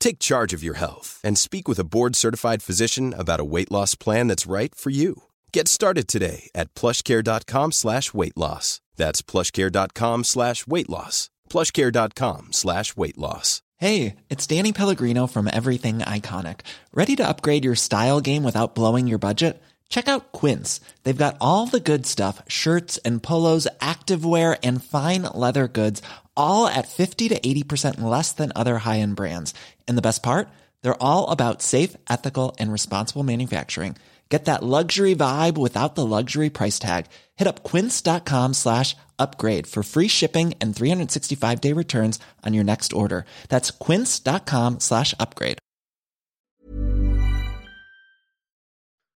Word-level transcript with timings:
Take 0.00 0.18
charge 0.18 0.52
of 0.52 0.64
your 0.64 0.74
health 0.74 1.20
and 1.22 1.38
speak 1.38 1.68
with 1.68 1.78
a 1.78 1.84
board-certified 1.84 2.62
physician 2.62 3.14
about 3.16 3.38
a 3.38 3.44
weight 3.44 3.70
loss 3.70 3.94
plan 3.94 4.26
that's 4.26 4.50
right 4.50 4.74
for 4.74 4.90
you. 4.90 5.22
Get 5.52 5.68
started 5.68 6.08
today 6.08 6.50
at 6.54 6.74
plushcare.com 6.74 7.72
slash 7.72 8.12
weight 8.12 8.36
loss. 8.36 8.80
That's 8.96 9.22
plushcare.com 9.22 10.24
slash 10.24 10.66
weight 10.66 10.90
loss. 10.90 11.30
plushcare.com 11.48 12.48
slash 12.52 12.96
weight 12.96 13.18
loss. 13.18 13.62
Hey, 13.76 14.16
it's 14.28 14.46
Danny 14.46 14.72
Pellegrino 14.72 15.26
from 15.26 15.48
Everything 15.48 16.00
Iconic. 16.00 16.60
Ready 16.92 17.16
to 17.16 17.26
upgrade 17.26 17.64
your 17.64 17.74
style 17.76 18.20
game 18.20 18.42
without 18.44 18.74
blowing 18.74 19.06
your 19.08 19.18
budget? 19.18 19.62
Check 19.88 20.06
out 20.06 20.32
Quince. 20.32 20.80
They've 21.02 21.16
got 21.16 21.38
all 21.40 21.66
the 21.66 21.80
good 21.80 22.06
stuff 22.06 22.42
shirts 22.46 22.98
and 22.98 23.22
polos, 23.22 23.66
activewear, 23.80 24.58
and 24.62 24.84
fine 24.84 25.22
leather 25.34 25.66
goods, 25.66 26.02
all 26.36 26.66
at 26.66 26.88
50 26.88 27.28
to 27.30 27.40
80% 27.40 28.00
less 28.02 28.32
than 28.32 28.52
other 28.54 28.78
high 28.78 28.98
end 29.00 29.16
brands. 29.16 29.54
And 29.88 29.96
the 29.96 30.02
best 30.02 30.22
part? 30.22 30.48
They're 30.82 31.02
all 31.02 31.30
about 31.30 31.62
safe, 31.62 31.96
ethical, 32.08 32.56
and 32.58 32.72
responsible 32.72 33.22
manufacturing. 33.22 33.96
Get 34.30 34.44
that 34.44 34.62
luxury 34.62 35.16
vibe 35.16 35.58
without 35.58 35.96
the 35.96 36.06
luxury 36.06 36.50
price 36.50 36.78
tag. 36.78 37.06
Hit 37.36 37.48
up 37.48 37.64
quince.com 37.64 38.54
slash 38.54 38.96
upgrade 39.18 39.66
for 39.66 39.82
free 39.82 40.08
shipping 40.08 40.54
and 40.60 40.74
365 40.74 41.60
day 41.60 41.72
returns 41.74 42.20
on 42.46 42.54
your 42.54 42.64
next 42.64 42.92
order. 42.92 43.24
That's 43.48 43.70
quince.com 43.72 44.78
slash 44.80 45.14
upgrade. 45.18 45.58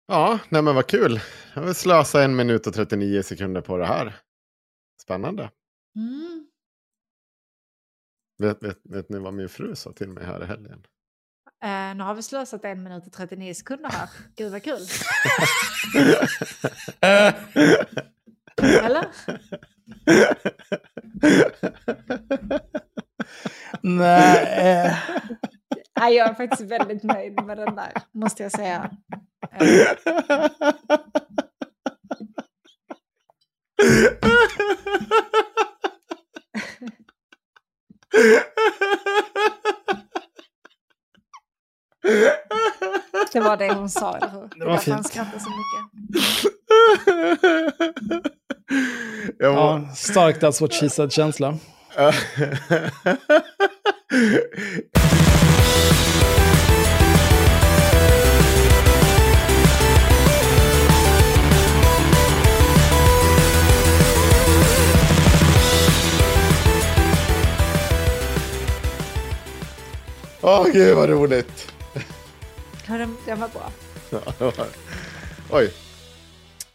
Ja, 0.09 0.39
nej 0.49 0.63
men 0.63 0.75
vad 0.75 0.87
kul. 0.87 1.21
Jag 1.55 1.63
vill 1.63 1.75
slösa 1.75 2.25
en 2.25 2.37
minut 2.37 2.67
och 2.67 2.75
39 2.75 3.23
sekunder 3.23 3.61
på 3.61 3.77
det 3.77 3.87
här. 3.87 4.17
Spännande. 5.03 5.51
Mm. 5.97 6.30
Vet, 8.41 8.63
vet, 8.63 8.79
vet 8.85 9.09
ni 9.09 9.19
vad 9.19 9.35
min 9.35 9.49
fru 9.49 9.75
sa 9.75 9.93
till 9.93 10.09
mig 10.09 10.25
här 10.25 10.43
i 10.43 10.47
helgen? 10.47 10.87
Eh, 11.63 11.95
nu 11.97 12.05
har 12.05 12.15
vi 12.15 12.23
slösat 12.23 12.65
en 12.65 12.83
minut 12.83 13.07
och 13.07 13.13
39 13.13 13.55
sekunder 13.55 13.91
här. 13.91 14.09
Gud 14.37 14.53
vad 14.53 14.63
kul. 14.63 14.87
Eller? 18.63 19.07
Nej. 23.81 24.97
Nej, 26.01 26.15
jag 26.15 26.29
är 26.29 26.35
faktiskt 26.35 26.71
väldigt 26.71 27.03
nöjd 27.03 27.45
med 27.45 27.59
den 27.59 27.77
där, 27.77 27.93
måste 28.13 28.43
jag 28.43 28.53
säga. 28.53 28.91
Det 43.33 43.41
var 43.41 43.57
det 43.57 43.73
hon 43.73 43.91
sa, 43.91 44.17
eller 44.17 44.29
hur? 44.29 44.49
Det 44.57 44.65
var 44.65 44.73
därför 44.73 44.93
han 44.93 45.05
fint. 45.05 45.13
skrattade 45.13 45.41
så 45.41 45.51
mycket. 45.51 45.81
jag 49.39 49.55
var... 49.55 49.79
ja, 49.79 49.89
stark 49.95 50.43
That's 50.43 50.61
What 50.61 50.75
She 50.75 50.91
Said-känsla. 50.91 51.59
Åh 70.43 70.67
gud 70.73 70.97
vad 70.97 71.09
roligt. 71.09 71.73
Ja, 72.89 72.99
den, 72.99 73.17
den 73.27 73.41
var 73.41 73.49
bra. 73.49 73.71
Oj. 75.51 75.73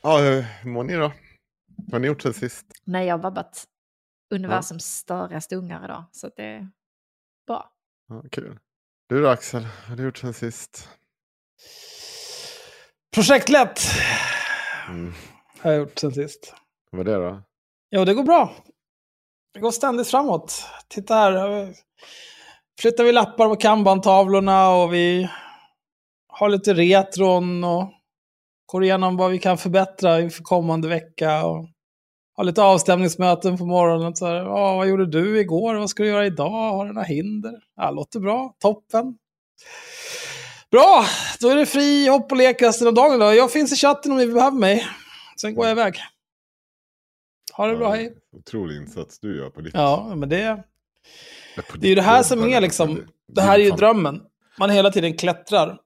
Ja, 0.02 0.18
hur 0.18 0.46
mår 0.70 0.84
ni 0.84 0.94
då? 0.94 1.12
Vad 1.78 1.92
har 1.92 2.00
ni 2.00 2.08
gjort 2.08 2.22
sen 2.22 2.34
sist? 2.34 2.66
Nej, 2.84 3.08
jag 3.08 3.14
har 3.18 3.24
vabbat 3.24 3.66
universums 4.30 4.86
störigaste 4.86 5.56
ungar 5.56 5.86
idag, 5.86 6.04
så 6.12 6.28
att 6.28 6.36
det 6.36 6.44
är 6.44 6.70
bra. 7.48 7.72
Ja, 8.10 8.24
kul. 8.32 8.60
Du 9.10 9.22
då 9.22 9.28
Axel, 9.28 9.62
vad 9.62 9.90
har 9.90 9.96
du 9.96 10.04
gjort 10.04 10.18
sen 10.18 10.34
sist? 10.34 10.90
Projektlätt 13.14 13.82
Mm. 14.88 15.14
har 15.60 15.72
jag 15.72 15.80
gjort 15.80 16.00
sen 16.00 16.12
sist. 16.14 16.54
Vad 16.92 16.98
var 17.06 17.14
det 17.14 17.16
då? 17.30 17.42
Jo, 17.92 18.06
det 18.06 18.14
går 18.14 18.24
bra. 18.24 18.56
Det 19.54 19.60
går 19.60 19.72
ständigt 19.72 20.08
framåt. 20.08 20.64
Titta 20.88 21.16
här. 21.16 21.74
Flyttar 22.80 23.04
vi 23.04 23.12
lappar 23.12 23.50
på 23.50 23.56
kanban-tavlorna 23.56 24.70
och 24.70 24.94
vi 24.94 25.30
har 26.28 26.50
lite 26.50 26.74
retron 26.74 27.64
och 27.64 27.92
går 28.66 28.84
igenom 28.84 29.18
vad 29.18 29.32
vi 29.32 29.40
kan 29.40 29.58
förbättra 29.58 30.22
inför 30.22 30.44
kommande 30.44 30.88
vecka. 30.88 31.46
Och 31.46 31.68
har 32.36 32.44
lite 32.44 32.64
avstämningsmöten 32.64 33.58
på 33.58 33.66
morgonen. 33.66 34.16
Så 34.16 34.26
här, 34.26 34.36
ja, 34.36 34.76
vad 34.76 34.88
gjorde 34.88 35.06
du 35.06 35.40
igår? 35.40 35.76
Vad 35.76 35.90
ska 35.90 36.04
du 36.04 36.10
göra 36.10 36.26
idag? 36.26 36.50
Har 36.50 36.86
du 36.86 36.94
några 36.94 37.08
hinder? 37.08 37.54
Ja, 37.76 37.92
låter 37.92 38.20
bra. 38.20 38.56
Toppen. 38.60 39.18
Bra, 40.72 41.06
då 41.40 41.50
är 41.50 41.56
det 41.56 41.66
fri 41.66 42.08
hopp 42.08 42.32
och 42.32 42.38
lek 42.38 42.62
resten 42.62 42.88
av 42.88 42.94
dagen. 42.94 43.20
Då. 43.20 43.34
Jag 43.34 43.52
finns 43.52 43.74
i 43.74 43.76
chatten 43.76 44.12
om 44.12 44.18
ni 44.18 44.28
behöver 44.28 44.58
mig. 44.58 44.88
Sen 45.42 45.56
går 45.56 45.66
jag 45.66 45.72
iväg. 45.72 45.96
Ha 47.54 47.68
det 47.68 47.78
bra, 47.78 47.90
hej. 47.90 48.14
Otrolig 48.38 48.78
insats 48.78 49.20
du 49.20 49.38
gör 49.38 49.50
på 49.50 49.62
ditt... 49.62 49.74
Ja, 49.74 50.14
men 50.16 50.30
det, 50.30 50.64
det 51.80 51.88
är 51.88 51.90
ju 51.90 51.96
det 51.96 52.02
här 52.02 52.24
som 52.24 52.44
är 52.44 52.62
liksom, 52.62 53.08
det 53.28 53.42
här 53.42 53.60
är 53.60 53.64
ju 53.64 53.72
drömmen. 53.72 54.22
Man 54.60 54.70
hela 54.70 54.92
tiden 54.92 55.18
klättrar. 55.18 55.80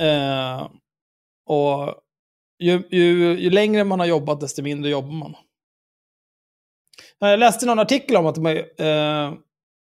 Eh, 0.00 0.68
och 1.46 1.94
ju, 2.58 2.82
ju, 2.90 3.38
ju 3.40 3.50
längre 3.50 3.84
man 3.84 4.00
har 4.00 4.06
jobbat, 4.06 4.40
desto 4.40 4.62
mindre 4.62 4.90
jobbar 4.90 5.12
man. 5.12 5.34
Jag 7.18 7.38
läste 7.38 7.66
någon 7.66 7.78
artikel 7.78 8.16
om 8.16 8.26
att 8.26 8.34
de, 8.34 8.46
eh, 8.46 8.64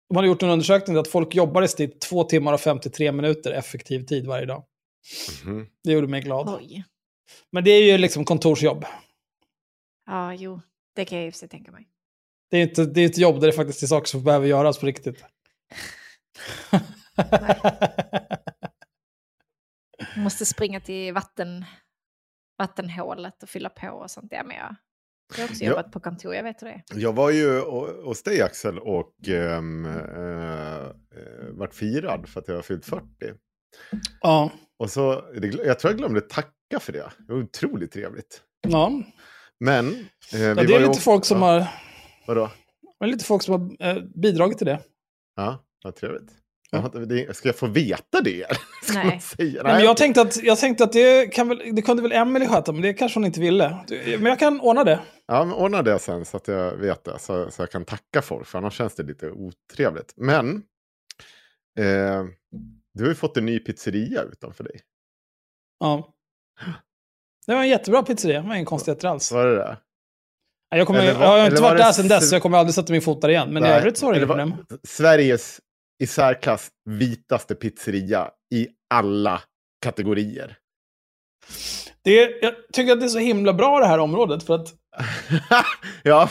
de 0.09 0.17
hade 0.17 0.29
gjort 0.29 0.43
en 0.43 0.51
undersökning 0.51 0.95
där 0.95 1.01
att 1.01 1.09
folk 1.09 1.35
jobbar 1.35 1.63
i 1.63 1.69
snitt 1.69 2.01
2 2.01 2.25
timmar 2.25 2.53
och 2.53 2.61
53 2.61 3.13
minuter 3.13 3.53
effektiv 3.53 4.07
tid 4.07 4.27
varje 4.27 4.47
dag. 4.47 4.65
Mhm. 5.45 5.67
Det 5.85 5.93
gjorde 5.93 6.07
mig 6.07 6.21
glad. 6.21 6.49
Oj. 6.61 6.85
Men 7.51 7.65
det 7.65 7.71
är 7.71 7.93
ju 7.93 7.99
liksom 7.99 8.25
kontorsjobb. 8.25 8.85
Ja, 10.07 10.35
jo, 10.35 10.61
det 10.97 11.05
kan 11.05 11.19
jag 11.19 11.33
för 11.33 11.39
sig 11.39 11.49
tänka 11.49 11.73
mig. 11.73 11.89
Det 12.53 12.59
är 12.59 12.63
inte, 12.63 12.85
det 12.85 13.01
är 13.01 13.07
ett 13.07 13.19
jobb 13.19 13.41
där 13.41 13.47
det 13.47 13.53
faktiskt 13.53 13.83
är 13.83 13.87
saker 13.87 14.09
som 14.09 14.25
behöver 14.25 14.47
göras 14.47 14.79
på 14.79 14.87
riktigt. 14.87 15.25
Måste 20.17 20.47
springa 20.47 20.81
till 20.81 21.15
vatten, 21.15 21.65
vattenhålet 22.59 23.43
och 23.43 23.49
fylla 23.49 23.69
på 23.69 23.89
och 23.89 24.11
sånt. 24.11 24.29
Ja, 24.31 24.45
men 24.45 24.57
jag 24.57 24.77
jag 25.37 25.43
har 25.45 25.49
också 25.49 25.65
jobbat 25.65 25.93
på 25.93 26.01
kontor, 26.01 26.35
jag 26.35 26.43
vet 26.43 26.63
hur 26.63 26.67
det 26.67 26.73
är. 26.73 26.83
Jag 26.95 27.13
var 27.13 27.31
ju 27.31 27.61
hos 28.05 28.23
dig 28.23 28.43
Axel 28.43 28.79
och 28.79 29.15
um, 29.29 29.89
vart 31.51 31.75
firad 31.75 32.29
för 32.29 32.41
att 32.41 32.49
jag 32.49 32.55
har 32.55 32.63
fyllt 32.63 32.85
40. 32.85 33.05
ja. 34.21 34.51
Och 34.79 34.91
så, 34.91 35.21
det, 35.21 35.47
jag 35.47 35.79
tror 35.79 35.93
jag 35.93 35.99
glömde 35.99 36.21
tacka 36.21 36.81
för 36.81 36.93
det. 36.93 37.13
Det 37.19 37.33
var 37.33 37.41
otroligt 37.43 37.93
trevligt. 37.93 38.43
ja. 38.69 39.03
Men... 39.61 39.89
eh, 40.33 40.41
ja 40.41 40.55
det 40.55 40.61
är 40.61 40.67
lite 40.67 40.85
också- 40.85 41.01
folk 41.01 41.25
som 41.25 41.43
ja, 41.43 41.47
har, 41.47 41.67
Vadå? 42.27 42.51
det 43.01 43.07
är 43.07 43.09
lite 43.09 43.25
folk 43.25 43.43
som 43.43 43.77
har 43.79 43.89
eh, 43.89 44.03
bidragit 44.15 44.59
till 44.59 44.67
det. 44.67 44.81
Ja, 45.37 45.65
vad 45.85 45.97
trevligt. 45.97 46.31
Ska 47.33 47.49
jag 47.49 47.57
få 47.57 47.67
veta 47.67 48.21
det? 48.21 48.47
Ska 48.83 48.95
Nej. 48.95 49.21
Nej, 49.39 49.61
men 49.63 49.85
jag 49.85 49.97
tänkte 49.97 50.21
att, 50.21 50.43
jag 50.43 50.59
tänkte 50.59 50.85
att 50.85 50.93
det, 50.93 51.27
kan 51.27 51.49
väl, 51.49 51.63
det 51.73 51.83
kunde 51.83 52.03
väl 52.03 52.13
Emelie 52.13 52.49
sköta, 52.49 52.73
men 52.73 52.83
det 52.83 52.95
kanske 52.95 53.19
hon 53.19 53.25
inte 53.27 53.41
ville. 53.41 53.79
Men 54.07 54.27
jag 54.27 54.39
kan 54.39 54.61
ordna 54.61 54.85
det. 54.85 55.01
Ja, 55.27 55.45
men 55.45 55.55
ordna 55.55 55.83
det 55.83 55.99
sen 55.99 56.25
så 56.25 56.37
att 56.37 56.49
jag 56.49 56.77
vet 56.77 57.05
det. 57.05 57.19
Så, 57.19 57.51
så 57.51 57.63
jag 57.63 57.71
kan 57.71 57.85
tacka 57.85 58.23
folk, 58.23 58.47
för 58.47 58.59
annars 58.59 58.75
känns 58.75 58.95
det 58.95 59.03
lite 59.03 59.31
otrevligt. 59.31 60.15
Men 60.17 60.57
eh, 61.79 62.25
du 62.95 63.03
har 63.03 63.09
ju 63.09 63.15
fått 63.15 63.37
en 63.37 63.47
ny 63.47 63.59
pizzeria 63.59 64.23
utanför 64.23 64.65
dig. 64.65 64.81
Ja. 65.81 66.15
Det 67.47 67.55
var 67.55 67.63
en 67.63 67.69
jättebra 67.69 68.03
pizzeria, 68.03 68.43
det 68.43 68.49
var 68.49 68.55
ingen 68.55 68.67
konstigheter 68.67 69.09
alls. 69.09 69.33
Var 69.33 69.47
det 69.47 69.57
det? 69.57 69.77
Jag, 70.75 70.87
kommer, 70.87 71.01
Eller 71.01 71.13
jag 71.13 71.19
var- 71.19 71.39
har 71.39 71.47
inte 71.47 71.63
var 71.63 71.69
varit 71.71 71.81
där 71.83 71.93
sedan 71.93 72.09
dess, 72.09 72.29
så 72.29 72.35
jag 72.35 72.43
kommer 72.43 72.59
aldrig 72.59 72.75
sätta 72.75 72.93
min 72.93 73.03
fot 73.03 73.21
där 73.21 73.29
igen. 73.29 73.49
Men 73.53 73.65
i 73.65 73.67
Nej, 73.69 73.79
övrigt 73.79 73.99
så 73.99 74.07
var 74.07 74.13
det 74.13 74.17
inget 74.19 74.29
var- 74.29 74.37
problem. 74.37 74.65
Sveriges 74.89 75.61
i 76.03 76.07
särklass 76.07 76.69
vitaste 76.91 77.55
pizzeria 77.55 78.31
i 78.55 78.69
alla 78.95 79.43
kategorier. 79.85 80.57
Det, 82.05 82.39
jag 82.43 82.55
tycker 82.73 82.93
att 82.93 83.01
det 83.01 83.07
är 83.07 83.09
så 83.09 83.19
himla 83.19 83.53
bra 83.53 83.79
det 83.81 83.87
här 83.87 83.99
området, 83.99 84.43
för 84.43 84.55
att 84.55 84.69
ja, 86.03 86.29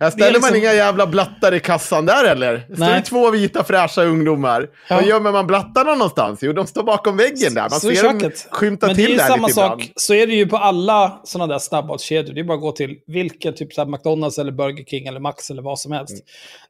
här 0.00 0.10
ställer 0.10 0.26
liksom- 0.32 0.40
man 0.50 0.56
inga 0.56 0.72
jävla 0.72 1.06
blattar 1.06 1.54
i 1.54 1.60
kassan 1.60 2.06
där 2.06 2.24
eller? 2.24 2.66
Det 2.68 2.76
står 2.76 3.00
två 3.00 3.30
vita 3.30 3.64
fräscha 3.64 4.02
ungdomar. 4.02 4.70
Ja. 4.88 4.96
Vad 4.96 5.06
gömmer 5.06 5.32
man 5.32 5.46
blattarna 5.46 5.94
någonstans? 5.94 6.38
Jo, 6.42 6.52
de 6.52 6.66
står 6.66 6.82
bakom 6.82 7.16
väggen 7.16 7.54
där. 7.54 7.60
Man 7.62 7.70
Så 7.70 7.94
ser 7.94 8.02
dem 8.02 8.30
skymta 8.50 8.86
Men 8.86 8.96
det 8.96 9.02
är 9.02 9.06
till 9.06 9.12
ju 9.12 9.18
där 9.18 9.26
samma 9.28 9.46
lite 9.46 9.54
sak, 9.54 9.72
ibland. 9.82 9.92
så 9.96 10.14
är 10.14 10.26
det 10.26 10.34
ju 10.34 10.46
på 10.46 10.56
alla 10.56 11.20
sådana 11.24 11.52
där 11.52 11.58
snabbmatskedjor. 11.58 12.34
Det 12.34 12.40
är 12.40 12.44
bara 12.44 12.54
att 12.54 12.60
gå 12.60 12.72
till 12.72 12.98
vilken, 13.06 13.54
typ 13.54 13.72
så 13.72 13.84
McDonalds 13.86 14.38
eller 14.38 14.52
Burger 14.52 14.84
King 14.84 15.06
eller 15.06 15.20
Max 15.20 15.50
eller 15.50 15.62
vad 15.62 15.78
som 15.78 15.92
helst. 15.92 16.12
Mm. 16.12 16.24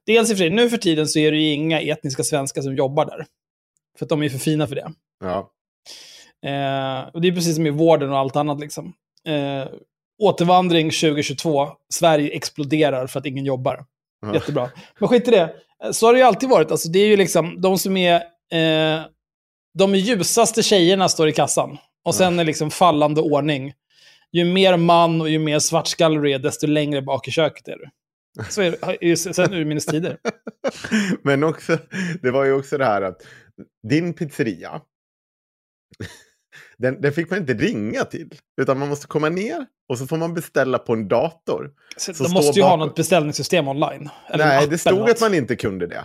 Dels 0.07 0.31
i 0.31 0.33
och 0.33 0.37
för 0.37 0.45
sig, 0.45 0.51
nu 0.51 0.71
för 0.71 0.77
tiden 0.77 1.09
så 1.09 1.19
är 1.19 1.33
det 1.33 1.39
ju 1.39 1.53
inga 1.53 1.81
etniska 1.81 2.23
svenskar 2.23 2.63
som 2.63 2.77
jobbar 2.77 3.05
där. 3.07 3.27
För 3.99 4.05
att 4.05 4.09
de 4.09 4.23
är 4.23 4.29
för 4.29 4.39
fina 4.39 4.67
för 4.67 4.75
det. 4.75 4.93
Ja. 5.25 5.51
Eh, 6.47 7.09
och 7.15 7.21
det 7.21 7.29
är 7.29 7.33
precis 7.33 7.55
som 7.57 7.67
i 7.67 7.71
vården 7.71 8.11
och 8.13 8.19
allt 8.19 8.37
annat 8.37 8.61
liksom. 8.61 8.93
Eh, 9.29 9.69
återvandring 10.23 10.91
2022, 10.91 11.69
Sverige 11.89 12.31
exploderar 12.31 13.07
för 13.07 13.21
att 13.21 13.27
ingen 13.27 13.45
jobbar. 13.45 13.85
Ja. 14.23 14.35
Jättebra. 14.35 14.71
Men 14.99 15.09
skit 15.09 15.29
i 15.29 15.31
det. 15.31 15.55
Så 15.93 16.07
har 16.07 16.13
det 16.13 16.19
ju 16.19 16.25
alltid 16.25 16.49
varit. 16.49 16.71
Alltså, 16.71 16.89
det 16.89 16.99
är 16.99 17.07
ju 17.07 17.17
liksom 17.17 17.61
de 17.61 17.79
som 17.79 17.97
är... 17.97 18.15
Eh, 18.53 19.03
de 19.79 19.95
ljusaste 19.95 20.63
tjejerna 20.63 21.09
står 21.09 21.29
i 21.29 21.33
kassan. 21.33 21.79
Och 22.05 22.15
sen 22.15 22.39
är 22.39 22.45
liksom 22.45 22.71
fallande 22.71 23.21
ordning. 23.21 23.73
Ju 24.33 24.45
mer 24.45 24.77
man 24.77 25.21
och 25.21 25.31
ju 25.31 25.39
mer 25.39 25.59
svartskallig 25.59 26.23
du 26.23 26.33
är, 26.33 26.39
desto 26.39 26.67
längre 26.67 27.03
bak 27.03 27.29
i 27.29 27.31
köket 27.31 27.69
är 27.69 27.77
du. 27.77 27.91
Så 28.51 28.63
är 28.63 28.99
det 29.01 29.17
sen 29.17 29.53
urminnes 29.55 29.87
tider. 29.87 30.19
Men 31.23 31.45
också, 31.45 31.79
det 32.23 32.31
var 32.31 32.45
ju 32.45 32.53
också 32.53 32.79
det 32.79 32.85
här 32.85 33.03
att 33.03 33.23
din 33.89 34.15
pizzeria, 34.15 34.81
den, 36.79 37.01
den 37.01 37.13
fick 37.13 37.31
man 37.31 37.39
inte 37.39 37.55
ringa 37.55 38.05
till. 38.05 38.35
Utan 38.61 38.79
man 38.79 38.89
måste 38.89 39.07
komma 39.07 39.29
ner 39.29 39.67
och 39.89 39.99
så 39.99 40.07
får 40.07 40.17
man 40.17 40.35
beställa 40.35 40.79
på 40.79 40.93
en 40.93 41.09
dator. 41.09 41.71
Så 41.97 42.13
de 42.13 42.33
måste 42.33 42.59
ju 42.59 42.63
ha 42.65 42.71
bakom- 42.71 42.87
något 42.89 42.97
beställningssystem 42.97 43.69
online. 43.69 44.09
Nej, 44.39 44.69
det 44.69 44.79
stod 44.79 45.11
att 45.11 45.21
man 45.21 45.35
inte 45.35 45.57
kunde 45.57 45.87
det. 45.87 46.05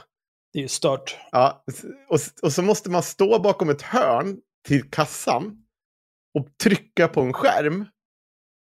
Det 0.53 0.59
är 0.59 0.63
ju 0.63 0.67
stört. 0.67 1.17
Ja, 1.31 1.63
och, 2.09 2.19
och 2.41 2.53
så 2.53 2.61
måste 2.61 2.89
man 2.89 3.03
stå 3.03 3.39
bakom 3.39 3.69
ett 3.69 3.81
hörn 3.81 4.37
till 4.67 4.89
kassan 4.89 5.57
och 6.39 6.47
trycka 6.63 7.07
på 7.07 7.21
en 7.21 7.33
skärm 7.33 7.85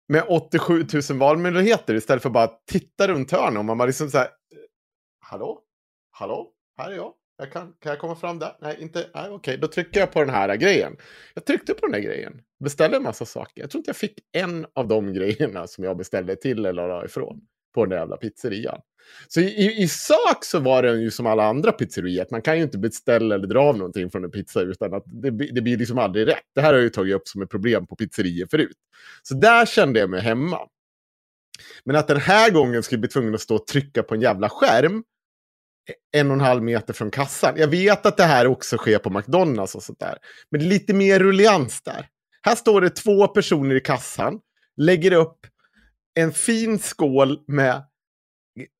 med 0.09 0.25
87 0.29 0.87
000 1.11 1.19
valmöjligheter 1.19 1.95
istället 1.95 2.23
för 2.23 2.31
bara 2.31 2.45
att 2.45 2.63
titta 2.67 3.09
runt 3.09 3.31
hörnet. 3.33 3.59
Och 3.59 3.65
man 3.65 3.79
bara 3.79 3.87
liksom 3.87 4.11
så 4.11 4.19
här, 4.19 4.29
hallå? 5.21 5.61
Hallå? 6.11 6.51
Här 6.79 6.91
är 6.91 6.97
jag 6.97 7.13
jag 7.39 7.53
kan, 7.53 7.73
kan 7.81 7.91
jag 7.91 7.99
komma 7.99 8.17
fram 8.17 8.39
där? 8.39 8.57
Nej, 8.61 8.77
inte. 8.81 9.11
Nej, 9.15 9.31
okej, 9.31 9.59
då 9.59 9.69
trycker 9.69 10.01
jag 10.01 10.13
på 10.13 10.21
den 10.21 10.31
här 10.31 10.57
grejen. 10.57 10.97
Jag 11.35 11.45
tryckte 11.45 11.75
på 11.75 11.87
den 11.87 11.95
här 11.95 12.01
grejen. 12.01 12.41
Beställde 12.65 12.97
en 12.97 13.03
massa 13.03 13.25
saker. 13.25 13.61
Jag 13.61 13.71
tror 13.71 13.79
inte 13.81 13.89
jag 13.89 13.97
fick 13.97 14.19
en 14.33 14.67
av 14.75 14.89
de 14.89 15.13
grejerna 15.15 15.67
som 15.67 15.85
jag 15.85 15.97
beställde 15.97 16.37
till 16.37 16.67
eller 16.67 16.89
la 16.89 17.05
ifrån 17.05 17.41
på 17.75 17.85
den 17.85 17.91
där 17.91 17.97
jävla 17.97 18.17
pizzerian. 18.17 18.81
Så 19.29 19.41
i, 19.41 19.83
i, 19.83 19.89
sak 19.89 20.45
så 20.45 20.61
var 20.61 20.83
den 20.83 21.03
ju 21.03 21.11
som 21.11 21.27
alla 21.27 21.45
andra 21.45 21.73
pizzerior. 21.73 22.27
Man 22.31 22.43
kan 22.43 22.57
ju 22.57 22.63
inte 22.63 22.79
beställa 22.79 23.35
eller 23.35 23.47
dra 23.47 23.61
av 23.61 23.79
någonting 23.79 24.11
från 24.11 24.25
en 24.25 24.31
pizza 24.31 24.61
utan 24.61 24.95
att 24.95 25.03
det, 25.07 25.31
det 25.31 25.63
blir 25.63 25.77
liksom 25.77 25.99
aldrig 25.99 26.27
rätt. 26.27 26.45
Det 26.55 26.61
här 26.61 26.69
har 26.69 26.75
jag 26.75 26.83
ju 26.83 26.91
tagit 26.91 27.15
upp 27.15 27.29
som 27.29 27.43
ett 27.43 27.51
problem 27.51 27.87
på 27.87 27.97
pizzerior 27.97 28.47
förut. 28.51 28.77
Så 29.23 29.35
där 29.35 29.67
kände 29.67 30.01
jag 30.01 30.11
mig 30.11 30.21
hemma. 30.21 30.59
Men 31.85 31.97
att 31.97 32.09
den 32.09 32.21
här 32.21 32.51
gången 32.51 32.83
skulle 32.83 32.99
bli 32.99 33.09
tvungen 33.09 33.35
att 33.35 33.41
stå 33.41 33.55
och 33.55 33.67
trycka 33.67 34.03
på 34.03 34.15
en 34.15 34.21
jävla 34.21 34.49
skärm 34.49 35.03
en 36.13 36.27
och 36.31 36.35
en 36.35 36.41
halv 36.41 36.63
meter 36.63 36.93
från 36.95 37.11
kassan. 37.11 37.55
Jag 37.57 37.69
vet 37.69 38.07
att 38.07 38.17
det 38.17 38.25
här 38.25 38.47
också 38.47 38.77
sker 38.77 38.99
på 38.99 39.11
McDonalds 39.11 39.75
och 39.75 39.83
sånt 39.83 39.99
där. 39.99 40.19
Men 40.51 40.61
det 40.61 40.67
är 40.67 40.69
lite 40.69 40.95
mer 40.95 41.19
rullians 41.21 41.83
där. 41.83 42.07
Här 42.43 42.55
står 42.55 42.81
det 42.81 42.91
två 42.91 43.29
personer 43.29 43.75
i 43.75 43.81
kassan, 43.81 44.41
lägger 44.77 45.13
upp 45.13 45.39
en 46.19 46.33
fin 46.33 46.79
skål 46.79 47.39
med 47.49 47.83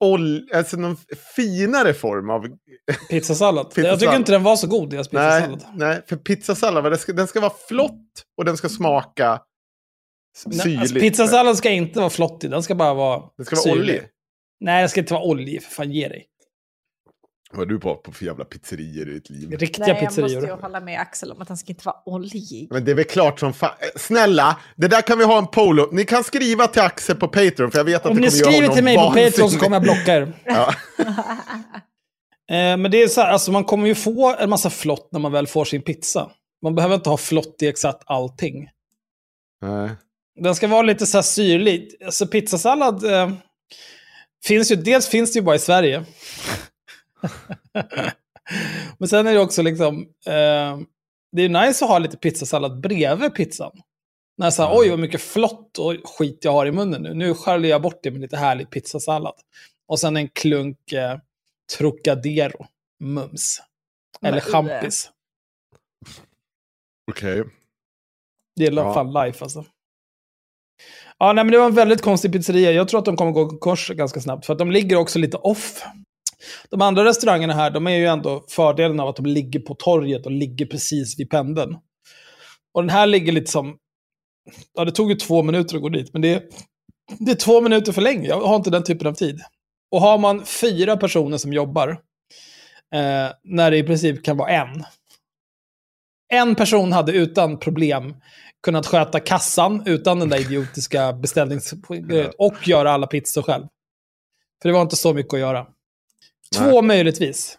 ol- 0.05 0.49
alltså 0.55 0.77
någon 0.77 0.97
finare 1.37 1.95
form 1.95 2.31
av... 2.31 2.47
Pizzasallad. 3.11 3.69
Pizzasallad. 3.75 3.93
Jag 3.93 4.01
tycker 4.01 4.17
inte 4.17 4.33
den 4.33 4.43
var 4.43 4.57
så 4.57 4.67
god, 4.67 4.91
deras 4.91 5.13
Nej, 5.13 5.41
pizzasallad. 5.43 5.79
nej, 5.79 6.03
för 6.09 6.17
pizzasallad, 6.17 6.93
det 6.93 6.99
ska, 6.99 7.13
den 7.13 7.27
ska 7.27 7.41
vara 7.41 7.53
flott 7.69 8.25
och 8.37 8.45
den 8.45 8.57
ska 8.57 8.69
smaka 8.69 9.43
Nej, 10.47 10.59
syrligt. 10.59 10.81
Alltså, 10.81 10.95
pizzasallad 10.95 11.57
ska 11.59 11.71
inte 11.71 11.99
vara 11.99 12.11
flottig, 12.11 12.51
den 12.51 12.63
ska 12.63 12.75
bara 12.75 12.95
vara 12.95 13.23
Den 13.37 13.47
ska 13.47 13.57
vara 13.57 13.63
syrlig. 13.63 13.81
oljig. 13.81 14.03
Nej, 14.61 14.81
den 14.83 14.89
ska 14.89 15.01
inte 15.01 15.15
vara 15.15 15.25
oljig, 15.25 15.63
för 15.63 15.71
fan 15.71 15.93
ge 15.93 16.09
dig. 16.09 16.27
Vad 17.51 17.59
har 17.59 17.67
du 17.67 17.79
på, 17.79 17.95
på 17.97 18.13
för 18.13 18.25
jävla 18.25 18.45
pizzerior 18.45 19.09
i 19.09 19.13
ditt 19.13 19.31
liv? 19.31 19.51
Riktiga 19.51 19.87
Nej, 19.87 19.97
jag 19.97 20.05
måste 20.05 20.23
pizzerior. 20.23 20.47
ju 20.49 20.63
hålla 20.63 20.81
med 20.81 21.01
Axel 21.01 21.33
om 21.33 21.43
att 21.43 21.49
han 21.49 21.57
ska 21.57 21.73
inte 21.73 21.87
vara 21.87 21.97
oljig. 22.05 22.69
Men 22.71 22.85
det 22.85 22.91
är 22.91 22.95
väl 22.95 23.05
klart 23.05 23.41
som 23.41 23.53
fan. 23.53 23.75
Snälla, 23.97 24.61
det 24.77 24.89
där 24.89 25.01
kan 25.03 25.19
vi 25.19 25.25
ha 25.25 25.39
en 25.39 25.47
polo. 25.47 25.89
Ni 25.93 26.05
kan 26.05 26.25
skriva 26.25 26.67
till 26.67 26.83
Axel 26.83 27.17
på 27.17 27.29
Patreon 27.29 27.71
för 27.71 27.79
jag 27.79 27.85
vet 27.85 28.07
att 28.07 28.07
Om 28.07 28.17
det 28.17 28.21
ni 28.21 28.29
kommer 28.29 28.39
göra 28.39 28.53
skriver 28.53 28.63
honom 28.63 28.75
till 28.75 28.85
mig 28.85 28.97
på 28.97 29.03
vansinnig. 29.03 29.33
Patreon 29.33 29.51
så 29.51 29.59
kommer 29.59 29.77
jag 29.77 29.83
blocka 29.83 30.15
er. 30.15 30.33
Ja. 30.45 30.75
Eh, 32.51 32.77
men 32.77 32.91
det 32.91 33.03
är 33.03 33.09
så 33.09 33.21
här, 33.21 33.33
alltså 33.33 33.53
man 33.53 33.65
kommer 33.65 33.87
ju 33.87 33.95
få 33.95 34.37
en 34.39 34.51
massa 34.51 34.71
flott 34.71 35.09
när 35.13 35.21
man 35.21 35.33
väl 35.33 35.47
får 35.47 35.65
sin 35.65 35.83
pizza. 35.83 36.31
Man 36.63 36.75
behöver 36.75 36.95
inte 36.95 37.11
ha 37.11 37.17
flott 37.17 37.57
i 37.63 37.67
exakt 37.67 38.03
allting. 38.07 38.69
Nej. 39.63 39.91
Den 40.41 40.55
ska 40.55 40.69
vara 40.69 40.83
lite 40.83 41.07
så 41.07 41.17
här 41.17 41.23
syrlig. 41.23 41.89
Alltså 42.05 42.27
pizzasallad 42.27 43.05
eh, 43.05 43.31
finns 44.45 44.73
ju, 44.73 44.77
dels 44.77 45.09
finns 45.09 45.33
det 45.33 45.39
ju 45.39 45.43
bara 45.43 45.57
i 45.57 45.59
Sverige. 45.59 46.05
Men 48.99 49.09
sen 49.09 49.27
är 49.27 49.35
det 49.35 49.41
också 49.41 49.63
liksom, 49.63 50.01
eh, 50.27 50.79
det 51.33 51.43
är 51.43 51.49
ju 51.49 51.49
nice 51.49 51.85
att 51.85 51.91
ha 51.91 51.99
lite 51.99 52.17
pizzasallad 52.17 52.81
bredvid 52.81 53.35
pizzan. 53.35 53.73
När 54.39 54.51
så 54.51 54.63
här, 54.63 54.79
oj 54.79 54.91
vad 54.91 54.99
mycket 54.99 55.21
flott 55.21 55.79
och 55.79 55.95
skit 56.05 56.39
jag 56.43 56.53
har 56.53 56.67
i 56.67 56.73
munnen 56.73 57.03
nu. 57.03 57.15
Nu 57.15 57.35
sköljer 57.35 57.71
jag 57.71 57.83
bort 57.83 58.01
det 58.03 58.11
med 58.11 58.21
lite 58.21 58.37
härlig 58.37 58.71
pizzasallad. 58.71 59.35
Och 59.87 59.99
sen 60.01 60.17
en 60.17 60.29
klunk 60.29 60.93
eh, 60.93 61.19
Trocadero, 61.79 62.67
mums. 63.01 63.63
Eller 64.23 64.41
champis. 64.41 65.11
Okej. 67.11 67.45
Det 68.57 68.67
är 68.67 68.73
Ja. 68.73 68.95
fan 68.95 69.13
life 69.13 69.45
alltså. 69.45 69.65
Ja, 71.19 71.33
nej, 71.33 71.45
men 71.45 71.53
det 71.53 71.59
var 71.59 71.67
en 71.67 71.75
väldigt 71.75 72.03
konstig 72.03 72.33
pizzeria. 72.33 72.73
Jag 72.73 72.89
tror 72.89 72.99
att 72.99 73.05
de 73.05 73.17
kommer 73.17 73.33
gå 73.33 73.43
i 73.47 73.49
konkurs 73.49 73.89
ganska 73.89 74.21
snabbt. 74.21 74.47
För 74.47 74.53
att 74.53 74.59
de 74.59 74.71
ligger 74.71 74.97
också 74.97 75.19
lite 75.19 75.37
off. 75.37 75.85
De 76.71 76.83
andra 76.83 77.05
restaurangerna 77.05 77.55
här, 77.55 77.71
de 77.71 77.87
är 77.87 77.97
ju 77.97 78.07
ändå 78.07 78.45
fördelen 78.49 79.01
av 79.01 79.09
att 79.09 79.17
de 79.17 79.27
ligger 79.27 79.61
på 79.61 79.75
torget 79.75 80.27
och 80.27 80.33
ligger 80.33 80.67
precis 80.67 81.19
vid 81.19 81.31
pendeln. 81.31 81.77
Och 82.75 82.83
den 82.83 82.91
här 82.91 83.07
ligger 83.07 83.33
lite 83.33 83.51
som... 83.51 83.77
Ja, 84.75 84.85
det 84.85 84.93
tog 84.93 85.11
ju 85.11 85.17
två 85.17 85.43
minuter 85.43 85.77
att 85.77 85.83
gå 85.83 85.89
dit, 85.89 86.13
men 86.13 86.23
det 86.23 86.35
är, 86.35 86.43
det 87.19 87.31
är 87.31 87.37
två 87.37 87.61
minuter 87.61 87.93
för 87.93 88.03
länge. 88.03 88.29
Jag 88.29 88.41
har 88.41 88.57
inte 88.57 88.71
den 88.71 88.85
typen 88.85 89.07
av 89.07 89.13
tid. 89.13 89.41
Och 89.91 90.01
har 90.01 90.19
man 90.19 90.45
fyra 90.45 90.97
personer 90.97 91.37
som 91.37 91.53
jobbar, 91.53 91.89
eh, 92.95 93.33
när 93.45 93.71
det 93.71 93.77
i 93.77 93.83
princip 93.83 94.25
kan 94.25 94.37
vara 94.37 94.51
en, 94.51 94.85
en 96.33 96.55
person 96.55 96.93
hade 96.93 97.13
utan 97.13 97.59
problem 97.59 98.15
kunnat 98.63 98.87
sköta 98.87 99.21
kassan 99.21 99.83
utan 99.87 100.19
den 100.19 100.29
där 100.29 100.41
idiotiska 100.41 101.13
beställningsgrejen 101.13 102.33
och 102.39 102.69
göra 102.69 102.91
alla 102.91 103.07
pizzor 103.07 103.43
själv. 103.43 103.67
För 104.63 104.69
det 104.69 104.73
var 104.73 104.83
inte 104.83 104.97
så 104.97 105.15
mycket 105.15 105.35
att 105.35 105.41
göra. 105.41 105.67
Två 106.55 106.83
möjligtvis. 106.83 107.59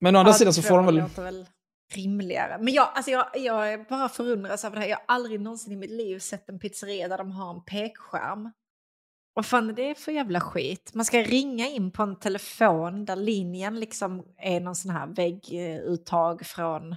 Men 0.00 0.16
å 0.16 0.18
andra 0.18 0.30
Ja, 0.32 0.34
sidan 0.38 0.54
så 0.54 0.62
får 0.62 0.76
de 0.76 0.86
väl... 0.86 0.96
låter 0.96 1.22
väl 1.22 1.46
rimligare. 1.94 2.58
Men 2.60 2.74
jag, 2.74 2.88
alltså 2.94 3.10
jag, 3.10 3.26
jag 3.34 3.86
bara 3.86 4.08
förundras 4.08 4.64
över 4.64 4.76
det 4.76 4.82
här. 4.82 4.88
Jag 4.88 4.96
har 4.96 5.04
aldrig 5.08 5.40
någonsin 5.40 5.72
i 5.72 5.76
mitt 5.76 5.90
liv 5.90 6.18
sett 6.18 6.48
en 6.48 6.58
pizzeria 6.58 7.08
där 7.08 7.18
de 7.18 7.30
har 7.32 7.54
en 7.54 7.64
pekskärm. 7.64 8.52
Vad 9.34 9.46
fan 9.46 9.70
är 9.70 9.74
det 9.74 9.94
för 9.94 10.12
jävla 10.12 10.40
skit? 10.40 10.90
Man 10.94 11.04
ska 11.04 11.22
ringa 11.22 11.68
in 11.68 11.90
på 11.90 12.02
en 12.02 12.18
telefon 12.18 13.04
där 13.04 13.16
linjen 13.16 13.80
liksom 13.80 14.24
är 14.38 14.60
någon 14.60 14.74
sån 14.76 14.90
här 14.90 15.06
vägguttag 15.06 16.46
från 16.46 16.96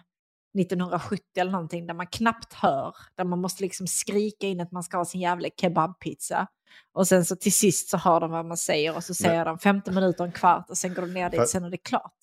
1970 0.60 1.24
eller 1.38 1.52
någonting 1.52 1.88
där 1.88 1.94
man 1.94 2.08
knappt 2.08 2.54
hör. 2.54 2.96
Där 3.16 3.24
man 3.24 3.42
måste 3.42 3.64
liksom 3.64 3.88
skrika 3.88 4.48
in 4.48 4.62
att 4.62 4.72
man 4.72 4.84
ska 4.84 4.98
ha 4.98 5.06
sin 5.06 5.22
jävla 5.22 5.50
kebabpizza. 5.62 6.48
Och 6.94 7.08
sen 7.08 7.26
så 7.26 7.36
till 7.36 7.54
sist 7.54 7.90
så 7.90 7.98
har 7.98 8.20
de 8.20 8.32
vad 8.32 8.46
man 8.46 8.58
säger 8.58 8.96
och 8.96 9.04
så 9.04 9.14
säger 9.14 9.46
de 9.46 9.60
15 9.60 9.96
minuter, 9.96 10.24
en 10.24 10.32
kvart 10.32 10.70
och 10.70 10.78
sen 10.78 10.94
går 10.94 11.02
de 11.02 11.14
ner 11.14 11.30
dit, 11.30 11.40
Fast- 11.40 11.52
sen 11.52 11.64
är 11.64 11.70
det 11.70 11.78
klart. 11.78 12.14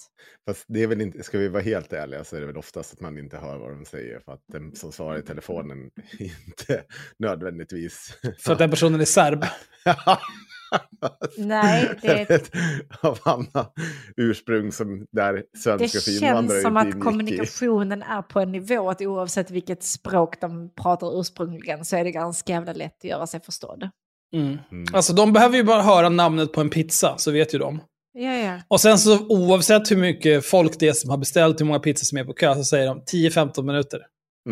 Fast 0.49 0.65
det 0.69 0.83
är 0.83 0.87
väl 0.87 1.01
inte, 1.01 1.23
ska 1.23 1.39
vi 1.39 1.49
vara 1.49 1.63
helt 1.63 1.93
ärliga 1.93 2.25
så 2.25 2.37
är 2.37 2.41
det 2.41 2.47
väl 2.47 2.57
oftast 2.57 2.93
att 2.93 3.01
man 3.01 3.19
inte 3.19 3.37
hör 3.39 3.59
vad 3.59 3.71
de 3.71 3.85
säger 3.85 4.21
för 4.21 4.33
att 4.33 4.43
den 4.53 4.77
som 4.77 4.93
svarar 4.93 5.19
i 5.19 5.23
telefonen 5.23 5.91
inte 6.19 6.85
nödvändigtvis... 7.19 8.19
För 8.39 8.53
att 8.53 8.59
den 8.59 8.71
personen 8.71 9.01
är 9.01 9.05
serb. 9.05 9.45
Nej, 11.39 11.99
det 12.03 12.31
är- 12.31 12.41
av 13.07 13.19
annan 13.25 13.67
ursprung 14.17 14.73
som 14.73 15.07
där 15.13 15.33
Det 15.53 15.59
svenska 15.59 16.01
för 16.01 16.21
känns 16.21 16.63
som 16.63 16.77
att 16.77 16.87
i. 16.89 16.93
kommunikationen 16.93 18.03
är 18.03 18.23
på 18.23 18.41
en 18.41 18.53
nivå 18.53 18.91
att 18.91 19.01
oavsett 19.01 19.51
vilket 19.51 19.83
språk 19.83 20.41
de 20.41 20.75
pratar 20.75 21.21
ursprungligen 21.21 21.85
så 21.85 21.97
är 21.97 22.05
det 22.05 22.11
ganska 22.13 22.53
jävla 22.53 22.73
lätt 22.73 22.97
att 22.99 23.05
göra 23.05 23.27
sig 23.27 23.41
förstådd. 23.41 23.91
Mm. 24.35 24.59
Mm. 24.73 24.85
Alltså 24.93 25.13
de 25.13 25.33
behöver 25.33 25.57
ju 25.57 25.63
bara 25.63 25.83
höra 25.83 26.09
namnet 26.09 26.53
på 26.53 26.61
en 26.61 26.71
pizza, 26.71 27.15
så 27.19 27.31
vet 27.31 27.55
ju 27.55 27.59
de. 27.59 27.81
Ja, 28.13 28.33
ja. 28.35 28.59
Och 28.69 28.81
sen 28.81 28.99
så 28.99 29.27
oavsett 29.29 29.91
hur 29.91 29.97
mycket 29.97 30.47
folk 30.47 30.73
det 30.79 30.89
är 30.89 30.93
som 30.93 31.11
har 31.11 31.17
beställt, 31.17 31.61
hur 31.61 31.65
många 31.67 31.79
pizzor 31.79 32.05
som 32.05 32.19
är 32.19 32.25
på 32.25 32.33
kö, 32.33 32.55
så 32.55 32.65
säger 32.65 32.87
de 32.87 33.01
10-15 33.01 33.63
minuter. 33.63 34.01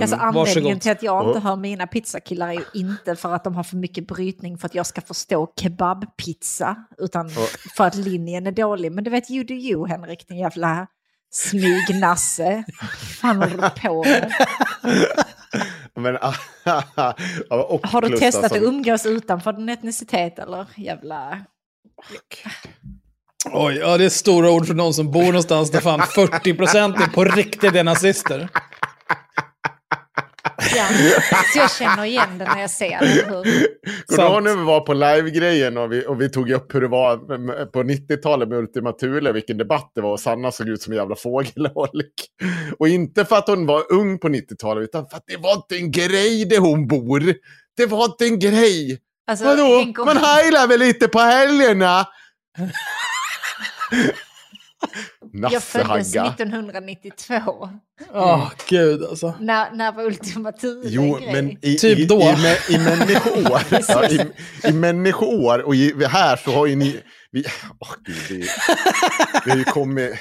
Alltså 0.01 0.17
Mm. 0.17 0.29
anledningen 0.29 0.65
varsågod. 0.65 0.81
till 0.81 0.93
att 0.93 1.03
jag 1.03 1.29
inte 1.29 1.41
hör 1.41 1.57
mina 1.57 1.87
pizzakillar 1.87 2.49
är 2.49 2.53
ju 2.53 2.65
inte 2.75 3.17
för 3.17 3.35
att 3.35 3.45
de 3.45 3.55
har 3.55 3.63
för 3.63 3.77
mycket 3.77 4.07
brytning 4.07 4.59
för 4.59 4.67
att 4.67 4.75
jag 4.75 4.87
ska 4.87 5.01
förstå 5.01 5.53
kebabpizza, 5.61 6.77
utan 6.99 7.31
för 7.77 7.85
att 7.85 7.95
linjen 7.95 8.47
är 8.47 8.53
dålig. 8.53 8.93
Men 8.93 9.05
du 9.05 9.11
vet, 9.11 9.31
you 9.31 9.45
do 9.45 9.55
you 9.55 9.87
Henrik, 9.89 10.29
din 10.29 10.39
jävla 10.39 10.87
smygnasse. 11.33 12.65
fan 13.21 13.37
håller 13.37 13.57
du 13.57 13.81
på 13.89 14.05
med? 14.05 14.33
Men, 15.95 16.17
och 17.51 17.87
Har 17.87 18.01
du 18.01 18.09
plus 18.09 18.21
testat 18.21 18.45
alltså- 18.45 18.59
att 18.59 18.65
umgås 18.65 19.07
utanför 19.07 19.53
din 19.53 19.69
etnicitet 19.69 20.39
eller? 20.39 20.67
Jävla... 20.77 21.39
Oj, 23.53 23.77
ja 23.77 23.99
det 23.99 24.05
är 24.05 24.09
stora 24.09 24.51
ord 24.51 24.67
för 24.67 24.75
någon 24.75 24.95
som 24.95 25.11
bor 25.11 25.25
någonstans 25.25 25.71
där 25.71 25.81
fan 25.81 26.01
40% 26.17 27.03
är 27.03 27.07
på 27.07 27.25
riktigt 27.25 27.75
är 27.75 27.85
nazister. 27.85 28.49
Ja, 30.77 30.87
så 31.53 31.59
jag 31.59 31.71
känner 31.71 32.05
igen 32.05 32.39
det 32.39 32.45
när 32.45 32.61
jag 32.61 32.71
ser 32.71 32.99
det. 33.01 33.23
Kommer 34.07 34.17
du 34.17 34.23
ihåg 34.35 34.43
när 34.43 34.57
vi 34.57 34.63
var 34.63 34.81
på 34.81 34.95
live-grejen 34.95 35.79
och 35.79 35.93
vi, 35.93 36.07
och 36.07 36.21
vi 36.21 36.31
tog 36.31 36.51
upp 36.51 36.75
hur 36.75 36.81
det 36.81 36.89
var 36.89 37.17
på 37.67 37.83
90-talet 37.83 38.49
med 38.49 38.59
Ultima 38.59 38.93
Thule, 38.93 39.33
vilken 39.33 39.59
debatt 39.59 39.93
det 39.95 40.01
var 40.01 40.13
och 40.13 40.21
Sanna 40.21 40.53
såg 40.53 40.69
ut 40.69 40.83
som 40.83 40.93
en 40.93 40.99
jävla 40.99 41.17
fågelholk. 41.17 42.13
Och 42.79 42.89
inte 42.89 43.25
för 43.25 43.37
att 43.37 43.49
hon 43.49 43.67
var 43.67 43.93
ung 43.93 44.19
på 44.19 44.29
90-talet 44.29 44.85
utan 44.85 45.09
för 45.09 45.17
att 45.17 45.25
det 45.27 45.37
var 45.37 45.55
inte 45.55 45.77
en 45.77 45.91
grej 45.91 46.45
där 46.45 46.59
hon 46.59 46.87
bor. 46.87 47.35
Det 47.77 47.87
var 47.87 48.05
inte 48.05 48.25
en 48.25 48.39
grej. 48.39 48.99
Alltså, 49.27 49.45
Vadå? 49.45 49.93
Man 50.05 50.17
heilar 50.17 50.67
väl 50.67 50.81
lite 50.81 51.09
på 51.09 51.19
helgerna? 51.19 52.07
Jag 55.33 55.63
föddes 55.63 55.89
Nassehagga. 56.15 56.31
1992. 56.33 57.71
Åh, 58.13 58.53
gud 58.69 59.05
alltså. 59.05 59.35
När, 59.41 59.71
när 59.71 59.93
var 59.93 60.05
Ultima 60.05 60.53
Thule 60.53 60.87
en 60.87 60.93
Jo, 60.93 61.15
grej? 61.17 61.33
men 61.33 61.51
i, 61.65 61.77
Typ 61.79 61.99
i, 61.99 62.05
då. 62.07 62.21
i, 62.21 62.23
mä- 62.25 62.71
i 62.75 62.79
människoår, 62.79 63.61
ja, 63.89 64.09
i, 64.09 64.33
i 64.69 64.73
människoår 64.73 65.63
och 65.63 65.75
i, 65.75 66.05
här 66.05 66.37
så 66.37 66.51
har 66.53 66.67
ju 66.67 66.77
ni... 66.77 67.03
Vi, 67.31 67.45
åh, 67.81 67.95
gud, 68.05 68.17
det, 68.29 68.47
det 69.45 69.51
har 69.51 69.59
ju 69.59 69.65
kommit... 69.65 70.13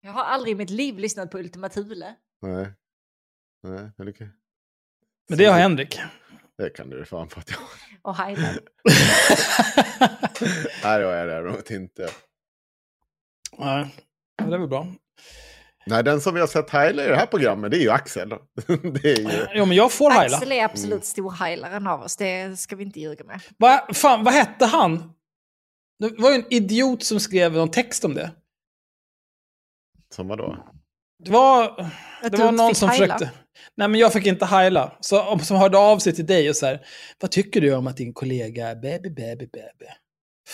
Jag 0.00 0.12
har 0.12 0.24
aldrig 0.24 0.52
i 0.52 0.54
mitt 0.54 0.70
liv 0.70 0.98
lyssnat 0.98 1.30
på 1.30 1.38
Ultima 1.38 1.68
Thule. 1.68 2.14
Nej. 2.42 2.66
Nej, 3.62 3.90
men 3.96 4.06
det 4.06 4.14
Men 5.28 5.38
det 5.38 5.44
har 5.44 5.58
Henrik. 5.58 6.00
det 6.58 6.70
kan 6.70 6.90
du 6.90 7.04
fan 7.04 7.28
för 7.28 7.40
att 7.40 7.50
jag... 7.50 7.58
Och 8.02 8.16
Highland. 8.16 8.58
Nej, 10.84 11.00
det 11.00 11.06
är 11.06 11.26
det 11.26 11.50
nog 11.50 11.70
inte. 11.70 12.08
Nej, 13.58 13.86
men 14.38 14.50
det 14.50 14.56
är 14.56 14.60
väl 14.60 14.68
bra. 14.68 14.86
Nej, 15.86 16.04
den 16.04 16.20
som 16.20 16.34
vi 16.34 16.40
har 16.40 16.46
sett 16.46 16.70
heila 16.70 17.04
i 17.04 17.08
det 17.08 17.16
här 17.16 17.26
programmet, 17.26 17.70
det 17.70 17.76
är 17.76 17.80
ju 17.80 17.90
Axel. 17.90 18.28
Det 18.66 19.04
är 19.12 19.20
ju... 19.20 19.46
Jo, 19.54 19.64
men 19.66 19.76
jag 19.76 19.92
får 19.92 20.10
heila. 20.10 20.36
Axel 20.36 20.52
är 20.52 20.64
absolut 20.64 21.04
storheilaren 21.04 21.86
av 21.86 22.00
oss, 22.02 22.16
det 22.16 22.58
ska 22.58 22.76
vi 22.76 22.84
inte 22.84 23.00
ljuga 23.00 23.24
med. 23.24 23.40
Va, 23.58 23.88
fan, 23.92 24.24
vad 24.24 24.34
hette 24.34 24.66
han? 24.66 25.12
Det 25.98 26.14
var 26.18 26.30
ju 26.30 26.36
en 26.36 26.44
idiot 26.50 27.04
som 27.04 27.20
skrev 27.20 27.52
någon 27.52 27.70
text 27.70 28.04
om 28.04 28.14
det. 28.14 28.30
Som 30.14 30.28
vadå? 30.28 30.56
Det 31.24 31.30
var, 31.30 31.90
det 32.30 32.38
var 32.38 32.52
någon 32.52 32.74
som 32.74 32.88
heila. 32.88 33.14
försökte... 33.18 33.38
Nej, 33.74 33.88
men 33.88 34.00
jag 34.00 34.12
fick 34.12 34.26
inte 34.26 34.46
heila. 34.46 34.96
Så, 35.00 35.22
om- 35.22 35.40
som 35.40 35.56
hörde 35.56 35.78
av 35.78 35.98
sig 35.98 36.14
till 36.14 36.26
dig 36.26 36.48
och 36.50 36.56
så 36.56 36.66
här, 36.66 36.86
vad 37.20 37.30
tycker 37.30 37.60
du 37.60 37.74
om 37.74 37.86
att 37.86 37.96
din 37.96 38.12
kollega 38.14 38.68
är 38.68 38.74
baby, 38.76 39.10
baby, 39.10 39.46
baby? 39.46 39.86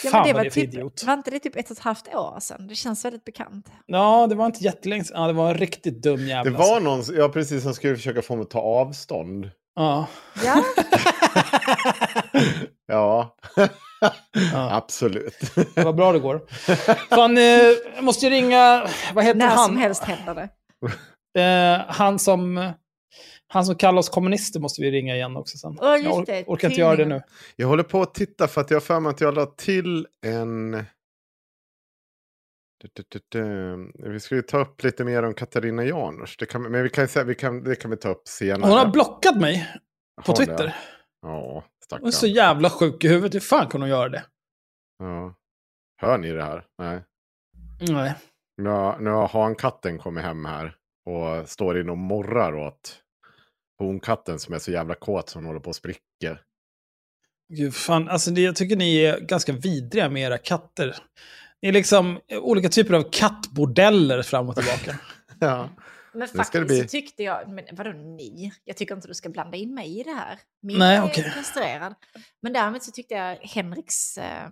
Ja, 0.04 0.10
Fan 0.10 0.20
men 0.20 0.26
det 0.28 0.32
vad 0.32 0.34
var, 0.34 0.42
det 0.42 0.48
är 0.48 0.50
för 0.50 0.60
typ, 0.60 0.74
idiot. 0.74 1.04
var 1.06 1.14
inte 1.14 1.30
det 1.30 1.38
typ 1.38 1.56
ett 1.56 1.70
och 1.70 1.76
ett 1.76 1.82
halvt 1.82 2.14
år 2.14 2.40
sedan? 2.40 2.66
Det 2.66 2.74
känns 2.74 3.04
väldigt 3.04 3.24
bekant. 3.24 3.68
Ja, 3.86 4.26
det 4.26 4.34
var 4.34 4.46
inte 4.46 4.64
jättelänge 4.64 5.04
sedan. 5.04 5.20
Ja, 5.20 5.26
det 5.26 5.32
var 5.32 5.50
en 5.50 5.58
riktigt 5.58 6.02
dum 6.02 6.26
jävla. 6.28 6.50
Det 6.50 6.56
var 6.58 6.80
någon, 6.80 7.02
ja 7.16 7.28
precis, 7.28 7.62
som 7.62 7.74
skulle 7.74 7.96
försöka 7.96 8.22
få 8.22 8.36
mig 8.36 8.42
att 8.42 8.50
ta 8.50 8.60
avstånd. 8.60 9.50
Ja. 9.74 10.06
Ja, 10.44 10.64
Ja, 12.86 13.36
ja. 14.52 14.74
absolut. 14.76 15.54
Det 15.74 15.84
var 15.84 15.92
bra 15.92 16.12
det 16.12 16.18
går. 16.18 16.40
Fan, 17.14 17.36
eh, 17.38 17.42
jag 17.94 18.04
måste 18.04 18.26
ju 18.26 18.30
ringa... 18.30 18.88
Vad 19.14 19.24
heter 19.24 19.38
när 19.38 19.46
han? 19.48 19.66
som 19.66 19.76
helst 19.76 20.04
händer 20.04 20.34
det. 20.34 20.48
Eh, 21.40 21.80
han 21.88 22.18
som... 22.18 22.70
Han 23.54 23.64
som 23.64 23.74
kallar 23.76 23.98
oss 23.98 24.08
kommunister 24.08 24.60
måste 24.60 24.82
vi 24.82 24.90
ringa 24.90 25.14
igen 25.16 25.36
också 25.36 25.58
sen. 25.58 25.72
Just 25.72 26.04
jag 26.04 26.12
or- 26.14 26.24
det, 26.26 26.44
orkar 26.46 26.68
inte 26.68 26.80
göra 26.80 26.96
det 26.96 27.04
nu. 27.04 27.22
Jag 27.56 27.68
håller 27.68 27.82
på 27.82 28.02
att 28.02 28.14
titta 28.14 28.48
för 28.48 28.60
att 28.60 28.70
jag 28.70 28.76
har 28.76 28.80
för 28.80 29.00
mig 29.00 29.10
att 29.10 29.20
jag 29.20 29.34
la 29.34 29.46
till 29.46 30.06
en... 30.26 30.70
Du, 32.80 32.88
du, 32.92 33.04
du, 33.08 33.20
du. 33.28 34.10
Vi 34.10 34.20
ska 34.20 34.34
ju 34.34 34.42
ta 34.42 34.58
upp 34.58 34.82
lite 34.82 35.04
mer 35.04 35.22
om 35.22 35.34
Katarina 35.34 35.84
Janouch. 35.84 36.36
Det 36.38 36.46
kan, 36.46 36.62
men 36.62 36.82
vi 36.82 36.90
kan, 36.90 37.08
säga- 37.08 37.24
vi 37.24 37.34
kan, 37.34 37.64
det 37.64 37.76
kan 37.76 37.90
vi 37.90 37.96
ta 37.96 38.08
upp 38.08 38.28
senare. 38.28 38.70
Hon 38.70 38.78
har 38.78 38.86
blockat 38.88 39.40
mig 39.40 39.68
på 40.26 40.32
Har 40.32 40.38
det? 40.38 40.46
Twitter. 40.46 40.76
Ja, 41.22 41.64
Hon 41.90 42.06
är 42.06 42.10
så 42.10 42.26
jävla 42.26 42.70
sjuk 42.70 43.04
i 43.04 43.08
huvudet. 43.08 43.34
Hur 43.34 43.40
fan 43.40 43.66
kan 43.68 43.80
hon 43.80 43.90
göra 43.90 44.08
det? 44.08 44.24
Ja. 44.98 45.34
Hör 46.02 46.18
ni 46.18 46.30
det 46.32 46.42
här? 46.44 46.64
Nej. 46.78 47.00
Nej. 47.80 48.14
Nu 48.62 48.68
har, 48.70 48.98
nu 48.98 49.10
har 49.10 49.28
hankatten 49.28 49.98
kommit 49.98 50.24
hem 50.24 50.44
här 50.44 50.76
och 51.06 51.48
står 51.48 51.80
in 51.80 51.90
och 51.90 51.98
morrar 51.98 52.54
åt 52.54 53.00
honkatten 53.84 54.38
som 54.38 54.54
är 54.54 54.58
så 54.58 54.70
jävla 54.70 54.94
kåt 54.94 55.28
som 55.28 55.38
hon 55.38 55.46
håller 55.46 55.60
på 55.60 55.70
att 55.70 55.76
spricka. 55.76 56.38
Gud, 57.48 57.74
fan. 57.74 58.08
Alltså, 58.08 58.30
det, 58.30 58.40
jag 58.40 58.56
tycker 58.56 58.76
ni 58.76 58.96
är 58.96 59.20
ganska 59.20 59.52
vidriga 59.52 60.08
med 60.08 60.22
era 60.22 60.38
katter. 60.38 60.96
Ni 61.62 61.68
är 61.68 61.72
liksom 61.72 62.20
olika 62.42 62.68
typer 62.68 62.94
av 62.94 63.10
kattbordeller 63.12 64.22
fram 64.22 64.48
och 64.48 64.56
tillbaka. 64.56 64.98
Ja. 65.40 65.68
Men 66.12 66.28
ska 66.28 66.36
det 66.38 66.44
faktiskt 66.44 66.66
bli. 66.66 66.82
så 66.82 66.88
tyckte 66.88 67.22
jag, 67.22 67.48
men 67.48 67.64
vadå 67.72 67.92
ni? 67.92 68.52
Jag 68.64 68.76
tycker 68.76 68.94
inte 68.94 69.08
du 69.08 69.14
ska 69.14 69.28
blanda 69.28 69.56
in 69.56 69.74
mig 69.74 70.00
i 70.00 70.02
det 70.02 70.10
här. 70.12 70.38
Min 70.62 70.78
Nej, 70.78 70.96
är 70.96 71.04
okej. 71.04 71.32
kastrerad. 71.34 71.94
Men 72.42 72.52
däremot 72.52 72.82
så 72.82 72.90
tyckte 72.90 73.14
jag 73.14 73.36
Henriks 73.36 74.18
eh, 74.18 74.48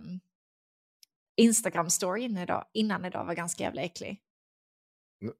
Instagram-story 1.41 2.17
innan 2.17 2.43
idag, 2.43 2.65
innan 2.73 3.05
idag 3.05 3.25
var 3.25 3.33
ganska 3.33 3.63
jävla 3.63 3.81
äcklig. 3.81 4.19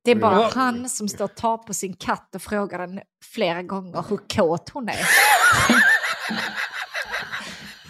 Det 0.04 0.12
är 0.12 0.16
bara 0.16 0.36
Ja. 0.42 0.52
han 0.56 0.90
som 0.90 1.08
står 1.08 1.26
och 1.26 1.36
tar 1.36 1.58
på 1.58 1.74
sin 1.74 1.94
katt 1.94 2.36
och 2.36 2.42
frågar 2.42 2.80
den 2.80 3.00
flera 3.34 3.62
gånger 3.64 4.06
hur 4.10 4.18
kåt 4.36 4.70
hon 4.74 4.90
är. 4.90 5.08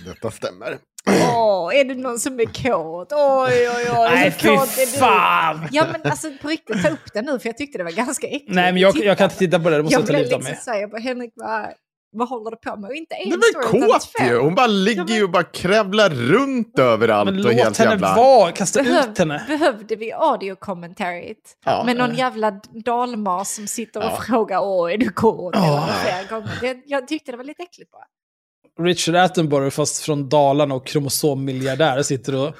Detta 0.05 0.31
stämmer. 0.31 0.77
Åh, 1.07 1.75
är 1.75 1.83
det 1.85 1.95
någon 1.95 2.19
som 2.19 2.39
är 2.39 2.45
kåt? 2.45 3.11
Oj, 3.11 3.69
oj, 3.69 3.85
oj. 3.91 4.09
Nej, 4.11 4.31
fy 4.31 4.85
fan! 4.99 5.67
Ja, 5.71 5.85
men 5.91 6.11
alltså 6.11 6.27
på 6.41 6.47
riktigt, 6.47 6.83
ta 6.83 6.89
upp 6.89 7.13
det 7.13 7.21
nu 7.21 7.39
för 7.39 7.49
jag 7.49 7.57
tyckte 7.57 7.77
det 7.77 7.83
var 7.83 7.91
ganska 7.91 8.27
äckligt. 8.27 8.45
Nej, 8.55 8.73
men 8.73 8.81
jag, 8.81 8.95
jag 8.97 9.17
kan 9.17 9.25
inte 9.25 9.37
titta 9.37 9.59
på 9.59 9.69
det. 9.69 9.77
Det 9.77 9.83
måste 9.83 9.93
jag 9.95 10.01
jag 10.01 10.07
ta 10.07 10.11
blev 10.13 10.21
livet 10.23 10.33
av 10.33 10.39
liksom 10.39 10.53
mig. 10.53 10.61
såhär, 10.63 10.79
jag 10.81 10.89
bara 10.89 11.01
Henrik, 11.01 11.31
vad, 11.35 11.67
vad 12.13 12.29
håller 12.29 12.51
du 12.51 12.57
på 12.57 12.75
med? 12.77 12.89
Och 12.89 12.95
inte 12.95 13.15
en 13.15 13.29
Det 13.29 13.41
story 13.43 13.79
var 13.79 13.87
utan 13.87 13.89
kåt 13.89 14.27
ju! 14.29 14.37
Hon 14.37 14.55
bara 14.55 14.67
ligger 14.67 15.15
ju 15.15 15.23
och 15.23 15.29
bara 15.29 15.43
krävlar 15.43 16.09
runt 16.09 16.79
överallt 16.79 17.25
Men 17.31 17.39
och 17.39 17.43
låt 17.45 17.53
helt 17.53 17.77
henne 17.77 17.91
jävla... 17.91 18.15
vara. 18.15 18.51
Kasta 18.51 18.79
ut 18.79 18.85
Behöv, 18.85 19.17
henne. 19.17 19.45
behövde 19.47 19.95
vi 19.95 20.13
audio-commentaryt? 20.13 21.57
Ja. 21.65 21.83
med 21.85 21.97
någon 21.97 22.15
jävla 22.15 22.51
dalmas 22.85 23.55
som 23.55 23.67
sitter 23.67 23.99
och 23.99 24.05
Ja. 24.05 24.21
frågar 24.27 24.59
åh, 24.63 24.93
är 24.93 24.97
du 24.97 25.09
kåt? 25.09 25.55
Ja. 25.55 25.83
Eller 25.83 25.93
flera 26.27 26.39
gånger. 26.39 26.57
Det, 26.61 26.81
jag 26.85 27.07
tyckte 27.07 27.31
det 27.31 27.37
var 27.37 27.43
lite 27.43 27.63
äckligt 27.63 27.91
bara. 27.91 28.05
Richard 28.87 29.15
Attenborough, 29.15 29.69
fast 29.69 30.03
från 30.03 30.29
Dalarna 30.29 30.75
och 30.75 30.87
kromosommiljardär, 30.87 32.01
sitter 32.03 32.35
och 32.35 32.55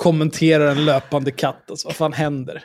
kommenterar 0.00 0.70
en 0.70 0.84
löpande 0.84 1.30
katt. 1.30 1.70
Alltså, 1.70 1.88
vad 1.88 1.96
fan 1.96 2.12
händer? 2.12 2.64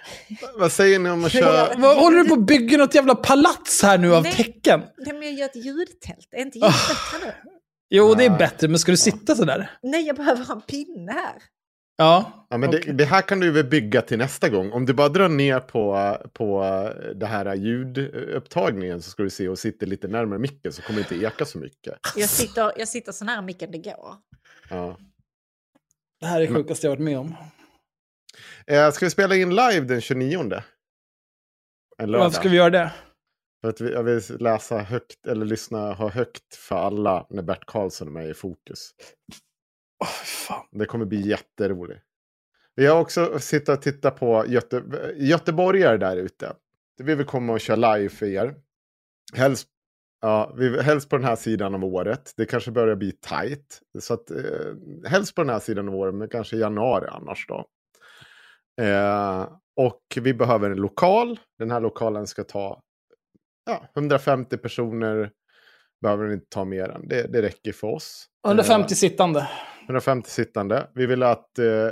Vad 0.57 0.71
säger 0.71 0.99
ni 0.99 1.09
om 1.09 1.25
att 1.25 1.31
köra... 1.31 1.75
Vad, 1.77 1.97
håller 1.97 2.17
du 2.17 2.29
på 2.29 2.33
att 2.33 2.45
bygga 2.45 2.77
något 2.77 2.95
jävla 2.95 3.15
palats 3.15 3.83
här 3.83 3.97
nu 3.97 4.15
av 4.15 4.23
Nej. 4.23 4.33
tecken? 4.33 4.81
Nej, 4.97 5.13
men 5.13 5.23
jag 5.23 5.33
gör 5.33 5.45
ett 5.45 5.65
ljudtält. 5.65 6.27
Är 6.31 6.41
inte 6.41 6.57
ljud 6.57 6.71
bättre 6.71 7.25
nu? 7.25 7.51
Jo, 7.89 8.13
det 8.13 8.25
är 8.25 8.37
bättre, 8.37 8.67
men 8.67 8.79
ska 8.79 8.91
du 8.91 8.97
sitta 8.97 9.35
sådär? 9.35 9.71
Nej, 9.83 10.07
jag 10.07 10.15
behöver 10.15 10.45
ha 10.45 10.55
en 10.55 10.61
pinne 10.61 11.11
här. 11.11 11.35
Ja. 11.97 12.47
Ja, 12.49 12.57
men 12.57 12.71
det, 12.71 12.77
okej. 12.77 12.93
det 12.93 13.05
här 13.05 13.21
kan 13.21 13.39
du 13.39 13.51
väl 13.51 13.65
bygga 13.65 14.01
till 14.01 14.17
nästa 14.17 14.49
gång. 14.49 14.71
Om 14.71 14.85
du 14.85 14.93
bara 14.93 15.09
drar 15.09 15.29
ner 15.29 15.59
på, 15.59 16.17
på 16.33 16.63
det 17.15 17.25
här 17.25 17.55
ljudupptagningen 17.55 19.01
så 19.01 19.09
ska 19.09 19.23
du 19.23 19.29
se 19.29 19.49
och 19.49 19.59
sitter 19.59 19.87
lite 19.87 20.07
närmare 20.07 20.39
micken 20.39 20.73
så 20.73 20.81
kommer 20.81 20.99
det 20.99 21.15
inte 21.15 21.25
eka 21.25 21.45
så 21.45 21.57
mycket. 21.57 21.93
Jag 22.15 22.29
sitter, 22.29 22.71
jag 22.77 22.87
sitter 22.87 23.11
så 23.11 23.25
nära 23.25 23.41
micken 23.41 23.71
det 23.71 23.77
går. 23.77 24.15
Ja. 24.69 24.97
Det 26.25 26.29
här 26.29 26.41
är 26.41 26.47
det 26.47 26.53
sjukaste 26.53 26.87
jag 26.87 26.91
varit 26.91 27.03
med 27.03 27.19
om. 27.19 27.35
Eh, 28.67 28.91
ska 28.91 29.05
vi 29.05 29.09
spela 29.09 29.35
in 29.35 29.49
live 29.49 29.79
den 29.79 30.01
29? 30.01 30.39
En 31.97 32.11
lördag. 32.11 32.23
Varför 32.25 32.39
ska 32.39 32.49
vi 32.49 32.57
göra 32.57 32.69
det? 32.69 32.93
För 33.61 33.69
att 33.69 33.81
vi, 33.81 33.91
jag 33.91 34.03
vill 34.03 34.21
läsa 34.39 34.77
högt, 34.77 35.27
eller 35.27 35.45
lyssna, 35.45 35.93
ha 35.93 36.09
högt 36.09 36.55
för 36.55 36.75
alla 36.75 37.27
när 37.29 37.43
Bert 37.43 37.65
Karlsson 37.65 38.07
är 38.07 38.11
med 38.11 38.29
i 38.29 38.33
fokus. 38.33 38.91
Åh, 40.03 40.07
fan. 40.07 40.67
Det 40.71 40.85
kommer 40.85 41.05
bli 41.05 41.27
jätteroligt. 41.27 42.01
Vi 42.75 42.85
har 42.85 42.99
också 42.99 43.39
suttit 43.39 43.69
och 43.69 43.81
tittat 43.81 44.19
på 44.19 44.45
Göte, 44.47 44.83
göteborgare 45.15 45.97
där 45.97 46.17
ute. 46.17 46.53
Vi 46.97 47.15
vill 47.15 47.25
komma 47.25 47.53
och 47.53 47.61
köra 47.61 47.95
live 47.95 48.09
för 48.09 48.25
er. 48.25 48.55
Helst, 49.33 49.67
ja, 50.25 50.53
vi, 50.57 50.81
helst 50.81 51.09
på 51.09 51.17
den 51.17 51.25
här 51.25 51.35
sidan 51.35 51.75
av 51.75 51.85
året. 51.85 52.33
Det 52.37 52.45
kanske 52.45 52.71
börjar 52.71 52.95
bli 52.95 53.11
tajt. 53.11 53.81
Så 53.99 54.13
att, 54.13 54.31
eh, 54.31 54.37
helst 55.05 55.35
på 55.35 55.41
den 55.41 55.49
här 55.49 55.59
sidan 55.59 55.89
av 55.89 55.95
året, 55.95 56.15
men 56.15 56.29
kanske 56.29 56.57
januari 56.57 57.07
annars 57.11 57.47
då. 57.47 57.65
Eh, 58.81 59.47
och 59.75 60.01
vi 60.21 60.33
behöver 60.33 60.69
en 60.69 60.77
lokal. 60.77 61.39
Den 61.59 61.71
här 61.71 61.79
lokalen 61.79 62.27
ska 62.27 62.43
ta 62.43 62.81
ja, 63.65 63.89
150 63.95 64.57
personer. 64.57 65.31
Behöver 66.01 66.33
inte 66.33 66.47
ta 66.49 66.65
mer 66.65 66.89
än. 66.89 67.07
Det, 67.07 67.33
det 67.33 67.41
räcker 67.41 67.71
för 67.71 67.87
oss. 67.87 68.25
150 68.47 68.95
sittande. 68.95 69.49
150 69.83 70.29
sittande. 70.29 70.87
Vi 70.95 71.05
vill 71.05 71.23
att 71.23 71.59
eh, 71.59 71.89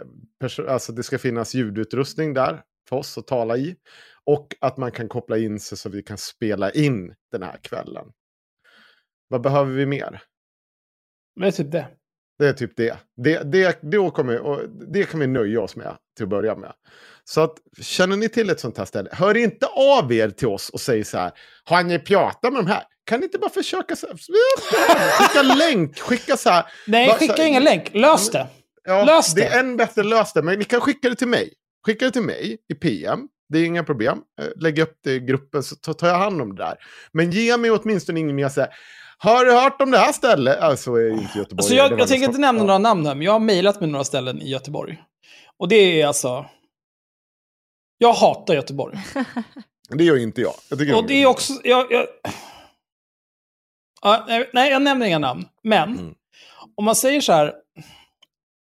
alltså 0.67 0.91
det 0.91 1.03
ska 1.03 1.17
finnas 1.17 1.53
ljudutrustning 1.53 2.33
där 2.33 2.61
för 2.89 2.95
oss 2.95 3.17
att 3.17 3.27
tala 3.27 3.57
i. 3.57 3.75
Och 4.25 4.47
att 4.61 4.77
man 4.77 4.91
kan 4.91 5.09
koppla 5.09 5.37
in 5.37 5.59
sig 5.59 5.77
så 5.77 5.89
vi 5.89 6.03
kan 6.03 6.17
spela 6.17 6.71
in 6.71 7.15
den 7.31 7.43
här 7.43 7.57
kvällen. 7.61 8.05
Vad 9.33 9.41
behöver 9.41 9.71
vi 9.73 9.85
mer? 9.85 10.21
Det 11.39 11.47
är 11.47 11.51
typ 11.51 11.71
det. 11.71 11.87
Det 12.39 12.47
är 12.47 12.53
typ 12.53 12.77
det. 12.77 12.97
Det, 13.23 13.51
det, 13.51 13.79
då 13.81 14.11
kommer, 14.11 14.39
och 14.39 14.69
det 14.69 15.03
kan 15.03 15.19
vi 15.19 15.27
nöja 15.27 15.61
oss 15.61 15.75
med 15.75 15.95
till 16.17 16.23
att 16.23 16.29
börja 16.29 16.55
med. 16.55 16.73
Så 17.23 17.41
att, 17.41 17.57
känner 17.81 18.17
ni 18.17 18.29
till 18.29 18.49
ett 18.49 18.59
sånt 18.59 18.77
här 18.77 18.85
ställe, 18.85 19.09
hör 19.13 19.37
inte 19.37 19.65
av 19.67 20.13
er 20.13 20.29
till 20.29 20.47
oss 20.47 20.69
och 20.69 20.79
säg 20.81 21.03
så 21.03 21.17
här, 21.17 21.31
har 21.63 21.83
ni 21.83 21.99
pratat 21.99 22.53
med 22.53 22.65
de 22.65 22.69
här? 22.71 22.83
Kan 23.05 23.19
ni 23.19 23.25
inte 23.25 23.37
bara 23.37 23.49
försöka 23.49 23.95
så 23.95 24.07
här, 24.07 24.15
skicka 25.23 25.41
länk, 25.41 25.99
skicka 25.99 26.37
så 26.37 26.49
här. 26.49 26.65
Nej, 26.87 27.07
Bara 27.07 27.17
skicka 27.17 27.33
här- 27.37 27.47
ingen 27.47 27.63
länk. 27.63 27.93
Lös 27.93 28.31
det. 28.31 28.47
Ja, 28.83 29.03
Lös 29.05 29.33
det 29.33 29.41
det. 29.41 29.47
är 29.47 29.59
än 29.59 29.77
bättre 29.77 30.03
lös 30.03 30.33
det, 30.33 30.41
men 30.41 30.59
ni 30.59 30.65
kan 30.65 30.81
skicka 30.81 31.09
det 31.09 31.15
till 31.15 31.27
mig. 31.27 31.53
Skicka 31.85 32.05
det 32.05 32.11
till 32.11 32.21
mig 32.21 32.57
i 32.73 32.75
PM. 32.75 33.27
Det 33.49 33.59
är 33.59 33.65
inga 33.65 33.83
problem. 33.83 34.21
Eh, 34.41 34.47
Lägg 34.55 34.79
upp 34.79 34.97
det 35.03 35.11
i 35.11 35.19
gruppen 35.19 35.63
så 35.63 35.75
tar 35.75 35.93
tar 35.93 36.07
jag 36.07 36.15
hand 36.15 36.41
om 36.41 36.55
det 36.55 36.63
där. 36.63 36.75
Men 37.11 37.31
ge 37.31 37.57
mig 37.57 37.71
åtminstone 37.71 38.19
ingen 38.19 38.35
mer 38.35 38.49
så 38.49 38.61
här. 38.61 38.69
Har 39.17 39.45
du 39.45 39.51
hört 39.53 39.81
om 39.81 39.91
det 39.91 39.97
här 39.97 40.11
stället? 40.11 40.59
Alltså 40.59 40.91
är 40.95 41.09
inte 41.09 41.37
Göteborg. 41.37 41.57
Alltså 41.59 41.73
jag, 41.75 41.99
jag 41.99 42.07
tänker 42.07 42.27
inte 42.27 42.39
nämna 42.39 42.63
några 42.63 42.77
namn 42.77 43.05
här, 43.05 43.15
men 43.15 43.25
jag 43.25 43.31
har 43.31 43.39
mejlat 43.39 43.79
med 43.79 43.89
några 43.89 44.03
ställen 44.05 44.41
i 44.41 44.49
Göteborg. 44.49 45.03
Och 45.57 45.67
det 45.67 46.01
är 46.01 46.07
alltså... 46.07 46.45
Jag 47.97 48.13
hatar 48.13 48.53
Göteborg. 48.53 48.97
Det 49.89 50.03
gör 50.03 50.17
inte 50.17 50.41
jag. 50.41 50.53
jag 50.69 50.97
Och 50.97 51.07
det 51.07 51.13
är 51.21 51.25
också... 51.25 51.53
Jag, 51.63 51.91
jag... 51.91 52.07
Ja, 54.01 54.25
nej, 54.27 54.49
nej, 54.53 54.71
jag 54.71 54.81
nämner 54.81 55.05
inga 55.05 55.19
namn. 55.19 55.45
Men 55.63 55.89
Mm. 55.99 56.13
om 56.75 56.85
man 56.85 56.95
säger 56.95 57.21
så 57.21 57.33
här. 57.33 57.53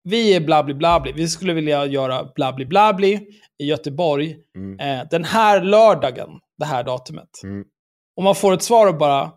Vi 0.03 0.35
är 0.35 0.39
blabli 0.39 0.73
blabli. 0.73 1.11
Vi 1.11 1.27
skulle 1.27 1.53
vilja 1.53 1.85
göra 1.85 2.27
blabli 2.35 2.65
blabli 2.65 3.27
i 3.57 3.65
Göteborg 3.65 4.37
Mm. 4.55 4.79
eh, 4.79 5.07
den 5.11 5.23
här 5.23 5.61
lördagen, 5.61 6.29
det 6.57 6.65
här 6.65 6.83
datumet. 6.83 7.43
Mm. 7.43 7.65
Och 8.17 8.23
man 8.23 8.35
får 8.35 8.53
ett 8.53 8.63
svar 8.63 8.87
och 8.87 8.97
bara, 8.97 9.31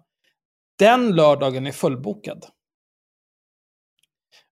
den 0.78 1.16
lördagen 1.16 1.66
är 1.66 1.72
fullbokad. 1.72 2.44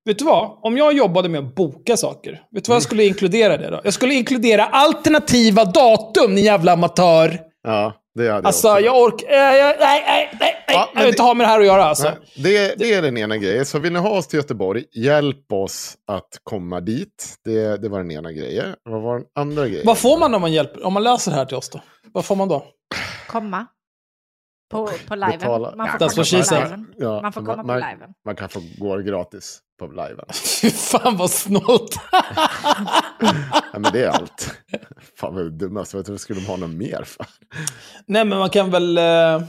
Vet 0.05 0.19
du 0.19 0.25
vad? 0.25 0.59
Om 0.63 0.77
jag 0.77 0.93
jobbade 0.93 1.29
med 1.29 1.41
att 1.41 1.55
boka 1.55 1.97
saker, 1.97 2.31
vet 2.33 2.41
du 2.51 2.57
Mm. 2.57 2.63
vad 2.69 2.75
jag 2.77 2.83
skulle 2.83 3.05
inkludera 3.05 3.57
det 3.57 3.71
då? 3.71 3.81
Jag 3.85 3.95
skulle 3.95 4.15
inkludera 4.15 4.65
alternativa 4.65 5.65
datum, 5.65 6.35
ni 6.35 6.41
jävla 6.41 6.73
amatör! 6.73 7.41
Ja, 7.63 7.93
det 8.15 8.29
hade 8.31 8.47
Alltså, 8.47 8.69
jag 8.69 8.77
också. 8.79 8.87
jag 8.87 9.03
orkar... 9.03 9.27
Eh, 9.33 9.77
nej, 9.81 10.05
nej, 10.07 10.31
nej, 10.41 10.55
Ja, 10.67 10.89
jag 10.95 11.01
vill 11.01 11.09
inte 11.11 11.23
ha 11.23 11.35
med 11.35 11.45
det 11.47 11.49
här 11.51 11.61
att 11.61 11.67
göra 11.67 11.85
alltså. 11.85 12.05
Nej, 12.09 12.19
det, 12.37 12.75
det 12.79 12.93
är 12.95 13.03
den 13.03 13.17
ena 13.19 13.37
grejen. 13.37 13.67
Så 13.67 13.79
vill 13.79 13.93
ni 13.93 13.99
ha 13.99 14.11
oss 14.11 14.27
till 14.27 14.37
Göteborg, 14.37 14.85
hjälp 14.93 15.53
oss 15.53 15.95
att 16.07 16.29
komma 16.43 16.81
dit. 16.81 17.35
Det, 17.45 17.77
det 17.83 17.89
var 17.89 17.99
den 17.99 18.11
ena 18.11 18.33
grejen. 18.33 18.75
Vad 18.83 19.03
var 19.03 19.15
den 19.19 19.27
andra 19.35 19.69
grejen? 19.69 19.87
Vad 19.87 19.99
får 19.99 20.19
man 20.19 20.35
om 20.35 20.41
man, 20.41 20.53
hjälper, 20.53 20.87
om 20.87 20.93
man 20.93 21.03
löser 21.03 21.31
det 21.31 21.37
här 21.37 21.45
till 21.45 21.57
oss 21.57 21.69
då? 21.71 21.81
Vad 22.13 22.25
får 22.25 22.37
man 22.37 22.49
då? 22.49 22.67
Komma. 23.29 23.67
På, 24.71 24.89
på 25.09 25.15
liven. 25.15 25.39
Betala- 25.41 25.77
Man 25.77 25.89
får 25.89 25.99
komma 25.99 26.25
på 26.25 26.55
liven. 26.63 26.95
Ja, 26.99 27.23
Man 27.23 27.33
får 27.33 27.41
komma 27.41 27.57
på 27.63 27.67
man, 27.67 27.77
liven. 27.81 28.15
man 28.25 28.37
kan 28.37 28.49
få 28.49 28.61
gå 28.79 28.97
gratis 28.97 29.61
på 29.79 29.87
liven. 29.87 30.25
Fan 30.75 31.17
vad 31.17 31.31
snålt! 31.31 31.97
Ja, 33.73 33.79
men 33.79 33.93
det 33.93 34.05
är 34.05 34.09
allt. 34.09 34.59
Fan 35.17 35.35
vad 35.35 35.53
dummast. 35.53 35.95
Vad 35.95 36.21
skulle 36.21 36.41
de 36.41 36.47
ha 36.47 36.57
något 36.57 36.71
mer 36.71 37.03
för? 37.07 37.27
nej, 38.07 38.25
men 38.25 38.39
man 38.39 38.51
kan 38.51 38.71
väl... 38.71 38.99
Eh... 38.99 39.43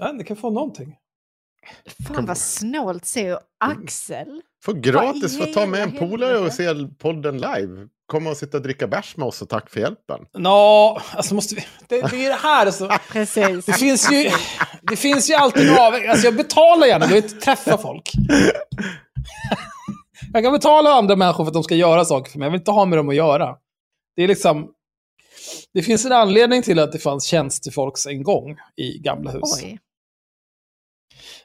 Nej, 0.00 0.14
det 0.18 0.24
kan 0.24 0.36
få 0.36 0.50
någonting. 0.50 0.96
Fan 2.06 2.26
vad 2.26 2.38
snålt 2.38 3.04
ser 3.04 3.38
Axel. 3.60 4.42
Få 4.64 4.72
gratis, 4.72 5.38
få 5.38 5.44
ta 5.44 5.66
med 5.66 5.80
en 5.82 5.92
polare 5.92 6.38
och 6.38 6.52
se 6.52 6.74
podden 6.98 7.34
live. 7.38 7.88
Komma 8.06 8.30
och 8.30 8.36
sitta 8.36 8.56
och 8.56 8.62
dricka 8.62 8.86
bärs 8.86 9.16
med 9.16 9.26
oss 9.26 9.42
och 9.42 9.48
tack 9.48 9.70
för 9.70 9.80
hjälpen. 9.80 10.20
Nå, 10.38 11.00
alltså 11.16 11.34
måste 11.34 11.54
vi... 11.54 11.60
Det, 11.88 12.00
det 12.00 12.16
är 12.16 12.22
ju 12.22 12.28
det 12.28 12.34
här 12.42 12.66
alltså. 12.66 12.88
Precis. 13.12 13.64
Det 13.64 13.72
finns 13.72 14.12
ju, 14.12 14.30
det 14.82 14.96
finns 14.96 15.30
ju 15.30 15.34
alltid 15.34 15.68
en 15.68 15.78
avvägning. 15.78 16.10
Alltså 16.10 16.26
jag 16.26 16.36
betalar 16.36 16.86
gärna, 16.86 17.04
jag 17.04 17.12
vill 17.14 17.24
inte 17.24 17.40
träffa 17.40 17.78
folk. 17.78 18.10
Jag 20.32 20.44
kan 20.44 20.52
betala 20.52 20.90
andra 20.90 21.16
människor 21.16 21.44
för 21.44 21.48
att 21.48 21.54
de 21.54 21.62
ska 21.62 21.74
göra 21.74 22.04
saker 22.04 22.32
för 22.32 22.38
mig. 22.38 22.46
Jag 22.46 22.50
vill 22.50 22.60
inte 22.60 22.70
ha 22.70 22.84
med 22.84 22.98
dem 22.98 23.08
att 23.08 23.14
göra. 23.14 23.56
Det 24.16 24.22
är 24.22 24.28
liksom... 24.28 24.70
Det 25.74 25.82
finns 25.82 26.04
en 26.04 26.12
anledning 26.12 26.62
till 26.62 26.78
att 26.78 26.92
det 26.92 26.98
fanns 26.98 27.24
tjänstefolks 27.24 28.06
en 28.06 28.22
gång 28.22 28.56
i 28.76 28.98
gamla 28.98 29.30
hus. 29.30 29.62
Oj. 29.62 29.78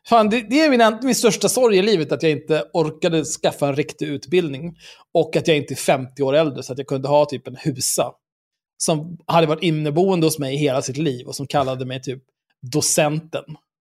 Fan, 0.09 0.29
det, 0.29 0.41
det 0.49 0.61
är 0.61 0.69
min, 0.69 0.97
min 1.01 1.15
största 1.15 1.49
sorg 1.49 1.77
i 1.77 1.81
livet, 1.81 2.11
att 2.11 2.23
jag 2.23 2.31
inte 2.31 2.63
orkade 2.73 3.25
skaffa 3.25 3.67
en 3.67 3.75
riktig 3.75 4.07
utbildning. 4.07 4.75
Och 5.13 5.35
att 5.35 5.47
jag 5.47 5.57
inte 5.57 5.73
är 5.73 5.75
50 5.75 6.23
år 6.23 6.33
äldre, 6.33 6.63
så 6.63 6.71
att 6.73 6.77
jag 6.77 6.87
kunde 6.87 7.07
ha 7.07 7.25
typ 7.25 7.47
en 7.47 7.55
husa. 7.55 8.11
Som 8.77 9.17
hade 9.27 9.47
varit 9.47 9.63
inneboende 9.63 10.27
hos 10.27 10.39
mig 10.39 10.55
hela 10.55 10.81
sitt 10.81 10.97
liv 10.97 11.27
och 11.27 11.35
som 11.35 11.47
kallade 11.47 11.85
mig 11.85 12.01
typ 12.01 12.23
docenten. 12.71 13.43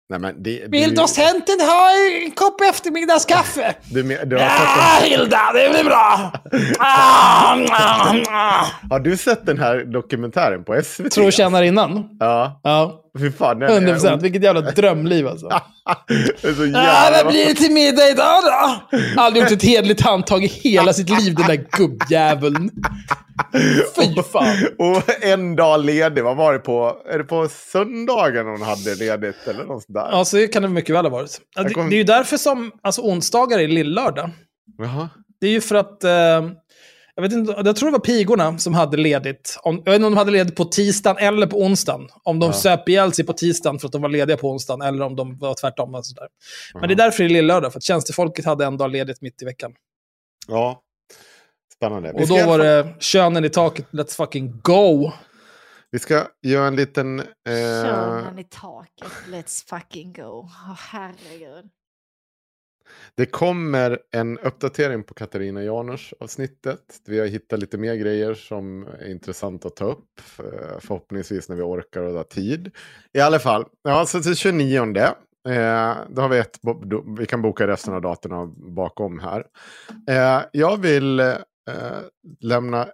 Nej, 0.09 0.21
men 0.21 0.43
det, 0.43 0.67
Vill 0.69 0.91
du, 0.91 0.97
docenten 0.97 1.61
ha 1.61 1.91
en 2.25 2.31
kopp 2.31 2.61
eftermiddagskaffe? 2.61 3.75
du, 3.91 4.03
du, 4.03 4.25
du 4.25 4.37
har, 4.37 4.43
Ja, 4.43 4.99
sett 5.01 5.11
Hilda, 5.11 5.53
det 5.55 5.71
blir 5.71 5.85
bra! 5.85 6.33
Ah, 6.79 7.57
ah, 7.59 7.59
ah. 7.73 8.12
den, 8.12 8.25
har 8.91 9.01
du 9.01 9.17
sett 9.17 9.47
den 9.47 9.59
här 9.59 9.85
dokumentären 9.85 10.65
på 10.65 10.83
SVT? 10.85 11.11
Tror 11.11 11.31
känner 11.31 11.62
innan. 11.62 12.17
Ja, 12.21 12.61
Ja, 12.62 13.02
fy 13.18 13.31
fan. 13.31 13.59
den 13.59 13.68
är- 13.70 13.75
100 13.75 13.92
procent. 13.92 14.22
Vilket 14.22 14.42
jävla 14.42 14.61
drömliv 14.61 15.29
alltså. 15.29 15.48
det 16.42 16.48
är 16.48 16.55
så 16.55 16.62
Ah, 16.62 16.66
jävla... 16.85 17.25
vad 17.25 17.33
blir 17.33 17.44
det 17.46 17.55
till 17.55 17.72
middag 17.72 18.09
idag 18.09 18.42
då? 18.42 18.96
Aldrig 19.20 19.42
gjort 19.42 19.53
ett 19.53 19.62
hederligt 19.64 20.01
handtag 20.01 20.44
i 20.44 20.46
hela 20.46 20.92
sitt 20.92 21.09
liv, 21.20 21.35
den 21.35 21.46
där 21.46 21.64
gubbjäveln. 21.79 22.70
Fy 23.96 24.22
fan. 24.22 24.57
Och 24.79 25.25
en 25.25 25.57
dag 25.57 25.85
ledig, 25.85 26.25
vad 26.25 26.37
var 26.37 26.53
det 26.53 26.59
på? 26.59 26.96
Är 27.12 27.18
det 27.18 27.25
på 27.25 27.48
söndagen 27.48 28.46
hon 28.46 28.62
hade 28.62 28.94
ledigt 28.94 29.37
eller 29.46 29.64
något 29.64 29.83
sånt 29.83 29.94
där? 29.94 30.09
Ja, 30.12 30.25
så 30.25 30.46
kan 30.48 30.62
det 30.62 30.68
mycket 30.68 30.94
väl 30.94 31.05
ha 31.05 31.11
varit. 31.11 31.40
Det, 31.68 31.75
kom- 31.75 31.90
det 31.90 31.96
är 31.96 31.98
ju 31.98 32.05
därför 32.05 32.37
som 32.37 32.70
alltså, 32.83 33.03
onsdagar 33.03 33.59
är 33.59 33.68
lillördag. 33.68 34.31
Jaha. 34.79 35.09
Det 35.40 35.46
är 35.46 35.51
ju 35.51 35.61
för 35.61 35.75
att, 35.75 36.05
eh, 36.05 36.11
jag 37.14 37.22
vet 37.22 37.33
inte, 37.33 37.53
jag 37.64 37.77
tror 37.77 37.88
det 37.88 37.92
var 37.92 37.98
pigorna 37.98 38.59
som 38.59 38.75
hade 38.75 38.96
ledigt. 38.96 39.59
Om, 39.62 39.75
jag 39.85 39.92
vet 39.92 39.94
inte 39.94 40.07
om 40.07 40.12
de 40.12 40.18
hade 40.18 40.31
ledigt 40.31 40.57
på 40.57 40.64
tisdagen 40.64 41.16
eller 41.18 41.46
på 41.46 41.57
onsdagen. 41.62 42.09
Om 42.22 42.38
de 42.38 42.46
Ja. 42.46 42.53
söp 42.53 42.88
ihjäl 42.88 43.12
sig 43.12 43.27
på 43.27 43.33
tisdagen 43.33 43.79
för 43.79 43.87
att 43.88 43.92
de 43.92 44.03
var 44.03 44.09
lediga 44.09 44.37
på 44.37 44.51
onsdagen, 44.51 44.83
eller 44.83 45.05
om 45.05 45.16
de 45.16 45.38
var 45.38 45.55
tvärtom. 45.55 45.94
Och 45.94 46.07
sådär. 46.07 46.29
Men 46.75 46.88
det 46.88 46.94
är 46.94 46.96
därför 46.96 47.22
det 47.22 47.27
är 47.27 47.33
lillördag, 47.33 47.72
för 47.72 47.79
att 47.79 47.85
tjänstefolket 47.85 48.44
hade 48.44 48.64
en 48.64 48.77
dag 48.77 48.90
ledigt 48.90 49.20
mitt 49.20 49.42
i 49.42 49.44
veckan. 49.44 49.72
Ja. 50.48 50.83
Spännande. 51.77 52.12
Och 52.12 52.29
då 52.29 52.46
var 52.46 52.59
det 52.59 52.94
könen 53.01 53.44
i 53.44 53.48
taket, 53.51 53.87
let's 53.90 54.16
fucking 54.16 54.61
go! 54.62 55.11
vi 55.90 55.98
ska 55.98 56.27
göra 56.42 56.66
en 56.66 56.77
liten... 56.77 57.20
Eh, 57.20 57.25
Könen 57.85 58.38
i 58.38 58.44
taket. 58.44 59.12
Let's 59.29 59.68
fucking 59.68 60.12
go. 60.12 60.22
Åh 60.68 60.75
herregud. 60.79 61.70
Det 63.16 63.26
kommer 63.26 63.98
en 64.11 64.38
uppdatering 64.38 65.02
på 65.05 65.14
Katarina 65.14 65.62
Janers 65.62 66.14
avsnittet. 66.20 66.81
Vi 67.07 67.18
har 67.20 67.26
hittat 67.26 67.61
lite 67.61 67.78
mer 67.78 67.94
grejer 67.94 68.35
som 68.35 68.83
är 69.00 69.11
intressant 69.11 69.64
att 69.66 69.76
ta 69.76 69.85
upp. 69.85 70.20
eh, 70.38 70.78
Förhoppningsvis 70.81 71.48
när 71.48 71.57
vi 71.57 71.62
orkar 71.62 72.00
och 72.02 72.12
har 72.16 72.24
tid. 72.24 72.70
I 73.12 73.20
alla 73.20 73.38
fall, 73.38 73.64
ja, 73.83 74.07
så 74.07 74.20
till 74.22 74.37
29. 74.37 74.78
Eh, 75.48 75.96
då 76.09 76.22
har 76.22 76.28
vi 76.28 76.38
ett, 76.38 76.59
vi 77.18 77.26
kan 77.26 77.42
boka 77.42 77.66
resten 77.66 77.94
av 77.94 78.00
datorn 78.02 78.74
bakom 78.74 79.18
här. 79.20 79.44
Eh, 80.09 80.42
jag 80.52 80.76
vill 80.81 81.20
eh, 81.20 81.37
lämna... 82.40 82.88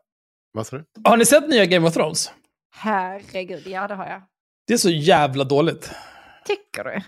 Vad 0.53 0.67
sa 0.67 0.77
du? 0.77 0.85
Har 1.05 1.17
ni 1.17 1.25
sett 1.27 1.49
nya 1.49 1.65
Game 1.67 1.89
of 1.89 1.95
Thrones? 1.95 2.33
Herregud, 2.77 3.67
ja 3.67 3.89
det 3.89 3.95
har 3.95 4.07
jag. 4.07 4.23
Det 4.67 4.73
är 4.73 4.79
så 4.79 4.91
jävla 4.91 5.45
dåligt. 5.45 5.91
Tycker 6.47 6.85
du? 6.85 7.01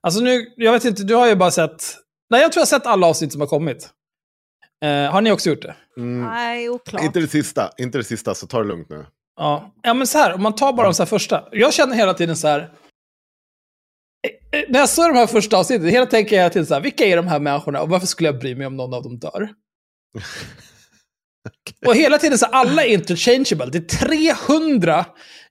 Alltså 0.00 0.20
nu, 0.20 0.52
jag 0.56 0.72
vet 0.72 0.84
inte, 0.84 1.02
du 1.02 1.14
har 1.14 1.28
ju 1.28 1.34
bara 1.36 1.50
sett... 1.50 1.96
Nej, 2.30 2.42
jag 2.42 2.52
tror 2.52 2.60
jag 2.60 2.66
har 2.66 2.78
sett 2.78 2.86
alla 2.86 3.06
avsnitt 3.06 3.32
som 3.32 3.40
har 3.40 3.48
kommit. 3.48 3.90
Eh, 4.84 5.10
har 5.12 5.20
ni 5.20 5.32
också 5.32 5.50
gjort 5.50 5.62
det? 5.62 5.76
Mm, 5.96 6.24
Nej, 6.30 6.68
oklart. 6.70 7.02
inte 7.02 7.20
det 7.20 7.28
sista, 7.28 7.70
inte 7.78 7.98
det 7.98 8.04
sista, 8.04 8.34
så 8.34 8.46
ta 8.46 8.58
det 8.58 8.64
lugnt 8.68 8.88
nu. 8.90 9.06
Ja. 9.36 9.74
ja, 9.82 9.94
men 9.94 10.06
så 10.06 10.18
här, 10.18 10.34
om 10.34 10.42
man 10.42 10.54
tar 10.54 10.72
bara 10.72 10.86
de 10.86 10.94
så 10.94 11.02
här 11.02 11.06
första. 11.08 11.48
Jag 11.52 11.74
känner 11.74 11.94
hela 11.96 12.14
tiden 12.14 12.36
så 12.36 12.48
här... 12.48 12.60
eh, 14.52 14.60
eh, 14.60 14.64
När 14.68 14.80
jag 14.80 14.88
såg 14.88 15.10
de 15.14 15.18
här 15.18 15.26
första 15.26 15.56
avsnitten, 15.56 15.88
hela 15.88 16.06
tänker 16.06 16.36
jag 16.36 16.42
hela 16.42 16.52
tiden 16.52 16.66
så 16.66 16.74
här, 16.74 16.80
vilka 16.80 17.04
är 17.04 17.16
de 17.16 17.26
här 17.26 17.40
människorna 17.40 17.82
och 17.82 17.88
varför 17.88 18.06
skulle 18.06 18.28
jag 18.28 18.38
bry 18.38 18.54
mig 18.54 18.66
om 18.66 18.76
någon 18.76 18.94
av 18.94 19.02
dem 19.02 19.18
dör? 19.18 19.48
Och 21.86 21.94
hela 21.94 22.18
tiden 22.18 22.38
så 22.38 22.46
alla 22.46 22.84
är 22.84 22.88
interchangeable. 22.88 23.66
Det 23.66 23.78
är 23.78 23.98
300 24.66 25.04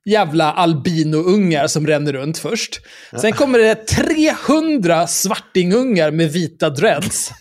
jävla 0.06 0.54
albinoungar 0.54 1.68
som 1.68 1.88
ränner 1.88 2.14
runt 2.14 2.38
först. 2.38 2.82
Sen 3.22 3.34
kommer 3.34 3.60
det 3.60 3.76
300 3.76 5.08
svartingungar 5.08 6.12
med 6.12 6.32
vita 6.32 6.70
dreads. 6.70 7.32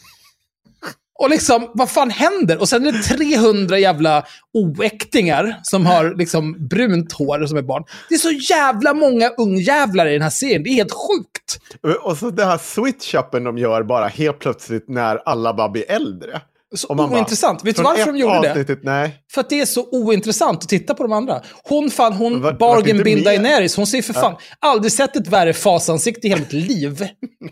Och 1.18 1.30
liksom, 1.30 1.70
vad 1.74 1.90
fan 1.90 2.10
händer? 2.10 2.58
Och 2.58 2.68
sen 2.68 2.86
är 2.86 2.92
det 2.92 3.02
300 3.02 3.78
jävla 3.78 4.24
oäktingar 4.52 5.60
som 5.62 5.86
har 5.86 6.14
liksom 6.14 6.68
brunt 6.68 7.12
hår 7.12 7.42
och 7.42 7.48
som 7.48 7.58
är 7.58 7.62
barn. 7.62 7.84
Det 8.08 8.14
är 8.14 8.18
så 8.18 8.30
jävla 8.30 8.94
många 8.94 9.28
ungjävlar 9.28 10.06
i 10.06 10.12
den 10.12 10.22
här 10.22 10.30
serien. 10.30 10.62
Det 10.62 10.70
är 10.70 10.74
helt 10.74 10.92
sjukt. 10.92 11.60
Och 12.02 12.16
så 12.16 12.30
den 12.30 12.48
här 12.48 12.58
switch-upen 12.58 13.44
de 13.44 13.58
gör 13.58 13.82
bara 13.82 14.08
helt 14.08 14.38
plötsligt 14.38 14.88
när 14.88 15.16
alla 15.16 15.54
bara 15.54 15.68
blir 15.68 15.90
äldre. 15.90 16.40
Så 16.76 16.94
man 16.94 17.10
bara, 17.10 17.18
ointressant. 17.18 17.64
Vet 17.64 17.76
du 17.76 17.82
varför 17.82 18.06
de 18.12 18.16
gjorde 18.18 18.40
det? 18.42 18.50
avsnittet, 18.50 18.78
Nej. 18.82 19.24
För 19.32 19.40
att 19.40 19.50
det 19.50 19.60
är 19.60 19.66
så 19.66 19.88
ointressant 19.90 20.62
att 20.62 20.68
titta 20.68 20.94
på 20.94 21.02
de 21.02 21.12
andra. 21.12 21.42
Hon 21.64 21.90
fan, 21.90 22.12
hon, 22.12 22.40
var- 22.42 22.52
Bargain 22.52 23.02
bin? 23.02 23.24
Daenerys, 23.24 23.76
hon 23.76 23.86
ser 23.86 24.02
för 24.02 24.12
fan, 24.12 24.36
aldrig 24.58 24.92
sett 24.92 25.16
ett 25.16 25.26
värre 25.28 25.52
fasansikte 25.54 26.26
i 26.26 26.30
hela 26.30 26.40
mitt 26.40 26.52
liv. 26.52 27.08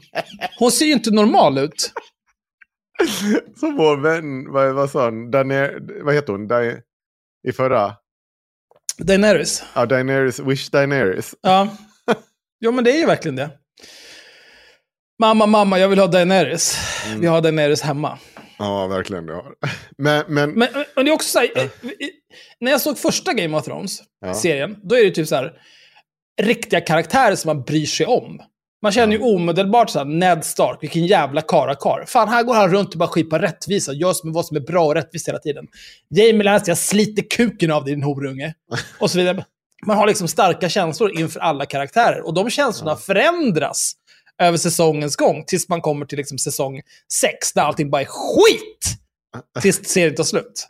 Hon 0.59 0.73
ser 0.73 0.87
ju 0.87 0.93
inte 0.93 1.11
normal 1.11 1.59
ut. 1.59 1.93
Som 3.61 3.77
vår 3.77 3.97
vän, 3.97 4.53
vad, 4.53 4.75
vad 4.75 4.91
sa 4.91 5.05
hon? 5.05 5.31
Daener, 5.31 5.79
vad 6.05 6.15
heter 6.15 6.33
hon? 6.33 6.49
Dae, 6.49 6.77
I 7.49 7.53
förra? 7.53 7.95
Daenerys. 8.99 9.63
Ja, 9.75 9.87
Daenerys, 9.87 10.41
Wish 10.41 10.71
Daenerys. 10.71 11.35
Ja. 11.41 11.69
Jo, 12.61 12.73
men 12.73 12.85
det 12.85 12.91
är 12.93 12.99
ju 12.99 13.07
verkligen 13.07 13.37
det. 13.37 13.51
Mamma, 15.21 15.47
mamma, 15.47 15.79
jag 15.79 15.89
vill 15.89 15.99
ha 15.99 16.07
Daenerys. 16.07 16.77
Mm. 17.07 17.21
Vi 17.21 17.27
har 17.27 17.41
Daenerys 17.41 17.83
hemma. 17.83 18.19
Ja, 18.59 18.87
verkligen. 18.87 19.27
Det 19.27 19.35
har. 19.35 19.55
Men, 19.99 20.25
men, 20.29 20.51
Men, 20.51 20.69
men 20.97 21.05
det 21.05 21.11
är 21.11 21.15
också 21.15 21.29
så 21.29 21.39
här, 21.39 21.49
eh, 21.57 21.69
när 22.61 22.71
jag 22.71 22.81
såg 22.81 22.99
första 22.99 23.33
Game 23.33 23.57
of 23.57 23.65
Thrones, 23.65 24.03
Ja. 24.21 24.35
serien, 24.35 24.77
då 24.83 24.95
är 24.97 25.05
det 25.05 25.11
typ 25.11 25.29
så 25.29 25.35
här, 25.37 25.53
riktiga 26.43 26.81
karaktärer 26.81 27.35
som 27.37 27.49
man 27.49 27.63
bryr 27.65 27.87
sig 27.87 28.07
om. 28.07 28.41
Man 28.83 28.93
känner 28.93 29.17
ju 29.17 29.23
omedelbart 29.23 29.91
så 29.91 29.99
här, 29.99 30.07
Ned 30.07 30.45
Stark, 30.45 30.79
vilken 30.83 31.07
jävla 31.07 31.43
karakar. 31.43 32.05
Fan, 32.07 32.29
här 32.29 32.43
går 32.43 32.55
han 32.55 32.71
runt 32.71 32.93
och 32.93 32.99
bara 32.99 33.09
skipar 33.09 33.39
rättvisa, 33.39 33.93
gör 33.93 34.13
som, 34.13 34.33
vad 34.33 34.47
som 34.47 34.57
är 34.57 34.61
bra 34.61 34.85
och 34.87 34.95
rättvist 34.95 35.29
hela 35.29 35.39
tiden. 35.39 35.67
Jamie 36.11 36.43
Lannister, 36.43 36.71
jag 36.71 36.79
sliter 36.79 37.23
kuken 37.37 37.71
av 37.71 37.85
dig 37.85 37.95
din 37.95 38.03
horunge. 38.03 38.55
Och 39.01 39.11
så 39.11 39.19
vidare. 39.19 39.45
Man 39.87 39.97
har 39.97 40.07
liksom 40.07 40.29
starka 40.29 40.69
känslor 40.69 41.19
inför 41.21 41.41
alla 41.41 41.67
karaktärer. 41.67 42.27
Och 42.27 42.35
de 42.35 42.51
känslorna 42.51 42.97
förändras 42.97 43.93
över 44.43 44.59
säsongens 44.59 45.17
gång, 45.17 45.45
tills 45.47 45.69
man 45.69 45.81
kommer 45.81 46.07
till 46.07 46.19
liksom 46.19 46.39
säsong 46.39 46.81
6, 47.13 47.53
där 47.53 47.63
allting 47.63 47.91
bara 47.91 48.03
är 48.03 48.07
skit! 48.09 48.97
Tills 49.63 49.85
serien 49.85 50.15
tar 50.15 50.25
slut. 50.25 50.69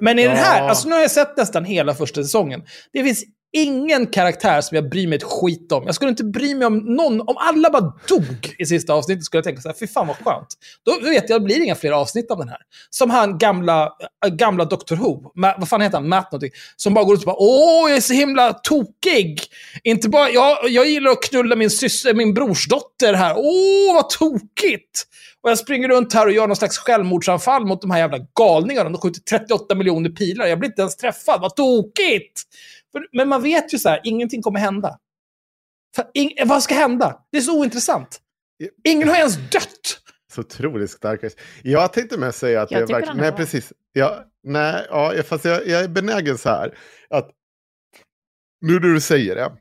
Men 0.00 0.18
i 0.18 0.22
den 0.22 0.36
här, 0.36 0.68
alltså 0.68 0.88
nu 0.88 0.94
har 0.94 1.02
jag 1.02 1.10
sett 1.10 1.36
nästan 1.36 1.64
hela 1.64 1.94
första 1.94 2.22
säsongen. 2.22 2.62
Det 2.92 3.04
finns 3.04 3.24
ingen 3.54 4.06
karaktär 4.06 4.60
som 4.60 4.74
jag 4.74 4.90
bryr 4.90 5.08
mig 5.08 5.16
ett 5.16 5.22
skit 5.22 5.72
om. 5.72 5.82
Jag 5.86 5.94
skulle 5.94 6.10
inte 6.10 6.24
bry 6.24 6.54
mig 6.54 6.66
om 6.66 6.78
någon, 6.78 7.20
om 7.20 7.36
alla 7.36 7.70
bara 7.70 7.92
dog 8.08 8.54
i 8.58 8.66
sista 8.66 8.94
avsnittet 8.94 9.24
skulle 9.24 9.38
jag 9.38 9.44
tänka 9.44 9.60
så 9.62 9.68
här, 9.68 9.76
fy 9.80 9.86
fan 9.86 10.06
vad 10.06 10.16
skönt. 10.16 10.46
Då 10.84 11.08
vet 11.08 11.30
jag, 11.30 11.40
det 11.40 11.44
blir 11.44 11.62
inga 11.62 11.74
fler 11.74 11.92
avsnitt 11.92 12.30
av 12.30 12.38
den 12.38 12.48
här. 12.48 12.58
Som 12.90 13.10
han 13.10 13.38
gamla, 13.38 13.92
äh, 14.26 14.34
gamla 14.34 14.64
Dr. 14.64 14.94
Who, 14.94 15.32
Ma, 15.34 15.54
vad 15.58 15.68
fan 15.68 15.80
heter 15.80 15.96
han, 15.96 16.08
Matt 16.08 16.32
någonting, 16.32 16.50
som 16.76 16.94
bara 16.94 17.04
går 17.04 17.14
ut 17.14 17.20
och 17.20 17.26
bara 17.26 17.36
åh, 17.38 17.88
jag 17.88 17.96
är 17.96 18.00
så 18.00 18.14
himla 18.14 18.52
tokig. 18.52 19.42
Inte 19.84 20.08
bara, 20.08 20.30
jag, 20.30 20.58
jag 20.70 20.86
gillar 20.86 21.10
att 21.10 21.22
knulla 21.22 21.56
min, 21.56 21.70
syster, 21.70 22.14
min 22.14 22.34
brorsdotter 22.34 23.14
här, 23.14 23.34
åh 23.36 23.94
vad 23.94 24.10
tokigt. 24.10 25.04
Och 25.42 25.50
jag 25.50 25.58
springer 25.58 25.88
runt 25.88 26.14
här 26.14 26.26
och 26.26 26.32
gör 26.32 26.46
någon 26.46 26.56
slags 26.56 26.78
självmordsanfall 26.78 27.66
mot 27.66 27.80
de 27.80 27.90
här 27.90 27.98
jävla 27.98 28.18
galningarna. 28.38 28.90
De 28.90 29.00
skjuter 29.00 29.20
38 29.20 29.74
miljoner 29.74 30.10
pilar. 30.10 30.46
Jag 30.46 30.58
blir 30.58 30.68
inte 30.68 30.82
ens 30.82 30.96
träffad. 30.96 31.40
Vad 31.40 31.56
tokigt! 31.56 32.42
För, 32.94 33.06
men 33.12 33.28
man 33.28 33.42
vet 33.42 33.74
ju 33.74 33.78
så 33.78 33.88
här, 33.88 34.00
ingenting 34.04 34.42
kommer 34.42 34.60
hända. 34.60 34.98
För, 35.96 36.04
ing, 36.14 36.32
vad 36.44 36.62
ska 36.62 36.74
hända? 36.74 37.24
Det 37.32 37.38
är 37.38 37.42
så 37.42 37.58
ointressant. 37.60 38.20
Ingen 38.84 39.08
har 39.08 39.16
ens 39.16 39.36
dött. 39.36 40.00
Så 40.32 40.40
otroligt 40.40 40.90
starka. 40.90 41.30
Jag 41.62 41.92
tänkte 41.92 42.18
med 42.18 42.34
säga 42.34 42.62
att 42.62 42.70
Jag 42.70 42.80
det 42.80 42.92
är 42.92 42.94
verkligen... 42.94 43.16
Nej, 43.16 43.32
precis. 43.32 43.72
Ja, 43.92 44.24
nej, 44.42 44.86
ja, 44.90 45.22
fast 45.22 45.44
jag, 45.44 45.66
jag 45.66 45.84
är 45.84 45.88
benägen 45.88 46.38
så 46.38 46.48
här. 46.48 46.78
Att 47.10 47.30
nu 48.60 48.72
när 48.72 48.88
du 48.88 49.00
säger 49.00 49.34
det. 49.34 49.52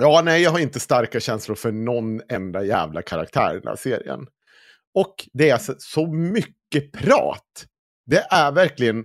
Ja, 0.00 0.22
nej, 0.24 0.42
jag 0.42 0.50
har 0.50 0.58
inte 0.58 0.80
starka 0.80 1.20
känslor 1.20 1.54
för 1.54 1.72
någon 1.72 2.20
enda 2.28 2.64
jävla 2.64 3.02
karaktär 3.02 3.54
i 3.54 3.58
den 3.58 3.68
här 3.68 3.76
serien. 3.76 4.26
Och 4.94 5.14
det 5.32 5.50
är 5.50 5.58
så, 5.58 5.74
så 5.78 6.06
mycket 6.06 6.92
prat. 6.92 7.66
Det 8.06 8.26
är 8.30 8.52
verkligen 8.52 9.04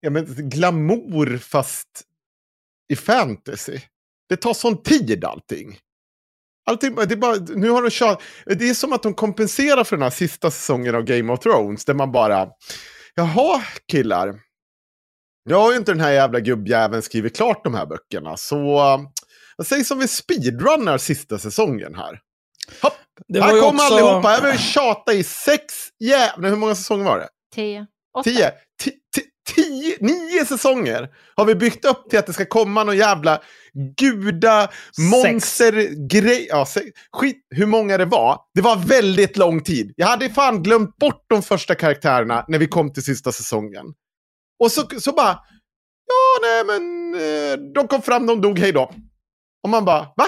ja, 0.00 0.10
men, 0.10 0.24
glamour 0.24 1.38
fast 1.38 2.02
i 2.92 2.96
fantasy. 2.96 3.80
Det 4.28 4.36
tar 4.36 4.54
sån 4.54 4.82
tid 4.82 5.24
allting. 5.24 5.78
Allting, 6.66 6.94
det 6.94 7.02
är, 7.02 7.16
bara, 7.16 7.34
nu 7.34 7.70
har 7.70 7.82
de 7.82 7.90
kört, 7.90 8.22
det 8.46 8.68
är 8.68 8.74
som 8.74 8.92
att 8.92 9.02
de 9.02 9.14
kompenserar 9.14 9.84
för 9.84 9.96
den 9.96 10.02
här 10.02 10.10
sista 10.10 10.50
säsongen 10.50 10.94
av 10.94 11.02
Game 11.02 11.32
of 11.32 11.40
Thrones. 11.40 11.84
Där 11.84 11.94
man 11.94 12.12
bara, 12.12 12.48
jaha 13.14 13.62
killar. 13.92 14.40
Jag 15.50 15.60
har 15.60 15.72
ju 15.72 15.78
inte 15.78 15.92
den 15.92 16.00
här 16.00 16.12
jävla 16.12 16.40
gubbjäveln 16.40 17.02
skrivit 17.02 17.36
klart 17.36 17.64
de 17.64 17.74
här 17.74 17.86
böckerna. 17.86 18.36
Så 18.36 18.56
jag 19.56 19.66
säger 19.66 19.84
som 19.84 19.98
vi 19.98 20.08
speedrunnar 20.08 20.98
sista 20.98 21.38
säsongen 21.38 21.94
här. 21.94 22.20
Hopp, 22.82 22.92
Det 23.28 23.40
var 23.40 23.46
här 23.46 23.60
kommer 23.60 23.84
också- 23.84 23.94
allihopa. 23.94 24.32
Jag 24.32 24.42
vill 24.52 24.58
tjata 24.60 25.12
i 25.12 25.22
sex 25.22 25.62
jävla... 26.00 26.48
Hur 26.48 26.56
många 26.56 26.74
säsonger 26.74 27.04
var 27.04 27.18
det? 27.18 27.28
Tio. 27.54 27.86
Åtta. 28.18 28.30
Tio, 28.30 28.50
ti- 28.82 28.90
ti- 29.16 29.28
tio, 29.44 29.96
nio 30.00 30.44
säsonger 30.44 31.08
har 31.36 31.44
vi 31.44 31.54
byggt 31.54 31.84
upp 31.84 32.10
till 32.10 32.18
att 32.18 32.26
det 32.26 32.32
ska 32.32 32.46
komma 32.46 32.84
någon 32.84 32.96
jävla 32.96 33.40
guda, 33.96 34.70
monster, 35.12 36.06
grej. 36.08 36.46
Ja, 36.50 36.66
skit 37.12 37.46
hur 37.50 37.66
många 37.66 37.98
det 37.98 38.04
var. 38.04 38.40
Det 38.54 38.60
var 38.60 38.76
väldigt 38.76 39.36
lång 39.36 39.62
tid. 39.62 39.92
Jag 39.96 40.06
hade 40.06 40.30
fan 40.30 40.62
glömt 40.62 40.96
bort 40.96 41.24
de 41.28 41.42
första 41.42 41.74
karaktärerna 41.74 42.44
när 42.48 42.58
vi 42.58 42.66
kom 42.66 42.92
till 42.92 43.04
sista 43.04 43.32
säsongen. 43.32 43.86
Och 44.64 44.72
så, 44.72 44.82
så 45.00 45.12
bara, 45.12 45.38
ja 46.06 46.38
nej 46.42 46.64
men, 46.64 47.14
eh, 47.14 47.72
de 47.74 47.88
kom 47.88 48.02
fram, 48.02 48.26
de 48.26 48.40
dog, 48.40 48.58
hej 48.58 48.72
då. 48.72 48.94
Och 49.62 49.70
man 49.70 49.84
bara, 49.84 50.00
va? 50.00 50.26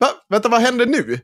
va? 0.00 0.08
Vänta, 0.28 0.48
vad 0.48 0.60
händer 0.60 0.86
nu? 0.86 1.20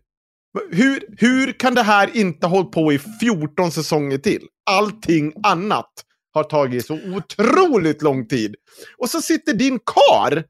Hur, 0.70 1.04
hur 1.18 1.52
kan 1.52 1.74
det 1.74 1.82
här 1.82 2.16
inte 2.16 2.46
ha 2.46 2.56
hållit 2.56 2.72
på 2.72 2.92
i 2.92 2.98
14 3.20 3.72
säsonger 3.72 4.18
till? 4.18 4.46
Allting 4.70 5.32
annat 5.42 5.92
har 6.34 6.44
tagit 6.44 6.86
så 6.86 6.94
otroligt 7.16 8.02
lång 8.02 8.26
tid. 8.28 8.56
Och 8.98 9.10
så 9.10 9.20
sitter 9.22 9.54
din 9.54 9.78
kar 9.78 10.44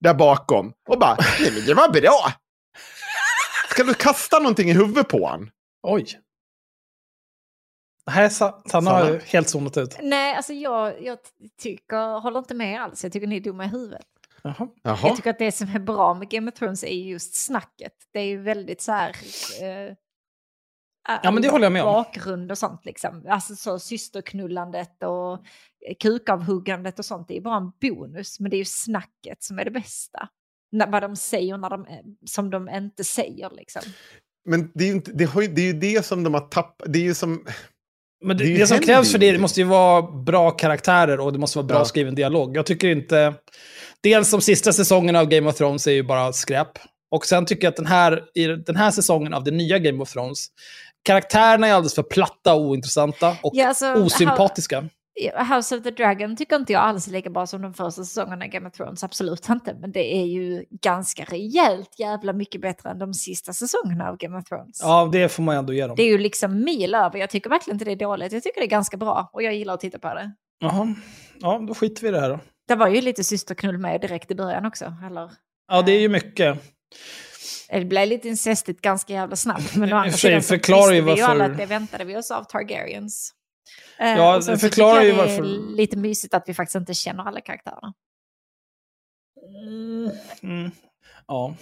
där 0.00 0.14
bakom 0.14 0.72
och 0.88 0.98
bara, 0.98 1.16
nej 1.40 1.52
men 1.52 1.64
det 1.66 1.74
var 1.74 1.92
bra. 1.92 2.32
Ska 3.70 3.84
du 3.84 3.94
kasta 3.94 4.38
någonting 4.38 4.68
i 4.70 4.72
huvudet 4.72 5.08
på 5.08 5.26
han? 5.28 5.50
Oj. 5.82 6.06
Sa- 8.30 8.62
Sanna 8.70 8.90
har 8.90 9.00
Sanna. 9.00 9.10
ju 9.10 9.18
helt 9.18 9.48
zonat 9.48 9.76
ut. 9.76 9.96
Nej, 10.02 10.34
alltså 10.34 10.52
jag, 10.52 11.02
jag 11.02 11.18
tycker, 11.60 12.20
håller 12.20 12.38
inte 12.38 12.54
med 12.54 12.82
alls. 12.82 13.02
Jag 13.02 13.12
tycker 13.12 13.26
ni 13.26 13.36
är 13.36 13.40
dumma 13.40 13.64
i 13.64 13.68
huvudet. 13.68 14.06
Jaha. 14.42 14.68
Jaha. 14.82 14.98
Jag 15.02 15.16
tycker 15.16 15.30
att 15.30 15.38
det 15.38 15.52
som 15.52 15.68
är 15.74 15.78
bra 15.78 16.14
med 16.14 16.30
Game 16.30 16.50
of 16.50 16.54
Thrones 16.58 16.84
är 16.84 16.88
just 16.88 17.34
snacket. 17.34 17.92
Det 18.12 18.18
är 18.20 18.24
ju 18.24 18.42
väldigt 18.42 18.82
så 18.82 18.92
här... 18.92 19.08
Eh, 19.60 19.94
Ja, 21.22 21.30
men 21.30 21.42
det 21.42 21.48
håller 21.48 21.64
jag 21.64 21.72
med 21.72 21.82
om. 21.82 21.92
Bakgrund 21.92 22.50
och 22.50 22.58
sånt 22.58 22.84
liksom. 22.84 23.26
Alltså 23.28 23.54
så 23.56 23.78
systerknullandet 23.78 25.02
och 25.02 25.32
eh, 25.88 25.94
kukavhuggandet 26.00 26.98
och 26.98 27.04
sånt. 27.04 27.28
Det 27.28 27.36
är 27.36 27.40
bara 27.40 27.56
en 27.56 27.72
bonus. 27.80 28.40
Men 28.40 28.50
det 28.50 28.56
är 28.56 28.58
ju 28.58 28.64
snacket 28.64 29.42
som 29.42 29.58
är 29.58 29.64
det 29.64 29.70
bästa. 29.70 30.28
När, 30.72 30.86
vad 30.86 31.02
de 31.02 31.16
säger 31.16 31.56
när 31.58 31.70
de, 31.70 31.86
som 32.26 32.50
de 32.50 32.68
inte 32.68 33.04
säger 33.04 33.50
liksom. 33.56 33.82
Men 34.48 34.70
det 34.74 34.84
är 34.84 34.88
ju, 34.88 34.94
inte, 34.94 35.12
det, 35.12 35.24
har 35.24 35.42
ju, 35.42 35.48
det 35.48 35.62
är 35.62 35.66
ju 35.66 35.72
det 35.80 36.06
som 36.06 36.24
de 36.24 36.34
har 36.34 36.40
tappat. 36.40 36.92
Det 36.92 36.98
är 36.98 37.02
ju 37.02 37.14
som... 37.14 37.46
Men 38.24 38.36
det, 38.36 38.44
Det 38.44 38.58
det 38.58 38.66
som 38.66 38.78
krävs 38.78 39.12
för 39.12 39.18
det, 39.18 39.32
det 39.32 39.38
måste 39.38 39.60
ju 39.60 39.66
vara 39.66 40.02
bra 40.02 40.50
karaktärer 40.50 41.20
och 41.20 41.32
det 41.32 41.38
måste 41.38 41.58
vara 41.58 41.66
bra 41.66 41.78
Ja. 41.78 41.84
skriven 41.84 42.14
dialog. 42.14 42.56
Jag 42.56 42.66
tycker 42.66 42.88
inte... 42.88 43.34
Dels 44.00 44.30
de 44.30 44.40
sista 44.40 44.72
säsongerna 44.72 45.20
av 45.20 45.26
Game 45.26 45.48
of 45.50 45.56
Thrones 45.56 45.86
är 45.86 45.92
ju 45.92 46.02
bara 46.02 46.32
skräp. 46.32 46.68
Och 47.10 47.26
sen 47.26 47.46
tycker 47.46 47.64
jag 47.64 47.70
att 47.70 47.76
den 47.76 47.86
här, 47.86 48.24
i 48.34 48.46
den 48.46 48.76
här 48.76 48.90
säsongen 48.90 49.34
av 49.34 49.44
det 49.44 49.50
nya 49.50 49.78
Game 49.78 50.02
of 50.02 50.12
Thrones, 50.12 50.46
karaktärerna 51.02 51.66
är 51.66 51.72
alldeles 51.72 51.94
för 51.94 52.02
platta 52.02 52.54
och 52.54 52.60
ointressanta 52.60 53.36
och 53.42 53.52
Ja, 53.54 53.68
alltså, 53.68 53.94
osympatiska. 53.94 54.88
House 55.54 55.76
of 55.76 55.82
the 55.82 55.90
Dragon 55.90 56.36
tycker 56.36 56.56
inte 56.56 56.72
jag 56.72 56.82
alls 56.82 57.08
är 57.08 57.12
lika 57.12 57.30
bra 57.30 57.46
som 57.46 57.62
de 57.62 57.74
första 57.74 58.04
säsongerna 58.04 58.46
i 58.46 58.48
Game 58.48 58.68
of 58.68 58.74
Thrones, 58.74 59.04
absolut 59.04 59.48
inte. 59.48 59.74
Men 59.80 59.92
det 59.92 60.16
är 60.16 60.24
ju 60.24 60.64
ganska 60.70 61.24
rejält 61.24 61.98
jävla 61.98 62.32
mycket 62.32 62.60
bättre 62.60 62.90
än 62.90 62.98
de 62.98 63.14
sista 63.14 63.52
säsongerna 63.52 64.08
av 64.08 64.16
Game 64.16 64.38
of 64.38 64.44
Thrones. 64.44 64.80
Ja, 64.82 65.08
det 65.12 65.28
får 65.28 65.42
man 65.42 65.56
ändå 65.56 65.72
ge 65.72 65.86
dem. 65.86 65.96
Det 65.96 66.02
är 66.02 66.06
ju 66.06 66.18
liksom 66.18 66.64
mil 66.64 66.94
över, 66.94 67.18
jag 67.18 67.30
tycker 67.30 67.50
verkligen 67.50 67.74
inte 67.74 67.84
det 67.84 67.92
är 67.92 67.96
dåligt, 67.96 68.32
jag 68.32 68.42
tycker 68.42 68.60
det 68.60 68.66
är 68.66 68.70
ganska 68.70 68.96
bra 68.96 69.30
och 69.32 69.42
jag 69.42 69.54
gillar 69.54 69.74
att 69.74 69.80
titta 69.80 69.98
på 69.98 70.14
det. 70.14 70.32
Jaha, 70.60 70.94
ja 71.40 71.58
då 71.68 71.74
skiter 71.74 72.02
vi 72.02 72.08
i 72.08 72.10
det 72.10 72.20
här 72.20 72.30
då. 72.30 72.38
Det 72.68 72.74
var 72.74 72.88
ju 72.88 73.00
lite 73.00 73.24
systerknull 73.24 73.78
med 73.78 74.00
direkt 74.00 74.30
i 74.30 74.34
början 74.34 74.66
också, 74.66 74.94
eller? 75.06 75.30
Ja, 75.72 75.82
det 75.82 75.92
är 75.92 76.00
ju 76.00 76.08
mycket. 76.08 76.58
Det 77.80 77.84
blev 77.84 78.08
lite 78.08 78.28
incestigt 78.28 78.80
ganska 78.80 79.12
jävla 79.12 79.36
snabbt. 79.36 79.76
Men 79.76 79.92
å 79.92 79.96
andra 79.96 80.12
sidan 80.12 80.42
så 80.42 80.48
förklarar 80.48 80.92
ju 80.92 81.00
visste 81.00 81.14
vi 81.14 81.20
ju 81.20 81.24
alla 81.26 81.38
varför- 81.38 81.52
att 81.52 81.58
det 81.58 81.66
väntade 81.66 82.04
vi 82.04 82.16
oss 82.16 82.30
av 82.30 82.44
Targaryens. 82.44 83.32
Eh, 83.98 84.08
Ja, 84.16 84.38
det 84.38 84.58
förklarar 84.58 85.02
ju 85.02 85.08
jag 85.08 85.16
det 85.16 85.22
är 85.22 85.26
varför- 85.40 85.76
lite 85.76 85.96
mysigt 85.96 86.34
att 86.34 86.44
vi 86.46 86.54
faktiskt 86.54 86.76
inte 86.76 86.94
känner 86.94 87.24
alla 87.24 87.40
karaktärerna. 87.40 87.92
Mm. 90.42 90.70
Ja. 91.26 91.54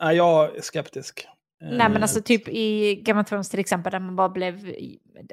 Nej, 0.00 0.16
jag 0.16 0.56
är 0.56 0.60
skeptisk. 0.60 1.26
Nej 1.60 1.70
men 1.78 1.96
Eh, 1.96 2.02
alltså 2.02 2.22
typ 2.22 2.48
i 2.48 2.94
Game 2.94 3.20
of 3.20 3.26
Thrones 3.28 3.48
till 3.50 3.60
exempel 3.60 3.90
där 3.92 4.00
man 4.00 4.16
bara 4.16 4.28
blev... 4.28 4.74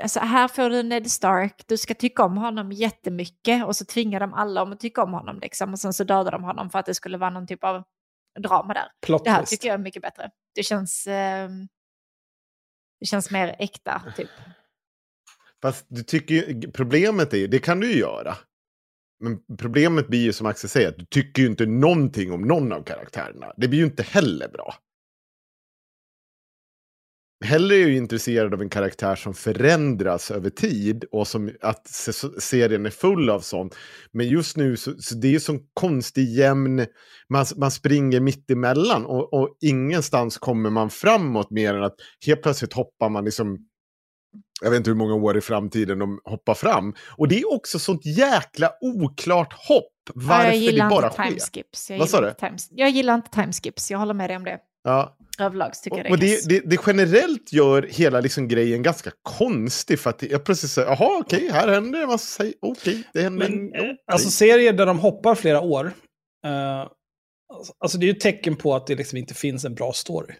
Alltså 0.01 0.19
här 0.19 0.47
får 0.47 0.69
du 0.69 0.83
Ned 0.83 1.11
Stark, 1.11 1.63
du 1.67 1.77
ska 1.77 1.93
tycka 1.93 2.23
om 2.23 2.37
honom 2.37 2.71
jättemycket 2.71 3.65
och 3.65 3.75
så 3.75 3.85
tvingar 3.85 4.19
de 4.19 4.33
alla 4.33 4.61
om 4.63 4.71
att 4.73 4.79
tycka 4.79 5.03
om 5.03 5.13
honom 5.13 5.39
liksom. 5.41 5.73
Och 5.73 5.79
sen 5.79 5.93
så 5.93 6.03
dödar 6.03 6.31
de 6.31 6.43
honom 6.43 6.69
för 6.69 6.79
att 6.79 6.85
det 6.85 6.93
skulle 6.93 7.17
vara 7.17 7.29
någon 7.29 7.47
typ 7.47 7.63
av 7.63 7.83
drama 8.39 8.73
där. 8.73 8.87
plot 9.05 9.23
Det 9.23 9.29
här 9.29 9.43
tycker 9.43 9.67
jag 9.67 9.73
är 9.73 9.83
mycket 9.83 10.01
bättre. 10.01 10.29
Det 10.55 10.63
känns... 10.63 11.07
Eh, 11.07 11.49
det 12.99 13.05
känns 13.05 13.31
mer 13.31 13.55
äkta 13.59 14.01
typ. 14.17 14.29
Fast 15.61 15.85
du 15.89 16.03
tycker 16.03 16.35
ju, 16.35 16.71
problemet 16.71 17.33
är, 17.33 17.47
det 17.47 17.59
kan 17.59 17.79
du 17.79 17.91
ju 17.91 17.99
göra. 17.99 18.37
Men 19.19 19.57
problemet 19.57 20.07
blir 20.07 20.23
ju 20.23 20.33
som 20.33 20.47
Axel 20.47 20.69
säger, 20.69 20.89
att 20.89 20.97
du 20.97 21.05
tycker 21.05 21.41
ju 21.41 21.47
inte 21.47 21.65
någonting 21.65 22.31
om 22.31 22.41
någon 22.41 22.73
av 22.73 22.83
karaktärerna. 22.83 23.53
Det 23.57 23.67
blir 23.67 23.79
ju 23.79 23.85
inte 23.85 24.03
heller 24.03 24.47
bra. 24.47 24.75
Hellre 27.45 27.75
är 27.75 27.87
ju 27.87 27.97
intresserad 27.97 28.53
av 28.53 28.61
en 28.61 28.69
karaktär 28.69 29.15
som 29.15 29.33
förändras 29.33 30.31
över 30.31 30.49
tid 30.49 31.05
och 31.11 31.27
som 31.27 31.51
att 31.61 31.87
se- 31.87 32.41
serien 32.41 32.85
är 32.85 32.89
full 32.89 33.29
av 33.29 33.39
sånt. 33.39 33.75
Men 34.11 34.27
just 34.27 34.57
nu 34.57 34.77
så, 34.77 34.93
så 34.99 35.15
det 35.15 35.35
är 35.35 35.39
sån 35.39 35.59
konstig 35.73 36.29
jämn, 36.29 36.85
man, 37.29 37.45
man 37.57 37.71
springer 37.71 38.19
mitt 38.19 38.51
emellan 38.51 39.05
och, 39.05 39.33
och 39.33 39.57
ingenstans 39.61 40.37
kommer 40.37 40.69
man 40.69 40.89
framåt 40.89 41.51
mer 41.51 41.73
än 41.73 41.83
att 41.83 41.95
helt 42.25 42.41
plötsligt 42.41 42.73
hoppar 42.73 43.09
man 43.09 43.25
liksom 43.25 43.57
jag 44.61 44.69
vet 44.71 44.77
inte 44.77 44.89
hur 44.89 44.97
många 44.97 45.13
år 45.13 45.37
i 45.37 45.41
framtiden 45.41 45.99
de 45.99 46.19
hoppar 46.23 46.53
fram. 46.53 46.93
Och 47.17 47.27
det 47.27 47.39
är 47.39 47.53
också 47.53 47.79
sånt 47.79 48.05
jäkla 48.05 48.71
oklart 48.81 49.53
hopp. 49.53 49.91
Ja, 50.07 50.11
Varför 50.15 50.45
jag 50.45 50.55
gillar 50.57 50.85
det 50.85 50.89
bara 50.89 51.09
sker. 51.11 51.23
timeskips. 51.23 51.89
Jag 51.89 51.99
Vad 51.99 52.09
sa 52.09 52.17
gillar 52.17 52.29
du? 52.39 52.47
times- 52.47 52.67
Jag 52.71 52.89
gillar 52.89 53.15
inte 53.15 53.29
timeskips, 53.29 53.91
jag 53.91 53.99
håller 53.99 54.13
med 54.13 54.29
dig 54.29 54.37
om 54.37 54.43
det. 54.43 54.59
Ja. 54.85 55.17
Överlags 55.39 55.81
tycker 55.81 55.97
jag 55.97 56.19
det 56.19 56.33
är 56.33 56.47
det, 56.47 56.59
det, 56.61 56.69
det 56.69 56.77
generellt 56.87 57.53
gör 57.53 57.87
hela 57.91 58.19
liksom 58.19 58.47
grejen 58.47 58.83
ganska 58.83 59.11
konstig. 59.23 59.99
För 59.99 60.09
att 60.09 60.21
jag 60.23 60.43
plötsligt 60.43 60.71
säger, 60.71 60.87
jaha 60.87 61.17
okej, 61.19 61.49
här 61.51 61.67
händer 61.67 61.99
det. 62.07 62.53
Okej, 62.61 63.03
det 63.13 63.21
händer. 63.21 63.49
Men, 63.49 63.59
en- 63.75 63.89
eh, 63.89 63.95
alltså 64.11 64.29
serier 64.29 64.73
där 64.73 64.85
de 64.85 64.99
hoppar 64.99 65.35
flera 65.35 65.61
år, 65.61 65.93
eh, 66.45 66.79
alltså- 67.53 67.73
alltså 67.79 67.97
det 67.97 68.03
är 68.05 68.07
ju 68.07 68.13
ett 68.13 68.19
tecken 68.19 68.55
på 68.55 68.75
att 68.75 68.87
det 68.87 68.95
liksom 68.95 69.17
inte 69.17 69.33
finns 69.33 69.65
en 69.65 69.75
bra 69.75 69.93
story. 69.93 70.33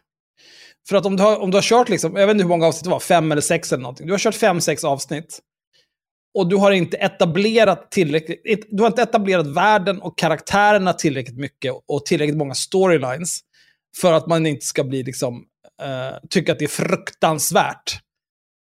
För 0.90 0.96
att 0.98 1.06
om 1.06 1.16
du 1.18 1.24
har, 1.24 1.38
om 1.40 1.52
du 1.52 1.58
har 1.58 1.62
kört, 1.62 1.90
liksom, 1.90 2.16
jag 2.16 2.28
vet 2.28 2.34
inte 2.34 2.44
hur 2.44 2.50
många 2.50 2.68
avsnitt 2.68 2.84
det 2.84 2.90
var, 2.90 3.00
fem 3.00 3.32
eller 3.32 3.42
sex 3.42 3.74
eller 3.74 3.84
någonting. 3.84 4.08
Du 4.08 4.14
har 4.14 4.20
kört 4.20 4.36
fem, 4.36 4.62
sex 4.62 4.84
avsnitt. 4.84 5.40
Och 6.38 6.50
du 6.50 6.56
har 6.56 6.72
inte 6.72 6.98
etablerat 6.98 7.92
tillräckligt, 7.92 8.68
du 8.70 8.84
har 8.84 8.88
inte 8.88 9.02
etablerat 9.02 9.48
världen 9.48 10.02
och 10.02 10.18
karaktärerna 10.18 10.94
tillräckligt 10.94 11.38
mycket 11.38 11.74
och 11.88 12.06
tillräckligt 12.06 12.38
många 12.38 12.54
storylines. 12.54 13.40
För 14.02 14.14
att 14.14 14.28
man 14.28 14.46
inte 14.46 14.66
ska 14.66 14.84
bli 14.84 15.04
liksom, 15.04 15.46
eh, 15.82 16.18
tycka 16.30 16.52
att 16.52 16.60
det 16.60 16.66
är 16.66 16.70
fruktansvärt. 16.70 18.00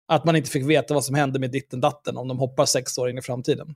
Att 0.07 0.25
man 0.25 0.35
inte 0.35 0.49
fick 0.49 0.65
veta 0.65 0.93
vad 0.93 1.05
som 1.05 1.15
hände 1.15 1.39
med 1.39 1.51
ditten 1.51 1.81
datten 1.81 2.17
om 2.17 2.27
de 2.27 2.39
hoppar 2.39 2.65
sex 2.65 2.97
år 2.97 3.09
in 3.09 3.17
i 3.17 3.21
framtiden. 3.21 3.75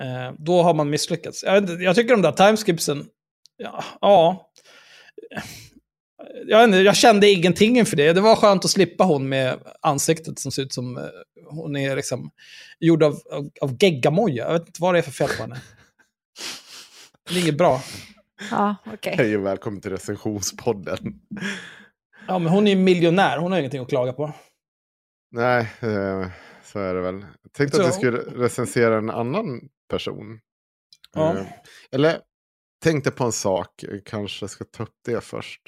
Eh, 0.00 0.32
då 0.38 0.62
har 0.62 0.74
man 0.74 0.90
misslyckats. 0.90 1.42
Jag, 1.42 1.82
jag 1.82 1.96
tycker 1.96 2.10
de 2.10 2.22
där 2.22 2.32
timeskipsen, 2.32 3.06
ja, 3.56 3.84
ja. 4.00 4.50
Jag, 6.46 6.64
inte, 6.64 6.78
jag 6.78 6.96
kände 6.96 7.30
ingenting 7.30 7.78
inför 7.78 7.96
det. 7.96 8.12
Det 8.12 8.20
var 8.20 8.36
skönt 8.36 8.64
att 8.64 8.70
slippa 8.70 9.04
hon 9.04 9.28
med 9.28 9.58
ansiktet 9.80 10.38
som 10.38 10.52
ser 10.52 10.62
ut 10.62 10.72
som 10.72 10.96
eh, 10.96 11.04
hon 11.50 11.76
är 11.76 11.96
liksom 11.96 12.30
gjord 12.80 13.02
av, 13.02 13.20
av, 13.30 13.50
av 13.60 13.76
geggamoja. 13.80 14.44
Jag 14.44 14.52
vet 14.52 14.66
inte 14.66 14.82
vad 14.82 14.94
det 14.94 14.98
är 14.98 15.02
för 15.02 15.10
fel 15.10 15.28
på 15.36 15.42
henne. 15.42 15.60
Det 17.28 17.34
är 17.34 17.42
inget 17.42 17.58
bra. 17.58 17.82
Ja, 18.50 18.76
okej. 18.86 19.14
Hej 19.16 19.36
och 19.36 19.46
välkommen 19.46 19.80
till 19.80 19.90
recensionspodden. 19.90 20.96
Ja, 22.28 22.38
men 22.38 22.52
hon 22.52 22.66
är 22.66 22.70
ju 22.70 22.76
miljonär. 22.82 23.38
Hon 23.38 23.52
har 23.52 23.58
ingenting 23.58 23.80
att 23.82 23.88
klaga 23.88 24.12
på. 24.12 24.32
Nej, 25.30 25.60
eh, 25.80 26.28
så 26.62 26.78
är 26.78 26.94
det 26.94 27.00
väl. 27.00 27.26
Jag 27.42 27.52
tänkte 27.52 27.76
Så- 27.76 27.82
att 27.82 27.88
vi 27.88 27.92
skulle 27.92 28.18
recensera 28.18 28.98
en 28.98 29.10
annan 29.10 29.60
person. 29.88 30.40
Ja. 31.14 31.38
Eh, 31.38 31.46
eller 31.92 32.20
tänkte 32.84 33.10
på 33.10 33.24
en 33.24 33.32
sak, 33.32 33.68
Jag 33.82 34.04
kanske 34.04 34.48
ska 34.48 34.64
ta 34.64 34.82
upp 34.82 34.94
det 35.04 35.24
först. 35.24 35.60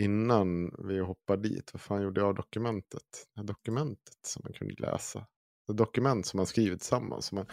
Innan 0.00 0.74
vi 0.88 0.98
hoppar 0.98 1.36
dit. 1.36 1.70
Vad 1.72 1.80
fan 1.80 2.02
gjorde 2.02 2.20
jag 2.20 2.28
av 2.28 2.34
dokumentet? 2.34 3.02
Det 3.34 3.40
här 3.40 3.46
dokumentet 3.46 4.14
som 4.26 4.42
man 4.44 4.52
kunde 4.52 4.74
läsa. 4.78 5.26
Dokument 5.72 6.26
som 6.26 6.36
man 6.36 6.46
skrivit 6.46 6.80
tillsammans. 6.80 7.32
Man, 7.32 7.46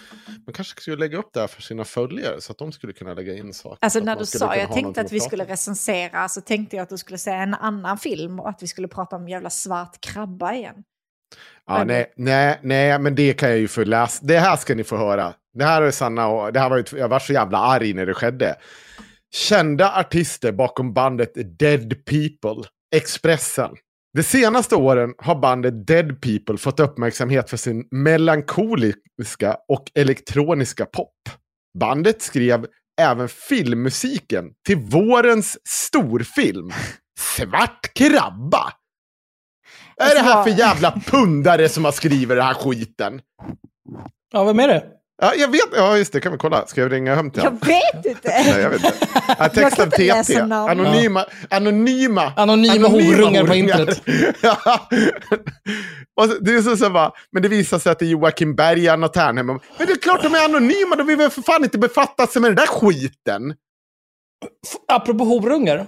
man 0.46 0.54
kanske 0.54 0.82
skulle 0.82 0.98
lägga 0.98 1.18
upp 1.18 1.30
det 1.34 1.40
här 1.40 1.48
för 1.48 1.62
sina 1.62 1.84
följare 1.84 2.42
så 2.42 2.52
att 2.52 2.58
de 2.58 2.72
skulle 2.72 2.94
kunna 2.94 3.14
lägga 3.14 3.34
in 3.34 3.54
saker. 3.54 3.78
Alltså 3.82 4.00
när 4.00 4.16
du 4.16 4.26
sa, 4.26 4.56
jag 4.56 4.74
tänkte 4.74 5.02
att 5.02 5.12
vi 5.12 5.20
prata 5.20 5.30
skulle 5.30 5.46
recensera, 5.46 6.30
så 6.30 6.42
tänkte 6.42 6.76
jag 6.76 6.84
att 6.84 6.90
du 6.90 6.98
skulle 6.98 7.18
säga 7.18 7.38
en 7.38 7.54
annan 7.54 7.98
film 7.98 8.40
och 8.40 8.50
att 8.50 8.64
vi 8.64 8.68
skulle 8.68 8.88
prata 8.88 9.16
om 9.16 9.30
jävla 9.30 9.50
svart 9.50 10.02
krabba 10.02 10.54
igen. 10.54 10.84
Ja, 11.66 11.84
nej, 11.84 12.14
nej, 12.16 12.60
nej, 12.64 13.00
men 13.00 13.16
det 13.16 13.34
kan 13.34 13.50
jag 13.50 13.58
ju 13.58 13.68
få 13.68 13.84
läsa. 13.84 14.26
Det 14.26 14.40
här 14.40 14.56
ska 14.56 14.76
ni 14.76 14.84
få 14.84 14.98
höra. 14.98 15.34
Det 15.54 15.66
här 15.66 15.82
är 15.82 15.92
Sanna 15.92 16.28
och 16.28 16.54
det 16.54 16.60
här 16.60 16.70
var 16.70 16.78
ju, 16.78 16.84
jag 16.92 17.08
var 17.08 17.20
så 17.20 17.34
jävla 17.34 17.58
arg 17.58 17.94
när 17.94 18.06
det 18.06 18.14
skedde. 18.14 18.56
Kända 19.36 20.00
artister 20.00 20.52
bakom 20.52 20.94
bandet 20.94 21.60
Dead 21.60 22.06
People, 22.06 22.70
Expressen. 22.96 23.76
De 24.16 24.24
senaste 24.24 24.76
åren 24.76 25.14
har 25.18 25.36
bandet 25.36 25.88
Dead 25.88 26.22
People 26.22 26.58
fått 26.58 26.80
uppmärksamhet 26.80 27.50
för 27.50 27.58
sin 27.58 27.88
melankoliska 27.92 29.58
och 29.68 29.92
elektroniska 29.96 30.86
pop. 30.86 31.14
Bandet 31.80 32.22
skrev 32.22 32.66
även 33.02 33.30
filmmusiken 33.30 34.46
till 34.66 34.78
vårens 34.78 35.58
storfilm 35.68 36.72
Svart 37.20 37.94
Krabba. 37.94 38.74
Vad 39.98 40.08
är 40.08 40.16
det 40.16 40.22
här 40.22 40.44
för 40.44 40.52
jävla 40.52 40.92
pundare 40.92 41.70
som 41.70 41.86
har 41.86 41.92
skrivit 41.92 42.30
den 42.30 42.46
här 42.46 42.54
skiten? 42.54 43.22
Ja, 44.32 44.44
vem 44.44 44.60
är 44.60 44.68
det? 44.68 44.86
Ja, 45.22 45.34
jag 45.36 45.52
vet. 45.52 45.62
Ja, 45.76 45.98
just 45.98 46.14
det. 46.14 46.22
Kan 46.22 46.32
vi 46.32 46.38
kolla. 46.38 46.68
Ska 46.68 46.82
jag 46.82 46.92
ringa 46.92 47.16
hem 47.16 47.32
till 47.32 47.44
Jag 47.44 47.50
honom? 47.52 47.68
vet 47.68 48.06
inte! 48.06 48.30
Nej, 48.30 48.62
jag 48.62 48.70
vet 48.70 48.84
inte. 48.86 49.08
Ja, 49.40 49.50
text 49.50 49.80
av 49.80 49.90
TT. 49.90 50.08
läsa 50.08 50.46
namn. 50.46 50.70
Anonyma, 50.70 51.26
anonyma. 51.50 52.34
Anonyma 52.36 52.88
horungar 52.88 53.48
på 53.48 53.56
internet. 53.56 54.02
ja. 54.42 54.88
Och 56.22 56.30
så, 56.30 56.38
det 56.42 56.56
är 56.56 56.62
så, 56.62 56.78
så 56.78 56.90
bara, 56.90 57.12
men 57.32 57.42
det 57.44 57.50
visar 57.50 57.80
sig 57.80 57.92
att 57.92 58.00
det 58.00 58.06
är 58.06 58.10
Joakim 58.10 58.56
Berg, 58.56 58.88
Anna 58.90 59.08
Ternhem. 59.08 59.48
Men 59.48 59.60
det 59.78 59.92
är 59.92 59.98
klart 60.02 60.24
de 60.24 60.34
är 60.36 60.46
anonyma. 60.46 60.96
De 60.96 61.08
vill 61.08 61.18
väl 61.18 61.30
för 61.30 61.42
fan 61.42 61.64
inte 61.64 61.78
befatta 61.78 62.28
sig 62.28 62.42
med 62.42 62.50
den 62.52 62.56
där 62.56 62.68
skiten. 62.68 63.54
Apropå 64.88 65.24
horungar. 65.24 65.88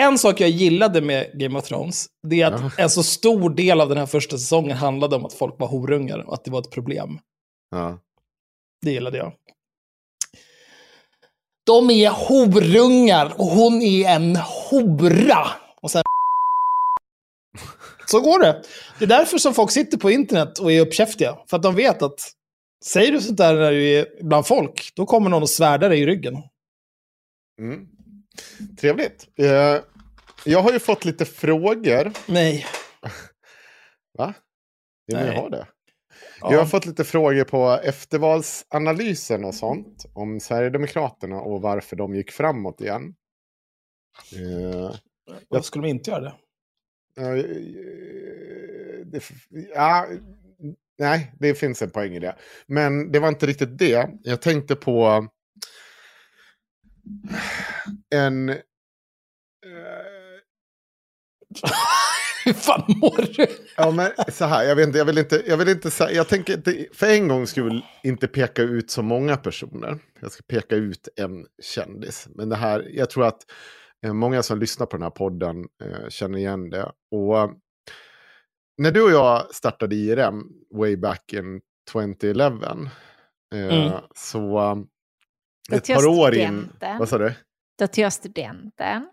En 0.00 0.18
sak 0.18 0.40
jag 0.40 0.50
gillade 0.50 1.00
med 1.00 1.30
Game 1.34 1.58
of 1.58 1.64
Thrones, 1.64 2.06
det 2.28 2.42
är 2.42 2.46
att 2.52 2.78
en 2.78 2.90
så 2.90 3.02
stor 3.02 3.50
del 3.50 3.80
av 3.80 3.88
den 3.88 3.98
här 3.98 4.06
första 4.06 4.38
säsongen 4.38 4.76
handlade 4.76 5.16
om 5.16 5.24
att 5.24 5.32
folk 5.32 5.54
var 5.58 5.66
horungar 5.68 6.18
och 6.18 6.34
att 6.34 6.44
det 6.44 6.50
var 6.50 6.60
ett 6.60 6.70
problem. 6.70 7.18
Ja. 7.70 7.98
Det 8.80 8.90
gillade 8.90 9.18
jag. 9.18 9.32
De 11.66 11.90
är 11.90 12.10
horungar 12.10 13.32
och 13.38 13.46
hon 13.46 13.82
är 13.82 14.08
en 14.08 14.36
hora. 14.36 15.46
Och 15.82 15.90
sen... 15.90 16.02
Så 18.06 18.20
går 18.20 18.38
det. 18.38 18.62
Det 18.98 19.04
är 19.04 19.08
därför 19.08 19.38
som 19.38 19.54
folk 19.54 19.70
sitter 19.70 19.98
på 19.98 20.10
internet 20.10 20.58
och 20.58 20.72
är 20.72 20.80
uppkäftiga. 20.80 21.38
För 21.50 21.56
att 21.56 21.62
de 21.62 21.74
vet 21.74 22.02
att 22.02 22.32
säger 22.84 23.12
du 23.12 23.20
sånt 23.20 23.38
där 23.38 23.54
när 23.54 23.72
du 23.72 23.88
är 23.88 24.22
bland 24.22 24.46
folk, 24.46 24.92
då 24.94 25.06
kommer 25.06 25.30
någon 25.30 25.42
och 25.42 25.50
svärdar 25.50 25.90
dig 25.90 26.00
i 26.00 26.06
ryggen. 26.06 26.34
Mm. 27.60 27.88
Trevligt. 28.80 29.28
Eh, 29.38 29.76
jag 30.44 30.62
har 30.62 30.72
ju 30.72 30.78
fått 30.78 31.04
lite 31.04 31.24
frågor. 31.24 32.12
Nej. 32.26 32.66
Va? 34.18 34.34
Vill 35.06 35.16
ni 35.16 35.22
Nej. 35.22 35.36
ha 35.36 35.48
det? 35.48 35.66
Ja. 36.40 36.52
Jag 36.52 36.58
har 36.58 36.66
fått 36.66 36.86
lite 36.86 37.04
frågor 37.04 37.44
på 37.44 37.80
eftervalsanalysen 37.84 39.44
och 39.44 39.54
sånt. 39.54 40.06
Om 40.12 40.40
Sverigedemokraterna 40.40 41.40
och 41.40 41.62
varför 41.62 41.96
de 41.96 42.14
gick 42.14 42.30
framåt 42.30 42.80
igen. 42.80 43.14
Eh, 44.36 44.94
Varför 45.48 45.64
skulle 45.64 45.84
de 45.86 45.90
inte 45.90 46.10
göra 46.10 46.20
det? 46.20 46.34
Ja, 47.14 47.34
det, 49.04 49.22
ja, 49.74 50.06
nej, 50.98 51.32
det 51.38 51.54
finns 51.54 51.82
en 51.82 51.90
poäng 51.90 52.14
i 52.14 52.18
det. 52.18 52.36
Men 52.66 53.12
det 53.12 53.18
var 53.18 53.28
inte 53.28 53.46
riktigt 53.46 53.78
det. 53.78 54.10
Jag 54.22 54.42
tänkte 54.42 54.76
på 54.76 55.28
en... 58.10 58.48
eh, 58.48 58.56
Hur 62.48 62.54
fan 62.54 62.84
mår 62.88 63.34
du? 63.36 63.46
Ja, 63.76 63.90
men 63.90 64.10
så 64.28 64.44
här, 64.44 64.64
jag 64.64 64.76
vet 64.76 64.86
inte, 64.86 64.98
jag 64.98 65.04
vill 65.04 65.18
inte, 65.18 65.42
jag 65.46 65.56
vill 65.56 65.68
inte 65.68 65.90
jag 66.10 66.28
tänker 66.28 66.52
inte, 66.54 66.86
för 66.92 67.06
en 67.06 67.28
gång 67.28 67.46
skull 67.46 67.84
inte 68.02 68.28
peka 68.28 68.62
ut 68.62 68.90
så 68.90 69.02
många 69.02 69.36
personer. 69.36 69.98
Jag 70.20 70.32
ska 70.32 70.42
peka 70.48 70.76
ut 70.76 71.08
en 71.16 71.46
kändis. 71.62 72.28
Men 72.34 72.48
det 72.48 72.56
här, 72.56 72.88
jag 72.92 73.10
tror 73.10 73.26
att 73.26 73.42
eh, 74.04 74.12
många 74.12 74.42
som 74.42 74.58
lyssnar 74.58 74.86
på 74.86 74.96
den 74.96 75.02
här 75.02 75.10
podden 75.10 75.68
eh, 75.84 76.08
känner 76.08 76.38
igen 76.38 76.70
det. 76.70 76.92
Och 77.10 77.50
när 78.78 78.90
du 78.90 79.02
och 79.02 79.10
jag 79.10 79.54
startade 79.54 79.94
IRM 79.94 80.42
way 80.74 80.96
back 80.96 81.32
in 81.32 81.60
2011, 81.92 82.66
eh, 83.54 83.58
Mm. 83.60 83.92
så 84.14 84.58
eh, 84.58 85.76
ett 85.76 85.86
par 85.86 86.06
år 86.06 86.34
in, 86.34 86.68
vad 86.98 87.08
sa 87.08 87.18
du? 87.18 87.32
Då 87.78 87.86
tog 87.86 88.04
jag 88.04 88.12
studenten. 88.12 89.08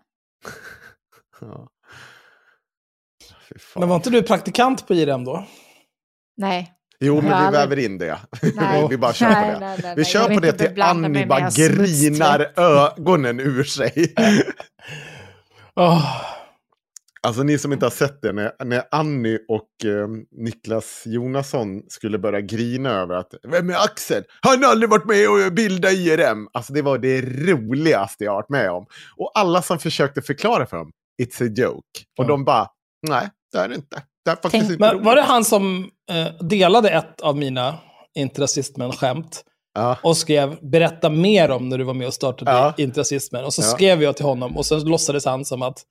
Ja. 1.40 1.68
Men 3.76 3.88
var 3.88 3.96
inte 3.96 4.10
du 4.10 4.22
praktikant 4.22 4.86
på 4.86 4.94
IRM 4.94 5.24
då? 5.24 5.46
Nej. 6.36 6.72
Jo, 7.00 7.14
men 7.14 7.24
vi 7.24 7.30
aldrig- 7.32 7.60
väver 7.60 7.78
in 7.78 7.98
det. 7.98 8.18
Nej. 8.56 8.86
vi 8.90 8.96
bara 8.98 9.12
kör 9.12 9.28
Nej, 9.30 9.54
på 9.54 9.60
det. 9.60 9.66
nej, 9.66 9.78
nej, 9.82 9.94
Vi 9.96 10.04
kör 10.04 10.34
på 10.34 10.40
det 10.40 10.52
till 10.52 10.82
Annie 10.82 11.26
bara 11.26 11.50
grinar 11.50 12.52
ögonen 12.56 13.40
ur 13.40 13.64
sig. 13.64 14.14
Åh, 15.76 16.16
Alltså 17.22 17.42
ni 17.42 17.58
som 17.58 17.72
inte 17.72 17.86
har 17.86 17.90
sett 17.90 18.22
det, 18.22 18.32
när, 18.32 18.64
när 18.64 18.82
Annie 18.90 19.38
och 19.48 19.84
eh, 19.90 20.08
Niklas 20.30 21.02
Jonasson 21.06 21.82
skulle 21.88 22.18
börja 22.18 22.40
grina 22.40 22.90
över 22.90 23.14
att 23.14 23.34
Vem 23.48 23.70
är 23.70 23.74
Axel? 23.84 24.24
Han 24.40 24.62
har 24.64 24.70
aldrig 24.70 24.90
varit 24.90 25.06
med 25.06 25.28
och 25.28 25.52
bildat 25.52 25.92
IRM. 25.92 26.48
Alltså 26.52 26.72
det 26.72 26.82
var 26.82 26.98
det 26.98 27.20
roligaste 27.22 28.24
jag 28.24 28.30
har 28.32 28.36
varit 28.36 28.48
med 28.50 28.70
om. 28.70 28.86
Och 29.16 29.30
alla 29.34 29.62
som 29.62 29.78
försökte 29.78 30.22
förklara 30.22 30.66
för 30.66 30.76
dem, 30.76 30.90
it's 31.22 31.44
a 31.46 31.52
joke. 31.56 32.00
Och 32.18 32.24
Ja. 32.24 32.28
de 32.28 32.44
bara, 32.44 32.68
nej, 33.08 33.28
det 33.52 33.58
är 33.58 33.68
det 33.68 33.74
inte. 33.74 34.02
Det 34.24 34.30
är 34.30 34.34
faktiskt 34.34 34.52
Tänk- 34.52 34.64
inte 34.64 34.76
Men 34.80 34.92
roligt." 34.94 35.06
var 35.06 35.16
det 35.16 35.22
han 35.22 35.44
som 35.44 35.90
eh, 36.10 36.46
delade 36.46 36.90
ett 36.90 37.20
av 37.20 37.36
mina 37.36 37.78
inte 38.14 38.42
rasismen-skämt 38.42 39.44
Ja, 39.74 39.98
och 40.02 40.16
skrev 40.16 40.58
berätta 40.70 41.08
mer 41.10 41.50
om 41.50 41.68
när 41.68 41.78
du 41.78 41.84
var 41.84 41.94
med 41.94 42.06
och 42.06 42.14
startade 42.14 42.50
Ja. 42.50 42.74
inte 42.76 43.00
rasismen. 43.00 43.44
Och 43.44 43.54
så 43.54 43.62
Ja. 43.62 43.66
skrev 43.66 44.02
jag 44.02 44.16
till 44.16 44.24
honom 44.26 44.56
och 44.56 44.66
så 44.66 44.78
låtsades 44.78 45.24
han 45.24 45.44
som 45.44 45.62
att 45.62 45.82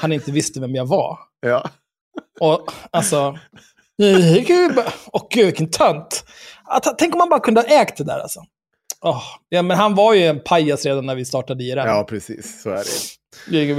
han 0.00 0.12
inte 0.12 0.32
visste 0.32 0.60
vem 0.60 0.74
jag 0.74 0.86
var. 0.86 1.18
ja. 1.40 1.68
Och 2.40 2.72
alltså... 2.90 3.38
Gud, 4.46 4.78
och 5.06 5.28
gud 5.30 5.46
vilken 5.46 5.70
tönt. 5.70 6.24
Att, 6.64 6.98
tänk 6.98 7.14
om 7.14 7.18
man 7.18 7.28
bara 7.28 7.40
kunde 7.40 7.60
ha 7.60 7.68
ägt 7.68 7.96
det 7.96 8.04
där 8.04 8.18
alltså. 8.18 8.40
Åh, 9.04 9.22
ja, 9.48 9.62
men 9.62 9.76
han 9.76 9.94
var 9.94 10.14
ju 10.14 10.26
en 10.26 10.40
pajas 10.44 10.84
redan 10.84 11.06
när 11.06 11.14
vi 11.14 11.24
startade 11.24 11.64
IRM. 11.64 11.86
ja, 11.86 12.04
precis. 12.08 12.62
Så 12.62 12.70
är 12.70 12.76
det. 12.76 12.84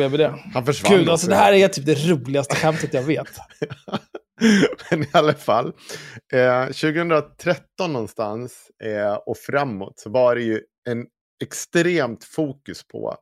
Med 0.09 0.19
det. 0.19 0.35
Han 0.53 0.65
försvann 0.65 0.97
Gud, 0.97 1.09
alltså 1.09 1.27
det 1.27 1.35
här 1.35 1.53
är 1.53 1.67
typ 1.67 1.85
det 1.85 2.09
roligaste 2.09 2.55
skämtet 2.55 2.93
jag 2.93 3.03
vet. 3.03 3.29
Men 4.91 5.03
i 5.03 5.09
alla 5.11 5.33
fall, 5.33 5.73
eh, 6.33 6.65
2013 6.65 7.93
någonstans 7.93 8.71
eh, 8.83 9.13
och 9.13 9.37
framåt 9.37 9.99
så 9.99 10.09
var 10.09 10.35
det 10.35 10.41
ju 10.41 10.61
en 10.89 11.05
extremt 11.43 12.23
fokus 12.23 12.87
på 12.87 13.17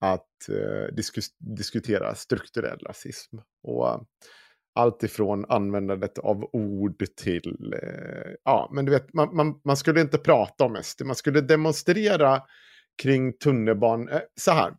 att 0.00 0.48
eh, 0.48 0.94
diskus- 0.94 1.56
diskutera 1.56 2.14
strukturell 2.14 2.78
rasism. 2.78 3.36
Och 3.62 4.06
allt 4.74 5.02
ifrån 5.02 5.44
användandet 5.48 6.18
av 6.18 6.44
ord 6.52 7.04
till, 7.16 7.74
eh, 7.82 8.32
ja, 8.44 8.70
men 8.72 8.84
du 8.84 8.92
vet, 8.92 9.14
man, 9.14 9.36
man, 9.36 9.60
man 9.64 9.76
skulle 9.76 10.00
inte 10.00 10.18
prata 10.18 10.64
om 10.64 10.82
SD, 10.82 11.02
man 11.04 11.16
skulle 11.16 11.40
demonstrera 11.40 12.42
kring 13.02 13.38
tunnelban, 13.38 14.08
eh, 14.08 14.20
så 14.40 14.50
här. 14.50 14.72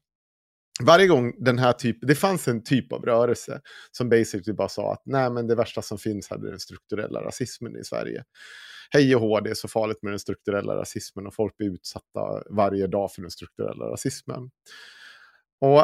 Varje 0.86 1.08
gång 1.08 1.34
den 1.38 1.60
här 1.60 1.74
typen, 1.74 2.08
det 2.08 2.16
fanns 2.16 2.48
en 2.48 2.64
typ 2.64 2.94
av 2.94 3.06
rörelse 3.06 3.62
som 3.92 4.10
basically 4.10 4.54
bara 4.54 4.70
sa 4.70 4.94
att 4.94 5.02
nej 5.06 5.30
men 5.30 5.48
det 5.48 5.56
värsta 5.56 5.82
som 5.82 5.98
finns 5.98 6.30
här 6.30 6.38
är 6.38 6.50
den 6.50 6.60
strukturella 6.60 7.22
rasismen 7.22 7.78
i 7.78 7.84
Sverige. 7.84 8.24
Hej 8.92 9.16
och 9.16 9.22
hå, 9.22 9.40
det 9.40 9.50
är 9.50 9.54
så 9.54 9.68
farligt 9.68 10.02
med 10.02 10.12
den 10.12 10.20
strukturella 10.20 10.76
rasismen 10.76 11.28
och 11.28 11.36
folk 11.36 11.58
blir 11.58 11.74
utsatta 11.74 12.44
varje 12.50 12.88
dag 12.88 13.12
för 13.12 13.22
den 13.22 13.32
strukturella 13.32 13.86
rasismen. 13.86 14.50
Och 15.62 15.84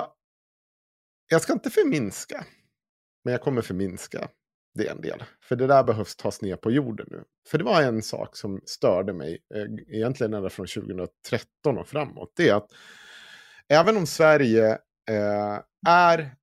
jag 1.30 1.42
ska 1.42 1.54
inte 1.54 1.70
förminska, 1.70 2.46
men 3.24 3.32
jag 3.32 3.42
kommer 3.42 3.62
förminska 3.62 4.30
det 4.78 4.88
en 4.88 5.02
del. 5.02 5.24
För 5.42 5.56
det 5.56 5.68
där 5.68 5.84
behövs 5.84 6.16
tas 6.16 6.42
ner 6.42 6.56
på 6.56 6.72
jorden 6.72 7.08
nu. 7.12 7.24
För 7.48 7.58
det 7.58 7.64
var 7.64 7.82
en 7.82 8.02
sak 8.02 8.38
som 8.38 8.62
störde 8.66 9.14
mig, 9.14 9.38
eh, 9.56 9.96
egentligen 9.96 10.34
ända 10.34 10.50
från 10.50 10.68
2013 10.68 11.78
och 11.78 11.88
framåt. 11.88 12.32
Det 12.36 12.50
är 12.50 12.56
att 12.56 12.72
även 13.70 13.98
om 13.98 14.08
Sverige 14.08 14.78
Eh, 15.12 15.60
är 15.88 16.36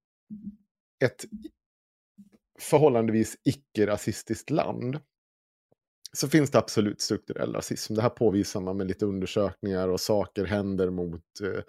ett 1.05 1.25
förhållandevis 2.59 3.37
icke-rasistiskt 3.45 4.51
land 4.51 5.01
så 6.13 6.29
finns 6.29 6.51
det 6.51 6.59
absolut 6.59 7.01
strukturell 7.01 7.53
rasism. 7.53 7.95
Det 7.95 8.03
här 8.03 8.09
påvisar 8.09 8.61
man 8.61 8.77
med 8.77 8.87
lite 8.87 9.07
undersökningar 9.07 9.89
och 9.89 10.01
saker 10.01 10.45
händer 10.45 10.91
mot 10.91 11.41
eh, 11.43 11.63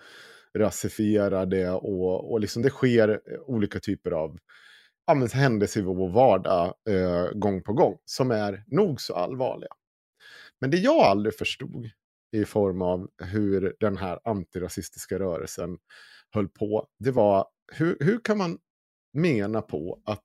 rasifierade 0.58 1.72
och, 1.72 2.32
och 2.32 2.40
liksom 2.40 2.62
det 2.62 2.70
sker 2.70 3.10
eh, 3.10 3.40
olika 3.46 3.80
typer 3.80 4.12
av 4.12 4.38
ja, 5.08 5.14
men 5.14 5.28
händelser 5.28 5.80
i 5.80 5.84
vår 5.84 6.10
vardag 6.10 6.74
eh, 6.90 7.32
gång 7.34 7.64
på 7.64 7.74
gång 7.74 7.98
som 8.06 8.32
är 8.32 8.64
nog 8.68 9.02
så 9.02 9.16
allvarliga. 9.16 9.72
Men 10.62 10.72
det 10.72 10.78
jag 10.78 11.00
aldrig 11.00 11.36
förstod 11.36 11.90
i 12.32 12.46
form 12.46 12.82
av 12.82 13.10
hur 13.24 13.76
den 13.80 13.98
här 13.98 14.20
antirasistiska 14.24 15.20
rörelsen 15.20 15.78
höll 16.36 16.50
på, 16.50 16.88
det 17.00 17.12
var 17.12 17.48
hur, 17.74 17.98
hur 18.00 18.20
kan 18.20 18.38
man 18.38 18.58
mena 19.14 19.62
på 19.62 20.02
att 20.06 20.24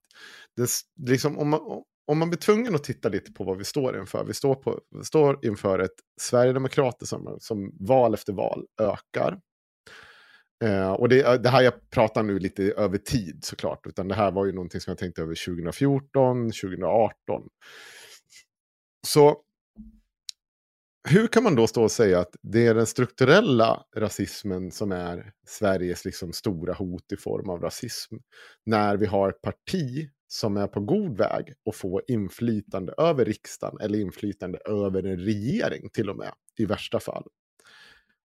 det, 0.57 0.69
liksom, 1.11 1.39
om, 1.39 1.49
man, 1.49 1.61
om 2.07 2.19
man 2.19 2.31
blir 2.31 2.39
tvungen 2.39 2.75
att 2.75 2.85
titta 2.85 3.09
lite 3.09 3.33
på 3.33 3.45
vad 3.45 3.59
vi 3.59 3.65
står 3.65 3.99
inför, 3.99 4.25
vi 4.25 4.35
står, 4.35 4.55
på, 4.55 4.81
vi 4.99 5.05
står 5.05 5.47
inför 5.47 5.79
ett 5.79 5.95
Sverigedemokrater 6.21 7.07
som, 7.07 7.37
som 7.41 7.77
val 7.81 8.15
efter 8.15 8.33
val 8.33 8.67
ökar. 8.81 9.41
Eh, 10.65 10.93
och 10.93 11.09
det, 11.09 11.43
det 11.43 11.49
här 11.49 11.63
jag 11.63 11.91
pratar 11.91 12.23
nu 12.23 12.39
lite 12.39 12.63
över 12.63 12.99
tid 12.99 13.45
såklart, 13.45 13.87
utan 13.87 14.09
det 14.09 14.15
här 14.15 14.31
var 14.31 14.47
ju 14.47 14.53
någonting 14.53 14.81
som 14.81 14.91
jag 14.91 14.99
tänkte 14.99 15.23
över 15.23 15.47
2014, 15.47 16.51
2018. 16.51 17.43
Så 19.07 19.43
hur 21.09 21.27
kan 21.27 21.43
man 21.43 21.55
då 21.55 21.67
stå 21.67 21.83
och 21.83 21.91
säga 21.91 22.21
att 22.21 22.37
det 22.43 22.67
är 22.67 22.75
den 22.75 22.87
strukturella 22.87 23.85
rasismen 23.97 24.71
som 24.71 24.93
är 24.93 25.33
Sveriges 25.47 26.05
liksom 26.05 26.33
stora 26.33 26.75
hot 26.75 27.13
i 27.13 27.17
form 27.17 27.51
av 27.51 27.61
rasism? 27.61 28.17
När 28.67 28.97
vi 28.97 29.07
har 29.07 29.29
ett 29.29 29.43
parti 29.43 30.11
som 30.29 30.57
är 30.57 30.67
på 30.67 30.81
god 30.81 31.19
väg 31.19 31.55
att 31.71 31.77
få 31.77 32.03
inflytande 32.09 32.95
över 32.99 33.25
riksdagen 33.25 33.81
eller 33.81 33.99
inflytande 33.99 34.59
över 34.59 35.03
en 35.07 35.19
regering 35.19 35.91
till 35.91 36.11
och 36.11 36.17
med 36.17 36.33
i 36.59 36.65
värsta 36.65 37.01
fall. 37.01 37.27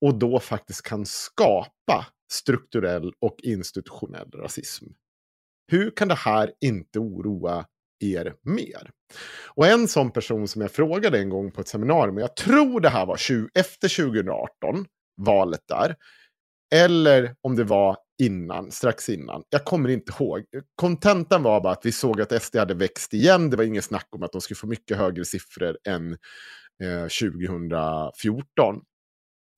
Och 0.00 0.18
då 0.18 0.40
faktiskt 0.40 0.82
kan 0.82 1.06
skapa 1.06 2.06
strukturell 2.32 3.12
och 3.20 3.36
institutionell 3.42 4.30
rasism. 4.30 4.86
Hur 5.70 5.90
kan 5.90 6.08
det 6.08 6.14
här 6.14 6.52
inte 6.60 6.98
oroa 6.98 7.66
er 8.00 8.34
mer? 8.42 8.90
Och 9.54 9.66
en 9.66 9.88
sån 9.88 10.10
person 10.10 10.48
som 10.48 10.62
jag 10.62 10.70
frågade 10.70 11.18
en 11.18 11.28
gång 11.28 11.50
på 11.50 11.60
ett 11.60 11.68
seminarium, 11.68 12.18
jag 12.18 12.36
tror 12.36 12.80
det 12.80 12.88
här 12.88 13.06
var 13.06 13.16
20, 13.16 13.48
efter 13.54 13.96
2018, 13.96 14.86
valet 15.16 15.62
där, 15.68 15.96
eller 16.74 17.34
om 17.40 17.56
det 17.56 17.64
var 17.64 17.96
innan, 18.22 18.70
strax 18.70 19.08
innan. 19.08 19.42
Jag 19.50 19.64
kommer 19.64 19.88
inte 19.88 20.12
ihåg. 20.12 20.44
Kontentan 20.74 21.42
var 21.42 21.60
bara 21.60 21.72
att 21.72 21.86
vi 21.86 21.92
såg 21.92 22.20
att 22.20 22.42
SD 22.42 22.56
hade 22.56 22.74
växt 22.74 23.14
igen. 23.14 23.50
Det 23.50 23.56
var 23.56 23.64
ingen 23.64 23.82
snack 23.82 24.06
om 24.10 24.22
att 24.22 24.32
de 24.32 24.40
skulle 24.40 24.56
få 24.56 24.66
mycket 24.66 24.96
högre 24.96 25.24
siffror 25.24 25.78
än 25.88 26.12
eh, 26.82 27.02
2014. 27.02 28.80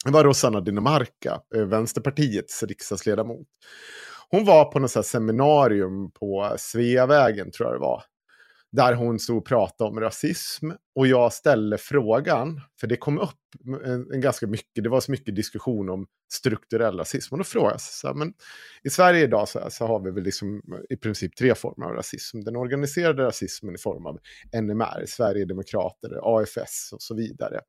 Det 0.05 0.11
var 0.11 0.25
Rosanna 0.25 0.61
Dinamarca, 0.61 1.41
eh, 1.55 1.65
Vänsterpartiets 1.65 2.63
riksdagsledamot. 2.63 3.47
Hon 4.31 4.45
var 4.45 4.65
på 4.65 4.79
något 4.79 5.07
seminarium 5.07 6.11
på 6.11 6.55
Sveavägen, 6.59 7.51
tror 7.51 7.69
jag 7.69 7.77
det 7.77 7.81
var. 7.81 8.03
Där 8.73 8.95
hon 8.95 9.19
stod 9.19 9.37
och 9.37 9.47
pratade 9.47 9.91
om 9.91 10.01
rasism. 10.01 10.71
Och 10.95 11.07
jag 11.07 11.33
ställde 11.33 11.79
frågan, 11.79 12.61
för 12.81 12.87
det 12.87 12.97
kom 12.97 13.19
upp 13.19 13.37
en, 13.85 14.13
en 14.13 14.21
ganska 14.21 14.47
mycket, 14.47 14.85
det 14.85 14.89
var 14.89 15.01
så 15.01 15.11
mycket 15.11 15.37
diskussion 15.37 15.91
om 15.91 16.07
strukturell 16.33 16.99
rasism. 16.99 17.35
Och 17.35 17.39
då 17.39 17.45
frågade 17.45 17.75
jag, 17.75 17.81
så 17.81 18.07
här, 18.07 18.15
men 18.15 18.33
i 18.83 18.91
Sverige 18.91 19.25
idag 19.25 19.49
så, 19.49 19.67
så 19.71 19.87
har 19.87 20.01
vi 20.01 20.11
väl 20.11 20.25
liksom 20.25 20.63
i 20.91 20.97
princip 20.97 21.37
tre 21.37 21.55
former 21.55 21.87
av 21.87 21.93
rasism. 21.93 22.41
Den 22.41 22.57
organiserade 22.57 23.25
rasismen 23.25 23.75
i 23.75 23.79
form 23.79 24.07
av 24.07 24.19
NMR, 24.63 25.05
Sverigedemokrater, 25.07 26.39
AFS 26.39 26.93
och 26.93 27.03
så 27.03 27.15
vidare. 27.15 27.61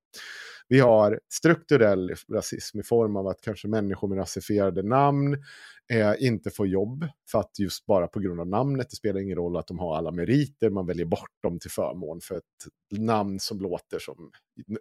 Vi 0.72 0.80
har 0.80 1.20
strukturell 1.30 2.12
rasism 2.30 2.80
i 2.80 2.84
form 2.84 3.16
av 3.16 3.28
att 3.28 3.42
kanske 3.42 3.68
människor 3.68 4.08
med 4.08 4.18
rasifierade 4.18 4.84
namn 4.84 5.34
eh, 5.94 6.14
inte 6.20 6.52
får 6.52 6.68
jobb. 6.68 7.08
För 7.32 7.40
att 7.40 7.60
just 7.60 7.86
bara 7.86 8.08
på 8.08 8.20
grund 8.20 8.40
av 8.40 8.48
namnet, 8.48 8.90
det 8.90 8.96
spelar 8.96 9.20
ingen 9.20 9.36
roll 9.36 9.58
att 9.58 9.68
de 9.68 9.80
har 9.80 9.98
alla 9.98 10.12
meriter, 10.12 10.70
man 10.70 10.86
väljer 10.86 11.06
bort 11.06 11.44
dem 11.44 11.60
till 11.60 11.72
förmån 11.72 12.22
för 12.22 12.36
ett 12.36 13.00
namn 13.00 13.40
som 13.40 13.62
låter 13.62 14.00
som 14.00 14.32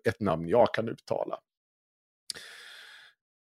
ett 0.08 0.20
namn 0.20 0.48
jag 0.48 0.74
kan 0.74 0.88
uttala. 0.88 1.38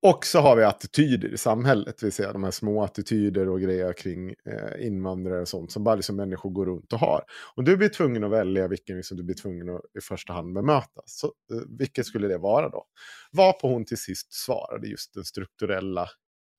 Och 0.06 0.26
så 0.26 0.40
har 0.40 0.56
vi 0.56 0.64
attityder 0.64 1.34
i 1.34 1.38
samhället, 1.38 2.02
vi 2.02 2.10
ser 2.10 2.32
de 2.32 2.44
här 2.44 2.50
små 2.50 2.82
attityder 2.82 3.48
och 3.48 3.60
grejer 3.60 3.92
kring 3.92 4.30
eh, 4.30 4.86
invandrare 4.86 5.40
och 5.40 5.48
sånt 5.48 5.72
som 5.72 5.84
bara 5.84 5.94
liksom 5.94 6.16
människor 6.16 6.50
går 6.50 6.66
runt 6.66 6.92
och 6.92 6.98
har. 6.98 7.24
Och 7.56 7.64
du 7.64 7.76
blir 7.76 7.88
tvungen 7.88 8.24
att 8.24 8.30
välja 8.30 8.68
vilken 8.68 8.96
liksom 8.96 9.16
du 9.16 9.22
blir 9.22 9.36
tvungen 9.36 9.68
att 9.68 9.80
i 9.98 10.00
första 10.00 10.32
hand 10.32 10.54
bemöta. 10.54 11.02
Så, 11.06 11.26
eh, 11.26 11.60
vilket 11.78 12.06
skulle 12.06 12.28
det 12.28 12.38
vara 12.38 12.68
då? 12.68 12.84
Varpå 13.32 13.68
hon 13.68 13.84
till 13.84 13.98
sist 13.98 14.32
svarade 14.32 14.88
just 14.88 15.14
den 15.14 15.24
strukturella 15.24 16.08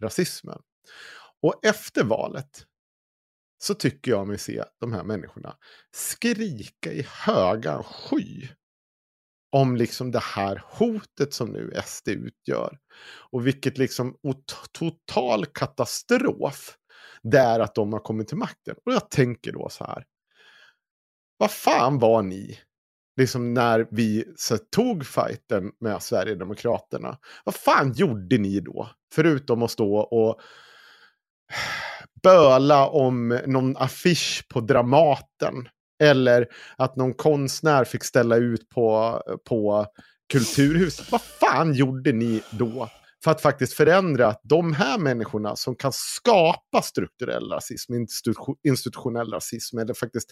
rasismen. 0.04 0.60
Och 1.42 1.66
efter 1.66 2.04
valet 2.04 2.66
så 3.58 3.74
tycker 3.74 4.12
jag 4.12 4.28
mig 4.28 4.38
se 4.38 4.64
de 4.80 4.94
här 4.94 5.04
människorna 5.04 5.56
skrika 5.92 6.92
i 6.92 7.08
höga 7.10 7.84
sky 7.84 8.48
om 9.56 9.76
liksom 9.76 10.12
det 10.12 10.24
här 10.24 10.62
hotet 10.66 11.34
som 11.34 11.50
nu 11.50 11.74
SD 11.86 12.10
utgör. 12.10 12.78
Och 13.32 13.48
vilket 13.48 13.78
liksom 13.78 14.16
total 14.72 15.46
katastrof 15.46 16.78
det 17.24 17.38
är 17.38 17.60
att 17.60 17.76
de 17.76 17.94
har 17.94 18.00
kommit 18.00 18.28
till 18.28 18.38
makten. 18.38 18.76
Och 18.86 18.94
jag 18.94 19.10
tänker 19.10 19.52
då 19.52 19.70
så 19.70 19.84
här. 19.84 20.06
Vad 21.38 21.52
fan 21.52 22.00
var 22.00 22.22
ni 22.22 22.60
liksom 23.18 23.54
när 23.54 23.88
vi 23.92 24.26
så, 24.36 24.58
tog 24.58 25.06
fighten 25.06 25.72
med 25.80 26.04
Sverigedemokraterna. 26.04 27.18
Vad 27.46 27.56
fan 27.56 27.94
gjorde 27.94 28.38
ni 28.38 28.60
då? 28.60 28.90
Förutom 29.14 29.64
att 29.64 29.72
stå 29.72 29.98
och 29.98 30.40
böla 32.24 32.88
om 32.88 33.40
någon 33.46 33.78
affisch 33.78 34.46
på 34.50 34.60
Dramaten 34.60 35.70
eller 36.04 36.48
att 36.78 36.96
någon 36.96 37.14
konstnär 37.14 37.84
fick 37.84 38.04
ställa 38.04 38.36
ut 38.36 38.70
på, 38.70 39.22
på 39.50 39.86
Kulturhuset. 40.34 41.12
Vad 41.12 41.22
fan 41.22 41.74
gjorde 41.74 42.12
ni 42.12 42.44
då 42.52 42.90
för 43.26 43.32
att 43.32 43.42
faktiskt 43.42 43.74
förändra 43.74 44.28
att 44.28 44.42
de 44.44 44.74
här 44.74 44.98
människorna 44.98 45.56
som 45.56 45.76
kan 45.76 45.92
skapa 45.94 46.82
strukturell 46.82 47.50
rasism, 47.50 47.94
institutionell 48.64 49.32
rasism, 49.32 49.78
eller 49.78 49.94
faktiskt 49.94 50.32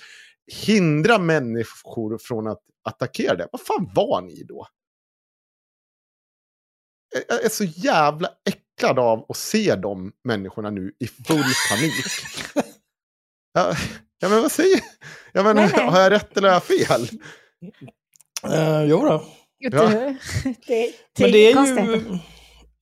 hindra 0.66 1.20
människor 1.20 2.18
från 2.18 2.48
att 2.48 2.62
attackera 2.84 3.36
det. 3.36 3.48
Vad 3.52 3.62
fan 3.62 3.92
var 3.96 4.22
ni 4.22 4.44
då? 4.44 4.68
Jag 7.28 7.46
är 7.46 7.50
så 7.50 7.64
jävla 7.64 8.30
äcklad 8.46 9.00
av 9.00 9.26
att 9.30 9.38
se 9.38 9.76
de 9.76 10.12
människorna 10.24 10.70
nu 10.70 10.94
i 11.00 11.08
full 11.08 11.44
panik. 11.70 12.06
Ja, 14.24 14.30
men 14.30 14.42
vad 14.42 14.52
säger 14.52 14.80
jag? 15.34 15.56
Men, 15.56 15.58
Har 15.90 16.00
jag 16.00 16.12
rätt 16.12 16.38
eller 16.38 16.48
har 16.48 16.56
jag 16.56 16.64
fel? 16.64 17.20
Uh, 18.48 18.84
jo 18.90 19.06
då. 19.06 19.26
Ja. 19.58 19.90
Det, 20.68 20.94
det, 21.14 21.24
men 21.24 21.32
det 21.32 21.52
är 21.52 21.86
ju... 21.86 21.96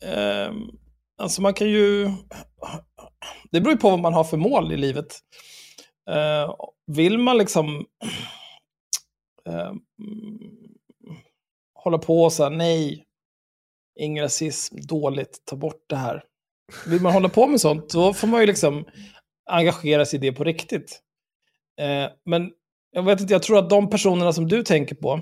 Uh, 0.06 0.68
alltså 1.18 1.42
man 1.42 1.54
kan 1.54 1.70
ju... 1.70 2.12
Det 3.52 3.62
beror 3.62 3.74
ju 3.74 3.78
på 3.78 3.90
vad 3.90 4.00
man 4.00 4.14
har 4.14 4.24
för 4.24 4.38
mål 4.38 4.72
i 4.72 4.78
livet. 4.78 5.20
Uh, 6.10 6.56
vill 6.88 7.18
man 7.18 7.38
liksom 7.38 7.86
uh, 9.50 9.74
hålla 11.74 11.98
på 11.98 12.24
och 12.24 12.34
säga 12.34 12.50
nej, 12.50 13.06
ingen 14.00 14.24
rasism, 14.24 14.76
dåligt, 14.88 15.42
ta 15.46 15.56
bort 15.56 15.86
det 15.90 15.96
här. 15.96 16.24
Vill 16.88 17.02
man 17.02 17.14
hålla 17.14 17.30
på 17.30 17.48
med 17.48 17.62
sånt, 17.62 17.90
då 17.90 18.14
får 18.14 18.28
man 18.28 18.40
ju 18.40 18.46
liksom 18.46 18.86
engagera 19.50 20.06
sig 20.06 20.20
i 20.20 20.22
det 20.22 20.32
på 20.32 20.44
riktigt. 20.44 21.02
Eh, 21.82 22.10
men 22.26 22.52
jag 22.92 23.04
vet 23.04 23.22
inte, 23.22 23.34
jag 23.34 23.44
tror 23.44 23.60
att 23.60 23.70
de 23.70 23.90
personerna 23.90 24.34
som 24.34 24.48
du 24.48 24.64
tänker 24.64 24.96
på, 24.96 25.20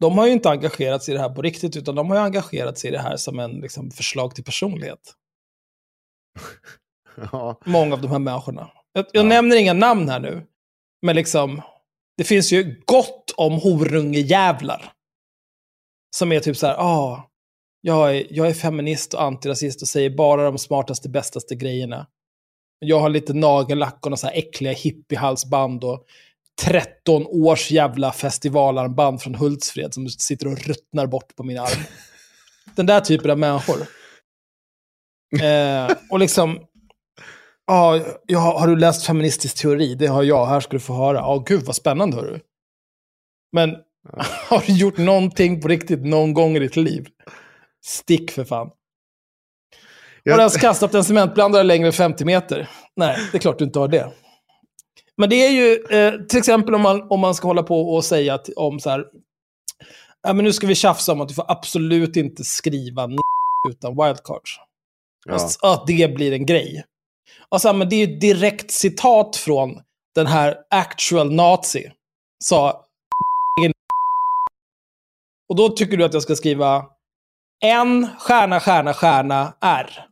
de 0.00 0.18
har 0.18 0.26
ju 0.26 0.32
inte 0.32 0.50
engagerat 0.50 1.02
sig 1.02 1.14
i 1.14 1.16
det 1.16 1.22
här 1.22 1.34
på 1.34 1.42
riktigt, 1.42 1.76
utan 1.76 1.94
de 1.94 2.10
har 2.10 2.16
ju 2.16 2.22
engagerat 2.22 2.78
sig 2.78 2.90
i 2.90 2.92
det 2.92 2.98
här 2.98 3.16
som 3.16 3.38
en 3.38 3.50
liksom, 3.50 3.90
förslag 3.90 4.34
till 4.34 4.44
personlighet. 4.44 5.14
Ja. 7.32 7.60
Många 7.66 7.94
av 7.94 8.00
de 8.00 8.10
här 8.10 8.18
människorna. 8.18 8.70
Jag, 8.92 9.06
jag 9.12 9.24
ja. 9.24 9.28
nämner 9.28 9.56
inga 9.56 9.72
namn 9.72 10.08
här 10.08 10.20
nu, 10.20 10.46
men 11.02 11.16
liksom, 11.16 11.62
det 12.16 12.24
finns 12.24 12.52
ju 12.52 12.82
gott 12.84 13.34
om 13.36 13.52
horungejävlar. 13.52 14.92
Som 16.16 16.32
är 16.32 16.40
typ 16.40 16.56
så 16.56 16.66
här, 16.66 16.74
ah, 16.74 17.30
jag 17.80 18.16
är, 18.16 18.26
jag 18.30 18.48
är 18.48 18.54
feminist 18.54 19.14
och 19.14 19.22
antirasist 19.22 19.82
och 19.82 19.88
säger 19.88 20.10
bara 20.10 20.44
de 20.44 20.58
smartaste, 20.58 21.08
bästaste 21.08 21.54
grejerna. 21.54 22.06
Jag 22.84 23.00
har 23.00 23.08
lite 23.08 23.32
nagellack 23.32 23.98
och 24.00 24.10
några 24.10 24.16
så 24.16 24.26
här 24.26 24.34
äckliga 24.34 24.72
hippiehalsband 24.72 25.84
och 25.84 26.04
13 26.60 27.26
års 27.26 27.70
jävla 27.70 28.12
festivalarmband 28.12 29.22
från 29.22 29.34
Hultsfred 29.34 29.94
som 29.94 30.08
sitter 30.08 30.46
och 30.46 30.58
ruttnar 30.58 31.06
bort 31.06 31.36
på 31.36 31.42
min 31.44 31.58
arm. 31.58 31.82
Den 32.74 32.86
där 32.86 33.00
typen 33.00 33.30
av 33.30 33.38
människor. 33.38 33.76
Eh, 35.42 35.96
och 36.10 36.18
liksom, 36.18 36.58
ja, 37.66 38.00
ah, 38.36 38.58
har 38.60 38.66
du 38.66 38.76
läst 38.76 39.06
feministisk 39.06 39.62
teori? 39.62 39.94
Det 39.94 40.06
har 40.06 40.22
jag, 40.22 40.46
här 40.46 40.60
ska 40.60 40.72
du 40.72 40.80
få 40.80 40.94
höra. 40.94 41.16
Ja, 41.16 41.26
ah, 41.26 41.38
gud 41.38 41.62
vad 41.62 41.76
spännande 41.76 42.16
hörru. 42.16 42.40
Men 43.52 43.70
har 44.48 44.62
du 44.66 44.72
gjort 44.72 44.98
någonting 44.98 45.60
på 45.60 45.68
riktigt 45.68 46.04
någon 46.04 46.34
gång 46.34 46.56
i 46.56 46.58
ditt 46.58 46.76
liv? 46.76 47.06
Stick 47.84 48.30
för 48.30 48.44
fan. 48.44 48.70
Har 50.30 50.36
du 50.36 50.42
ens 50.42 50.56
kastat 50.56 50.94
en 50.94 51.04
cementblandare 51.04 51.62
längre 51.62 51.86
än 51.86 51.92
50 51.92 52.24
meter? 52.24 52.68
Nej, 52.96 53.18
det 53.32 53.38
är 53.38 53.40
klart 53.40 53.58
du 53.58 53.64
inte 53.64 53.78
har 53.78 53.88
det. 53.88 54.12
Men 55.16 55.30
det 55.30 55.46
är 55.46 55.50
ju, 55.50 55.84
eh, 55.90 56.26
till 56.26 56.38
exempel 56.38 56.74
om 56.74 56.80
man, 56.80 57.06
om 57.10 57.20
man 57.20 57.34
ska 57.34 57.48
hålla 57.48 57.62
på 57.62 57.94
och 57.94 58.04
säga 58.04 58.34
att, 58.34 58.48
om 58.56 58.80
så 58.80 58.90
här, 58.90 59.04
ja, 60.22 60.32
men 60.32 60.44
nu 60.44 60.52
ska 60.52 60.66
vi 60.66 60.74
tjafsa 60.74 61.12
om 61.12 61.20
att 61.20 61.28
du 61.28 61.34
får 61.34 61.44
absolut 61.48 62.16
inte 62.16 62.44
skriva 62.44 63.08
utan 63.70 63.90
wildcards. 63.96 64.56
Ja. 65.26 65.32
Alltså, 65.32 65.66
att 65.66 65.86
det 65.86 66.14
blir 66.14 66.32
en 66.32 66.46
grej. 66.46 66.84
Alltså, 67.48 67.72
men 67.72 67.88
det 67.88 67.96
är 67.96 68.06
ju 68.06 68.18
direkt 68.18 68.70
citat 68.70 69.36
från 69.36 69.80
den 70.14 70.26
här 70.26 70.56
actual 70.70 71.32
nazi. 71.32 71.90
Sa 72.44 72.84
Och 75.48 75.56
då 75.56 75.68
tycker 75.68 75.96
du 75.96 76.04
att 76.04 76.14
jag 76.14 76.22
ska 76.22 76.36
skriva 76.36 76.84
en 77.64 78.08
stjärna, 78.18 78.60
stjärna, 78.60 78.94
stjärna, 78.94 79.54
R. 79.60 80.06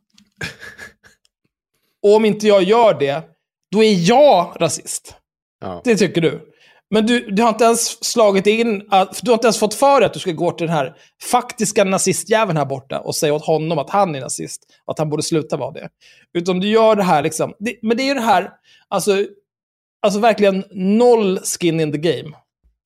Och 2.01 2.09
om 2.15 2.25
inte 2.25 2.47
jag 2.47 2.63
gör 2.63 2.99
det, 2.99 3.23
då 3.71 3.83
är 3.83 4.09
jag 4.09 4.55
rasist. 4.59 5.15
Ja. 5.61 5.81
Det 5.83 5.95
tycker 5.95 6.21
du. 6.21 6.51
Men 6.93 7.05
du, 7.05 7.31
du 7.31 7.41
har 7.41 7.49
inte 7.49 7.63
ens 7.63 8.03
slagit 8.05 8.47
in, 8.47 8.87
att, 8.89 9.19
du 9.23 9.31
har 9.31 9.35
inte 9.35 9.47
ens 9.47 9.59
fått 9.59 9.73
för 9.73 9.99
dig 9.99 10.05
att 10.05 10.13
du 10.13 10.19
ska 10.19 10.31
gå 10.31 10.51
till 10.51 10.67
den 10.67 10.75
här 10.75 10.95
faktiska 11.31 11.83
nazistjäveln 11.83 12.57
här 12.57 12.65
borta 12.65 12.99
och 12.99 13.15
säga 13.15 13.33
åt 13.33 13.45
honom 13.45 13.79
att 13.79 13.89
han 13.89 14.15
är 14.15 14.21
nazist. 14.21 14.61
Att 14.85 14.99
han 14.99 15.09
borde 15.09 15.23
sluta 15.23 15.57
vara 15.57 15.71
det. 15.71 15.89
Utan 16.33 16.59
du 16.59 16.67
gör 16.67 16.95
det 16.95 17.03
här 17.03 17.23
liksom, 17.23 17.53
det, 17.59 17.75
men 17.81 17.97
det 17.97 18.03
är 18.03 18.07
ju 18.07 18.13
det 18.13 18.21
här, 18.21 18.51
alltså, 18.87 19.25
alltså 20.01 20.19
verkligen 20.19 20.63
noll 20.71 21.39
skin 21.39 21.79
in 21.79 21.91
the 21.91 21.97
game. 21.97 22.35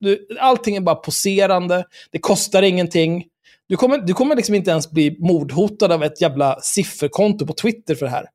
Du, 0.00 0.28
allting 0.40 0.76
är 0.76 0.80
bara 0.80 0.94
poserande, 0.94 1.84
det 2.10 2.18
kostar 2.18 2.62
ingenting. 2.62 3.24
Du 3.68 3.76
kommer, 3.76 3.98
du 3.98 4.14
kommer 4.14 4.36
liksom 4.36 4.54
inte 4.54 4.70
ens 4.70 4.90
bli 4.90 5.16
mordhotad 5.18 5.92
av 5.92 6.04
ett 6.04 6.20
jävla 6.20 6.60
sifferkonto 6.60 7.46
på 7.46 7.52
Twitter 7.52 7.94
för 7.94 8.06
det 8.06 8.12
här. 8.12 8.26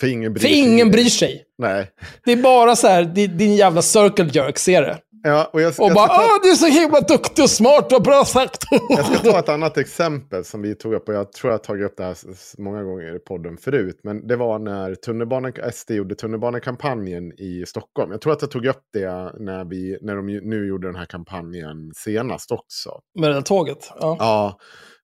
För 0.00 0.06
ingen 0.06 0.32
bryr 0.32 0.42
för. 0.42 0.48
Ingen 0.48 0.90
bryr 0.90 1.04
sig. 1.04 1.42
Nej. 1.58 1.88
Det 2.24 2.32
är 2.32 2.36
bara 2.36 2.76
så 2.76 2.86
här, 2.86 3.04
din 3.26 3.56
jävla 3.56 3.82
circle 3.82 4.30
jerk 4.32 4.58
ser 4.58 4.82
det. 4.82 4.98
Ja, 5.26 5.50
och 5.52 5.60
jag, 5.60 5.68
och 5.68 5.86
jag 5.88 5.94
bara, 5.94 6.08
ta... 6.08 6.38
du 6.42 6.50
är 6.50 6.54
så 6.54 6.66
himla 6.66 7.00
duktig 7.00 7.42
och 7.42 7.50
smart 7.50 7.92
och 7.92 8.02
bra 8.02 8.24
sagt. 8.24 8.64
jag 8.88 9.06
ska 9.06 9.18
ta 9.18 9.38
ett 9.38 9.48
annat 9.48 9.76
exempel 9.76 10.44
som 10.44 10.62
vi 10.62 10.74
tog 10.74 10.94
upp, 10.94 11.08
och 11.08 11.14
jag 11.14 11.32
tror 11.32 11.52
jag 11.52 11.58
har 11.58 11.64
tagit 11.64 11.86
upp 11.86 11.96
det 11.96 12.04
här 12.04 12.16
många 12.58 12.82
gånger 12.82 13.16
i 13.16 13.18
podden 13.18 13.56
förut. 13.56 14.00
Men 14.02 14.26
det 14.26 14.36
var 14.36 14.58
när 14.58 14.94
tunnelbanan, 14.94 15.52
SD 15.72 15.90
gjorde 15.90 16.14
tunnelbanekampanjen 16.14 17.32
i 17.32 17.64
Stockholm. 17.66 18.10
Jag 18.12 18.20
tror 18.20 18.32
att 18.32 18.42
jag 18.42 18.50
tog 18.50 18.66
upp 18.66 18.82
det 18.92 19.32
när, 19.38 19.64
vi, 19.64 19.98
när 20.02 20.16
de 20.16 20.26
nu 20.26 20.68
gjorde 20.68 20.88
den 20.88 20.96
här 20.96 21.06
kampanjen 21.06 21.92
senast 21.96 22.52
också. 22.52 22.90
Med 23.18 23.30
det 23.30 23.34
där 23.34 23.42
tåget? 23.42 23.90
Ja. 24.00 24.16
ja 24.18 24.58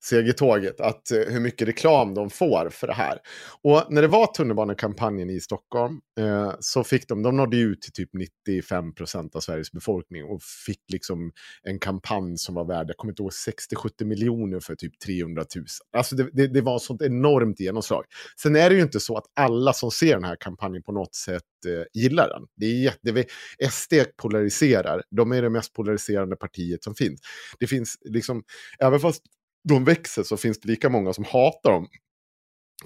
segertåget, 0.05 0.80
att 0.80 1.11
eh, 1.11 1.18
hur 1.18 1.40
mycket 1.40 1.68
reklam 1.68 2.14
de 2.14 2.30
får 2.30 2.68
för 2.70 2.86
det 2.86 2.92
här. 2.92 3.18
Och 3.62 3.82
när 3.88 4.03
det 4.03 4.09
var 4.09 4.26
tunnelbanekampanjen 4.26 5.30
i 5.30 5.40
Stockholm 5.40 6.00
eh, 6.18 6.55
så 6.61 6.84
fick 6.84 7.09
de, 7.09 7.22
de 7.22 7.36
nådde 7.36 7.57
ut 7.57 7.82
till 7.82 7.92
typ 7.92 8.11
95 8.12 8.94
procent 8.94 9.36
av 9.36 9.40
Sveriges 9.40 9.72
befolkning 9.72 10.24
och 10.24 10.42
fick 10.66 10.80
liksom 10.92 11.32
en 11.62 11.78
kampanj 11.78 12.38
som 12.38 12.55
var 12.55 12.64
värd, 12.64 12.86
jag 12.88 12.96
kommer 12.96 13.12
inte 13.12 13.22
ihåg, 13.22 13.32
60-70 13.74 14.05
miljoner 14.05 14.61
för 14.61 14.74
typ 14.74 14.98
300 14.98 15.44
000. 15.57 15.64
Alltså 15.96 16.16
det, 16.16 16.28
det, 16.32 16.46
det 16.46 16.61
var 16.61 16.76
ett 16.76 16.82
sånt 16.82 17.03
enormt 17.03 17.61
genomslag. 17.61 18.05
Sen 18.42 18.57
är 18.57 18.70
det 18.70 18.76
ju 18.76 18.82
inte 18.82 19.00
så 19.00 19.16
att 19.16 19.24
alla 19.36 19.72
som 19.72 19.90
ser 19.90 20.14
den 20.14 20.24
här 20.24 20.36
kampanjen 20.40 20.82
på 20.82 20.92
något 20.92 21.14
sätt 21.14 21.42
eh, 21.66 22.03
gillar 22.03 22.28
den. 22.28 22.42
Det 22.57 22.66
är 22.66 22.82
jätte, 22.82 23.24
SD 23.70 23.94
polariserar, 24.16 25.03
de 25.11 25.32
är 25.32 25.42
det 25.42 25.50
mest 25.50 25.72
polariserande 25.72 26.36
partiet 26.36 26.84
som 26.84 26.94
finns. 26.94 27.20
Det 27.61 27.66
finns 27.66 27.98
liksom, 28.05 28.42
även 28.80 29.00
fast 29.00 29.22
de 29.68 29.84
växer 29.84 30.22
så 30.22 30.36
finns 30.36 30.60
det 30.60 30.68
lika 30.68 30.88
många 30.88 31.12
som 31.12 31.24
hatar 31.24 31.72
dem 31.72 31.88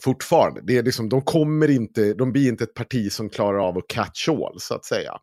fortfarande. 0.03 0.61
Det 0.65 0.79
är 0.79 0.83
liksom, 0.83 1.09
de 1.09 1.23
kommer 1.23 1.71
inte, 1.71 2.15
de 2.15 2.33
blir 2.33 2.49
inte 2.49 2.65
ett 2.65 2.75
parti 2.75 3.13
som 3.13 3.29
klarar 3.29 3.69
av 3.69 3.79
att 3.79 3.89
catch 3.89 4.29
all, 4.29 4.61
så 4.61 4.75
att 4.75 4.85
säga. 4.85 5.19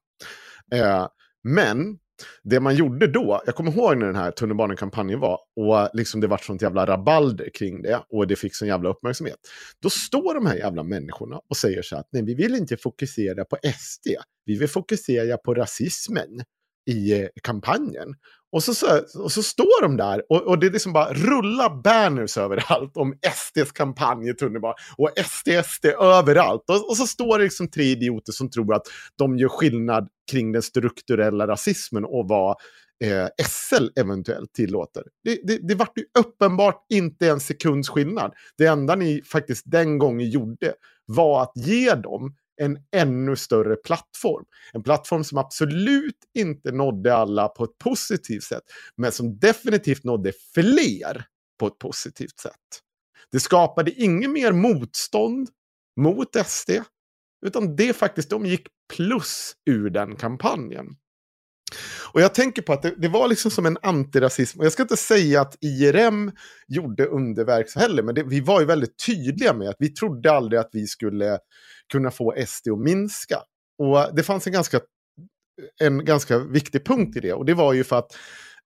Eh, 0.74 1.08
men 1.44 1.98
det 2.44 2.60
man 2.60 2.76
gjorde 2.76 3.08
då, 3.08 3.42
jag 3.46 3.56
kommer 3.56 3.72
ihåg 3.72 3.98
när 3.98 4.06
den 4.06 4.16
här 4.16 4.32
tunnelbanekampanjen 4.32 5.20
var, 5.20 5.40
och 5.56 5.90
liksom 5.94 6.22
det 6.22 6.28
vart 6.28 6.44
sånt 6.44 6.62
jävla 6.62 6.86
rabalder 6.86 7.50
kring 7.54 7.82
det, 7.82 8.04
och 8.10 8.28
det 8.28 8.36
fick 8.36 8.56
sån 8.56 8.68
jävla 8.68 8.90
uppmärksamhet. 8.90 9.40
Då 9.82 9.90
står 9.90 10.34
de 10.34 10.46
här 10.46 10.56
jävla 10.56 10.84
människorna 10.84 11.40
och 11.50 11.58
säger 11.58 11.82
så 11.82 11.98
att 11.98 12.08
nej, 12.12 12.24
vi 12.24 12.36
vill 12.36 12.56
inte 12.56 12.78
fokusera 12.78 13.46
på 13.46 13.58
SD, 13.78 14.08
vi 14.46 14.58
vill 14.58 14.70
fokusera 14.70 15.38
på 15.38 15.54
rasismen 15.54 16.44
i 16.90 17.22
eh, 17.22 17.28
kampanjen. 17.44 18.16
Och 18.54 18.64
så, 18.64 18.74
så, 18.74 19.02
och 19.24 19.32
så 19.32 19.44
står 19.44 19.82
de 19.82 19.98
där 19.98 20.24
och, 20.30 20.42
och 20.42 20.60
det 20.60 20.70
liksom 20.70 20.94
bara 20.94 21.14
rulla 21.14 21.70
banners 21.70 22.38
överallt 22.38 22.98
om 22.98 23.14
SDs 23.36 23.72
kampanj 23.72 24.30
i 24.30 24.34
tunnelbanan. 24.34 24.76
Och 24.98 25.10
SD, 25.26 25.50
SD 25.66 25.86
överallt. 25.86 26.64
Och, 26.68 26.90
och, 26.90 26.98
så 26.98 27.08
står 27.08 27.38
det 27.38 27.44
liksom 27.44 27.68
tre 27.68 27.84
idioter 27.84 28.32
som 28.32 28.50
tror 28.50 28.74
att 28.74 28.88
de 29.18 29.38
gör 29.38 29.50
skillnad 29.50 30.08
kring 30.32 30.52
den 30.52 30.62
strukturella 30.62 31.48
rasismen 31.48 32.06
och 32.06 32.28
vad 32.28 32.56
eh, 33.04 33.28
SL 33.48 33.88
eventuellt 33.96 34.54
tillåter. 34.54 35.04
Det, 35.24 35.40
det, 35.44 35.68
det 35.68 35.76
vart 35.76 35.98
ju 35.98 36.04
uppenbart 36.20 36.86
inte 36.90 37.30
en 37.30 37.40
sekunds 37.40 37.90
skillnad. 37.90 38.34
Det 38.58 38.66
enda 38.66 38.96
ni 38.96 39.22
faktiskt 39.26 39.64
den 39.66 39.98
gången 39.98 40.30
gjorde 40.30 40.74
var 41.06 41.42
att 41.42 41.52
ge 41.56 41.96
dem 41.96 42.36
en 42.66 42.78
ännu 42.96 43.36
större 43.36 43.76
plattform. 43.76 44.46
En 44.74 44.84
plattform 44.84 45.24
som 45.24 45.38
absolut 45.38 46.18
inte 46.34 46.72
nådde 46.72 47.16
alla 47.16 47.48
på 47.48 47.64
ett 47.64 47.78
positivt 47.78 48.44
sätt, 48.44 48.64
men 48.96 49.12
som 49.12 49.40
definitivt 49.40 50.04
nådde 50.04 50.34
fler 50.54 51.26
på 51.60 51.68
ett 51.68 51.78
positivt 51.80 52.40
sätt. 52.40 52.54
Det 53.32 53.40
skapade 53.40 53.92
inget 53.92 54.30
mer 54.30 54.52
motstånd 54.52 55.50
mot 56.02 56.36
SD, 56.46 56.72
utan 57.46 57.76
det 57.76 57.94
faktiskt, 57.94 58.30
de 58.30 58.46
gick 58.46 58.68
plus 58.94 59.54
ur 59.66 59.90
den 59.90 60.16
kampanjen. 60.16 60.88
Och 62.14 62.22
jag 62.22 62.34
tänker 62.36 62.62
på 62.62 62.74
att 62.74 62.82
det, 62.82 62.94
det, 62.98 63.08
var 63.08 63.28
liksom 63.28 63.52
som 63.52 63.66
en 63.66 63.78
antirasism. 63.82 64.60
Och 64.60 64.66
jag 64.66 64.74
ska 64.74 64.84
inte 64.84 64.98
säga 64.98 65.42
att 65.42 65.58
IRM 65.62 66.32
gjorde 66.68 67.06
underverk 67.06 67.76
heller, 67.76 68.04
men 68.04 68.16
det, 68.16 68.24
vi 68.24 68.40
var 68.40 68.60
ju 68.60 68.66
väldigt 68.66 69.06
tydliga 69.06 69.54
med 69.54 69.70
att 69.70 69.76
vi 69.80 69.90
trodde 69.90 70.32
aldrig 70.32 70.60
att 70.60 70.70
vi 70.72 70.88
skulle 70.88 71.40
kunna 71.92 72.12
få 72.12 72.36
SD 72.48 72.70
att 72.70 72.80
minska. 72.80 73.38
Och 73.78 74.16
det 74.16 74.24
fanns 74.24 74.48
en 74.48 74.54
ganska, 74.54 74.80
en 75.82 76.06
ganska 76.06 76.40
viktig 76.40 76.86
punkt 76.86 77.18
i 77.18 77.20
det. 77.20 77.34
Och 77.34 77.46
det 77.46 77.54
var 77.54 77.74
ju 77.74 77.84
för 77.84 78.00
att 78.00 78.18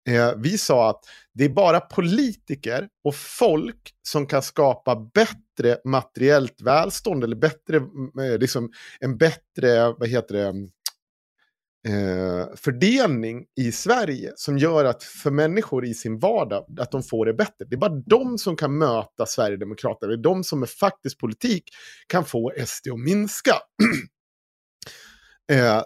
eh, 0.10 0.34
vi 0.38 0.58
sa 0.58 0.90
att 0.90 1.00
det 1.34 1.46
är 1.46 1.50
bara 1.50 1.80
politiker 1.80 2.88
och 3.04 3.16
folk 3.16 3.94
som 4.08 4.28
kan 4.28 4.42
skapa 4.42 4.96
bättre 5.14 5.78
materiellt 5.86 6.62
välstånd 6.62 7.24
eller 7.24 7.36
bättre, 7.36 7.78
mm, 7.78 8.32
eh, 8.32 8.40
liksom 8.40 8.72
en 9.00 9.18
bättre, 9.18 9.94
vad 9.98 10.08
heter 10.08 10.36
det, 10.36 10.54
eh, 11.88 12.56
fördelning 12.56 13.46
i 13.60 13.72
Sverige 13.72 14.32
som 14.36 14.58
gör 14.58 14.86
att 14.86 15.04
för 15.04 15.32
människor 15.32 15.86
i 15.86 15.94
sin 15.94 16.20
vardag 16.20 16.80
att 16.80 16.92
de 16.92 17.04
får 17.04 17.26
det 17.26 17.34
bättre. 17.34 17.66
Det 17.70 17.76
är 17.76 17.78
bara 17.78 18.02
de 18.06 18.38
som 18.38 18.56
kan 18.56 18.78
möta 18.78 19.26
Sverigedemokraterna. 19.26 20.10
Det 20.10 20.16
är 20.16 20.24
de 20.24 20.44
som 20.44 20.60
med 20.60 20.70
faktisk 20.70 21.20
politik 21.20 21.64
kan 22.08 22.26
få 22.26 22.54
SD 22.66 22.88
att 22.92 23.00
minska. 23.00 23.56
eh, 25.52 25.84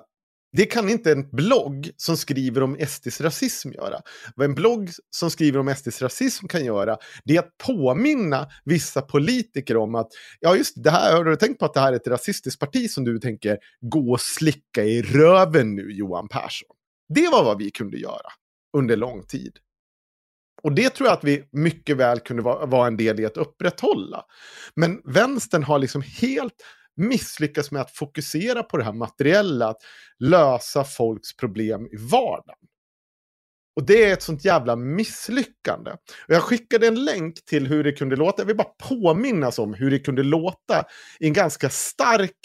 det 0.52 0.66
kan 0.66 0.90
inte 0.90 1.12
en 1.12 1.30
blogg 1.30 1.92
som 1.98 2.18
skriver 2.18 2.64
om 2.64 2.78
SDs 2.88 3.22
rasism 3.22 3.72
göra. 3.72 4.02
Vad 4.36 4.46
en 4.46 4.56
blogg 4.56 4.90
som 5.10 5.32
skriver 5.32 5.60
om 5.60 5.76
SDs 5.76 6.02
rasism 6.02 6.48
kan 6.48 6.66
göra, 6.66 6.98
det 7.24 7.36
är 7.36 7.40
att 7.40 7.58
påminna 7.58 8.48
vissa 8.66 9.02
politiker 9.02 9.78
om 9.78 9.96
att, 9.96 10.08
ja 10.40 10.56
just 10.56 10.84
det 10.84 10.92
här, 10.92 11.16
har 11.16 11.24
du 11.24 11.36
tänkt 11.36 11.60
på 11.60 11.66
att 11.66 11.74
det 11.74 11.80
här 11.80 11.94
är 11.94 11.96
ett 11.96 12.08
rasistiskt 12.08 12.60
parti 12.60 12.90
som 12.90 13.04
du 13.04 13.20
tänker 13.20 13.58
gå 13.82 14.12
och 14.12 14.22
slicka 14.22 14.84
i 14.84 15.02
röven 15.02 15.76
nu, 15.76 15.92
Johan 15.92 16.28
Persson? 16.28 16.70
Det 17.14 17.28
var 17.28 17.44
vad 17.44 17.58
vi 17.58 17.72
kunde 17.72 17.98
göra 17.98 18.32
under 18.78 18.98
lång 18.98 19.24
tid. 19.24 19.58
Och 20.64 20.76
det 20.76 20.90
tror 20.90 21.08
jag 21.08 21.18
att 21.18 21.24
vi 21.24 21.44
mycket 21.52 21.98
väl 21.98 22.20
kunde 22.20 22.44
vara, 22.44 22.66
vara 22.66 22.88
en 22.88 22.98
del 22.98 23.20
i 23.20 23.26
att 23.26 23.38
upprätthålla. 23.38 24.26
Men 24.76 25.02
vänstern 25.06 25.64
har 25.64 25.80
liksom 25.80 26.04
helt 26.22 26.54
misslyckas 26.98 27.72
med 27.72 27.82
att 27.82 27.92
fokusera 27.92 28.64
på 28.64 28.78
det 28.78 28.84
här 28.84 28.94
materiella, 28.94 29.68
att 29.68 29.82
lösa 30.20 30.84
folks 30.84 31.36
problem 31.36 31.86
i 31.86 31.98
vardagen. 31.98 32.58
Och 33.76 33.86
det 33.86 34.04
är 34.04 34.14
ett 34.14 34.22
sånt 34.22 34.46
jävla 34.46 34.76
misslyckande. 34.76 35.92
Och 36.28 36.34
jag 36.34 36.44
skickade 36.44 36.88
en 36.88 37.06
länk 37.06 37.46
till 37.46 37.68
hur 37.68 37.84
det 37.84 37.92
kunde 37.92 38.16
låta. 38.16 38.42
Jag 38.42 38.48
vill 38.48 38.58
bara 38.58 38.74
påminnas 38.90 39.60
om 39.60 39.74
hur 39.74 39.92
det 39.92 40.00
kunde 40.00 40.24
låta 40.24 40.86
i 41.20 41.28
en 41.28 41.34
ganska 41.34 41.70
stark 41.70 42.38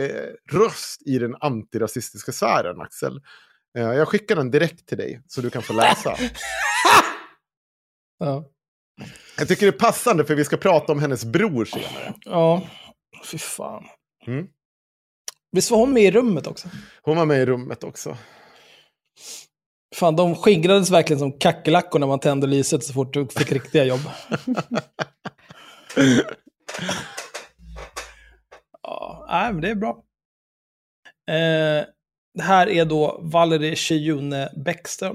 eh, 0.00 0.52
röst 0.52 1.02
i 1.06 1.18
den 1.18 1.36
antirasistiska 1.40 2.32
sfären, 2.32 2.80
Axel. 2.80 3.20
Eh, 3.78 3.84
jag 3.84 4.08
skickar 4.08 4.36
den 4.36 4.50
direkt 4.50 4.88
till 4.88 4.98
dig 4.98 5.22
så 5.26 5.40
du 5.40 5.50
kan 5.50 5.62
få 5.62 5.72
läsa. 5.72 6.16
ja. 8.18 8.50
Jag 9.38 9.48
tycker 9.48 9.66
det 9.66 9.76
är 9.76 9.78
passande 9.78 10.24
för 10.24 10.34
vi 10.34 10.44
ska 10.44 10.56
prata 10.56 10.92
om 10.92 10.98
hennes 10.98 11.24
bror 11.24 11.64
senare. 11.64 12.14
Ja. 12.24 12.62
Fy 13.24 13.38
fan. 13.38 13.84
Mm. 14.26 14.46
Visst 15.52 15.70
var 15.70 15.78
hon 15.78 15.92
med 15.92 16.02
i 16.02 16.10
rummet 16.10 16.46
också? 16.46 16.68
Hon 17.02 17.16
var 17.16 17.26
med 17.26 17.42
i 17.42 17.46
rummet 17.46 17.84
också. 17.84 18.16
Fan, 19.94 20.16
de 20.16 20.36
skingrades 20.36 20.90
verkligen 20.90 21.20
som 21.20 21.38
kackerlackor 21.38 21.98
när 21.98 22.06
man 22.06 22.20
tände 22.20 22.46
lyset 22.46 22.84
så 22.84 22.92
fort 22.92 23.14
du 23.14 23.28
fick 23.28 23.52
riktiga 23.52 23.84
jobb. 23.84 24.00
ja, 28.82 29.26
nej, 29.28 29.52
men 29.52 29.62
det 29.62 29.70
är 29.70 29.74
bra. 29.74 30.04
Eh, 31.28 31.84
det 32.34 32.42
här 32.42 32.68
är 32.68 32.84
då 32.84 33.20
Valerie 33.22 33.76
Chejune 33.76 34.52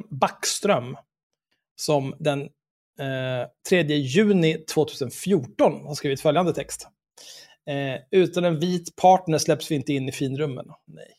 Backström 0.10 0.98
som 1.76 2.16
den 2.20 2.42
eh, 3.00 3.48
3 3.70 3.82
juni 3.84 4.54
2014 4.54 5.86
har 5.86 5.96
skrivit 5.96 6.22
följande 6.22 6.54
text. 6.54 6.88
Eh, 7.70 8.02
utan 8.12 8.46
en 8.46 8.60
vit 8.60 8.96
partner 8.96 9.38
släpps 9.38 9.72
vi 9.72 9.76
inte 9.76 9.94
in 9.94 10.10
i 10.10 10.12
finrummen. 10.12 10.66
Nej. 10.86 11.14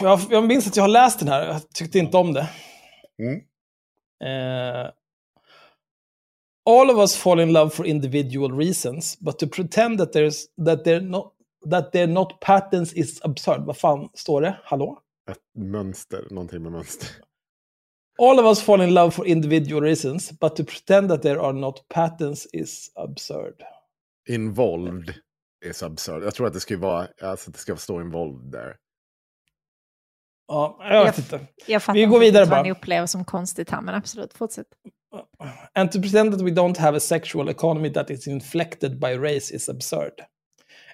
jag, 0.00 0.20
jag 0.30 0.44
minns 0.44 0.66
att 0.66 0.76
jag 0.76 0.84
har 0.84 0.88
läst 0.88 1.18
den 1.18 1.28
här, 1.28 1.46
jag 1.46 1.70
tyckte 1.70 1.98
inte 1.98 2.16
om 2.16 2.32
det. 2.32 2.48
Mm. 3.18 3.40
Eh, 4.24 4.90
all 6.70 6.90
of 6.90 6.98
us 6.98 7.16
fall 7.16 7.40
in 7.40 7.52
love 7.52 7.70
for 7.70 7.86
individual 7.86 8.58
reasons, 8.58 9.18
but 9.18 9.38
to 9.38 9.46
pretend 9.48 9.98
that, 9.98 10.14
there's, 10.14 10.44
that, 10.64 10.84
they're, 10.84 11.00
not, 11.00 11.32
that 11.70 11.92
they're 11.92 12.06
not 12.06 12.40
patterns 12.40 12.92
is 12.92 13.20
absurd. 13.22 13.60
Vad 13.66 13.76
fan 13.76 14.08
står 14.14 14.40
det? 14.40 14.56
Hallå? 14.64 14.98
Ett 15.30 15.38
mönster, 15.54 16.24
någonting 16.30 16.62
med 16.62 16.72
mönster. 16.72 17.08
All 18.18 18.38
of 18.38 18.46
us 18.46 18.62
fall 18.62 18.80
in 18.80 18.94
love 18.94 19.10
for 19.10 19.26
individual 19.26 19.82
reasons, 19.82 20.32
but 20.40 20.56
to 20.56 20.64
pretend 20.64 21.08
that 21.10 21.22
there 21.22 21.40
are 21.40 21.52
not 21.52 21.88
patterns 21.88 22.46
is 22.52 22.90
absurd. 22.94 23.54
Involved 24.28 25.14
is 25.64 25.82
absurd. 25.82 26.22
Jag 26.22 26.34
tror 26.34 26.46
att 26.46 26.52
det 26.52 26.60
ska 26.60 26.78
vara, 26.78 27.08
alltså 27.22 27.50
det 27.50 27.58
ska 27.58 27.76
stå 27.76 28.00
involved 28.00 28.52
där. 28.52 28.76
Ja, 30.48 30.78
jag 30.80 31.04
vet 31.04 31.18
inte. 31.18 31.40
Jag 31.66 31.82
fattar 31.82 31.94
Vi 31.94 32.04
går 32.04 32.20
vidare 32.20 32.42
inte 32.42 32.50
bara. 32.50 32.56
vad 32.56 32.66
ni 32.66 32.72
upplever 32.72 33.06
som 33.06 33.24
konstigt 33.24 33.70
här, 33.70 33.80
men 33.80 33.94
absolut, 33.94 34.32
fortsätt. 34.34 34.66
And 35.74 35.92
to 35.92 36.00
pretend 36.00 36.32
that 36.32 36.40
we 36.40 36.50
don't 36.50 36.78
have 36.78 36.96
a 36.96 37.00
sexual 37.00 37.48
economy 37.48 37.92
that 37.92 38.10
is 38.10 38.26
inflected 38.26 39.00
by 39.00 39.06
race 39.06 39.54
is 39.54 39.68
absurd. 39.68 40.12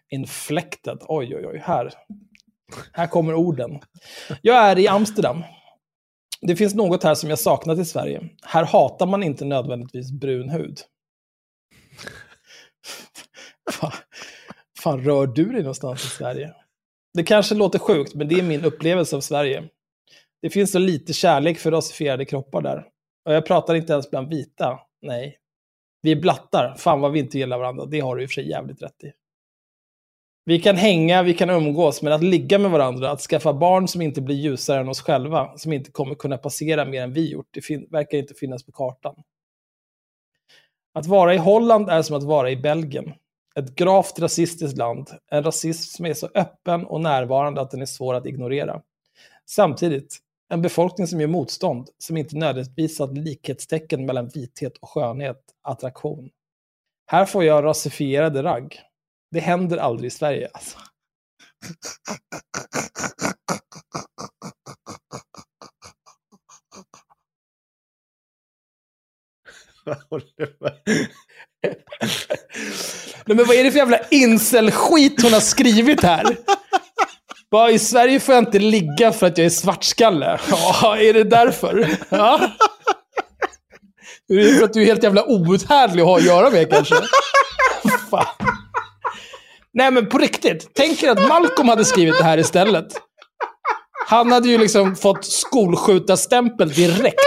Inflected, 0.09 0.99
oj 1.01 1.37
oj 1.37 1.47
oj, 1.47 1.59
här. 1.65 1.93
Här 2.93 3.07
kommer 3.07 3.35
orden. 3.35 3.81
Jag 4.43 4.57
är 4.57 4.79
i 4.79 4.89
Amsterdam 4.89 5.43
det 6.47 6.57
finns 6.57 6.75
något 6.75 7.03
här 7.03 7.15
som 7.15 7.31
jag 7.31 7.39
saknat 7.39 7.79
i 7.79 7.85
Sverige. 7.85 8.29
Här 8.43 8.65
hatar 8.65 9.07
man 9.07 9.23
inte 9.23 9.45
nödvändigtvis 9.45 10.13
brun 10.13 10.49
hud. 10.49 10.81
fan, 13.71 13.93
fan 14.79 15.05
rör 15.05 15.27
du 15.27 15.45
dig 15.45 15.63
någonstans 15.63 16.05
i 16.05 16.09
Sverige? 16.09 16.55
Det 17.15 17.23
kanske 17.23 17.55
låter 17.55 17.79
sjukt, 17.79 18.15
men 18.15 18.29
det 18.29 18.35
är 18.35 18.43
min 18.43 18.65
upplevelse 18.65 19.17
av 19.17 19.21
Sverige. 19.21 19.69
Det 20.43 20.51
finns 20.51 20.73
så 20.73 20.79
lite 20.79 21.13
kärlek 21.13 21.59
för 21.59 21.71
rasifierade 21.71 22.25
kroppar 22.25 22.63
där. 22.63 22.85
Och 23.25 23.35
jag 23.35 23.47
pratar 23.47 23.75
inte 23.75 23.93
ens 23.93 24.11
bland 24.11 24.29
vita. 24.29 24.81
Nej. 25.03 25.39
Vi 26.03 26.13
är 26.13 26.21
blattar. 26.21 26.75
Fan 26.79 27.01
vad 27.01 27.13
vi 27.13 27.19
inte 27.19 27.39
gillar 27.39 27.59
varandra. 27.59 27.87
Det 27.87 28.01
har 28.01 28.17
du 28.17 28.23
i 28.23 28.27
och 28.27 28.31
för 28.31 28.35
sig 28.35 28.49
jävligt 28.49 28.83
rätt 28.83 29.05
i. 29.05 29.13
Vi 30.45 30.61
kan 30.61 30.77
hänga, 30.77 31.23
vi 31.23 31.35
kan 31.35 31.51
umgås, 31.51 32.03
men 32.03 32.13
att 32.13 32.23
ligga 32.23 32.59
med 32.59 32.71
varandra, 32.71 33.11
att 33.11 33.21
skaffa 33.21 33.53
barn 33.53 33.89
som 33.89 34.03
inte 34.03 34.21
blir 34.21 34.37
ljusare 34.37 34.81
än 34.81 34.89
oss 34.89 35.01
själva, 35.01 35.59
som 35.59 35.73
inte 35.73 35.91
kommer 35.91 36.15
kunna 36.15 36.39
passera 36.39 36.85
mer 36.85 37.03
än 37.03 37.13
vi 37.13 37.31
gjort, 37.31 37.49
det 37.51 37.61
fin- 37.61 37.87
verkar 37.91 38.19
inte 38.19 38.35
finnas 38.35 38.63
på 38.67 38.73
kartan. 38.73 39.15
Att 40.95 41.07
vara 41.07 41.35
i 41.35 41.39
Holland 41.39 41.89
är 41.91 42.03
som 42.03 42.17
att 42.17 42.23
vara 42.23 42.51
i 42.51 42.57
Belgien. 42.57 43.13
Ett 43.55 43.75
gravt 43.75 44.19
rasistiskt 44.19 44.79
land. 44.79 45.11
En 45.31 45.43
rasism 45.43 45.97
som 45.97 46.07
är 46.07 46.15
så 46.15 46.29
öppen 46.35 46.87
och 46.87 47.01
närvarande 47.01 47.61
att 47.61 47.71
den 47.71 47.83
är 47.83 47.87
svår 47.87 48.15
att 48.15 48.27
ignorera. 48.27 48.83
Samtidigt, 49.47 50.19
en 50.49 50.63
befolkning 50.63 51.07
som 51.07 51.21
gör 51.21 51.29
motstånd, 51.29 51.89
som 51.99 52.17
inte 52.17 52.37
nödvändigtvis 52.37 52.99
har 52.99 53.09
likhetstecken 53.13 54.07
mellan 54.07 54.29
vithet 54.29 54.77
och 54.79 54.89
skönhet, 54.89 55.43
attraktion. 55.63 56.31
Här 57.07 57.25
får 57.25 57.45
jag 57.45 57.65
rasifierade 57.65 58.43
ragg. 58.43 58.81
Det 59.33 59.41
händer 59.41 59.77
aldrig 59.79 60.07
i 60.07 60.11
Sverige. 60.11 60.49
Alltså. 60.55 60.79
Nej, 73.25 73.37
men 73.37 73.47
vad 73.47 73.57
är 73.57 73.65
det 73.65 73.71
för 73.71 73.79
jävla 73.79 73.99
incel-skit 74.11 75.23
hon 75.23 75.33
har 75.33 75.41
skrivit 75.41 76.03
här? 76.03 76.37
Bara, 77.51 77.71
I 77.71 77.79
Sverige 77.79 78.21
får 78.21 78.35
jag 78.35 78.43
inte 78.43 78.59
ligga 78.59 79.13
för 79.13 79.27
att 79.27 79.39
jag 79.39 79.45
är 79.45 79.51
svartskalle. 79.51 80.41
Ja, 80.51 80.97
är 80.97 81.13
det 81.13 81.25
därför? 81.25 81.97
Ja. 82.09 82.41
Är 84.29 84.35
det 84.37 84.55
för 84.55 84.65
att 84.65 84.73
du 84.73 84.83
är 84.83 84.87
helt 84.87 85.03
jävla 85.03 85.25
outhärdlig 85.25 86.03
att 86.03 86.09
ha 86.09 86.17
att 86.17 86.25
göra 86.25 86.51
med 86.51 86.71
kanske? 86.71 86.95
Fan. 88.11 88.52
Nej 89.75 89.91
men 89.91 90.09
på 90.09 90.19
riktigt, 90.19 90.71
tänk 90.75 91.03
er 91.03 91.11
att 91.11 91.29
Malcolm 91.29 91.69
hade 91.69 91.85
skrivit 91.85 92.19
det 92.19 92.25
här 92.25 92.39
istället. 92.39 92.87
Han 94.07 94.33
hade 94.33 94.49
ju 94.49 94.59
liksom 94.59 94.97
fått 94.97 95.25
skolskjutarstämpel 95.25 96.73
direkt. 96.73 97.21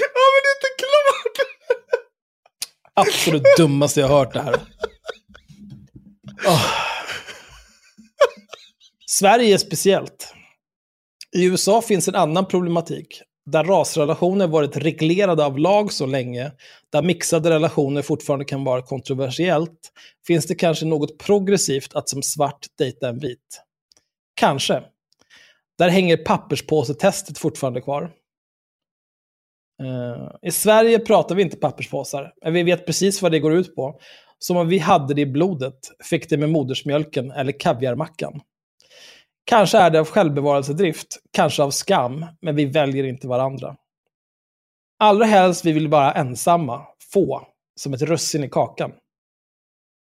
Ja, 0.00 0.26
men 0.32 0.40
det 0.42 0.48
är 0.48 0.56
inte 0.56 0.70
klart! 0.78 1.46
Absolut 2.94 3.42
dummaste 3.56 4.00
jag 4.00 4.08
har 4.08 4.18
hört 4.18 4.32
det 4.32 4.42
här. 4.42 4.60
Åh. 6.46 6.66
Sverige 9.06 9.54
är 9.54 9.58
speciellt. 9.58 10.34
I 11.36 11.44
USA 11.44 11.82
finns 11.82 12.08
en 12.08 12.14
annan 12.14 12.46
problematik. 12.46 13.22
Där 13.46 13.64
rasrelationer 13.64 14.46
varit 14.46 14.76
reglerade 14.76 15.44
av 15.44 15.58
lag 15.58 15.92
så 15.92 16.06
länge, 16.06 16.52
där 16.92 17.02
mixade 17.02 17.50
relationer 17.50 18.02
fortfarande 18.02 18.44
kan 18.44 18.64
vara 18.64 18.82
kontroversiellt, 18.82 19.92
finns 20.26 20.46
det 20.46 20.54
kanske 20.54 20.86
något 20.86 21.18
progressivt 21.18 21.94
att 21.94 22.08
som 22.08 22.22
svart 22.22 22.66
dejta 22.78 23.08
en 23.08 23.18
vit. 23.18 23.62
Kanske. 24.34 24.82
Där 25.78 25.88
hänger 25.88 26.16
papperspåsetestet 26.16 27.38
fortfarande 27.38 27.80
kvar. 27.80 28.10
Uh, 29.82 30.30
I 30.42 30.50
Sverige 30.50 30.98
pratar 30.98 31.34
vi 31.34 31.42
inte 31.42 31.56
papperspåsar, 31.56 32.32
men 32.42 32.52
vi 32.52 32.62
vet 32.62 32.86
precis 32.86 33.22
vad 33.22 33.32
det 33.32 33.40
går 33.40 33.54
ut 33.54 33.74
på. 33.74 34.00
Som 34.38 34.56
om 34.56 34.68
vi 34.68 34.78
hade 34.78 35.14
det 35.14 35.20
i 35.20 35.26
blodet, 35.26 35.78
fick 36.04 36.30
det 36.30 36.36
med 36.36 36.50
modersmjölken 36.50 37.30
eller 37.30 37.60
kaviarmackan. 37.60 38.40
Kanske 39.50 39.78
är 39.78 39.90
det 39.90 40.00
av 40.00 40.06
självbevarelsedrift, 40.06 41.18
kanske 41.30 41.62
av 41.62 41.70
skam, 41.70 42.26
men 42.40 42.56
vi 42.56 42.64
väljer 42.64 43.04
inte 43.04 43.28
varandra. 43.28 43.76
Allra 44.98 45.24
helst 45.24 45.64
vi 45.64 45.72
vill 45.72 45.88
vara 45.88 46.12
ensamma, 46.12 46.86
få, 47.12 47.46
som 47.80 47.94
ett 47.94 48.02
russin 48.02 48.44
i 48.44 48.48
kakan. 48.48 48.92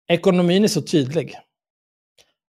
Ekonomin 0.09 0.65
är 0.65 0.69
så 0.69 0.83
tydlig. 0.83 1.35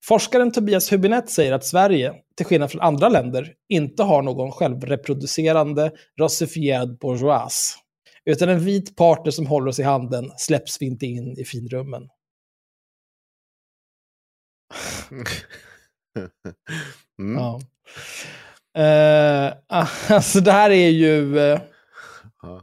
Forskaren 0.05 0.51
Tobias 0.51 0.91
Hübinette 0.91 1.27
säger 1.27 1.51
att 1.51 1.65
Sverige, 1.65 2.13
till 2.35 2.45
skillnad 2.45 2.71
från 2.71 2.81
andra 2.81 3.09
länder, 3.09 3.53
inte 3.69 4.03
har 4.03 4.21
någon 4.21 4.51
självreproducerande, 4.51 5.91
rasifierad 6.19 6.97
bourgeois. 6.97 7.77
Utan 8.25 8.49
en 8.49 8.59
vit 8.59 8.95
partner 8.95 9.31
som 9.31 9.47
håller 9.47 9.67
oss 9.67 9.79
i 9.79 9.83
handen 9.83 10.31
släpps 10.37 10.81
vi 10.81 10.85
inte 10.85 11.05
in 11.05 11.37
i 11.37 11.45
finrummen. 11.45 12.09
Mm. 17.19 17.35
Ja. 17.43 17.59
Eh, 18.81 19.53
alltså 20.15 20.39
det 20.39 20.51
här 20.51 20.69
är 20.71 20.89
ju 20.89 21.39
eh, 21.39 21.59
Ja. 22.41 22.61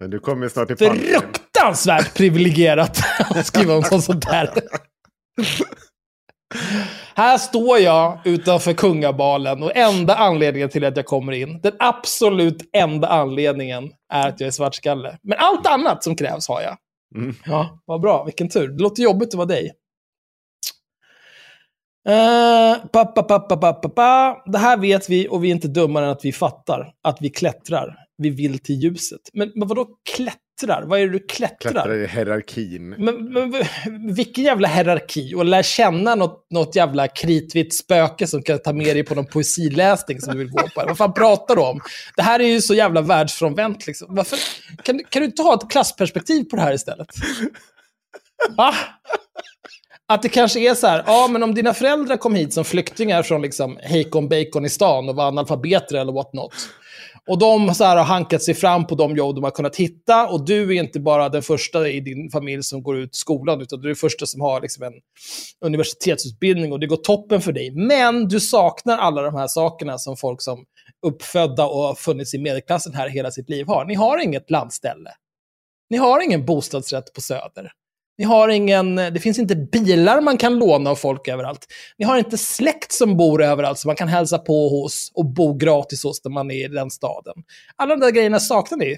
Men 0.00 0.10
du 0.10 0.18
kommer 0.18 0.48
snart 0.48 0.66
till 0.68 0.76
punchen. 0.76 0.96
fruktansvärt 0.98 2.14
privilegierat 2.14 2.98
att 3.30 3.46
skriva 3.46 3.74
om 3.74 3.82
sånt 4.02 4.26
där. 4.30 4.50
Här 7.14 7.38
står 7.38 7.78
jag 7.78 8.18
utanför 8.24 8.72
kungabalen 8.72 9.62
och 9.62 9.76
enda 9.76 10.14
anledningen 10.16 10.68
till 10.68 10.84
att 10.84 10.96
jag 10.96 11.06
kommer 11.06 11.32
in, 11.32 11.60
den 11.60 11.72
absolut 11.78 12.70
enda 12.72 13.08
anledningen 13.08 13.90
är 14.12 14.28
att 14.28 14.40
jag 14.40 14.46
är 14.46 14.50
svartskalle. 14.50 15.18
Men 15.22 15.38
allt 15.38 15.66
annat 15.66 16.04
som 16.04 16.16
krävs 16.16 16.48
har 16.48 16.62
jag. 16.62 16.76
Mm. 17.16 17.34
Ja, 17.44 17.82
vad 17.84 18.00
bra. 18.00 18.24
Vilken 18.24 18.48
tur. 18.48 18.68
Det 18.68 18.82
låter 18.82 19.02
jobbigt 19.02 19.28
att 19.28 19.34
vara 19.34 19.46
dig. 19.46 19.72
Uh, 22.08 22.86
pa, 22.86 23.04
pa, 23.04 23.22
pa, 23.22 23.38
pa, 23.38 23.56
pa, 23.56 23.72
pa, 23.72 23.88
pa. 23.88 24.42
Det 24.46 24.58
här 24.58 24.76
vet 24.76 25.10
vi 25.10 25.28
och 25.28 25.44
vi 25.44 25.48
är 25.48 25.52
inte 25.52 25.68
dummare 25.68 26.04
än 26.04 26.10
att 26.10 26.24
vi 26.24 26.32
fattar. 26.32 26.92
Att 27.02 27.18
vi 27.20 27.30
klättrar. 27.30 27.96
Vi 28.18 28.30
vill 28.30 28.58
till 28.58 28.74
ljuset. 28.74 29.20
Men, 29.32 29.52
men 29.54 29.68
vadå 29.68 29.88
klättrar? 30.16 30.82
Vad 30.86 31.00
är 31.00 31.06
det 31.06 31.12
du 31.12 31.18
klättrar? 31.18 31.70
Klättrar 31.72 31.94
i 31.94 32.06
hierarkin. 32.06 32.88
Men, 32.88 33.32
men 33.32 33.64
vilken 34.14 34.44
jävla 34.44 34.68
hierarki? 34.68 35.34
Och 35.34 35.44
lär 35.44 35.62
känna 35.62 36.14
något, 36.14 36.46
något 36.50 36.76
jävla 36.76 37.08
kritvitt 37.08 37.74
spöke 37.74 38.26
som 38.26 38.42
kan 38.42 38.58
ta 38.58 38.72
med 38.72 38.96
dig 38.96 39.04
på 39.04 39.14
någon 39.14 39.26
poesiläsning 39.26 40.20
som 40.20 40.32
du 40.32 40.38
vill 40.38 40.50
gå 40.50 40.58
på. 40.58 40.84
Vad 40.86 40.98
fan 40.98 41.14
pratar 41.14 41.56
du 41.56 41.62
om? 41.62 41.80
Det 42.16 42.22
här 42.22 42.40
är 42.40 42.46
ju 42.46 42.60
så 42.60 42.74
jävla 42.74 43.00
världsfrånvänt. 43.00 43.86
Liksom. 43.86 44.14
Varför? 44.14 44.38
Kan, 44.82 45.00
kan 45.08 45.20
du 45.20 45.26
inte 45.26 45.42
ha 45.42 45.54
ett 45.54 45.70
klassperspektiv 45.70 46.44
på 46.44 46.56
det 46.56 46.62
här 46.62 46.74
istället? 46.74 47.08
Va? 48.56 48.74
Att 50.08 50.22
det 50.22 50.28
kanske 50.28 50.60
är 50.60 50.74
så 50.74 50.86
här, 50.86 51.04
ja 51.06 51.28
men 51.30 51.42
om 51.42 51.54
dina 51.54 51.74
föräldrar 51.74 52.16
kom 52.16 52.34
hit 52.34 52.52
som 52.52 52.64
flyktingar 52.64 53.22
från 53.22 53.42
liksom 53.42 53.78
Heikon 53.82 54.28
Bacon 54.28 54.64
i 54.64 54.68
stan 54.68 55.08
och 55.08 55.16
var 55.16 55.24
analfabeter 55.24 55.96
eller 55.96 56.12
what 56.12 56.32
not. 56.32 56.52
Och 57.28 57.38
de 57.38 57.74
så 57.74 57.84
här 57.84 57.96
har 57.96 58.04
hankat 58.04 58.42
sig 58.42 58.54
fram 58.54 58.86
på 58.86 58.94
de 58.94 59.16
jobb 59.16 59.34
de 59.34 59.44
har 59.44 59.50
kunnat 59.50 59.76
hitta. 59.76 60.28
Och 60.28 60.44
du 60.44 60.62
är 60.76 60.82
inte 60.82 61.00
bara 61.00 61.28
den 61.28 61.42
första 61.42 61.88
i 61.88 62.00
din 62.00 62.30
familj 62.30 62.62
som 62.62 62.82
går 62.82 62.98
ut 62.98 63.14
skolan, 63.14 63.60
utan 63.60 63.80
du 63.80 63.86
är 63.86 63.88
den 63.88 63.96
första 63.96 64.26
som 64.26 64.40
har 64.40 64.60
liksom 64.60 64.84
en 64.84 64.92
universitetsutbildning 65.64 66.72
och 66.72 66.80
det 66.80 66.86
går 66.86 66.96
toppen 66.96 67.40
för 67.40 67.52
dig. 67.52 67.70
Men 67.70 68.28
du 68.28 68.40
saknar 68.40 68.98
alla 68.98 69.22
de 69.22 69.34
här 69.34 69.46
sakerna 69.46 69.98
som 69.98 70.16
folk 70.16 70.42
som 70.42 70.64
uppfödda 71.06 71.66
och 71.66 71.82
har 71.82 71.94
funnits 71.94 72.34
i 72.34 72.38
medelklassen 72.38 72.94
här 72.94 73.08
hela 73.08 73.30
sitt 73.30 73.48
liv 73.48 73.66
har. 73.66 73.84
Ni 73.84 73.94
har 73.94 74.22
inget 74.22 74.50
landställe. 74.50 75.10
Ni 75.90 75.96
har 75.96 76.24
ingen 76.24 76.46
bostadsrätt 76.46 77.12
på 77.12 77.20
Söder. 77.20 77.72
Ni 78.18 78.24
har 78.24 78.48
ingen, 78.48 78.96
det 78.96 79.20
finns 79.20 79.38
inte 79.38 79.56
bilar 79.56 80.20
man 80.20 80.36
kan 80.36 80.58
låna 80.58 80.90
av 80.90 80.96
folk 80.96 81.28
överallt. 81.28 81.66
Ni 81.98 82.04
har 82.04 82.18
inte 82.18 82.38
släkt 82.38 82.92
som 82.92 83.16
bor 83.16 83.42
överallt 83.42 83.78
som 83.78 83.88
man 83.88 83.96
kan 83.96 84.08
hälsa 84.08 84.38
på 84.38 84.68
hos 84.68 85.12
och 85.14 85.26
bo 85.26 85.54
gratis 85.54 86.04
hos 86.04 86.24
när 86.24 86.32
man 86.32 86.50
är 86.50 86.64
i 86.64 86.68
den 86.68 86.90
staden. 86.90 87.34
Alla 87.76 87.96
de 87.96 88.00
där 88.00 88.10
grejerna 88.10 88.40
saknar 88.40 88.78
ni. 88.78 88.96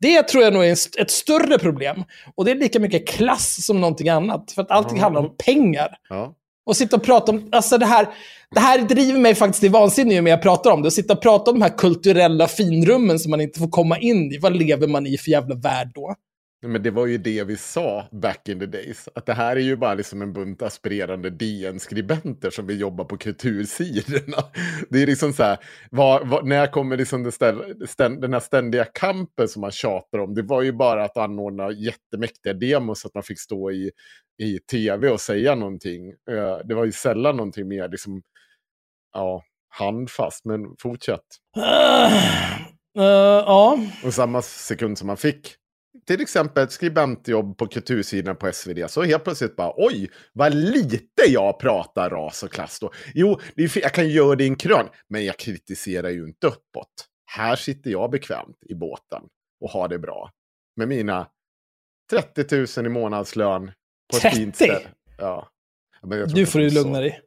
Det 0.00 0.22
tror 0.22 0.44
jag 0.44 0.52
nog 0.52 0.64
är 0.64 1.00
ett 1.00 1.10
större 1.10 1.58
problem. 1.58 2.04
Och 2.34 2.44
det 2.44 2.50
är 2.50 2.54
lika 2.54 2.80
mycket 2.80 3.08
klass 3.08 3.66
som 3.66 3.80
någonting 3.80 4.08
annat. 4.08 4.52
För 4.52 4.62
att 4.62 4.70
allting 4.70 5.00
handlar 5.00 5.20
om 5.20 5.36
pengar. 5.36 5.96
Ja. 6.08 6.34
Och 6.66 6.76
sitta 6.76 6.96
och 6.96 7.02
prata 7.02 7.32
om, 7.32 7.48
alltså 7.52 7.78
det 7.78 7.86
här, 7.86 8.08
det 8.54 8.60
här 8.60 8.78
driver 8.78 9.20
mig 9.20 9.34
faktiskt 9.34 9.60
till 9.60 9.70
vansinne 9.70 10.14
ju 10.14 10.20
mer 10.22 10.30
jag 10.30 10.42
pratar 10.42 10.70
om 10.70 10.82
det. 10.82 10.86
Att 10.86 10.94
sitta 10.94 11.12
och 11.12 11.22
prata 11.22 11.50
om 11.50 11.58
de 11.58 11.62
här 11.62 11.78
kulturella 11.78 12.48
finrummen 12.48 13.18
som 13.18 13.30
man 13.30 13.40
inte 13.40 13.58
får 13.58 13.68
komma 13.68 13.98
in 13.98 14.32
i. 14.32 14.38
Vad 14.38 14.56
lever 14.56 14.86
man 14.86 15.06
i 15.06 15.18
för 15.18 15.30
jävla 15.30 15.54
värld 15.54 15.90
då? 15.94 16.14
Men 16.62 16.82
det 16.82 16.90
var 16.90 17.06
ju 17.06 17.18
det 17.18 17.44
vi 17.44 17.56
sa 17.56 18.08
back 18.10 18.48
in 18.48 18.60
the 18.60 18.66
days. 18.66 19.08
Att 19.14 19.26
det 19.26 19.32
här 19.32 19.56
är 19.56 19.60
ju 19.60 19.76
bara 19.76 19.94
liksom 19.94 20.22
en 20.22 20.32
bunt 20.32 20.62
aspirerande 20.62 21.30
DN-skribenter 21.30 22.50
som 22.50 22.66
vill 22.66 22.80
jobba 22.80 23.04
på 23.04 23.16
kultursidorna. 23.16 24.36
Det 24.90 25.02
är 25.02 25.06
liksom 25.06 25.32
så 25.32 25.42
här, 25.42 25.58
vad, 25.90 26.28
vad, 26.28 26.46
när 26.46 26.66
kommer 26.66 26.96
liksom 26.96 27.22
den, 27.22 27.32
ställ, 27.32 27.86
ständ, 27.88 28.20
den 28.20 28.32
här 28.32 28.40
ständiga 28.40 28.84
kampen 28.84 29.48
som 29.48 29.60
man 29.60 29.70
tjatar 29.70 30.18
om? 30.18 30.34
Det 30.34 30.42
var 30.42 30.62
ju 30.62 30.72
bara 30.72 31.04
att 31.04 31.16
anordna 31.16 31.70
jättemäktiga 31.70 32.52
demos 32.52 33.00
så 33.00 33.08
att 33.08 33.14
man 33.14 33.22
fick 33.22 33.40
stå 33.40 33.70
i, 33.70 33.90
i 34.42 34.58
tv 34.58 35.08
och 35.08 35.20
säga 35.20 35.54
någonting. 35.54 36.08
Eh, 36.08 36.58
Det 36.64 36.74
var 36.74 36.84
ju 36.84 36.92
sällan 36.92 37.36
någonting 37.36 37.68
mer 37.68 37.88
liksom, 37.88 38.22
ja, 39.12 39.42
handfast, 39.68 40.44
men 40.44 40.76
fortsätt. 40.78 41.20
Uh, 41.56 41.64
uh, 42.98 43.04
ja, 43.46 43.78
Och 44.04 44.14
samma 44.14 44.42
sekund 44.42 44.98
som 44.98 45.06
man 45.06 45.16
fick 45.16 45.56
till 46.06 46.20
exempel 46.20 46.64
ett 46.64 46.72
skribentjobb 46.72 47.58
på 47.58 47.66
kultursidan 47.66 48.36
på 48.36 48.52
SvD, 48.52 48.90
så 48.90 49.02
helt 49.02 49.24
plötsligt 49.24 49.56
bara 49.56 49.72
oj, 49.76 50.10
vad 50.32 50.54
lite 50.54 51.22
jag 51.28 51.58
pratar 51.60 52.10
ras 52.10 52.42
och 52.42 52.50
klass 52.50 52.80
då. 52.80 52.90
Jo, 53.14 53.40
det 53.54 53.62
är, 53.64 53.68
fel- 53.68 53.82
jag 53.82 53.92
kan 53.94 54.08
göra 54.08 54.36
det 54.36 54.44
i 54.44 54.46
en 54.46 54.56
krön, 54.56 54.86
men 55.08 55.24
jag 55.24 55.36
kritiserar 55.38 56.08
ju 56.10 56.24
inte 56.24 56.46
uppåt. 56.46 57.08
Här 57.26 57.56
sitter 57.56 57.90
jag 57.90 58.10
bekvämt 58.10 58.56
i 58.68 58.74
båten 58.74 59.22
och 59.60 59.70
har 59.70 59.88
det 59.88 59.98
bra. 59.98 60.30
Med 60.76 60.88
mina 60.88 61.26
30 62.10 62.80
000 62.80 62.86
i 62.86 62.88
månadslön 62.88 63.66
på 64.10 64.16
ett 64.16 64.22
30? 64.22 64.36
fint 64.36 64.54
ställe. 64.56 64.80
Ja. 65.18 65.48
Du 66.02 66.22
inte 66.22 66.46
får 66.46 66.58
de 66.60 66.70
sa- 66.70 66.82
lugna 66.82 67.00
dig. 67.00 67.20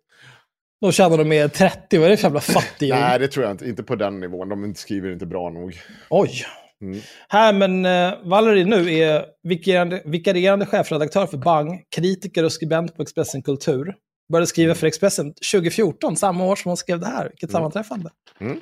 Då 0.82 0.92
tjänar 0.92 1.18
de 1.18 1.30
mer 1.30 1.48
30, 1.48 1.98
vad 1.98 2.06
är 2.06 2.10
det 2.10 2.18
för 2.18 2.24
jävla 2.28 2.40
fattig 2.42 2.90
Nej, 2.90 3.20
det 3.20 3.28
tror 3.28 3.46
jag 3.46 3.54
inte. 3.54 3.70
Inte 3.70 3.84
på 3.84 3.96
den 3.96 4.20
nivån. 4.20 4.50
De 4.50 4.76
skriver 4.76 5.12
inte 5.12 5.26
bra 5.26 5.50
nog. 5.50 5.80
Oj. 6.10 6.46
Mm. 6.86 7.02
Här, 7.30 7.54
men 7.54 7.86
uh, 7.86 8.14
Valerie 8.30 8.66
nu 8.66 8.94
är 8.94 9.26
vikarierande, 9.44 10.02
vikarierande 10.06 10.66
chefredaktör 10.66 11.26
för 11.26 11.38
Bang, 11.38 11.84
kritiker 11.96 12.44
och 12.44 12.52
skribent 12.52 12.96
på 12.96 13.02
Expressen 13.02 13.44
Kultur. 13.44 13.96
Började 14.32 14.48
skriva 14.48 14.76
för 14.76 14.88
Expressen 14.88 15.34
2014, 15.52 16.18
samma 16.18 16.46
år 16.46 16.56
som 16.56 16.70
hon 16.70 16.78
skrev 16.78 17.00
det 17.00 17.06
här. 17.06 17.30
Vilket 17.30 17.52
sammanträffande. 17.52 18.10
Mm. 18.40 18.62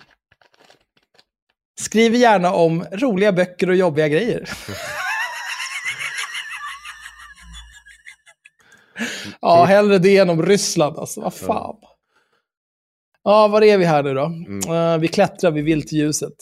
Skriver 1.81 2.17
gärna 2.17 2.53
om 2.53 2.85
roliga 2.91 3.31
böcker 3.31 3.69
och 3.69 3.75
jobbiga 3.75 4.07
grejer. 4.07 4.49
ja, 9.41 9.63
hellre 9.63 9.97
det 9.97 10.17
än 10.17 10.29
om 10.29 10.45
Ryssland 10.45 10.97
alltså. 10.97 11.21
Vad 11.21 11.33
fan. 11.33 11.75
Ja, 13.23 13.47
var 13.47 13.63
är 13.63 13.77
vi 13.77 13.85
här 13.85 14.03
nu 14.03 14.13
då? 14.13 14.31
Eh, 14.73 14.97
vi 14.97 15.07
klättrar 15.07 15.51
vid 15.51 15.63
vilt 15.63 15.93
i 15.93 15.97
ljuset. 15.97 16.33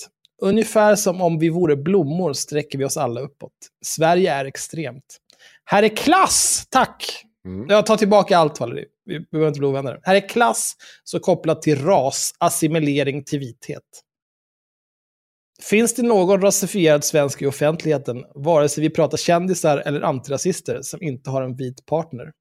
Ungefär 0.44 0.96
som 0.96 1.22
om 1.22 1.40
vi 1.40 1.50
vore 1.50 1.76
blommor 1.76 2.34
sträcker 2.34 2.78
vi 2.78 2.86
oss 2.86 2.98
alla 2.98 3.22
uppåt. 3.22 3.54
Sverige 3.86 4.34
är 4.34 4.46
extremt. 4.46 5.18
Här 5.66 5.84
är 5.84 5.96
klass! 5.96 6.66
Tack! 6.70 7.26
Mm. 7.46 7.70
Jag 7.70 7.86
tar 7.86 7.98
tillbaka 7.98 8.38
allt, 8.38 8.60
Valerie. 8.60 8.86
Vi 9.06 9.20
behöver 9.20 9.48
inte 9.48 9.60
bli 9.60 9.68
ovänner. 9.68 10.00
Här 10.04 10.16
är 10.16 10.30
klass, 10.30 10.74
så 11.04 11.20
kopplat 11.20 11.62
till 11.62 11.86
ras, 11.86 12.34
assimilering 12.38 13.24
till 13.24 13.40
vithet. 13.40 13.84
Finns 15.62 15.94
det 15.94 16.04
någon 16.04 16.42
rasifierad 16.42 17.04
svensk 17.04 17.42
i 17.42 17.46
offentligheten, 17.46 18.26
vare 18.36 18.70
sig 18.70 18.84
vi 18.84 18.90
pratar 18.90 19.18
kändisar 19.18 19.78
eller 19.78 20.02
antirasister, 20.02 20.80
som 20.82 21.04
inte 21.04 21.30
har 21.30 21.42
en 21.42 21.56
vit 21.56 21.86
partner? 21.86 22.32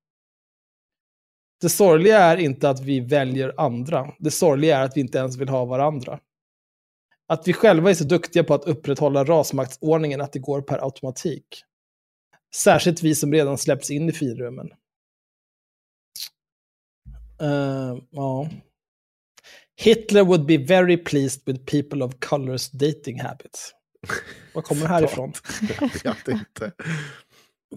Det 1.61 1.69
sorgliga 1.69 2.19
är 2.19 2.37
inte 2.37 2.71
att 2.71 2.81
vi 2.81 3.01
väljer 3.01 3.55
andra. 3.57 4.13
Det 4.19 4.31
sorgliga 4.31 4.79
är 4.79 4.85
att 4.85 4.97
vi 4.97 5.01
inte 5.01 5.19
ens 5.19 5.37
vill 5.37 5.49
ha 5.49 5.65
varandra. 5.65 6.19
Att 7.31 7.49
vi 7.49 7.53
själva 7.53 7.91
är 7.91 7.95
så 7.95 8.05
duktiga 8.05 8.45
på 8.45 8.55
att 8.55 8.65
upprätthålla 8.65 9.25
rasmaktsordningen 9.25 10.21
att 10.21 10.33
det 10.33 10.39
går 10.39 10.63
per 10.63 10.85
automatik. 10.85 11.65
Särskilt 12.55 13.03
vi 13.03 13.15
som 13.15 13.33
redan 13.33 13.59
släppts 13.59 13.91
in 13.91 14.09
i 14.09 14.13
finrummen. 14.13 14.69
Eh, 17.41 17.97
ja. 18.11 18.49
Hitler 19.77 20.25
would 20.25 20.47
be 20.47 20.59
very 20.59 20.97
pleased 20.97 21.43
with 21.47 21.65
people 21.65 22.05
of 22.05 22.15
colors 22.21 22.71
dating 22.71 23.21
habits. 23.21 23.75
Var 24.55 24.63
kommer 24.63 24.83
det 24.83 24.89
här 24.89 25.05
ifrån? 25.05 25.33
Jag 26.05 26.15
vet 26.15 26.29
inte. 26.29 26.73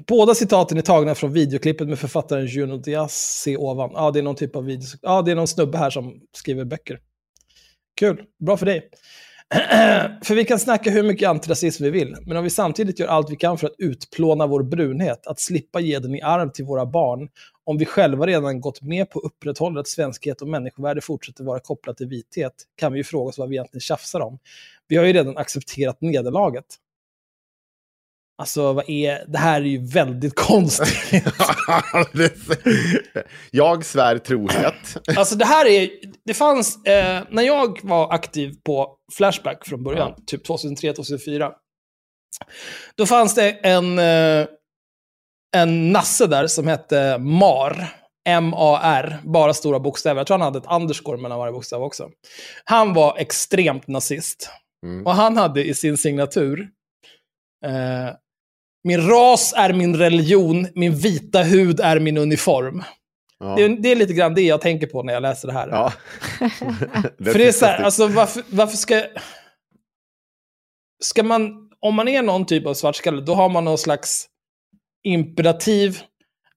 Båda 0.08 0.36
citaten 0.36 0.78
är 0.78 0.82
tagna 0.82 1.16
från 1.16 1.34
videoklippet 1.34 1.88
med 1.88 2.00
författaren 2.00 2.46
Juno 2.46 2.78
Diaz, 2.78 3.42
se 3.44 3.58
ovan. 3.58 3.92
Ja, 3.94 4.12
det 4.12 4.20
är 4.20 4.24
någon 4.24 4.36
typ 4.36 4.56
av 4.56 4.66
video. 4.66 4.88
Ja, 5.02 5.22
det 5.22 5.32
är 5.32 5.36
någon 5.36 5.48
snubbe 5.48 5.78
här 5.78 5.90
som 5.90 6.22
skriver 6.32 6.66
böcker. 6.66 7.00
Kul, 8.00 8.26
bra 8.40 8.58
för 8.58 8.66
dig. 8.66 8.90
för 10.24 10.36
vi 10.36 10.46
kan 10.46 10.60
snacka 10.60 10.90
hur 10.90 11.04
mycket 11.04 11.30
antirasism 11.30 11.84
vi 11.84 11.90
vill, 11.90 12.16
men 12.26 12.38
om 12.38 12.44
vi 12.44 12.50
samtidigt 12.50 13.00
gör 13.00 13.08
allt 13.08 13.32
vi 13.32 13.36
kan 13.36 13.58
för 13.58 13.68
att 13.68 13.76
utplåna 13.78 14.48
vår 14.48 14.64
brunhet, 14.64 15.28
att 15.28 15.40
slippa 15.40 15.80
ge 15.80 16.00
den 16.00 16.16
i 16.16 16.22
arv 16.22 16.50
till 16.50 16.66
våra 16.66 16.86
barn, 16.86 17.30
om 17.64 17.78
vi 17.78 17.86
själva 17.86 18.28
redan 18.28 18.62
gått 18.62 18.82
med 18.82 19.10
på 19.10 19.20
att 19.20 19.26
upprätthålla 19.26 19.80
att 19.80 19.88
svenskhet 19.88 20.42
och 20.42 20.48
människovärde 20.48 21.02
fortsätter 21.02 21.44
vara 21.44 21.60
kopplat 21.60 21.98
till 21.98 22.08
vithet, 22.08 22.54
kan 22.76 22.94
vi 22.94 23.00
ju 23.00 23.04
fråga 23.04 23.30
oss 23.30 23.38
vad 23.38 23.50
vi 23.50 23.56
egentligen 23.56 23.82
tjafsar 23.82 24.20
om. 24.20 24.40
Vi 24.88 24.96
har 24.96 25.06
ju 25.06 25.14
redan 25.14 25.38
accepterat 25.38 26.02
nederlaget. 26.02 26.66
Alltså, 28.38 28.74
vad 28.74 28.90
är... 28.90 29.26
Det 29.28 29.38
här 29.38 29.62
är 29.62 29.66
ju 29.66 29.86
väldigt 29.88 30.36
konstigt. 30.40 31.24
jag 33.52 33.86
svär 33.86 34.18
trohet. 34.18 34.98
Alltså 35.18 35.36
det 35.36 35.46
här 35.46 35.66
är, 35.66 35.90
det 36.26 36.34
fanns, 36.34 36.86
eh, 36.86 37.24
när 37.30 37.44
jag 37.44 37.80
var 37.84 38.14
aktiv 38.14 38.56
på 38.66 38.96
Flashback 39.18 39.68
från 39.68 39.84
början, 39.84 40.14
typ 40.28 40.48
2003-2004, 40.48 41.52
då 42.98 43.06
fanns 43.06 43.36
det 43.36 43.52
en, 43.52 44.00
eh, 44.00 44.48
en 45.56 45.92
nasse 45.92 46.28
där 46.28 46.48
som 46.48 46.68
hette 46.68 47.18
MAR, 47.18 47.88
M-A-R, 48.30 49.20
bara 49.24 49.54
stora 49.54 49.80
bokstäver. 49.80 50.20
Jag 50.20 50.28
tror 50.28 50.38
han 50.38 50.54
hade 50.54 50.60
ett 50.60 50.82
underscore 50.82 51.18
mellan 51.22 51.40
varje 51.40 51.54
bokstav 51.54 51.84
också. 51.84 52.10
Han 52.66 52.94
var 52.94 53.18
extremt 53.18 53.88
nazist. 53.88 54.50
Mm. 54.86 55.06
Och 55.06 55.14
han 55.14 55.38
hade 55.38 55.64
i 55.64 55.74
sin 55.74 55.98
signatur, 55.98 56.70
eh, 57.64 58.14
min 58.84 59.08
ras 59.08 59.54
är 59.58 59.74
min 59.74 59.96
religion, 59.96 60.68
min 60.76 60.96
vita 60.96 61.44
hud 61.44 61.80
är 61.80 62.00
min 62.00 62.18
uniform. 62.18 62.84
Ja. 63.40 63.56
Det, 63.56 63.64
är, 63.64 63.70
det 63.70 63.92
är 63.92 63.96
lite 63.96 64.14
grann 64.14 64.34
det 64.34 64.42
jag 64.42 64.62
tänker 64.62 64.88
på 64.88 65.04
när 65.04 65.14
jag 65.14 65.22
läser 65.22 65.48
det 65.48 65.54
här. 65.54 65.68
Ja. 65.68 65.94
För 67.18 67.38
det 67.38 67.48
är 67.48 67.52
så 67.52 67.66
här, 67.66 67.84
alltså 67.84 68.08
varför, 68.08 68.44
varför 68.50 68.78
ska... 68.78 69.04
Ska 71.04 71.24
man, 71.24 71.70
om 71.80 71.96
man 71.96 72.08
är 72.08 72.22
någon 72.22 72.46
typ 72.46 72.68
av 72.68 72.74
svartskalle, 72.74 73.22
då 73.22 73.34
har 73.34 73.50
man 73.50 73.66
någon 73.66 73.78
slags 73.78 74.28
imperativ 75.04 76.00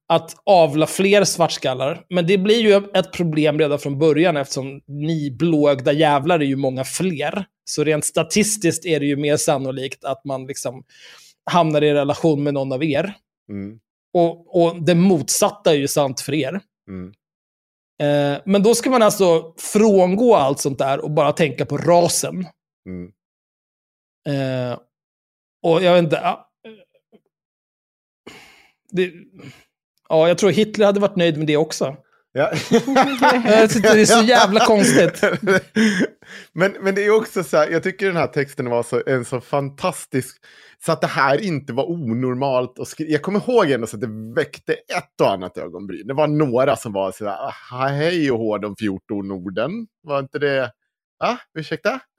att 0.07 0.35
avla 0.43 0.87
fler 0.87 1.23
svartskallar. 1.23 2.05
Men 2.09 2.27
det 2.27 2.37
blir 2.37 2.61
ju 2.61 2.89
ett 2.93 3.11
problem 3.11 3.59
redan 3.59 3.79
från 3.79 3.99
början 3.99 4.37
eftersom 4.37 4.81
ni 4.87 5.31
blåögda 5.31 5.91
jävlar 5.91 6.39
är 6.39 6.45
ju 6.45 6.55
många 6.55 6.83
fler. 6.83 7.45
Så 7.65 7.83
rent 7.83 8.05
statistiskt 8.05 8.85
är 8.85 8.99
det 8.99 9.05
ju 9.05 9.15
mer 9.15 9.37
sannolikt 9.37 10.03
att 10.03 10.25
man 10.25 10.45
liksom 10.45 10.83
hamnar 11.51 11.83
i 11.83 11.93
relation 11.93 12.43
med 12.43 12.53
någon 12.53 12.71
av 12.71 12.83
er. 12.83 13.13
Mm. 13.49 13.79
Och, 14.13 14.61
och 14.61 14.83
det 14.83 14.95
motsatta 14.95 15.71
är 15.71 15.77
ju 15.77 15.87
sant 15.87 16.21
för 16.21 16.33
er. 16.33 16.61
Mm. 16.89 17.13
Eh, 17.99 18.41
men 18.45 18.63
då 18.63 18.75
ska 18.75 18.89
man 18.89 19.01
alltså 19.01 19.53
frångå 19.57 20.35
allt 20.35 20.59
sånt 20.59 20.77
där 20.77 20.99
och 20.99 21.11
bara 21.11 21.31
tänka 21.31 21.65
på 21.65 21.77
rasen. 21.77 22.45
Mm. 22.85 23.11
Eh, 24.27 24.79
och 25.63 25.83
jag 25.83 25.93
vet 25.93 26.03
inte... 26.03 26.37
det, 28.91 29.13
ja, 30.09 30.27
jag 30.27 30.37
tror 30.37 30.51
Hitler 30.51 30.85
hade 30.85 30.99
varit 30.99 31.15
nöjd 31.15 31.37
med 31.37 31.47
det 31.47 31.57
också. 31.57 31.95
Ja. 32.37 32.51
Det 32.71 34.01
är 34.01 34.05
så 34.05 34.23
jävla 34.23 34.65
konstigt. 34.65 35.21
men, 36.53 36.75
men 36.81 36.95
det 36.95 37.05
är 37.05 37.15
också 37.15 37.43
så 37.43 37.57
här, 37.57 37.69
jag 37.69 37.83
tycker 37.83 38.05
den 38.05 38.15
här 38.15 38.27
texten 38.27 38.69
var 38.69 38.83
så, 38.83 39.01
en 39.05 39.25
så 39.25 39.41
fantastisk, 39.41 40.37
så 40.85 40.91
att 40.91 41.01
det 41.01 41.07
här 41.07 41.41
inte 41.41 41.73
var 41.73 41.89
onormalt 41.91 42.87
skriva. 42.87 43.11
Jag 43.11 43.21
kommer 43.21 43.49
ihåg 43.49 43.71
ändå 43.71 43.87
så 43.87 43.97
att 43.97 44.01
det 44.01 44.33
väckte 44.35 44.73
ett 44.73 45.21
och 45.21 45.31
annat 45.31 45.57
ögonbryn. 45.57 46.07
Det 46.07 46.13
var 46.13 46.27
några 46.27 46.75
som 46.75 46.93
var 46.93 47.11
så 47.11 47.25
här, 47.25 47.37
"Ah, 47.71 47.87
hej 47.87 48.31
och 48.31 48.39
hå 48.39 48.57
de 48.57 48.75
14 48.75 49.31
orden. 49.31 49.71
Var 50.03 50.19
inte 50.19 50.39
det, 50.39 50.71
ah, 51.23 51.37
ursäkta? 51.59 51.99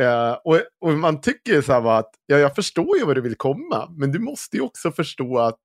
Eh, 0.00 0.32
och, 0.32 0.60
och 0.80 0.92
man 0.92 1.20
tycker 1.20 1.62
så 1.62 1.72
här 1.72 1.98
att, 1.98 2.10
ja 2.26 2.38
jag 2.38 2.54
förstår 2.54 2.98
ju 2.98 3.04
vad 3.04 3.16
du 3.16 3.20
vill 3.20 3.34
komma, 3.36 3.88
men 3.96 4.12
du 4.12 4.18
måste 4.18 4.56
ju 4.56 4.62
också 4.62 4.92
förstå 4.92 5.38
att 5.38 5.56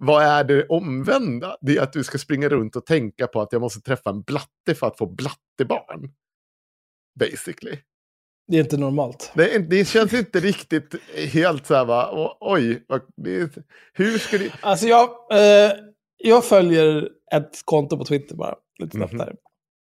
vad 0.00 0.22
är 0.24 0.44
det 0.44 0.66
omvända? 0.66 1.56
Det 1.60 1.76
är 1.76 1.82
att 1.82 1.92
du 1.92 2.04
ska 2.04 2.18
springa 2.18 2.48
runt 2.48 2.76
och 2.76 2.86
tänka 2.86 3.26
på 3.26 3.40
att 3.40 3.52
jag 3.52 3.60
måste 3.62 3.80
träffa 3.80 4.10
en 4.10 4.22
blatte 4.22 4.74
för 4.74 4.86
att 4.86 4.98
få 4.98 5.06
blattebarn. 5.06 6.10
Basically. 7.20 7.78
Det 8.48 8.56
är 8.56 8.60
inte 8.60 8.76
normalt. 8.76 9.32
Det, 9.34 9.58
det 9.58 9.84
känns 9.88 10.12
inte 10.14 10.40
riktigt 10.40 10.94
helt 11.32 11.66
så 11.66 11.74
här 11.74 11.84
va, 11.84 12.10
o- 12.12 12.36
oj, 12.40 12.84
vad- 12.88 13.02
det, 13.16 13.56
hur 13.92 14.18
ska 14.18 14.38
det... 14.38 14.52
Alltså 14.60 14.86
jag, 14.86 15.08
eh, 15.32 15.72
jag 16.16 16.44
följer 16.44 17.08
ett 17.32 17.62
konto 17.64 17.98
på 17.98 18.04
Twitter 18.04 18.34
bara. 18.36 18.54
Lite 18.78 18.96
snabbt 18.96 19.12
Mhm. 19.12 19.18
där. 19.18 19.34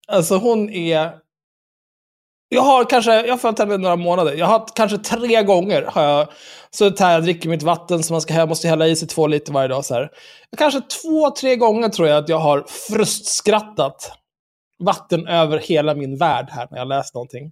Alltså 0.08 0.36
hon 0.36 0.70
är... 0.70 1.18
Jag 2.48 2.62
har 2.62 2.84
kanske, 2.84 3.26
jag 3.26 3.32
har 3.32 3.38
följt 3.38 3.58
henne 3.58 3.74
i 3.74 3.78
några 3.78 3.96
månader. 3.96 4.34
Jag 4.34 4.46
har 4.46 4.66
kanske 4.74 4.98
tre 4.98 5.42
gånger 5.42 5.82
har 5.82 6.02
jag 6.02 6.28
suttit 6.70 7.00
här 7.00 7.18
och 7.18 7.22
dricker 7.22 7.48
mitt 7.48 7.62
vatten 7.62 8.02
som 8.02 8.14
man 8.14 8.20
ska, 8.20 8.34
jag 8.34 8.48
måste 8.48 8.68
hälla 8.68 8.86
i 8.88 8.96
sig 8.96 9.08
två 9.08 9.26
liter 9.26 9.52
varje 9.52 9.68
dag. 9.68 9.84
Så 9.84 9.94
här. 9.94 10.10
Kanske 10.56 10.80
två, 10.80 11.30
tre 11.30 11.56
gånger 11.56 11.88
tror 11.88 12.08
jag 12.08 12.18
att 12.18 12.28
jag 12.28 12.38
har 12.38 12.64
frustskrattat 12.68 14.12
vatten 14.78 15.26
över 15.26 15.58
hela 15.58 15.94
min 15.94 16.16
värld 16.16 16.48
här 16.50 16.68
när 16.70 16.78
jag 16.78 16.88
läst 16.88 17.14
någonting. 17.14 17.44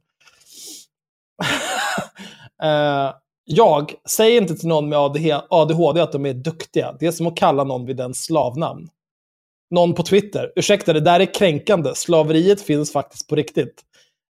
uh, 2.64 3.12
jag, 3.44 3.94
säger 4.08 4.40
inte 4.40 4.54
till 4.54 4.68
någon 4.68 4.88
med 4.88 4.98
ADHD 5.50 6.00
att 6.00 6.12
de 6.12 6.26
är 6.26 6.34
duktiga. 6.34 6.96
Det 7.00 7.06
är 7.06 7.12
som 7.12 7.26
att 7.26 7.36
kalla 7.36 7.64
någon 7.64 7.86
vid 7.86 8.00
en 8.00 8.14
slavnamn. 8.14 8.88
Någon 9.70 9.94
på 9.94 10.02
Twitter. 10.02 10.52
Ursäkta, 10.56 10.92
det 10.92 11.00
där 11.00 11.20
är 11.20 11.34
kränkande. 11.34 11.94
Slaveriet 11.94 12.62
finns 12.62 12.92
faktiskt 12.92 13.28
på 13.28 13.36
riktigt. 13.36 13.82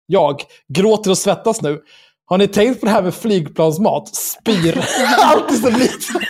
Jag 0.09 0.41
gråter 0.73 1.11
och 1.11 1.17
svettas 1.17 1.61
nu. 1.61 1.81
Har 2.25 2.37
ni 2.37 2.47
tänkt 2.47 2.79
på 2.79 2.85
det 2.85 2.91
här 2.91 3.01
med 3.01 3.15
flygplansmat? 3.15 4.15
Spyr. 4.15 4.83
Alltid 5.19 5.61
så 5.61 5.69
lite. 5.69 6.27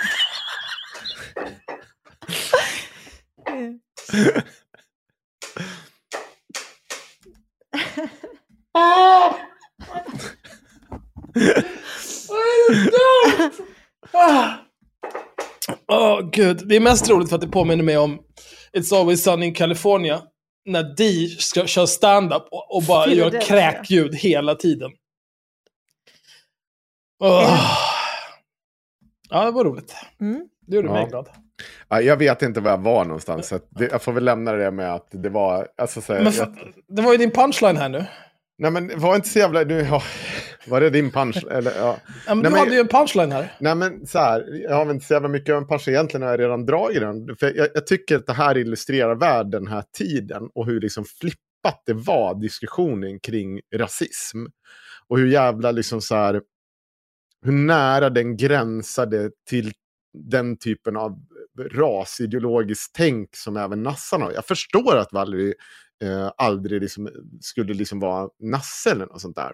Ah! 8.74 9.34
Åh 15.92 16.30
gud, 16.32 16.68
det 16.68 16.76
är 16.76 16.80
mest 16.80 17.10
roligt 17.10 17.30
för 17.30 17.36
att 17.36 17.42
det 17.42 17.48
påminner 17.48 17.84
mig 17.84 17.98
om 17.98 18.20
It's 18.78 19.00
Always 19.00 19.24
Sunny 19.24 19.46
in 19.46 19.54
California. 19.54 20.22
När 20.68 20.84
Dee 20.84 21.28
ska 21.28 21.68
köra 21.68 21.88
stand-up 21.88 22.44
och, 22.52 22.76
och 22.76 22.84
bara 22.84 23.08
gör 23.08 23.42
kräkljud 23.42 24.16
hela 24.16 24.56
tiden. 24.56 24.92
Åh. 27.24 27.60
Ja, 29.30 29.46
det 29.46 29.52
var 29.52 29.64
roligt. 29.64 29.96
Mm. 30.22 30.48
Det 30.68 30.76
gjorde 30.76 30.88
Ja. 30.88 30.94
mig 30.94 31.08
glad. 31.10 31.30
Ja, 31.90 32.02
jag 32.02 32.18
vet 32.18 32.42
inte 32.42 32.60
var 32.62 32.72
jag 32.72 32.78
var 32.82 33.06
någonstans. 33.06 33.48
Så 33.48 33.60
det, 33.70 33.86
jag 33.92 34.02
får 34.02 34.12
väl 34.12 34.24
lämna 34.26 34.52
det 34.52 34.72
med 34.72 34.94
att 34.94 35.08
det 35.12 35.30
var... 35.30 35.68
Alltså, 35.78 36.02
så, 36.02 36.14
här, 36.14 36.22
Men 36.24 36.34
jag, 36.34 36.74
det 36.88 37.02
var 37.02 37.12
ju 37.12 37.18
din 37.18 37.32
punchline 37.32 37.78
här 37.78 37.90
nu. 37.90 38.06
nej 38.58 38.72
men 38.72 39.00
var 39.00 39.16
inte 39.16 39.30
så 39.30 39.40
jävla... 39.40 39.64
Nu, 39.64 39.80
ja, 39.90 40.04
var 40.70 40.82
det 40.82 40.90
din 40.90 41.12
punch? 41.12 41.46
Eller, 41.52 41.72
ja. 41.78 41.98
Ja, 42.28 42.36
men 42.36 42.38
Nej, 42.38 42.44
du 42.44 42.50
men- 42.50 42.60
hade 42.60 42.74
ju 42.74 42.80
en 42.80 42.88
punchline 42.88 43.32
här. 43.32 43.54
Nej 43.60 43.76
men 43.76 44.08
så 44.08 44.20
här, 44.20 44.60
jag 44.64 44.76
har 44.76 44.92
inte 44.92 45.06
så 45.06 45.14
jävla 45.14 45.28
mycket 45.30 45.54
av 45.56 45.62
en 45.62 45.68
punch 45.68 45.88
egentligen 45.88 46.22
har 46.22 46.30
jag 46.30 46.40
redan 46.40 46.66
dragit 46.66 47.00
den. 47.02 47.36
För 47.36 47.58
jag, 47.58 47.68
jag 47.74 47.88
tycker 47.88 48.16
att 48.16 48.26
det 48.28 48.34
här 48.34 48.58
illustrerar 48.58 49.16
väl 49.16 49.52
den 49.52 49.68
här 49.68 49.84
tiden 49.98 50.50
och 50.56 50.66
hur 50.66 50.82
liksom 50.82 51.06
flippat 51.06 51.84
det 51.86 51.94
var 51.94 52.36
diskussionen 52.42 53.20
kring 53.20 53.62
rasism. 53.76 54.46
Och 55.08 55.18
hur 55.20 55.28
jävla 55.28 55.72
liksom 55.72 56.02
så 56.02 56.16
här, 56.16 56.42
hur 57.46 57.52
nära 57.52 58.10
den 58.10 58.38
gränsade 58.38 59.32
till 59.50 59.72
den 60.18 60.58
typen 60.58 60.98
av 60.98 61.20
rasideologiskt 61.72 62.96
tänk 62.96 63.36
som 63.36 63.58
även 63.58 63.84
nassarna 63.84 64.26
har. 64.26 64.32
Jag 64.32 64.46
förstår 64.46 64.98
att 64.98 65.14
Valerie 65.14 65.54
eh, 66.04 66.32
aldrig 66.38 66.82
liksom, 66.82 67.10
skulle 67.42 67.74
liksom 67.74 68.00
vara 68.00 68.30
nasse 68.40 68.92
eller 68.92 69.06
något 69.06 69.22
sånt 69.22 69.36
där. 69.36 69.52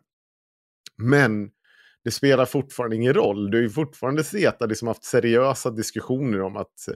Men 0.97 1.49
det 2.03 2.11
spelar 2.11 2.45
fortfarande 2.45 2.95
ingen 2.95 3.13
roll. 3.13 3.51
Du 3.51 3.57
har 3.57 3.61
ju 3.63 3.69
fortfarande 3.69 4.23
att 4.45 4.69
liksom 4.69 4.87
haft 4.87 5.03
seriösa 5.03 5.69
diskussioner 5.69 6.41
om 6.41 6.57
att 6.57 6.87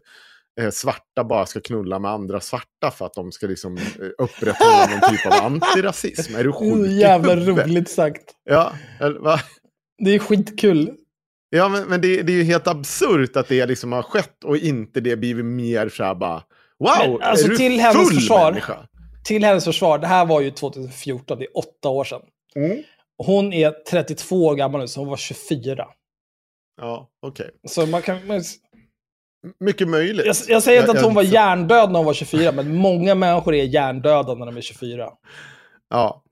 eh, 0.61 0.69
svarta 0.69 1.23
bara 1.23 1.45
ska 1.45 1.59
knulla 1.59 1.99
med 1.99 2.11
andra 2.11 2.39
svarta 2.39 2.91
för 2.91 3.05
att 3.05 3.13
de 3.13 3.31
ska 3.31 3.47
liksom, 3.47 3.77
eh, 3.77 3.83
upprätthålla 4.17 4.87
någon 4.91 5.09
typ 5.09 5.25
av 5.25 5.33
antirasism. 5.43 6.35
Är 6.35 6.43
du 6.43 6.51
sjuk 6.53 6.91
jävla 6.91 7.35
roligt 7.35 7.89
sagt. 7.89 8.23
Ja, 8.43 8.73
eller, 8.99 9.19
va? 9.19 9.39
Det 10.03 10.15
är 10.15 10.19
skitkul. 10.19 10.91
ja 11.49 11.69
men, 11.69 11.83
men 11.87 12.01
det, 12.01 12.21
det 12.21 12.31
är 12.31 12.37
ju 12.37 12.43
helt 12.43 12.67
absurt 12.67 13.35
att 13.35 13.47
det 13.47 13.65
liksom 13.65 13.91
har 13.91 14.03
skett 14.03 14.43
och 14.43 14.57
inte 14.57 14.99
det 14.99 15.15
blivit 15.15 15.45
mer 15.45 15.89
så 15.89 16.03
här 16.03 16.15
bara 16.15 16.43
Wow, 16.79 16.89
Men, 16.99 17.21
alltså, 17.21 17.45
är 17.45 17.49
du 17.49 17.57
till 17.57 17.79
hennes 17.79 18.07
full 18.07 18.15
försvar- 18.15 18.51
människa? 18.51 18.87
Till 19.23 19.43
hennes 19.43 19.65
försvar, 19.65 19.99
det 19.99 20.07
här 20.07 20.25
var 20.25 20.41
ju 20.41 20.51
2014, 20.51 21.39
det 21.39 21.45
är 21.45 21.57
åtta 21.57 21.89
år 21.89 22.03
sedan. 22.03 22.21
Mm. 22.55 22.83
Hon 23.17 23.53
är 23.53 23.71
32 23.91 24.45
år 24.45 24.55
gammal 24.55 24.81
nu, 24.81 24.87
så 24.87 24.99
hon 24.99 25.09
var 25.09 25.17
24. 25.17 25.87
Ja, 26.81 27.09
okej. 27.21 27.51
Så 27.67 27.85
man 27.85 28.01
kan... 28.01 28.27
Men, 28.27 28.41
Mycket 29.59 29.87
möjligt. 29.87 30.25
jag, 30.25 30.35
jag 30.47 30.63
säger 30.63 30.79
inte 30.79 30.89
Jag- 30.91 30.97
att 30.97 31.05
hon 31.05 31.13
var 31.13 31.23
jag- 31.23 31.33
hjärndöd 31.33 31.91
när 31.91 31.97
hon 31.99 32.05
var 32.05 32.13
24, 32.13 32.51
men 32.51 32.75
många 32.75 33.15
människor 33.15 33.53
är 33.55 33.63
hjärndöda 33.63 34.33
när 34.35 34.45
de 34.45 34.57
är 34.57 34.61
24. 34.61 35.09
Ja, 35.89 36.23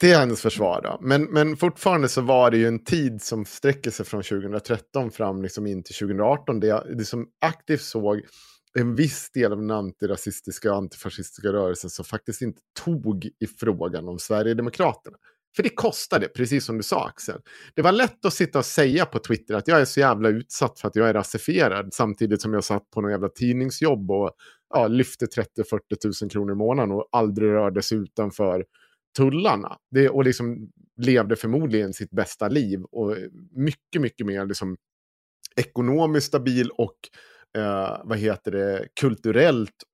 det 0.00 0.12
är 0.12 0.18
hennes 0.18 0.42
försvar. 0.42 0.80
Då. 0.82 0.98
Men, 1.06 1.22
men 1.24 1.56
fortfarande 1.56 2.08
så 2.08 2.20
var 2.20 2.50
det 2.50 2.56
ju 2.56 2.66
en 2.68 2.84
tid 2.84 3.22
som 3.22 3.44
sträcker 3.44 3.90
sig 3.90 4.06
från 4.06 4.22
2013 4.22 5.10
fram 5.10 5.42
liksom 5.42 5.66
in 5.66 5.82
till 5.82 5.94
2018. 5.94 6.60
Där 6.60 6.68
jag 6.68 6.84
liksom 6.98 7.28
aktivt 7.40 7.80
såg 7.82 8.22
en 8.78 8.94
viss 8.94 9.30
del 9.30 9.52
av 9.52 9.58
den 9.58 9.70
antirasistiska 9.70 10.70
och 10.70 10.76
antifascistiska 10.76 11.48
rörelsen 11.52 11.90
som 11.90 12.04
faktiskt 12.04 12.42
inte 12.42 12.60
tog 12.84 13.24
i 13.24 13.46
frågan 13.60 14.08
om 14.08 14.18
Sverigedemokraterna. 14.18 15.16
För 15.56 15.62
det 15.62 15.68
kostade, 15.68 16.28
precis 16.28 16.64
som 16.64 16.76
du 16.76 16.82
sa 16.82 17.06
Axel. 17.06 17.40
Det 17.74 17.82
var 17.82 17.92
lätt 17.92 18.24
att 18.24 18.34
sitta 18.34 18.58
och 18.58 18.64
säga 18.64 19.06
på 19.06 19.18
Twitter 19.18 19.54
att 19.54 19.68
jag 19.68 19.80
är 19.80 19.84
så 19.84 20.00
jävla 20.00 20.28
utsatt 20.28 20.80
för 20.80 20.88
att 20.88 20.96
jag 20.96 21.08
är 21.08 21.14
rasifierad. 21.14 21.94
Samtidigt 21.94 22.42
som 22.42 22.54
jag 22.54 22.64
satt 22.64 22.90
på 22.90 23.00
någon 23.00 23.10
jävla 23.10 23.28
tidningsjobb 23.28 24.10
och 24.10 24.30
ja, 24.74 24.88
lyfte 24.88 25.26
30-40 25.26 26.22
000 26.22 26.30
kronor 26.30 26.52
i 26.52 26.56
månaden 26.56 26.92
och 26.92 27.08
aldrig 27.12 27.50
rörde 27.50 27.82
sig 27.82 27.98
utanför 27.98 28.64
tullarna. 29.16 29.76
Det, 29.90 30.08
och 30.08 30.24
liksom 30.24 30.70
levde 30.96 31.36
förmodligen 31.36 31.92
sitt 31.92 32.10
bästa 32.10 32.48
liv. 32.48 32.82
Och 32.82 33.16
mycket, 33.50 34.02
mycket 34.02 34.26
mer 34.26 34.46
liksom 34.46 34.76
ekonomiskt 35.56 36.26
stabil 36.26 36.70
och 36.70 36.96
eh, 37.58 38.00
vad 38.04 38.18
heter 38.18 38.50
det, 38.50 38.88
kulturellt 39.00 39.84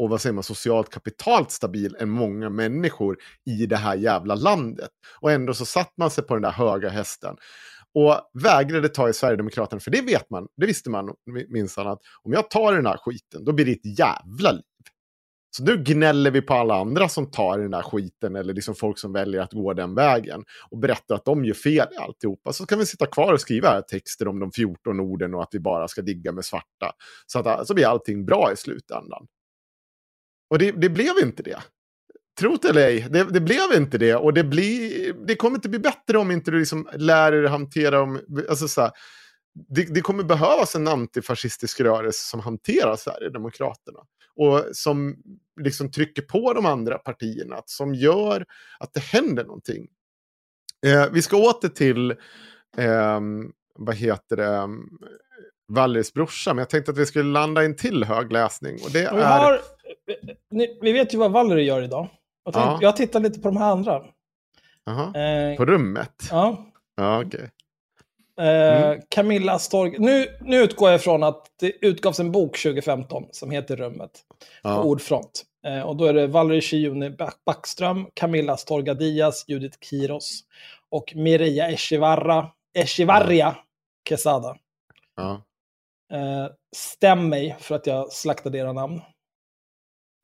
och 0.00 0.10
vad 0.10 0.20
säger 0.20 0.34
man, 0.34 0.44
socialt 0.44 0.90
kapitalt 0.90 1.50
stabil 1.50 1.96
än 1.98 2.10
många 2.10 2.50
människor 2.50 3.16
i 3.46 3.66
det 3.66 3.76
här 3.76 3.96
jävla 3.96 4.34
landet. 4.34 4.90
Och 5.20 5.32
ändå 5.32 5.54
så 5.54 5.64
satt 5.64 5.92
man 5.96 6.10
sig 6.10 6.24
på 6.24 6.34
den 6.34 6.42
där 6.42 6.50
höga 6.50 6.88
hästen. 6.88 7.36
Och 7.94 8.42
vägrade 8.42 8.88
ta 8.88 9.08
i 9.08 9.12
Sverigedemokraterna, 9.12 9.80
för 9.80 9.90
det 9.90 10.02
vet 10.02 10.30
man, 10.30 10.48
det 10.56 10.66
visste 10.66 10.90
man 10.90 11.14
minsann 11.48 11.86
att 11.86 11.98
om 12.22 12.32
jag 12.32 12.50
tar 12.50 12.74
den 12.74 12.86
här 12.86 12.96
skiten, 12.96 13.44
då 13.44 13.52
blir 13.52 13.64
det 13.64 13.72
ett 13.72 13.98
jävla 13.98 14.52
liv. 14.52 14.62
Så 15.50 15.64
nu 15.64 15.76
gnäller 15.84 16.30
vi 16.30 16.42
på 16.42 16.54
alla 16.54 16.80
andra 16.80 17.08
som 17.08 17.30
tar 17.30 17.58
den 17.58 17.70
där 17.70 17.82
skiten 17.82 18.36
eller 18.36 18.54
liksom 18.54 18.74
folk 18.74 18.98
som 18.98 19.12
väljer 19.12 19.40
att 19.40 19.52
gå 19.52 19.72
den 19.72 19.94
vägen 19.94 20.44
och 20.70 20.78
berättar 20.78 21.14
att 21.14 21.24
de 21.24 21.44
gör 21.44 21.54
fel 21.54 21.88
i 21.92 21.96
alltihopa. 21.96 22.52
Så 22.52 22.66
kan 22.66 22.78
vi 22.78 22.86
sitta 22.86 23.06
kvar 23.06 23.32
och 23.32 23.40
skriva 23.40 23.82
texter 23.82 24.28
om 24.28 24.40
de 24.40 24.52
14 24.52 25.00
orden 25.00 25.34
och 25.34 25.42
att 25.42 25.48
vi 25.52 25.60
bara 25.60 25.88
ska 25.88 26.02
digga 26.02 26.32
med 26.32 26.44
svarta. 26.44 26.92
Så 27.26 27.38
att 27.38 27.66
så 27.66 27.74
blir 27.74 27.86
allting 27.86 28.24
bra 28.24 28.52
i 28.52 28.56
slutändan. 28.56 29.26
Och 30.50 30.58
det, 30.58 30.70
det 30.70 30.88
blev 30.88 31.12
inte 31.22 31.42
det. 31.42 31.58
Tro 32.38 32.56
det 32.56 32.68
eller 32.68 32.86
ej, 32.86 33.06
det, 33.10 33.24
det 33.24 33.40
blev 33.40 33.72
inte 33.76 33.98
det. 33.98 34.14
Och 34.14 34.34
det, 34.34 34.44
blir, 34.44 35.12
det 35.12 35.36
kommer 35.36 35.56
inte 35.56 35.68
bli 35.68 35.78
bättre 35.78 36.18
om 36.18 36.30
inte 36.30 36.50
du 36.50 36.58
liksom 36.58 36.88
lär 36.92 37.32
dig 37.32 37.48
hantera 37.48 38.00
om... 38.00 38.20
Alltså 38.48 38.68
så 38.68 38.80
här, 38.80 38.90
det, 39.68 39.94
det 39.94 40.00
kommer 40.00 40.24
behövas 40.24 40.74
en 40.74 40.88
antifascistisk 40.88 41.80
rörelse 41.80 42.28
som 42.28 42.40
hanterar 42.40 42.96
Sverigedemokraterna. 42.96 43.98
Och 44.36 44.64
som 44.72 45.16
liksom 45.60 45.90
trycker 45.90 46.22
på 46.22 46.52
de 46.52 46.66
andra 46.66 46.98
partierna. 46.98 47.62
Som 47.66 47.94
gör 47.94 48.44
att 48.78 48.94
det 48.94 49.00
händer 49.00 49.44
någonting. 49.44 49.88
Eh, 50.86 51.06
vi 51.12 51.22
ska 51.22 51.36
åter 51.36 51.68
till, 51.68 52.10
eh, 52.76 53.20
vad 53.78 53.94
heter 53.94 54.36
det, 54.36 54.68
Valleys 55.68 56.12
brorsa. 56.12 56.54
Men 56.54 56.58
jag 56.58 56.70
tänkte 56.70 56.90
att 56.90 56.98
vi 56.98 57.06
skulle 57.06 57.30
landa 57.32 57.62
i 57.62 57.66
en 57.66 57.76
till 57.76 58.04
högläsning. 58.04 58.78
Och 58.84 58.90
det 58.90 59.08
Och 59.08 59.18
är... 59.18 59.38
har, 59.38 59.60
ni, 60.50 60.78
vi 60.82 60.92
vet 60.92 61.14
ju 61.14 61.18
vad 61.18 61.32
Valerie 61.32 61.64
gör 61.64 61.82
idag. 61.82 62.08
Jag, 62.44 62.54
tänkte, 62.54 62.70
Ja. 62.70 62.78
jag 62.82 62.96
tittar 62.96 63.20
lite 63.20 63.40
på 63.40 63.48
de 63.48 63.56
här 63.56 63.70
andra. 63.72 63.96
Eh, 64.90 65.56
på 65.56 65.64
rummet? 65.64 66.12
ja. 66.30 66.66
Ja, 66.96 67.22
okej. 67.26 67.50
Eh, 68.40 68.82
Mm. 68.84 69.00
Camilla 69.08 69.58
Storg. 69.58 69.94
Nu, 69.98 70.26
nu 70.40 70.56
utgår 70.62 70.90
jag 70.90 71.00
ifrån 71.00 71.22
att 71.22 71.46
det 71.60 71.72
utgavs 71.86 72.20
en 72.20 72.32
bok 72.32 72.58
2015 72.58 73.24
som 73.30 73.50
heter 73.50 73.76
Rummet. 73.76 74.10
På 74.62 74.68
Ja. 74.68 74.82
Ordfront. 74.82 75.44
Eh, 75.66 75.80
och 75.82 75.96
då 75.96 76.04
är 76.04 76.14
det 76.14 76.26
Valerie 76.26 76.60
Shiuni 76.60 77.10
Back- 77.10 77.44
Backström, 77.46 78.06
Camilla 78.14 78.56
Storga 78.56 78.94
Diaz, 78.94 79.44
Judith 79.48 79.78
Kiros 79.80 80.40
och 80.90 81.12
Mireia 81.16 81.68
Echevarra, 81.70 82.50
Echevarria 82.74 83.56
Quesada. 84.08 84.56
Ja. 85.16 85.42
Eh, 86.12 86.46
stäm 86.76 87.28
mig 87.28 87.56
för 87.60 87.74
att 87.74 87.86
jag 87.86 88.12
slaktade 88.12 88.58
era 88.58 88.72
namn. 88.72 89.00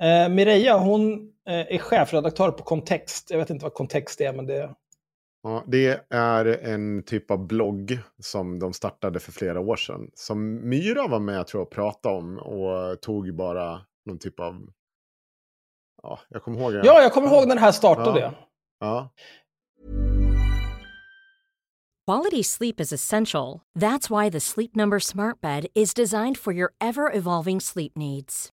Eh, 0.03 0.29
Mireia, 0.29 0.79
hon 0.79 1.33
eh, 1.49 1.75
är 1.75 1.79
chefredaktör 1.79 2.51
på 2.51 2.63
Kontext. 2.63 3.31
Jag 3.31 3.39
vet 3.39 3.51
inte 3.51 3.65
vad 3.65 3.75
Kontext 3.75 4.21
är, 4.21 4.33
men 4.33 4.47
det... 4.47 4.75
Ja, 5.43 5.65
det 5.67 6.05
är 6.11 6.45
en 6.47 7.03
typ 7.03 7.31
av 7.31 7.47
blogg 7.47 7.99
som 8.19 8.59
de 8.59 8.73
startade 8.73 9.21
för 9.21 9.33
flera 9.33 9.61
år 9.61 9.77
sedan. 9.77 10.11
Som 10.15 10.69
Myra 10.69 11.07
var 11.07 11.21
med 11.21 11.47
tror 11.47 11.61
jag, 11.61 11.67
och 11.67 11.73
pratade 11.73 12.15
om 12.15 12.39
och 12.39 13.01
tog 13.01 13.35
bara 13.35 13.81
någon 14.05 14.19
typ 14.19 14.41
av... 14.41 14.69
Ja, 16.03 16.19
jag 16.29 16.43
kommer 16.43 16.61
ihåg. 16.61 16.75
Ja, 16.75 17.03
jag 17.03 17.13
kommer 17.13 17.29
ihåg 17.29 17.49
när 17.49 17.55
det 17.55 17.61
här 17.61 17.73
startade. 17.73 18.21
Ja. 18.21 18.33
Ja. 18.81 19.11
Quality 22.07 22.43
sleep 22.43 22.81
is 22.81 22.93
essential. 22.93 23.61
That's 23.79 24.11
why 24.11 24.31
the 24.31 24.41
Sleep 24.41 24.77
Number 24.77 25.01
Smart 25.01 25.41
Bed 25.41 25.67
is 25.75 25.95
designed 25.95 26.39
for 26.39 26.53
your 26.53 26.73
ever 26.81 27.17
evolving 27.17 27.61
sleep 27.61 27.97
needs. 27.97 28.53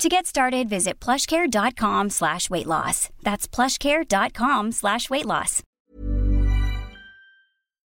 To 0.00 0.08
get 0.08 0.26
started, 0.26 0.68
visit 0.68 1.04
plushcare.com 1.04 2.10
slash 2.10 2.50
weight 2.50 2.66
loss. 2.66 3.10
That's 3.22 3.56
plushcare.com 3.56 4.72
slash 4.72 5.10
weight 5.10 5.26
loss. 5.26 5.62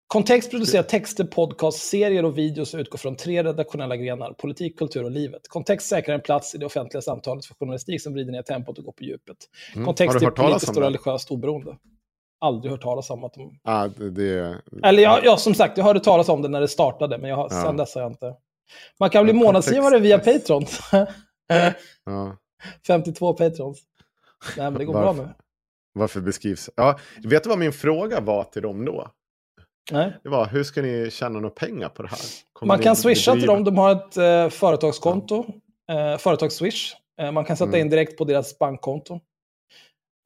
Kontext 0.08 0.52
producerar 0.52 0.84
texter, 0.84 1.24
podcast, 1.24 1.78
serier 1.78 2.26
och 2.26 2.38
videos 2.38 2.74
och 2.74 2.80
utgår 2.80 2.98
från 2.98 3.16
tre 3.16 3.44
redaktionella 3.44 3.98
grenar, 3.98 4.34
politik, 4.34 4.78
kultur 4.80 5.04
och 5.04 5.12
livet. 5.12 5.42
Kontext 5.48 5.88
säkrar 5.88 6.16
en 6.16 6.22
plats 6.22 6.56
i 6.56 6.58
det 6.58 6.66
offentliga 6.66 7.02
samtalet 7.02 7.46
för 7.46 7.56
journalistik 7.56 8.02
som 8.02 8.14
vrider 8.14 8.32
ner 8.32 8.42
tempot 8.42 8.78
och 8.78 8.84
går 8.84 8.92
på 8.92 9.04
djupet. 9.04 9.38
Mm. 9.76 9.86
Kontext 9.86 10.20
du 10.20 10.26
är 10.26 10.32
politiskt 10.32 10.78
och 10.78 10.84
religiöst 10.84 11.32
oberoende. 11.32 11.78
Aldrig 12.42 12.72
hört 12.72 12.82
talas 12.82 13.10
om 13.10 13.24
att 13.24 13.34
de... 13.34 13.60
Ah, 13.64 13.88
det, 13.88 14.10
det, 14.12 14.62
Eller 14.84 15.04
ja, 15.04 15.20
ja, 15.24 15.38
som 15.38 15.54
sagt, 15.54 15.78
jag 15.78 15.86
hörde 15.86 16.00
talas 16.00 16.30
om 16.30 16.42
det 16.42 16.48
när 16.48 16.62
det 16.62 16.68
startade, 16.68 17.18
men 17.18 17.30
jag 17.30 17.38
har, 17.38 17.48
Ja. 17.52 17.62
sen 17.64 17.78
dess 17.78 17.96
har 17.96 18.02
jag 18.02 18.12
inte... 18.12 18.34
Man 19.00 19.10
kan 19.10 19.24
bli 19.24 19.34
månadsgivare 19.34 20.00
via 20.00 20.20
Patreon. 20.20 20.66
ja. 22.06 22.38
52 22.88 23.34
Patrons. 23.34 23.82
Nej, 24.58 24.72
men 24.72 24.80
det 24.80 24.86
går 24.86 24.94
Varför? 24.94 25.14
bra 25.14 25.24
nu. 25.26 25.34
Varför 25.94 26.22
beskrivs... 26.22 26.70
Ja, 26.76 27.00
vet 27.24 27.44
du 27.44 27.50
vad 27.50 27.60
min 27.60 27.74
fråga 27.74 28.20
var 28.20 28.44
till 28.44 28.62
dem 28.62 28.86
då? 28.86 29.12
Nej. 29.92 30.14
Det 30.24 30.30
var, 30.30 30.46
hur 30.48 30.64
ska 30.64 30.82
ni 30.82 31.10
tjäna 31.12 31.30
några 31.40 31.50
pengar 31.50 31.90
på 31.90 32.02
det 32.04 32.10
här? 32.10 32.20
Kommer 32.54 32.74
Man 32.74 32.84
kan 32.84 32.96
swisha 32.96 33.32
till 33.32 33.42
bedriva- 33.42 33.54
dem, 33.54 33.64
de 33.64 33.78
har 33.78 33.92
ett 33.92 34.18
eh, 34.18 34.50
företagskonto, 34.60 35.46
eh, 35.90 36.18
företagsswish. 36.18 36.94
Eh, 37.22 37.32
man 37.32 37.46
kan 37.46 37.58
sätta 37.58 37.70
Mm. 37.70 37.82
in 37.82 37.90
direkt 37.90 38.18
på 38.18 38.24
deras 38.26 38.60
bankkonto. 38.60 39.14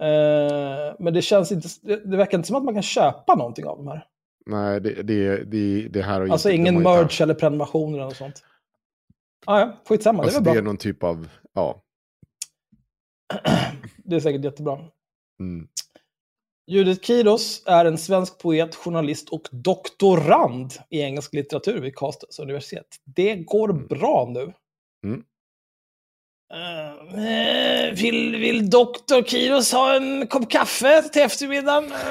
Eh, 0.04 0.96
men 1.00 1.14
det 1.14 1.22
känns 1.22 1.52
inte, 1.52 1.68
det, 1.82 2.18
verkar 2.18 2.38
inte 2.38 2.48
som 2.48 2.56
att 2.56 2.64
man 2.64 2.74
kan 2.74 2.84
köpa 2.84 3.36
någonting 3.36 3.66
av 3.66 3.78
de 3.78 3.88
här. 3.88 4.06
Nej, 4.46 4.82
det, 4.82 5.04
det, 5.04 5.44
det, 5.44 5.88
det 5.88 6.02
här 6.02 6.20
har 6.22 6.28
Alltså 6.28 6.50
inte... 6.50 6.70
ingen 6.70 6.84
merge 6.84 7.24
eller 7.24 7.34
prenumerationer 7.34 7.94
eller 7.98 8.06
något 8.06 8.18
sånt. 8.18 8.44
Ah, 9.48 9.60
ja, 9.60 9.78
skitsamma, 9.86 10.24
Alltså, 10.24 10.40
det 10.40 10.44
det 10.46 10.50
är 10.50 10.52
är 10.52 10.56
väl 10.56 10.64
bra. 10.64 10.72
någon 10.72 10.78
typ 10.78 11.04
av... 11.04 11.30
Ja. 11.54 11.82
Det 14.04 14.16
är 14.16 14.20
säkert 14.20 14.44
jättebra. 14.44 14.80
Mm. 15.40 15.68
Judith 16.72 17.02
Kiros 17.02 17.64
är 17.66 17.86
en 17.86 17.98
svensk 17.98 18.38
poet, 18.40 18.76
journalist 18.76 19.30
och 19.30 19.48
doktorand 19.52 20.74
i 20.90 21.00
engelsk 21.02 21.34
litteratur 21.34 21.82
vid 21.82 21.96
Karlstads 21.96 22.40
universitet. 22.40 22.88
Det 23.04 23.36
går 23.36 23.74
bra 23.74 24.26
nu. 24.34 24.54
Mm. 25.06 25.24
Eh, 26.54 27.94
vill, 27.96 28.36
vill 28.36 28.70
doktor 28.70 29.24
Kiros 29.24 29.72
ha 29.72 29.96
en 29.96 30.28
kopp 30.28 30.50
kaffe 30.52 31.02
till 31.02 31.22
eftermiddagen? 31.22 31.92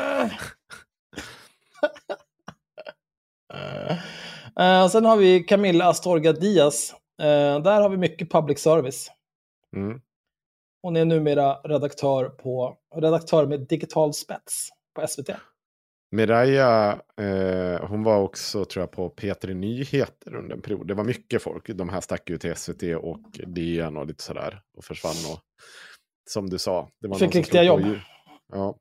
Eh, 4.61 4.84
och 4.84 4.91
sen 4.91 5.05
har 5.05 5.16
vi 5.16 5.41
Camilla 5.45 5.89
Astorga 5.89 6.32
Diaz. 6.32 6.95
Eh, 7.22 7.62
där 7.62 7.80
har 7.80 7.88
vi 7.88 7.96
mycket 7.96 8.30
public 8.30 8.58
service. 8.58 9.10
Mm. 9.76 10.00
Hon 10.82 10.96
är 10.96 11.04
numera 11.04 11.54
redaktör, 11.54 12.28
på, 12.28 12.76
redaktör 12.94 13.46
med 13.46 13.60
digital 13.60 14.14
spets 14.14 14.68
på 14.94 15.06
SVT. 15.06 15.30
Miraya, 16.10 17.00
eh, 17.20 17.86
hon 17.86 18.02
var 18.02 18.18
också 18.18 18.64
tror 18.64 18.82
jag 18.82 18.90
på 18.90 19.10
P3 19.10 19.54
Nyheter 19.54 20.34
under 20.34 20.54
en 20.56 20.62
period. 20.62 20.86
Det 20.86 20.94
var 20.94 21.04
mycket 21.04 21.42
folk. 21.42 21.66
De 21.68 21.88
här 21.88 22.00
stack 22.00 22.30
ju 22.30 22.38
till 22.38 22.56
SVT 22.56 22.82
och 22.96 23.20
DN 23.46 23.96
och 23.96 24.06
lite 24.06 24.22
sådär. 24.22 24.60
Och 24.76 24.84
försvann 24.84 25.32
och 25.32 25.40
som 26.30 26.50
du 26.50 26.58
sa. 26.58 26.90
Det 27.00 27.08
var 27.08 27.18
Fick 27.18 27.34
riktiga 27.34 27.62
jobb. 27.62 27.80
Ja, 28.52 28.76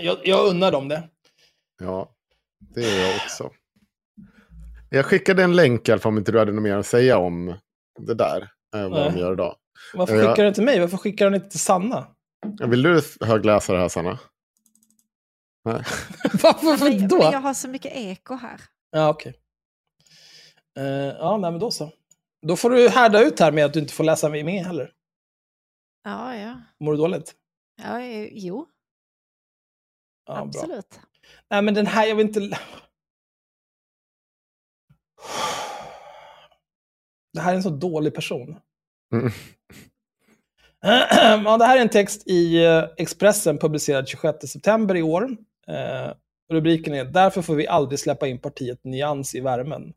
Jag, 0.00 0.18
jag 0.24 0.46
unnar 0.48 0.72
dem 0.72 0.88
det. 0.88 1.08
ja, 1.82 2.14
det 2.58 2.80
är 2.80 3.06
jag 3.06 3.16
också. 3.16 3.50
Jag 4.90 5.06
skickade 5.06 5.42
en 5.42 5.56
länk 5.56 5.88
i 5.88 5.92
alla 5.92 6.00
fall 6.00 6.10
om 6.12 6.18
inte 6.18 6.32
du 6.32 6.38
hade 6.38 6.52
något 6.52 6.62
mer 6.62 6.76
att 6.76 6.86
säga 6.86 7.18
om 7.18 7.54
det 7.98 8.14
där. 8.14 8.42
Eh, 8.74 8.88
vad 8.88 9.04
de 9.04 9.12
Nej. 9.12 9.20
gör 9.20 9.32
idag. 9.32 9.56
Varför 9.94 10.14
Ja. 10.16 10.28
skickar 10.30 10.42
du 10.42 10.48
inte 10.48 10.54
till 10.56 10.64
mig? 10.64 10.80
Varför 10.80 10.96
skickar 10.96 11.30
du 11.30 11.36
inte 11.36 11.48
till 11.48 11.60
Sanna? 11.60 12.06
Vill 12.66 12.82
du 12.82 13.02
högläsa 13.20 13.72
det 13.72 13.78
här 13.78 13.88
Sanna? 13.88 14.18
Nej. 15.64 15.74
Varför 16.42 16.66
Men, 16.66 16.78
för 16.78 16.90
men 16.90 17.08
då? 17.08 17.18
jag 17.18 17.40
har 17.40 17.54
så 17.54 17.68
mycket 17.68 17.92
eko 17.94 18.34
här. 18.34 18.60
Ja, 18.90 19.08
okej. 19.08 19.34
Eh, 20.78 20.84
ja, 21.18 21.36
nej, 21.36 21.50
men 21.50 21.60
då 21.60 21.70
så. 21.70 21.92
Då 22.46 22.56
får 22.56 22.70
du 22.70 22.88
härda 22.88 23.20
ut 23.22 23.40
här 23.40 23.52
med 23.52 23.64
att 23.64 23.72
du 23.72 23.78
inte 23.80 23.92
får 23.92 24.04
läsa 24.04 24.28
med 24.28 24.44
heller. 24.46 24.92
Ja, 26.04 26.36
ja. 26.36 26.60
Mår 26.80 26.92
du 26.92 26.98
dåligt? 26.98 27.34
ja 27.82 28.00
eh, 28.00 28.28
jo, 28.32 28.66
Ja, 30.26 30.34
bra. 30.34 30.42
absolut. 30.44 31.00
Nej, 31.50 31.62
men 31.62 31.74
den 31.74 31.86
här, 31.86 32.06
jag 32.06 32.16
vill 32.16 32.26
inte... 32.26 32.58
Det 37.36 37.42
här 37.42 37.52
är 37.52 37.56
en 37.56 37.62
så 37.62 37.70
dålig 37.70 38.14
person. 38.14 38.56
Mm. 39.14 39.30
Ja, 41.44 41.56
det 41.58 41.64
här 41.64 41.76
är 41.76 41.80
en 41.82 41.88
text 41.88 42.22
i 42.26 42.64
eh, 42.64 42.84
Expressen 42.96 43.58
publicerad 43.58 44.08
26 44.08 44.48
september 44.48 44.96
i 44.96 45.02
år. 45.02 45.36
Eh, 45.68 46.12
rubriken 46.52 46.94
är 46.94 47.04
“Därför 47.04 47.42
får 47.42 47.54
vi 47.54 47.66
aldrig 47.66 47.98
släppa 47.98 48.26
in 48.28 48.38
partiet 48.38 48.84
Nyans 48.84 49.34
i 49.34 49.40
värmen”. 49.40 49.92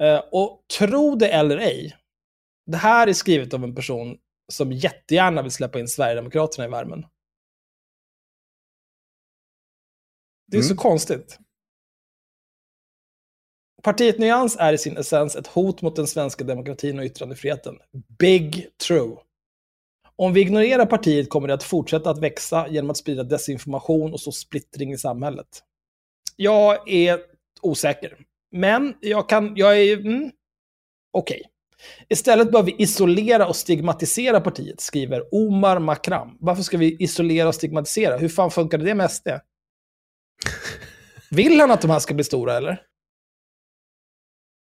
Eh, 0.00 0.22
och 0.32 0.64
tro 0.78 1.14
det 1.14 1.28
eller 1.28 1.56
ej, 1.58 1.96
det 2.66 2.76
här 2.76 3.06
är 3.06 3.12
skrivet 3.12 3.54
av 3.54 3.64
en 3.64 3.74
person 3.74 4.18
som 4.52 4.72
jättegärna 4.72 5.42
vill 5.42 5.52
släppa 5.52 5.78
in 5.80 5.88
Sverigedemokraterna 5.88 6.64
i 6.66 6.70
värmen. 6.70 7.06
Det 10.46 10.56
är 10.58 10.62
så 10.62 10.72
Mm. 10.72 10.76
konstigt. 10.76 11.38
Partiet 13.82 14.18
Nyans 14.18 14.56
är 14.56 14.72
i 14.72 14.78
sin 14.78 14.96
essens 14.96 15.36
ett 15.36 15.46
hot 15.46 15.82
mot 15.82 15.96
den 15.96 16.06
svenska 16.06 16.44
demokratin 16.44 16.98
och 16.98 17.04
yttrandefriheten. 17.04 17.78
Big 18.18 18.66
true. 18.86 19.16
Om 20.16 20.32
vi 20.32 20.40
ignorerar 20.40 20.86
partiet 20.86 21.30
kommer 21.30 21.48
det 21.48 21.54
att 21.54 21.62
fortsätta 21.62 22.10
att 22.10 22.18
växa 22.18 22.68
genom 22.68 22.90
att 22.90 22.96
sprida 22.96 23.22
desinformation 23.22 24.12
och 24.12 24.20
så 24.20 24.32
splittring 24.32 24.92
i 24.92 24.98
samhället. 24.98 25.46
Jag 26.36 26.88
är 26.88 27.20
osäker. 27.62 28.16
Men 28.52 28.94
jag 29.00 29.28
kan, 29.28 29.56
jag 29.56 29.80
är, 29.80 29.96
mm, 29.96 30.30
okej. 31.12 31.42
Istället 32.08 32.52
bör 32.52 32.62
vi 32.62 32.74
isolera 32.78 33.46
och 33.46 33.56
stigmatisera 33.56 34.40
partiet, 34.40 34.80
skriver 34.80 35.34
Omar 35.34 35.78
Makram. 35.78 36.36
Varför 36.40 36.62
ska 36.62 36.78
vi 36.78 36.96
isolera 37.02 37.48
och 37.48 37.54
stigmatisera? 37.54 38.16
Hur 38.16 38.28
fan 38.28 38.50
funkar 38.50 38.78
det 38.78 38.94
med 38.94 39.10
SD? 39.10 39.28
Vill 41.30 41.60
han 41.60 41.70
att 41.70 41.80
de 41.80 41.90
här 41.90 41.98
ska 41.98 42.14
bli 42.14 42.24
stora, 42.24 42.56
eller? 42.56 42.82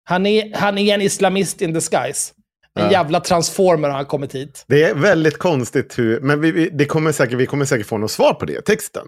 Han 0.09 0.25
är, 0.25 0.51
han 0.57 0.77
är 0.77 0.93
en 0.93 1.01
islamist 1.01 1.61
in 1.61 1.73
disguise. 1.73 2.33
En 2.79 2.83
Ja. 2.85 2.91
jävla 2.91 3.19
transformer 3.19 3.87
har 3.89 3.95
han 3.95 4.05
kommit 4.05 4.35
hit. 4.35 4.65
Det 4.67 4.83
är 4.83 4.95
väldigt 4.95 5.37
konstigt 5.37 5.99
hur, 5.99 6.19
men 6.19 6.41
vi, 6.41 6.51
vi, 6.51 6.69
det 6.69 6.85
kommer 6.85 7.11
säkert, 7.11 7.37
vi 7.37 7.45
kommer 7.45 7.65
säkert 7.65 7.87
få 7.87 7.97
något 7.97 8.11
svar 8.11 8.33
på 8.33 8.45
det 8.45 8.53
i 8.53 8.61
texten. 8.61 9.07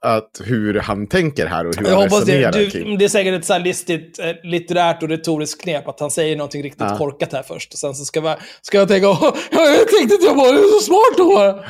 Att 0.00 0.40
hur 0.44 0.74
han 0.80 1.06
tänker 1.06 1.46
här 1.46 1.66
och 1.66 1.76
hur 1.76 1.84
Jag 1.84 1.90
han 1.90 2.02
hoppas 2.02 2.24
det. 2.24 2.48
resonerar 2.50 2.84
Du, 2.84 2.96
det 2.96 3.04
är 3.04 3.08
säkert 3.08 3.34
ett 3.34 3.44
så 3.44 3.58
listigt, 3.58 4.18
eh, 4.18 4.26
litterärt 4.42 5.02
och 5.02 5.08
retoriskt 5.08 5.62
knep 5.62 5.88
att 5.88 6.00
han 6.00 6.10
säger 6.10 6.36
någonting 6.36 6.62
riktigt 6.62 6.80
Ja. 6.90 6.96
korkat 6.98 7.32
här 7.32 7.42
först. 7.42 7.72
Och 7.72 7.78
sen 7.78 7.94
så 7.94 8.04
ska, 8.04 8.20
vi, 8.20 8.34
ska 8.62 8.78
jag 8.78 8.88
tänka, 8.88 9.08
"Åh, 9.08 9.36
jag 9.50 9.88
tänkte 9.88 10.14
att 10.14 10.22
jag 10.24 10.34
var 10.34 10.78
så 10.80 10.84
smart 10.84 11.16
då. 11.18 11.64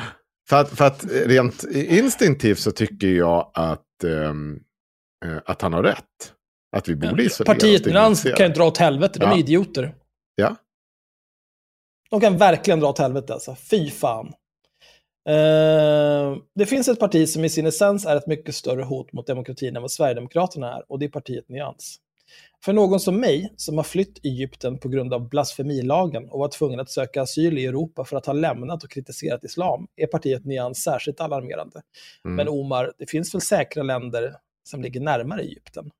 För 0.49 0.55
att, 0.61 0.69
för 0.77 0.85
att 0.85 1.05
rent 1.25 1.63
instinktivt 1.73 2.59
så 2.59 2.71
tycker 2.71 3.07
jag 3.07 3.51
att, 3.53 4.03
eh, 4.03 5.37
att 5.45 5.61
han 5.61 5.73
har 5.73 5.83
rätt. 5.83 5.97
Att 6.73 6.87
vi 6.89 6.95
borde 6.95 7.23
isolera 7.23 7.53
Partiet 7.53 7.85
Nyans 7.85 8.23
kan 8.23 8.47
ju 8.47 8.53
dra 8.53 8.67
åt 8.67 8.77
helvete, 8.77 9.19
de 9.19 9.25
är 9.25 9.29
Ja. 9.29 9.39
idioter. 9.39 9.95
Ja. 10.35 10.55
De 12.09 12.21
kan 12.21 12.37
verkligen 12.37 12.79
dra 12.79 12.89
åt 12.89 12.99
helvete 12.99 13.33
alltså. 13.33 13.55
Fy 13.55 13.89
fan. 13.89 14.33
Eh, 15.29 16.37
det 16.55 16.65
finns 16.65 16.87
ett 16.87 16.99
parti 16.99 17.29
som 17.29 17.45
i 17.45 17.49
sin 17.49 17.67
essens 17.67 18.05
är 18.05 18.15
ett 18.15 18.27
mycket 18.27 18.55
större 18.55 18.83
hot 18.83 19.13
mot 19.13 19.27
demokratin 19.27 19.75
än 19.75 19.81
vad 19.81 19.91
Sverigedemokraterna 19.91 20.73
är, 20.75 20.91
och 20.91 20.99
det 20.99 21.05
är 21.05 21.09
partiet 21.09 21.49
Nyans. 21.49 21.99
För 22.65 22.73
någon 22.73 22.99
som 22.99 23.19
mig, 23.19 23.53
som 23.57 23.77
har 23.77 23.83
flytt 23.83 24.25
Egypten 24.25 24.79
på 24.79 24.89
grund 24.89 25.13
av 25.13 25.29
blasfemilagen 25.29 26.29
och 26.29 26.39
var 26.39 26.47
tvungen 26.47 26.79
att 26.79 26.89
söka 26.89 27.21
asyl 27.21 27.57
i 27.57 27.65
Europa 27.65 28.05
för 28.05 28.17
att 28.17 28.25
ha 28.25 28.33
lämnat 28.33 28.83
och 28.83 28.89
kritiserat 28.91 29.43
islam, 29.43 29.87
är 29.95 30.07
partiet 30.07 30.45
Nyans 30.45 30.83
särskilt 30.83 31.21
alarmerande. 31.21 31.81
Mm. 32.25 32.35
Men 32.35 32.49
Omar, 32.49 32.93
det 32.97 33.09
finns 33.09 33.33
väl 33.33 33.41
säkra 33.41 33.83
länder 33.83 34.35
som 34.69 34.81
ligger 34.81 35.01
närmare 35.01 35.41
Egypten? 35.41 35.91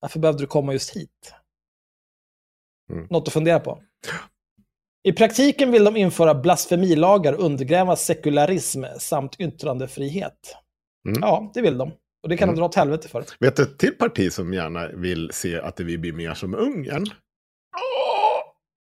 Varför 0.00 0.18
behövde 0.20 0.42
du 0.42 0.46
komma 0.46 0.72
just 0.72 0.96
hit? 0.96 1.34
Mm. 2.92 3.06
Något 3.10 3.28
att 3.28 3.32
fundera 3.34 3.60
på. 3.60 3.82
I 5.02 5.12
praktiken 5.12 5.70
vill 5.72 5.84
de 5.84 5.96
införa 5.96 6.34
blasfemilagar 6.34 7.32
och 7.32 7.44
undergräva 7.44 7.96
sekularism 7.96 8.84
samt 8.98 9.36
yttrandefrihet. 9.40 10.56
Mm. 11.08 11.18
Ja, 11.22 11.50
det 11.54 11.60
vill 11.62 11.78
de. 11.78 11.92
Och 12.22 12.28
det 12.28 12.36
kan 12.36 12.48
Mm. 12.48 12.54
de 12.56 12.60
dra 12.60 12.66
åt 12.66 12.74
helvete 12.74 13.08
för. 13.08 13.24
Vet 13.40 13.56
du 13.56 13.62
ett 13.62 13.78
till 13.78 13.94
parti 13.94 14.32
som 14.32 14.54
gärna 14.54 14.88
vill 14.88 15.30
se 15.32 15.60
att 15.60 15.80
vi 15.80 15.98
blir 15.98 16.12
mer 16.12 16.34
som 16.34 16.54
Ungern? 16.54 17.06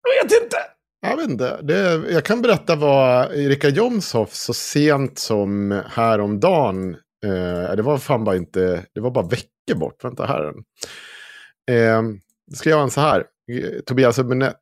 Jag 0.03 0.23
vet 0.23 0.43
inte! 0.43 0.57
Jag 1.01 1.17
vet 1.17 1.29
inte. 1.29 1.61
Det, 1.61 2.11
jag 2.13 2.25
kan 2.25 2.41
berätta 2.41 2.75
vad 2.75 3.33
Erika 3.35 3.69
Jomshoff 3.69 4.33
så 4.33 4.53
sent 4.53 5.19
som 5.19 5.81
häromdagen, 5.87 6.93
eh, 7.25 7.75
det 7.75 7.81
var 7.81 7.97
fan 7.97 8.23
bara 8.23 8.35
inte, 8.35 8.85
det 8.93 9.01
var 9.01 9.11
bara 9.11 9.27
veckor 9.27 9.47
bort, 9.75 10.03
vänta 10.03 10.25
här. 10.25 10.53
Eh, 11.71 12.01
skrev 12.55 12.77
han 12.77 12.91
så 12.91 13.01
här, 13.01 13.25
eh, 13.51 13.79
Tobias 13.85 14.19
Hübinette. 14.19 14.55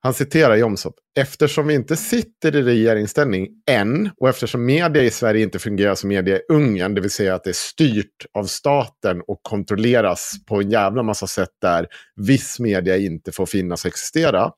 Han 0.00 0.14
citerar 0.14 0.56
Jomshof. 0.56 0.94
Eftersom 1.18 1.66
vi 1.66 1.74
inte 1.74 1.96
sitter 1.96 2.56
i 2.56 2.62
regeringsställning 2.62 3.48
än 3.70 4.10
och 4.20 4.28
eftersom 4.28 4.66
media 4.66 5.02
i 5.02 5.10
Sverige 5.10 5.42
inte 5.42 5.58
fungerar 5.58 5.94
som 5.94 6.08
media 6.08 6.36
i 6.36 6.40
Ungern, 6.48 6.94
det 6.94 7.00
vill 7.00 7.10
säga 7.10 7.34
att 7.34 7.44
det 7.44 7.50
är 7.50 7.54
styrt 7.54 8.26
av 8.38 8.44
staten 8.44 9.22
och 9.26 9.40
kontrolleras 9.42 10.32
på 10.46 10.60
en 10.60 10.70
jävla 10.70 11.02
massa 11.02 11.26
sätt 11.26 11.50
där 11.62 11.86
viss 12.16 12.60
media 12.60 12.96
inte 12.96 13.32
får 13.32 13.46
finnas 13.46 13.84
och 13.84 13.88
existera, 13.88 14.52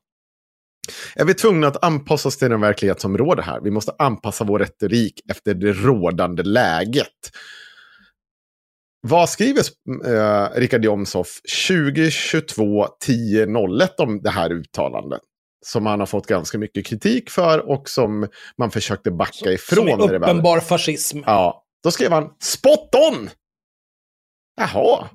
är 1.15 1.25
vi 1.25 1.33
tvungna 1.33 1.67
att 1.67 1.83
anpassa 1.83 2.27
oss 2.27 2.37
till 2.37 2.49
den 2.49 2.61
verklighet 2.61 3.01
som 3.01 3.17
råder 3.17 3.43
här. 3.43 3.61
Vi 3.61 3.71
måste 3.71 3.91
anpassa 3.99 4.43
vår 4.43 4.59
retorik 4.59 5.21
efter 5.31 5.53
det 5.53 5.73
rådande 5.73 6.43
läget. 6.43 7.31
Vad 9.01 9.29
skriver 9.29 9.63
eh, 10.05 10.49
Richard 10.55 10.85
Jomshoff 10.85 11.41
2022 11.67 12.87
10.01 13.07 13.89
om 13.97 14.21
det 14.21 14.29
här 14.29 14.51
uttalandet? 14.51 15.21
Som 15.65 15.85
han 15.85 15.99
har 15.99 16.07
fått 16.07 16.27
ganska 16.27 16.57
mycket 16.57 16.85
kritik 16.85 17.29
för 17.29 17.69
och 17.69 17.89
som 17.89 18.27
man 18.57 18.71
försökte 18.71 19.11
backa 19.11 19.51
ifrån. 19.51 19.89
Som 19.89 20.01
är 20.01 20.15
uppenbar 20.15 20.59
fascism. 20.59 21.19
Ja, 21.25 21.63
då 21.83 21.91
skrev 21.91 22.11
han 22.11 22.29
spot 22.39 22.95
on! 22.95 23.29
Jaha, 24.57 25.07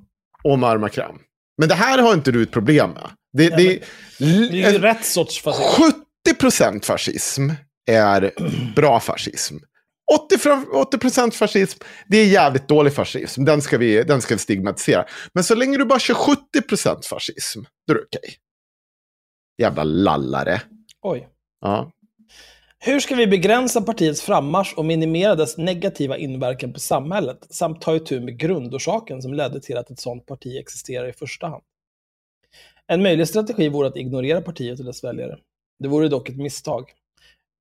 Omar 0.44 0.78
Makram. 0.78 1.18
Men 1.58 1.68
det 1.68 1.74
här 1.74 1.98
har 1.98 2.14
inte 2.14 2.32
du 2.32 2.42
ett 2.42 2.52
problem 2.52 2.90
med. 2.90 3.10
Det, 3.32 3.48
det, 3.48 3.82
Det 4.18 4.62
är 4.64 4.72
ju 4.72 4.78
rätt 4.78 5.04
sorts 5.04 5.42
fascism. 5.42 5.82
70% 6.28 6.84
fascism 6.84 7.50
är 7.90 8.32
bra 8.76 9.00
fascism. 9.00 9.56
80, 10.12 10.38
fra- 10.38 10.86
80% 10.92 11.30
fascism, 11.30 11.78
det 12.08 12.16
är 12.16 12.26
jävligt 12.26 12.68
dålig 12.68 12.94
fascism. 12.94 13.44
Den 13.44 13.62
ska, 13.62 13.78
vi, 13.78 14.02
den 14.02 14.22
ska 14.22 14.34
vi 14.34 14.38
stigmatisera. 14.38 15.04
Men 15.32 15.44
så 15.44 15.54
länge 15.54 15.78
du 15.78 15.84
bara 15.84 15.98
kör 15.98 16.14
70% 16.14 17.02
fascism, 17.10 17.60
då 17.86 17.94
är 17.94 17.98
det 17.98 18.04
okej. 18.04 18.34
Jävla 19.62 19.84
lallare. 19.84 20.62
Oj. 21.02 21.28
Ja. 21.60 21.90
Hur 22.78 23.00
ska 23.00 23.14
vi 23.14 23.26
begränsa 23.26 23.80
partiets 23.80 24.22
frammarsch 24.22 24.74
och 24.76 24.84
minimera 24.84 25.34
dess 25.34 25.58
negativa 25.58 26.16
inverkan 26.16 26.72
på 26.72 26.80
samhället 26.80 27.46
samt 27.50 27.80
ta 27.80 27.96
itu 27.96 28.20
med 28.20 28.38
grundorsaken 28.38 29.22
som 29.22 29.34
ledde 29.34 29.60
till 29.60 29.76
att 29.76 29.90
ett 29.90 30.00
sådant 30.00 30.26
parti 30.26 30.56
existerar 30.60 31.08
i 31.08 31.12
första 31.12 31.46
hand? 31.46 31.62
En 32.86 33.02
möjlig 33.02 33.28
strategi 33.28 33.68
vore 33.68 33.88
att 33.88 33.96
ignorera 33.96 34.40
partiet 34.40 34.78
och 34.78 34.84
dess 34.84 35.04
väljare. 35.04 35.38
Det 35.78 35.88
vore 35.88 36.08
dock 36.08 36.28
ett 36.28 36.36
misstag. 36.36 36.92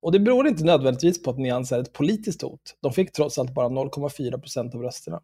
Och 0.03 0.11
det 0.11 0.19
beror 0.19 0.47
inte 0.47 0.63
nödvändigtvis 0.63 1.23
på 1.23 1.29
att 1.29 1.37
Nyans 1.37 1.71
är 1.71 1.79
ett 1.79 1.93
politiskt 1.93 2.41
hot. 2.41 2.75
De 2.81 2.93
fick 2.93 3.11
trots 3.11 3.37
allt 3.37 3.53
bara 3.53 3.69
0,4 3.69 4.39
procent 4.39 4.75
av 4.75 4.81
rösterna. 4.81 5.21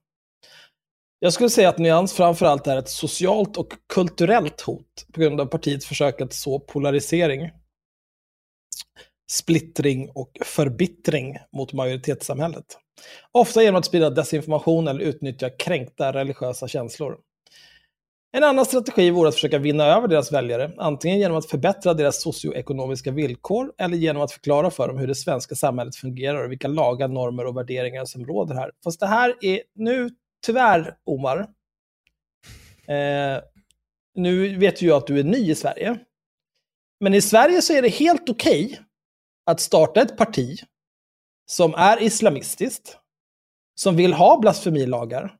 Jag 1.19 1.33
skulle 1.33 1.49
säga 1.49 1.69
att 1.69 1.77
Nyans 1.77 2.13
framförallt 2.13 2.67
är 2.67 2.77
ett 2.77 2.89
socialt 2.89 3.57
och 3.57 3.73
kulturellt 3.93 4.61
hot 4.61 5.05
på 5.13 5.21
grund 5.21 5.41
av 5.41 5.45
partiets 5.45 5.85
försök 5.85 6.21
att 6.21 6.33
så 6.33 6.59
polarisering 6.59 7.51
splittring 9.31 10.09
och 10.15 10.31
förbittring 10.45 11.37
mot 11.53 11.73
majoritetssamhället. 11.73 12.77
Ofta 13.31 13.63
genom 13.63 13.79
att 13.79 13.85
sprida 13.85 14.09
desinformation 14.09 14.87
eller 14.87 14.99
utnyttja 14.99 15.49
kränkta 15.49 16.13
religiösa 16.13 16.67
känslor. 16.67 17.17
En 18.31 18.43
annan 18.43 18.65
strategi 18.65 19.09
vore 19.09 19.29
att 19.29 19.35
försöka 19.35 19.57
vinna 19.57 19.85
över 19.85 20.07
deras 20.07 20.31
väljare, 20.31 20.71
antingen 20.77 21.19
genom 21.19 21.37
att 21.37 21.45
förbättra 21.45 21.93
deras 21.93 22.21
socioekonomiska 22.21 23.11
villkor 23.11 23.73
eller 23.77 23.97
genom 23.97 24.21
att 24.21 24.31
förklara 24.31 24.71
för 24.71 24.87
dem 24.87 24.97
hur 24.97 25.07
det 25.07 25.15
svenska 25.15 25.55
samhället 25.55 25.95
fungerar 25.95 26.43
och 26.43 26.51
vilka 26.51 26.67
lagar, 26.67 27.07
normer 27.07 27.45
och 27.45 27.57
värderingar 27.57 28.05
som 28.05 28.25
råder 28.25 28.55
här. 28.55 28.71
Fast 28.83 28.99
det 28.99 29.07
här 29.07 29.35
är 29.41 29.61
nu, 29.75 30.09
tyvärr, 30.45 30.95
Omar, 31.03 31.39
eh, 32.87 33.43
nu 34.15 34.57
vet 34.57 34.81
ju 34.81 34.87
jag 34.87 34.97
att 34.97 35.07
du 35.07 35.19
är 35.19 35.23
ny 35.23 35.51
i 35.51 35.55
Sverige, 35.55 35.99
men 36.99 37.13
i 37.13 37.21
Sverige 37.21 37.61
så 37.61 37.73
är 37.73 37.81
det 37.81 37.89
helt 37.89 38.29
okej 38.29 38.79
att 39.45 39.59
starta 39.59 40.01
ett 40.01 40.17
parti 40.17 40.59
som 41.45 41.73
är 41.73 42.03
islamistiskt, 42.03 42.97
som 43.75 43.95
vill 43.95 44.13
ha 44.13 44.39
blasfemilagar 44.39 45.38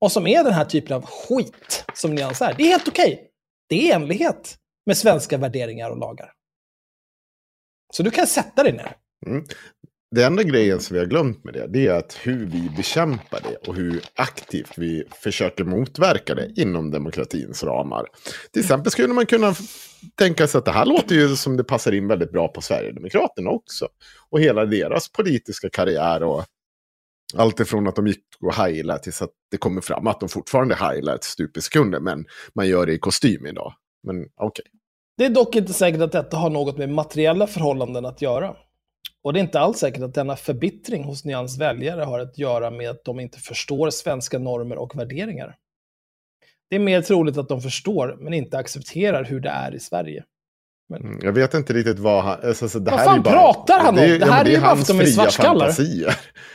och 0.00 0.12
som 0.12 0.26
är 0.26 0.44
den 0.44 0.52
här 0.52 0.64
typen 0.64 0.96
av 0.96 1.06
skit 1.06 1.84
som 1.94 2.14
Nyans 2.14 2.42
är. 2.42 2.54
Det 2.54 2.62
är 2.62 2.68
helt 2.68 2.88
okej. 2.88 3.26
Det 3.68 3.74
är 3.74 3.82
i 3.82 3.92
enlighet 3.92 4.56
med 4.86 4.96
svenska 4.96 5.38
värderingar 5.38 5.90
och 5.90 5.98
lagar. 5.98 6.32
Så 7.92 8.02
du 8.02 8.10
kan 8.10 8.26
sätta 8.26 8.62
dig 8.62 8.72
ner. 8.72 8.96
Mm. 9.26 9.44
Det 10.14 10.24
enda 10.24 10.42
grejen 10.42 10.80
som 10.80 10.94
vi 10.94 11.00
har 11.00 11.06
glömt 11.06 11.44
med 11.44 11.54
det, 11.54 11.66
det 11.66 11.86
är 11.86 11.94
att 11.94 12.18
hur 12.22 12.46
vi 12.46 12.70
bekämpar 12.76 13.40
det 13.40 13.68
och 13.68 13.74
hur 13.74 14.02
aktivt 14.14 14.72
vi 14.76 15.04
försöker 15.12 15.64
motverka 15.64 16.34
det 16.34 16.52
inom 16.56 16.90
demokratins 16.90 17.64
ramar. 17.64 18.06
Till 18.52 18.62
exempel 18.62 18.92
skulle 18.92 19.14
man 19.14 19.26
kunna 19.26 19.54
tänka 20.14 20.46
sig 20.46 20.58
att 20.58 20.64
det 20.64 20.72
här 20.72 20.86
låter 20.86 21.14
ju 21.14 21.36
som 21.36 21.56
det 21.56 21.64
passar 21.64 21.92
in 21.92 22.08
väldigt 22.08 22.32
bra 22.32 22.48
på 22.48 22.60
Sverigedemokraterna 22.60 23.50
också. 23.50 23.88
Och 24.30 24.40
hela 24.40 24.64
deras 24.64 25.12
politiska 25.12 25.70
karriär 25.70 26.22
och 26.22 26.44
allt 27.34 27.60
ifrån 27.60 27.88
att 27.88 27.96
de 27.96 28.06
gick 28.06 28.24
och 28.40 28.54
heilade 28.54 29.02
tills 29.02 29.22
att 29.22 29.30
det 29.50 29.56
kommer 29.56 29.80
fram 29.80 30.06
att 30.06 30.20
de 30.20 30.28
fortfarande 30.28 30.74
heilar 30.74 31.14
ett 31.14 31.24
stup 31.24 31.56
i 31.56 31.60
sekunden. 31.60 32.04
men 32.04 32.24
man 32.54 32.68
gör 32.68 32.86
det 32.86 32.92
i 32.92 32.98
kostym 32.98 33.46
idag. 33.46 33.74
Men 34.02 34.26
okej. 34.36 34.64
Det 35.16 35.24
är 35.24 35.30
dock 35.30 35.56
inte 35.56 35.72
säkert 35.72 36.00
att 36.00 36.12
detta 36.12 36.36
har 36.36 36.50
något 36.50 36.78
med 36.78 36.88
materiella 36.88 37.46
förhållanden 37.46 38.06
att 38.06 38.22
göra. 38.22 38.56
Och 39.22 39.32
det 39.32 39.38
är 39.38 39.42
inte 39.42 39.60
alls 39.60 39.78
säkert 39.78 40.02
att 40.02 40.14
denna 40.14 40.36
förbittring 40.36 41.04
hos 41.04 41.24
Nyans 41.24 41.58
väljare 41.58 42.02
har 42.02 42.18
att 42.18 42.38
göra 42.38 42.70
med 42.70 42.90
att 42.90 43.04
de 43.04 43.20
inte 43.20 43.38
förstår 43.38 43.90
svenska 43.90 44.38
normer 44.38 44.76
och 44.76 44.98
värderingar. 44.98 45.56
Det 46.70 46.76
är 46.76 46.80
mer 46.80 47.02
troligt 47.02 47.36
att 47.36 47.48
de 47.48 47.60
förstår, 47.60 48.16
men 48.20 48.34
inte 48.34 48.58
accepterar 48.58 49.24
hur 49.24 49.40
det 49.40 49.48
är 49.48 49.74
i 49.74 49.80
Sverige. 49.80 50.24
Mm, 50.96 51.18
Jag 51.22 51.32
vet 51.32 51.54
inte 51.54 51.72
riktigt 51.72 51.98
vad 51.98 52.24
han... 52.24 52.36
Alltså, 52.44 52.68
så 52.68 52.78
det 52.78 52.90
Vad 52.90 53.00
här 53.00 53.06
fan 53.06 53.18
är 53.18 53.22
bara, 53.22 53.34
pratar 53.34 53.78
han 53.80 53.88
om? 53.88 53.98
är- 53.98 54.08
Det 54.08 54.16
ja, 54.16 54.26
här 54.32 54.44
men 54.44 54.46
är 54.46 54.50
ju 54.56 54.60
bara 54.60 54.74
för 54.76 54.82
att 54.82 54.88
de 54.88 55.00
är 55.00 55.04
svartskallar. 55.06 55.74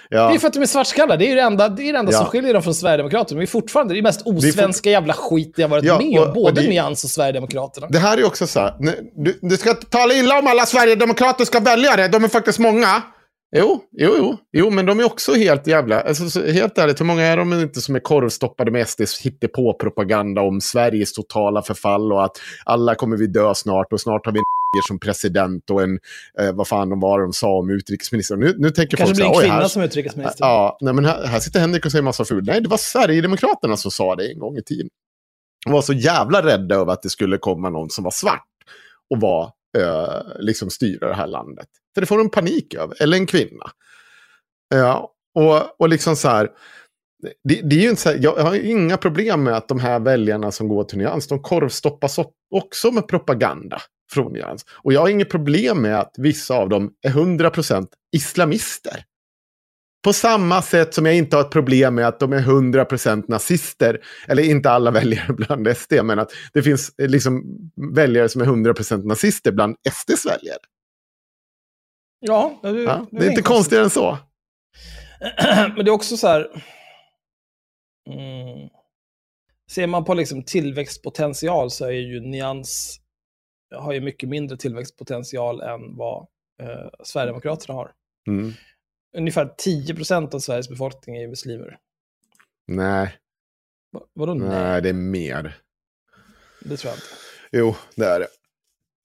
Ja. 0.10 0.28
Det 0.30 0.36
är 0.36 0.40
för 0.40 0.48
att 0.48 0.54
de 0.54 0.62
är 0.62 0.66
svartskallar. 0.66 1.18
Det 1.18 1.26
är 1.26 1.30
ju 1.30 1.36
det 1.36 1.42
enda, 1.42 1.70
det 1.70 1.90
är 1.90 1.94
det 1.94 2.00
enda 2.00 2.12
Ja. 2.12 2.18
som 2.18 2.28
skiljer 2.28 2.54
dem 2.54 2.64
från 2.64 2.76
Sverigedemokraterna. 2.76 3.40
De 3.40 3.44
är 3.44 3.48
fortfarande 3.48 3.94
det 3.94 4.00
är 4.00 4.02
mest 4.02 4.22
osvenska 4.26 4.90
jävla 4.90 5.14
skit 5.14 5.54
jag 5.56 5.68
varit 5.68 5.84
Ja, 5.84 5.98
med 5.98 6.20
om. 6.20 6.34
Både 6.34 6.62
det- 6.62 6.68
Nyans 6.70 7.04
och 7.04 7.10
Sverigedemokraterna. 7.10 7.88
Det 7.90 8.00
här 8.00 8.18
är 8.18 8.26
också 8.26 8.48
så 8.48 8.60
här, 8.60 8.74
du, 9.16 9.40
du 9.42 9.58
ska 9.58 9.74
tala 9.74 10.14
illa 10.14 10.40
om 10.40 10.48
alla 10.48 10.66
sverigedemokratiska 10.66 11.60
väljare, 11.60 12.08
de 12.08 12.24
är 12.24 12.28
faktiskt 12.28 12.60
många. 12.60 12.88
Jo, 13.58 13.84
jo, 13.92 14.16
jo, 14.18 14.38
jo, 14.52 14.70
men 14.70 14.86
de 14.86 15.00
är 15.00 15.04
också 15.04 15.34
helt 15.34 15.68
jävla, 15.68 16.02
alltså, 16.02 16.30
så, 16.30 16.46
helt 16.46 16.78
ärligt, 16.78 17.00
hur 17.00 17.06
många 17.06 17.24
är 17.24 17.38
de 17.38 17.54
inte 17.54 17.82
som 17.82 17.96
är 17.96 18.00
korvstoppade 18.00 18.72
med 18.72 18.88
SDs 18.88 19.20
hittepå-propaganda 19.22 20.42
om 20.42 20.62
Sveriges 20.62 21.14
totala 21.14 21.62
förfall 21.62 22.12
och 22.14 22.24
att 22.24 22.38
alla 22.66 22.96
kommer 22.96 23.18
vi 23.18 23.28
dö 23.28 23.56
snart 23.56 23.94
och 23.94 24.02
snart 24.02 24.26
har 24.26 24.34
vi 24.34 24.40
en 24.40 24.44
som 24.88 25.00
president 25.00 25.70
och 25.70 25.84
en, 25.84 26.00
eh, 26.40 26.52
vad 26.54 26.68
fan 26.68 26.90
de 26.90 27.00
var 27.00 27.22
de 27.22 27.34
sa 27.34 27.58
om 27.58 27.70
utrikesministern. 27.70 28.40
Nu, 28.40 28.56
nu 28.58 28.70
tänker 28.70 28.98
Kanske 28.98 29.16
folk 29.16 29.18
blir 29.18 29.26
en 29.26 29.34
så 29.34 29.40
här, 29.40 29.44
"Oj, 29.44 29.50
kvinna 29.50 29.62
här, 29.62 29.68
som 29.68 29.82
utrikesminister. 29.82 30.46
Ja, 30.46 30.78
nej, 30.82 30.94
men 30.94 31.06
här, 31.06 31.24
här 31.24 31.40
sitter 31.40 31.60
Henrik 31.60 31.86
och 31.86 31.92
säger 31.92 32.04
massa 32.04 32.26
fult. 32.26 32.48
Nej, 32.48 32.62
det 32.62 32.70
var 32.70 32.78
Sverigedemokraterna 32.78 33.78
som 33.78 33.92
sa 33.92 34.16
det 34.16 34.32
en 34.32 34.40
gång 34.40 34.58
i 34.58 34.64
tiden. 34.64 34.90
De 35.66 35.74
var 35.74 35.82
så 35.82 35.94
jävla 35.94 36.46
rädda 36.46 36.76
över 36.76 36.94
att 36.94 37.02
det 37.02 37.10
skulle 37.10 37.38
komma 37.38 37.70
någon 37.70 37.90
som 37.90 38.04
var 38.04 38.12
svart 38.12 38.48
och 39.10 39.22
var, 39.22 39.52
liksom 40.40 40.70
styra 40.70 41.08
det 41.08 41.16
här 41.16 41.28
landet. 41.28 41.68
För 41.94 42.02
det 42.02 42.08
får 42.08 42.18
de 42.18 42.30
panik 42.30 42.74
över, 42.74 43.02
eller 43.02 43.18
en 43.18 43.26
kvinna. 43.26 43.72
Ja, 44.70 45.12
och, 45.36 45.82
och 45.82 45.90
liksom 45.90 46.16
så 46.16 46.28
här, 46.28 46.50
det, 47.44 47.62
det 47.62 47.76
är 47.76 47.82
ju 47.82 47.90
inte 47.90 48.02
så 48.02 48.10
här, 48.10 48.20
jag 48.22 48.36
har 48.36 48.56
inga 48.56 48.98
problem 48.98 49.44
med 49.44 49.58
att 49.58 49.68
de 49.68 49.80
här 49.80 50.00
väljarna 50.00 50.52
som 50.52 50.68
går 50.68 50.84
till 50.84 50.98
Nyans, 50.98 51.28
de 51.28 51.42
korvstoppas 51.42 52.20
också 52.52 52.92
med 52.92 53.08
propaganda 53.08 53.82
från 54.12 54.34
Nyans. 54.34 54.66
Och 54.70 54.94
jag 54.94 55.02
har 55.02 55.10
inget 55.10 55.30
problem 55.30 55.82
med 55.82 56.00
att 56.00 56.16
vissa 56.18 56.56
av 56.56 56.70
dem 56.70 56.92
är 57.02 57.10
100% 57.10 57.88
islamister. 58.16 59.04
På 60.06 60.14
samma 60.14 60.62
sätt 60.62 60.94
som 60.94 61.06
jag 61.06 61.16
inte 61.16 61.36
har 61.36 61.44
ett 61.44 61.52
problem 61.52 61.96
med 61.96 62.08
att 62.08 62.20
de 62.20 62.34
är 62.34 62.40
100% 62.40 63.24
nazister. 63.28 64.02
Eller 64.28 64.44
inte 64.44 64.70
alla 64.70 64.92
väljare 65.00 65.34
bland 65.34 65.78
SD, 65.78 65.94
men 66.04 66.20
att 66.20 66.32
det 66.54 66.64
finns 66.64 67.00
eh, 67.00 67.10
liksom 67.10 67.44
väljare 67.96 68.30
som 68.30 68.42
är 68.42 68.46
100% 68.46 69.06
nazister 69.06 69.52
bland 69.52 69.76
SDs 69.92 70.26
väljare. 70.26 70.58
Ja, 72.20 72.60
det, 72.64 72.70
Ja, 72.70 73.08
det 73.12 73.26
är 73.26 73.30
inte 73.30 73.42
konstigare 73.42 73.84
än 73.84 73.90
så. 73.90 74.18
Men 75.76 75.86
det 75.86 75.92
är 75.92 75.94
också 75.94 76.18
så 76.18 76.28
här... 76.28 76.64
Mm, 78.10 78.70
ser 79.72 79.88
man 79.88 80.06
på 80.06 80.14
liksom 80.14 80.44
tillväxtpotential 80.44 81.72
så 81.72 81.86
är 81.86 81.92
ju 81.92 82.20
Nyans 82.20 83.00
har 83.76 83.94
ju 83.94 84.02
mycket 84.02 84.30
mindre 84.30 84.58
tillväxtpotential 84.58 85.62
än 85.62 85.98
vad 85.98 86.28
eh, 86.62 86.90
Sverigedemokraterna 87.04 87.74
har. 87.74 87.92
Mm. 88.28 88.54
Ungefär 89.18 89.54
10 89.58 89.96
procent 89.96 90.34
av 90.34 90.40
Sveriges 90.40 90.70
befolkning 90.70 91.16
är 91.16 91.22
ju 91.22 91.28
muslimer. 91.28 91.78
Nej, 92.68 93.16
Va- 93.92 94.02
Vadå 94.14 94.34
nej? 94.34 94.50
nej, 94.50 94.82
det 94.82 94.90
är 94.90 94.94
mer. 94.94 95.58
Det 96.62 96.78
tror 96.78 96.90
jag 96.92 96.98
inte. 96.98 97.06
Jo, 97.52 97.76
det 97.96 98.06
är 98.06 98.20
det. 98.20 98.28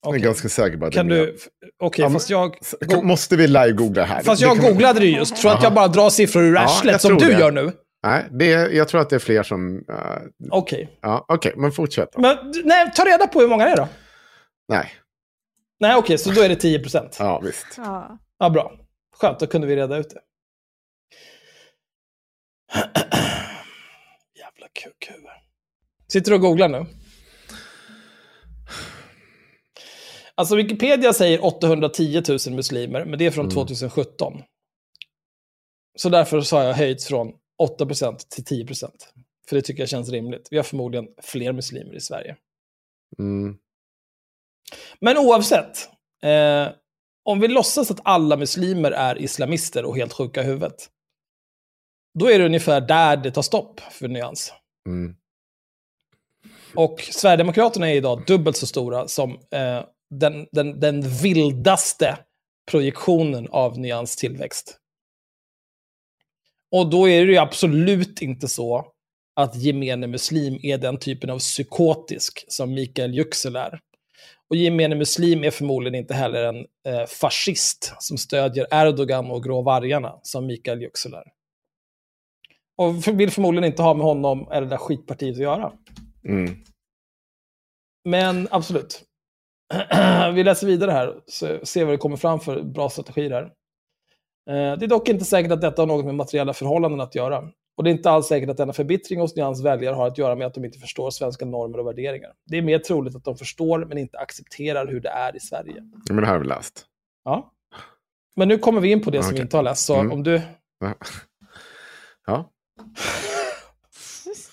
Jag 0.03 0.09
Okej. 0.11 0.21
är 0.21 0.25
ganska 0.25 0.49
säker 0.49 0.79
på 0.79 0.87
att 0.87 0.93
Kan 0.93 1.09
det 1.09 1.17
är 1.19 1.27
du... 1.27 1.37
Okej, 1.79 2.03
Ja, 2.03 2.09
men- 2.09 2.13
fast 2.13 2.31
jag... 2.31 2.57
Måste 3.03 3.37
vi 3.37 3.47
live-googla 3.47 4.03
här? 4.05 4.23
Fast 4.23 4.41
Det 4.43 4.47
jag 4.47 4.61
kan- 4.61 4.73
googlade 4.73 5.01
det 5.01 5.07
just. 5.07 5.37
Tror 5.37 5.53
att 5.53 5.63
jag 5.63 5.75
bara 5.75 5.89
drar 5.89 6.11
siffror 6.11 6.43
ur 6.45 6.55
Ja, 6.55 6.65
arslet 6.65 6.93
jag 6.93 7.01
som 7.01 7.17
du 7.17 7.27
det. 7.27 7.39
gör 7.41 7.51
nu? 7.51 7.73
Nej, 8.03 8.27
det 8.31 8.53
är, 8.53 8.69
jag 8.71 8.89
tror 8.89 9.01
att 9.01 9.11
det 9.11 9.17
är 9.17 9.21
fler 9.21 9.43
som... 9.43 9.77
eh, 9.79 9.95
Okej. 10.51 10.99
ja, 11.01 11.25
Okej, 11.29 11.53
men 11.57 11.73
fortsätt. 11.73 12.17
Men 12.19 12.37
nej, 12.65 12.93
ta 12.97 13.05
reda 13.05 13.27
på 13.27 13.41
hur 13.41 13.49
många 13.49 13.65
det 13.65 13.71
är 13.71 13.77
då. 13.77 13.89
Nej, 14.69 14.93
Nej, 15.81 15.97
okej, 15.97 16.19
så 16.19 16.31
då 16.31 16.41
är 16.41 16.49
det 16.49 16.57
10 16.57 16.79
procent. 16.79 17.17
Ja. 17.19 17.25
ja 17.25 17.41
visst. 17.47 17.67
Ja. 18.39 18.51
bra. 18.51 18.73
Skönt, 19.21 19.41
då 19.41 19.47
kunde 19.47 19.67
vi 19.67 19.77
reda 19.77 19.97
ut 19.97 20.11
det. 20.11 20.21
Jävla 24.39 24.69
kukhuvud. 24.73 25.27
Sitter 26.13 26.31
du 26.31 26.35
och 26.35 26.41
googlar 26.41 26.69
nu? 26.69 26.87
Alltså 30.35 30.57
Wikipedia 30.57 31.13
säger 31.13 31.45
810 31.45 32.23
000 32.29 32.39
muslimer, 32.57 33.05
men 33.05 33.19
det 33.19 33.27
är 33.27 33.31
från 33.31 33.45
Mm. 33.45 33.55
2017. 33.55 34.43
Så 35.99 36.09
därför 36.09 36.41
så 36.41 36.57
har 36.57 36.65
jag 36.65 36.75
höjt 36.75 37.05
från 37.05 37.33
8% 37.63 38.17
till 38.31 38.45
10%. 38.67 38.91
För 39.49 39.57
det 39.57 39.63
tycker 39.63 39.83
jag 39.83 39.89
känns 39.89 40.09
rimligt. 40.11 40.49
Vi 40.51 40.57
har 40.57 40.65
förmodligen 40.65 41.07
fler 41.23 41.53
muslimer 41.53 41.95
i 41.95 42.01
Sverige. 42.01 42.37
Mm. 43.19 43.57
Men 45.01 45.19
oavsett, 45.19 45.89
eh, 46.23 46.69
om 47.25 47.41
vi 47.41 47.49
låtsas 47.49 47.91
att 47.91 48.01
alla 48.05 48.37
muslimer 48.37 48.91
är 48.91 49.19
islamister 49.19 49.85
och 49.85 49.97
helt 49.97 50.13
sjuka 50.13 50.43
i 50.43 50.47
huvudet, 50.47 50.89
då 52.19 52.31
är 52.31 52.39
det 52.39 52.47
ungefär 52.47 52.81
där 52.81 53.17
det 53.17 53.31
tar 53.31 53.43
stopp 53.43 53.81
för 53.81 54.09
nyans. 54.09 54.53
Mm. 54.87 55.17
Och 56.75 57.01
Sverigedemokraterna 57.01 57.91
är 57.91 57.95
idag 57.95 58.23
dubbelt 58.27 58.57
så 58.57 58.67
stora 58.67 59.09
som 59.09 59.31
eh, 59.51 59.85
den, 60.11 60.47
den, 60.53 60.81
den 60.81 61.09
vildaste 61.09 62.19
projektionen 62.71 63.49
av 63.49 63.79
nyans 63.79 64.17
tillväxt. 64.17 64.77
Och 66.73 66.91
då 66.91 67.09
är 67.09 67.27
det 67.27 67.33
ju 67.33 67.39
absolut 67.39 68.23
inte 68.23 68.49
så 68.49 68.93
att 69.37 69.57
gemene 69.57 70.07
muslim 70.07 70.59
är 70.63 70.79
den 70.79 70.99
typen 70.99 71.31
av 71.31 71.39
psykotisk 71.39 72.45
som 72.49 72.75
Mikael 72.75 73.15
Yüksel 73.15 73.57
är. 73.57 73.81
Och 74.49 74.57
gemene 74.57 74.95
muslim 74.95 75.45
är 75.45 75.51
förmodligen 75.51 75.95
inte 76.01 76.15
heller 76.15 76.45
en 76.45 76.57
eh, 76.87 77.07
fascist 77.07 77.95
som 77.99 78.19
stödjer 78.19 78.67
Erdogan 78.71 79.31
och 79.31 79.45
Grå 79.45 79.63
vargarna 79.63 80.19
som 80.23 80.47
Mikael 80.47 80.83
Yüksel. 80.83 81.15
Och 82.77 83.21
vill 83.21 83.31
förmodligen 83.31 83.71
inte 83.71 83.83
ha 83.83 83.95
med 83.95 84.07
honom 84.07 84.49
eller 84.51 84.61
det 84.61 84.67
där 84.67 84.77
skitpartiet 84.77 85.35
att 85.35 85.43
göra. 85.43 85.73
Mm. 86.29 86.55
Men 88.05 88.49
absolut. 88.51 89.05
Vi 90.35 90.45
läser 90.45 90.67
vidare 90.67 90.91
här, 90.91 91.21
så 91.27 91.67
ser 91.67 91.85
vad 91.85 91.95
det 91.95 91.99
kommer 91.99 92.17
fram 92.17 92.41
för 92.41 92.63
bra 92.63 92.91
strategier 92.91 93.31
här. 93.31 93.43
Eh, 94.51 94.79
Det 94.79 94.87
är 94.87 94.89
dock 94.89 95.09
inte 95.09 95.25
säkert 95.25 95.53
att 95.53 95.61
detta 95.61 95.83
har 95.83 95.87
något 95.87 96.05
med 96.05 96.15
materiella 96.15 96.53
förhållanden 96.53 97.01
att 97.01 97.15
göra. 97.15 97.51
Och 97.81 97.85
det 97.85 97.91
är 97.91 97.93
inte 97.93 98.11
alls 98.11 98.27
säkert 98.27 98.51
att 98.51 98.57
denna 98.57 98.73
förbittring 98.73 99.21
hos 99.21 99.37
Nyans 99.37 99.65
väljare 99.65 99.95
har 99.95 100.07
att 100.07 100.19
göra 100.19 100.35
med 100.35 100.47
att 100.47 100.55
de 100.55 100.65
inte 100.65 100.79
förstår 100.79 101.11
svenska 101.11 101.45
normer 101.45 101.79
och 101.79 101.87
värderingar. 101.87 102.31
Det 102.47 102.59
är 102.59 102.63
mer 102.63 102.79
troligt 102.79 103.17
att 103.17 103.25
de 103.25 103.37
förstår 103.37 103.85
men 103.85 103.99
inte 103.99 104.19
accepterar 104.19 104.87
hur 104.87 105.01
det 105.01 105.09
är 105.09 105.37
i 105.37 105.41
Sverige. 105.41 105.83
Men 106.09 106.17
det 106.17 106.27
här 106.27 106.33
har 106.33 106.41
vi 106.41 106.47
läst. 106.49 106.85
Ja. 107.25 107.53
Men 108.37 108.49
nu 108.49 108.59
kommer 108.59 108.81
vi 108.81 108.91
in 108.91 109.03
på 109.03 109.11
det 109.11 109.23
som 109.23 109.35
vi 109.35 109.41
inte 109.41 109.57
har 109.57 109.63
läst, 109.63 109.85
så 109.87 109.95
Mm. 109.95 110.13
om 110.13 110.23
du... 110.23 110.41
Ja. 110.81 110.95
Ja. 112.27 112.51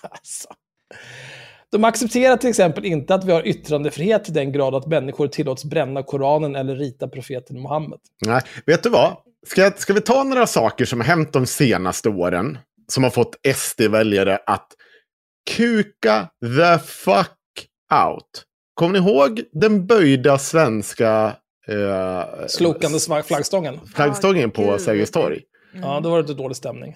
Alltså. 0.01 0.47
De 1.71 1.83
accepterar 1.83 2.37
till 2.37 2.49
exempel 2.49 2.85
inte 2.85 3.15
att 3.15 3.23
vi 3.23 3.31
har 3.31 3.47
yttrandefrihet 3.47 4.23
till 4.23 4.33
den 4.33 4.51
grad 4.51 4.75
att 4.75 4.87
människor 4.87 5.27
tillåts 5.27 5.65
bränna 5.65 6.03
Koranen 6.03 6.55
eller 6.55 6.75
rita 6.75 7.07
profeten 7.07 7.61
Muhammed. 7.61 7.99
Nej, 8.25 8.41
vet 8.65 8.83
du 8.83 8.89
vad? 8.89 9.17
Ska, 9.47 9.71
ska 9.71 9.93
vi 9.93 10.01
ta 10.01 10.23
några 10.23 10.47
saker 10.47 10.85
som 10.85 10.99
har 10.99 11.07
hänt 11.07 11.33
de 11.33 11.45
senaste 11.45 12.09
åren 12.09 12.57
som 12.91 13.03
har 13.03 13.11
fått 13.11 13.35
SD-väljare 13.55 14.39
att 14.45 14.67
kuka 15.55 16.29
the 16.41 16.79
fuck 16.85 17.67
out? 18.05 18.43
Kommer 18.73 18.99
ni 18.99 19.09
ihåg 19.09 19.41
den 19.51 19.85
böjda 19.87 20.37
svenska 20.37 21.35
eh, 21.67 22.47
Slokande 22.47 22.99
flaggstången. 23.27 23.79
flaggstången 23.95 24.51
på. 24.51 24.77
Sergels 24.77 25.11
torg? 25.11 25.41
Ja, 25.73 25.99
då 26.03 26.09
var 26.09 26.17
det 26.21 26.27
lite 26.27 26.41
dålig 26.41 26.57
stämning. 26.57 26.95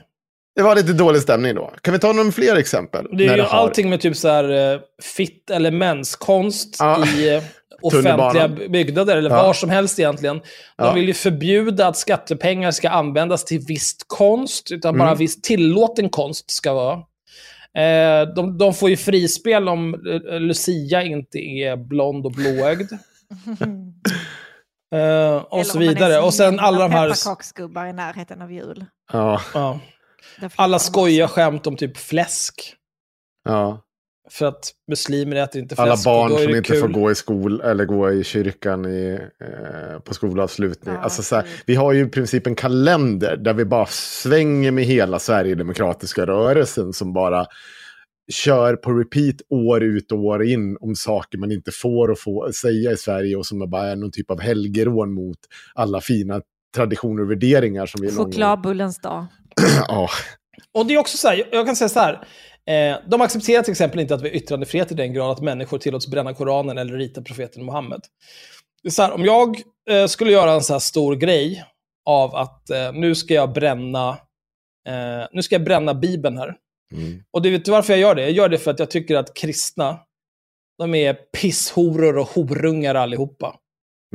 Det 0.55 0.61
var 0.61 0.75
lite 0.75 0.93
dålig 0.93 1.21
stämning 1.21 1.55
då. 1.55 1.73
Kan 1.81 1.91
vi 1.93 1.99
ta 1.99 2.13
några 2.13 2.31
fler 2.31 2.55
exempel? 2.55 3.07
Det 3.17 3.27
är 3.27 3.35
ju 3.35 3.41
har- 3.41 3.59
allting 3.59 3.89
med 3.89 4.01
typ 4.01 4.17
så 4.17 4.27
här 4.27 4.73
eh, 4.73 4.79
fitt 5.03 5.49
eller 5.49 5.71
menskonst 5.71 6.75
Ja. 6.79 7.05
i 7.07 7.35
eh, 7.35 7.43
offentliga 7.81 8.47
byggnader, 8.69 9.17
eller 9.17 9.29
Ja. 9.29 9.43
var 9.43 9.53
som 9.53 9.69
helst 9.69 9.99
egentligen. 9.99 10.37
De 10.37 10.43
Ja. 10.77 10.93
vill 10.93 11.07
ju 11.07 11.13
förbjuda 11.13 11.87
att 11.87 11.97
skattepengar 11.97 12.71
ska 12.71 12.89
användas 12.89 13.45
till 13.45 13.59
visst 13.67 14.03
konst, 14.07 14.71
utan 14.71 14.97
bara 14.97 15.07
Mm. 15.09 15.19
viss 15.19 15.41
tillåten 15.41 16.09
konst 16.09 16.51
ska 16.51 16.73
vara. 16.73 16.93
Eh, 17.77 18.27
de, 18.35 18.57
de 18.57 18.73
får 18.73 18.89
ju 18.89 18.97
frispel 18.97 19.69
om 19.69 19.93
eh, 19.93 20.39
Lucia 20.39 21.03
inte 21.03 21.37
är 21.37 21.75
blond 21.77 22.25
och 22.25 22.31
blåögd. 22.31 22.91
Eh, 24.95 25.35
och 25.35 25.65
så 25.65 25.79
vidare. 25.79 26.19
Och 26.21 26.33
sen 26.33 26.59
alla 26.59 26.79
de 26.79 26.91
här... 26.91 27.09
pepparkaksgubbar 27.09 27.85
i 27.85 27.93
närheten 27.93 28.41
av 28.41 28.51
jul. 28.51 28.85
Ja, 29.13 29.41
Ja, 29.53 29.79
alla 30.55 30.79
skojiga 30.79 31.27
skämt 31.27 31.67
om 31.67 31.77
typ 31.77 31.97
fläsk. 31.97 32.75
ja. 33.45 33.81
För 34.31 34.45
att 34.45 34.71
muslimer 34.87 35.35
äter 35.35 35.61
inte 35.61 35.75
Alla 35.77 35.91
fläsk. 35.91 36.07
och 36.07 36.13
barn 36.13 36.31
är 36.31 36.37
som 36.37 36.55
inte 36.55 36.69
kul. 36.69 36.79
får 36.79 36.87
gå 36.87 37.11
i 37.11 37.15
skol 37.15 37.61
eller 37.61 37.85
gå 37.85 38.11
i 38.11 38.23
kyrkan 38.23 38.85
i, 38.85 39.19
eh, 39.41 39.99
på 39.99 40.13
skolavslutning. 40.13 40.93
Ja, 40.95 41.01
alltså, 41.01 41.23
så 41.23 41.35
här, 41.35 41.45
vi 41.65 41.75
har 41.75 41.93
ju 41.93 42.05
i 42.05 42.09
princip 42.09 42.47
en 42.47 42.55
kalender 42.55 43.37
där 43.37 43.53
vi 43.53 43.65
bara 43.65 43.85
svänger 43.85 44.71
med 44.71 44.83
hela 44.83 45.19
Sverigedemokratiska 45.19 46.25
rörelsen 46.25 46.93
som 46.93 47.13
bara 47.13 47.45
kör 48.31 48.75
på 48.75 48.91
repeat 48.93 49.35
år 49.49 49.83
ut 49.83 50.11
och 50.11 50.19
år 50.19 50.43
in 50.43 50.77
om 50.81 50.95
saker 50.95 51.37
man 51.37 51.51
inte 51.51 51.71
får 51.71 52.07
och 52.11 52.19
få 52.19 52.51
säga 52.53 52.91
i 52.91 52.97
Sverige 52.97 53.35
och 53.35 53.45
som 53.45 53.69
bara 53.69 53.87
är 53.91 53.95
någon 53.95 54.11
typ 54.11 54.31
av 54.31 54.41
helgerån 54.41 55.13
mot 55.13 55.37
alla 55.75 56.01
fina 56.01 56.41
traditioner 56.75 57.23
och 57.23 57.31
värderingar 57.31 57.85
som 57.85 58.01
vi. 58.01 58.11
Chokladbullens 58.11 58.99
dag. 58.99 59.25
Ja, 59.87 60.09
Och 60.73 60.85
det 60.85 60.93
är 60.93 60.97
också 60.97 61.17
så 61.17 61.27
här, 61.27 61.43
jag 61.51 61.65
kan 61.65 61.75
säga 61.75 61.89
så 61.89 61.99
här. 61.99 62.27
Eh, 62.69 62.97
de 63.07 63.21
accepterar 63.21 63.63
till 63.63 63.71
exempel 63.71 63.99
inte 63.99 64.15
att 64.15 64.21
vi 64.21 64.29
har 64.29 64.35
yttrandefrihet 64.35 64.91
i 64.91 64.95
den 64.95 65.13
grad 65.13 65.31
att 65.31 65.41
människor 65.41 65.77
tillåts 65.77 66.07
bränna 66.07 66.33
Koranen 66.33 66.77
eller 66.77 66.93
rita 66.97 67.21
profeten 67.21 67.65
Muhammed. 67.65 68.01
Det 68.83 68.97
här, 68.97 69.11
om 69.11 69.25
jag 69.25 69.61
eh, 69.89 70.05
skulle 70.05 70.31
göra 70.31 70.51
en 70.51 70.63
så 70.63 70.73
här 70.73 70.79
stor 70.79 71.15
grej 71.15 71.65
av 72.05 72.35
att 72.35 72.69
eh, 72.69 72.93
nu 72.93 73.15
ska 73.15 73.33
jag 73.33 73.53
bränna 73.53 74.17
nu 75.31 75.41
ska 75.41 75.55
jag 75.55 75.63
bränna 75.63 75.93
Bibeln 75.93 76.37
här. 76.37 76.55
mm. 76.93 77.23
Och 77.31 77.41
du 77.41 77.49
vet 77.49 77.67
varför 77.67 77.93
jag 77.93 77.99
gör 77.99 78.15
det? 78.15 78.21
Jag 78.21 78.31
gör 78.31 78.49
det 78.49 78.57
för 78.57 78.71
att 78.71 78.79
jag 78.79 78.91
tycker 78.91 79.15
att 79.15 79.33
kristna, 79.33 79.99
de 80.77 80.95
är 80.95 81.13
pisshoror 81.13 82.17
och 82.17 82.27
horungar 82.27 82.95
allihopa. 82.95 83.55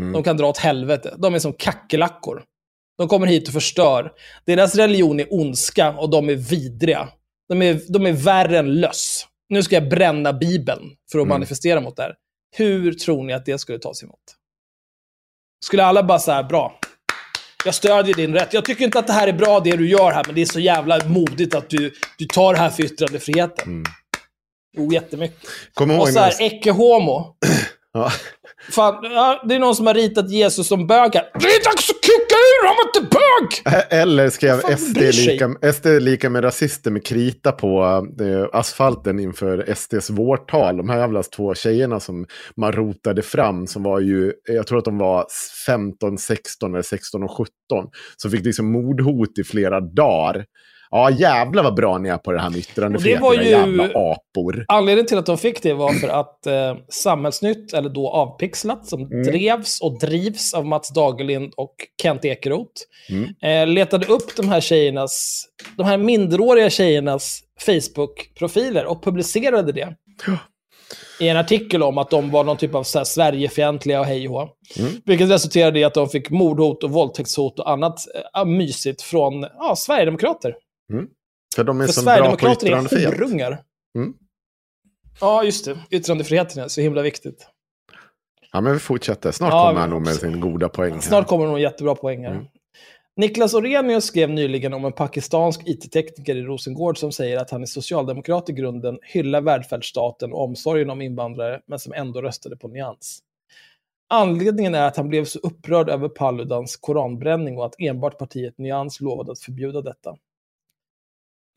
Mm. 0.01 0.13
De 0.13 0.23
kan 0.23 0.37
dra 0.37 0.49
åt 0.49 0.59
helvete. 0.59 1.15
De 1.19 1.35
är 1.35 1.39
som 1.39 1.53
kackerlackor. 1.53 2.45
De 2.99 3.09
kommer 3.09 3.27
hit 3.27 3.49
och 3.49 3.55
förstör. 3.55 4.13
Deras 4.45 4.75
religion 4.75 5.21
är 5.21 5.27
ondska 5.31 5.99
och 5.99 6.11
de 6.11 6.29
är 6.29 6.35
vidriga. 6.35 7.09
De 7.49 7.63
är, 7.63 7.81
de 7.89 8.07
är 8.07 8.13
värre 8.13 8.59
än 8.59 8.81
löss. 8.81 9.27
Nu 9.49 9.63
ska 9.63 9.75
jag 9.75 9.89
bränna 9.89 10.33
Bibeln 10.33 10.83
för 11.13 11.19
att 11.19 11.23
Mm. 11.25 11.29
manifestera 11.35 11.81
mot 11.81 11.97
det 11.97 12.03
här. 12.03 12.15
Hur 12.57 12.93
tror 12.93 13.25
ni 13.25 13.33
att 13.33 13.47
det 13.47 13.59
skulle 13.59 13.79
tas 13.79 14.03
emot? 14.03 14.21
Skulle 15.65 15.85
alla 15.85 16.03
bara 16.03 16.19
här, 16.19 16.43
bra. 16.43 16.79
Jag 17.65 17.75
stödjer 17.75 18.15
din 18.15 18.35
rätt. 18.35 18.53
Jag 18.53 18.65
tycker 18.65 18.85
inte 18.85 18.99
att 18.99 19.07
det 19.07 19.13
här 19.13 19.29
är 19.29 19.33
bra 19.33 19.61
det 19.61 19.77
du 19.77 19.89
gör 19.89 20.13
här, 20.13 20.23
men 20.27 20.35
det 20.35 20.41
är 20.41 20.47
så 20.47 20.61
jävla 20.61 21.09
modigt 21.09 21.55
att 21.55 21.71
du, 21.71 21.95
du 22.19 22.27
tar 22.27 22.53
det 22.55 22.59
här 22.59 22.71
för 22.71 22.83
yttrandefriheten. 22.85 23.69
Mm. 23.69 23.85
Jo, 24.77 24.93
jättemycket. 24.93 25.49
Kom 25.75 25.91
ihåg 25.91 26.01
Och 26.01 26.09
så 26.09 26.19
här, 26.19 26.35
ecce 26.41 26.71
homo. 26.71 27.37
ja. 27.93 28.13
Fan, 28.71 28.99
ja, 29.03 29.43
det 29.49 29.55
är 29.55 29.59
någon 29.59 29.77
som 29.77 29.87
har 29.87 29.95
ritat 29.95 30.31
Jesus 30.31 30.69
som 30.69 30.87
bög 30.87 31.15
här. 31.15 31.31
Det 31.41 31.47
är 31.47 31.65
dags 31.65 31.91
att 31.91 32.05
kicka 32.05 32.35
ur 32.35 32.67
honom 32.67 32.77
att 32.87 32.95
det 32.95 33.17
bög! 33.17 33.83
Eller 34.01 34.31
skrev 34.31 34.61
fan 34.61 34.77
SD 34.77 34.97
lika, 34.99 35.73
SD 35.73 35.87
lika 35.87 36.31
med 36.31 36.45
rasister 36.45 36.91
med 36.91 37.07
krita 37.07 37.53
på 37.53 37.83
eh, 38.21 38.59
asfalten 38.59 39.21
inför 39.21 39.75
SDs 39.75 40.11
vårtal. 40.11 40.77
De 40.77 40.89
här 40.89 40.99
jävla 40.99 41.23
två 41.23 41.55
tjejerna 41.55 42.01
som 42.01 42.27
man 42.57 42.73
rotade 42.73 43.23
fram, 43.23 43.67
som 43.67 43.83
var 43.83 44.01
ju, 44.01 44.33
jag 44.49 44.67
tror 44.67 44.79
att 44.79 44.85
de 44.85 44.99
var 44.99 45.27
15, 45.67 46.19
16 46.19 46.75
eller 46.75 46.83
16 46.83 47.23
och 47.23 47.31
17. 47.31 47.49
Som 48.17 48.31
fick 48.31 48.45
liksom 48.45 48.73
mordhot 48.73 49.39
i 49.39 49.45
flera 49.45 49.81
dagar 49.81 50.45
Ja, 50.97 51.11
jävlar 51.11 51.63
vad 51.63 51.75
bra 51.75 51.99
ni 51.99 52.09
är 52.09 52.17
på 52.19 52.33
det 52.33 52.41
här 52.41 52.51
med 52.51 52.59
yttrandefrihet. 52.59 53.23
Och 53.23 53.33
det 53.33 53.37
var 53.39 53.43
era 53.43 53.45
ju- 53.45 53.51
jävla 53.51 53.85
apor. 53.85 54.65
Anledningen 54.69 55.07
till 55.07 55.19
att 55.19 55.27
de 55.27 55.39
fick 55.39 55.63
det 55.63 55.75
var 55.75 55.93
för 55.93 56.09
att 56.09 56.47
eh, 56.47 56.75
Samhällsnytt, 56.89 57.73
eller 57.73 57.89
då 57.89 58.11
Avpixlat, 58.11 58.87
som 58.87 59.01
Mm. 59.03 59.23
drevs 59.23 59.81
och 59.81 59.99
drivs 59.99 60.55
av 60.55 60.67
Mats 60.67 60.89
Dagerlind 60.95 61.53
och 61.57 61.75
Kent 62.03 62.25
Ekeroth, 62.25 62.83
Mm. 63.11 63.29
eh, 63.69 63.75
letade 63.75 64.07
upp 64.07 64.37
de 64.37 64.49
här 64.49 64.61
tjejernas, 64.61 65.45
de 65.77 65.87
här 65.87 65.97
minderåriga 65.97 66.71
tjejernas 66.71 67.41
Facebook-profiler 67.67 68.85
och 68.85 69.05
publicerade 69.05 69.73
det. 69.73 69.95
I 71.21 71.29
en 71.29 71.37
artikel 71.37 71.83
om 71.83 71.99
att 71.99 72.11
de 72.11 72.31
var 72.31 72.45
någon 72.45 72.57
typ 72.57 72.75
av 72.75 72.83
så 72.83 72.99
här 72.99 73.05
Sverigefientliga 73.05 74.01
och 74.01 74.07
hej 74.07 74.29
och. 74.29 74.49
Mm. 74.79 74.93
Vilket 75.05 75.31
resulterade 75.31 75.79
i 75.79 75.85
att 75.85 75.95
de 75.95 76.09
fick 76.09 76.31
mordhot 76.31 76.85
och 76.85 76.91
våldtäktshot 76.91 77.59
och 77.59 77.71
annat 77.71 77.99
eh, 78.37 78.45
mysigt 78.45 79.03
från 79.03 79.43
ja, 79.59 79.75
Sverigedemokrater. 79.77 80.55
För 81.57 81.65
de 81.65 81.81
är 81.81 81.87
För 81.87 81.93
så 81.93 82.03
bra 82.03 82.13
på 82.13 82.17
Sverigedemokrater 82.17 82.67
är 82.67 82.71
yttrandefrihet. 82.71 83.15
horungar. 83.19 83.63
Mm. 83.99 84.15
Ja, 85.21 85.45
just 85.45 85.65
det. 85.65 85.79
Yttrandefriheten 85.91 86.63
är 86.65 86.69
så 86.69 86.81
himla 86.81 87.03
viktigt. 87.03 87.47
Ja, 88.53 88.61
men 88.61 88.73
vi 88.73 88.79
fortsätter. 88.79 89.33
Snart 89.33 89.53
Ja, 89.53 89.69
kommer 89.69 89.81
han 89.81 89.91
nog 89.91 90.03
med 90.03 90.15
sin 90.15 90.41
goda 90.41 90.69
poäng. 90.69 90.93
här. 90.93 91.01
Snart 91.01 91.27
kommer 91.27 91.47
nog 91.47 91.59
jättebra 91.61 91.95
poäng 91.95 92.25
här. 92.25 92.33
Mm. 92.33 92.45
Niklas 93.17 93.55
Orenius 93.55 94.05
skrev 94.05 94.31
nyligen 94.31 94.75
om 94.75 94.85
en 94.85 94.93
pakistansk 94.93 95.61
IT-tekniker 95.69 96.37
i 96.37 96.43
Rosengård 96.43 96.99
som 96.99 97.13
säger 97.13 97.39
att 97.39 97.51
han 97.51 97.63
är 97.63 97.67
socialdemokrat 97.67 98.49
i 98.51 98.53
grunden, 98.53 98.99
hyllar 99.03 99.41
välfärdsstaten 99.41 100.33
och 100.33 100.45
omsorgen 100.45 100.91
om 100.91 101.03
invandrare, 101.03 101.61
men 101.67 101.79
som 101.79 101.93
ändå 101.93 102.23
röstade 102.23 102.57
på 102.57 102.69
Nyans. 102.69 103.19
Anledningen 104.09 104.75
är 104.75 104.87
att 104.87 104.97
han 104.97 105.09
blev 105.09 105.25
så 105.25 105.39
upprörd 105.39 105.89
över 105.89 106.09
Paludans 106.09 106.77
koranbränning 106.77 107.59
och 107.59 107.67
att 107.67 107.75
enbart 107.79 108.19
partiet 108.19 108.59
Nyans 108.59 109.01
lovade 109.01 109.33
att 109.33 109.41
förbjuda 109.41 109.81
detta. 109.83 110.17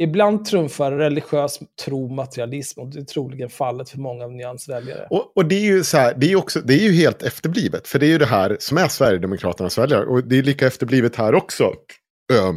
Ibland 0.01 0.45
trumfar 0.45 0.91
religiös 0.91 1.59
tro 1.85 2.09
materialism 2.09 2.79
och 2.79 2.87
det 2.87 2.99
är 2.99 3.03
troligen 3.03 3.49
fallet 3.49 3.89
för 3.89 3.97
många 3.97 4.23
av 4.23 4.31
Nyans 4.31 4.69
väljare. 4.69 5.07
Och, 5.09 5.37
och 5.37 5.45
det 5.45 5.55
är 5.55 5.65
ju 5.65 5.83
så 5.83 5.97
här, 5.97 6.13
det 6.17 6.31
är 6.31 6.35
också, 6.35 6.61
det 6.61 6.73
är 6.73 6.83
ju 6.83 6.91
helt 6.91 7.23
efterblivet. 7.23 7.87
För 7.87 7.99
det 7.99 8.05
är 8.05 8.09
ju 8.09 8.17
det 8.17 8.25
här 8.25 8.57
som 8.59 8.77
är 8.77 8.87
Sverigedemokraternas 8.87 9.77
väljare. 9.77 10.05
Och 10.05 10.23
det 10.23 10.37
är 10.39 10.43
lika 10.43 10.67
efterblivet 10.67 11.15
här 11.15 11.35
också. 11.35 11.63
Uh, 11.63 12.53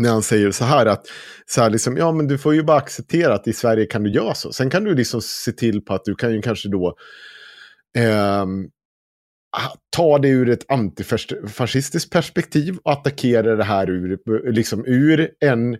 när 0.00 0.10
han 0.10 0.22
säger 0.22 0.50
så 0.50 0.64
här 0.64 0.86
att, 0.86 1.06
så 1.46 1.60
här 1.60 1.70
liksom, 1.70 1.96
ja 1.96 2.12
men 2.12 2.28
du 2.28 2.38
får 2.38 2.54
ju 2.54 2.62
bara 2.62 2.76
acceptera 2.76 3.34
att 3.34 3.48
i 3.48 3.52
Sverige 3.52 3.86
kan 3.86 4.02
du 4.02 4.10
göra 4.10 4.34
så. 4.34 4.52
Sen 4.52 4.70
kan 4.70 4.84
du 4.84 4.94
liksom 4.94 5.20
se 5.22 5.52
till 5.52 5.84
på 5.84 5.94
att 5.94 6.04
du 6.04 6.14
kan 6.14 6.32
ju 6.32 6.42
kanske 6.42 6.68
då 6.68 6.96
eh, 7.96 8.46
ta 9.96 10.18
det 10.18 10.28
ur 10.28 10.48
ett 10.48 10.70
antifascistiskt 10.70 12.12
perspektiv 12.12 12.78
och 12.84 12.92
attackera 12.92 13.56
det 13.56 13.64
här 13.64 13.90
ur, 13.90 14.18
liksom, 14.52 14.84
ur 14.86 15.30
en, 15.40 15.76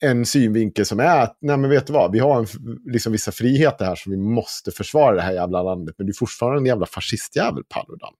en 0.00 0.26
synvinkel 0.26 0.86
som 0.86 1.00
är 1.00 1.22
att, 1.22 1.38
nej 1.40 1.56
men 1.56 1.70
vet 1.70 1.86
du 1.86 1.92
vad, 1.92 2.12
vi 2.12 2.18
har 2.18 2.38
en, 2.38 2.46
liksom 2.84 3.12
vissa 3.12 3.32
friheter 3.32 3.84
här 3.84 3.94
som 3.94 4.12
vi 4.12 4.18
måste 4.18 4.70
försvara 4.70 5.14
det 5.14 5.22
här 5.22 5.32
jävla 5.32 5.62
landet, 5.62 5.94
men 5.98 6.06
du 6.06 6.10
är 6.10 6.14
fortfarande 6.14 6.60
en 6.60 6.66
jävla 6.66 6.86
fascistjävel, 6.86 7.62
Paludan. 7.68 8.12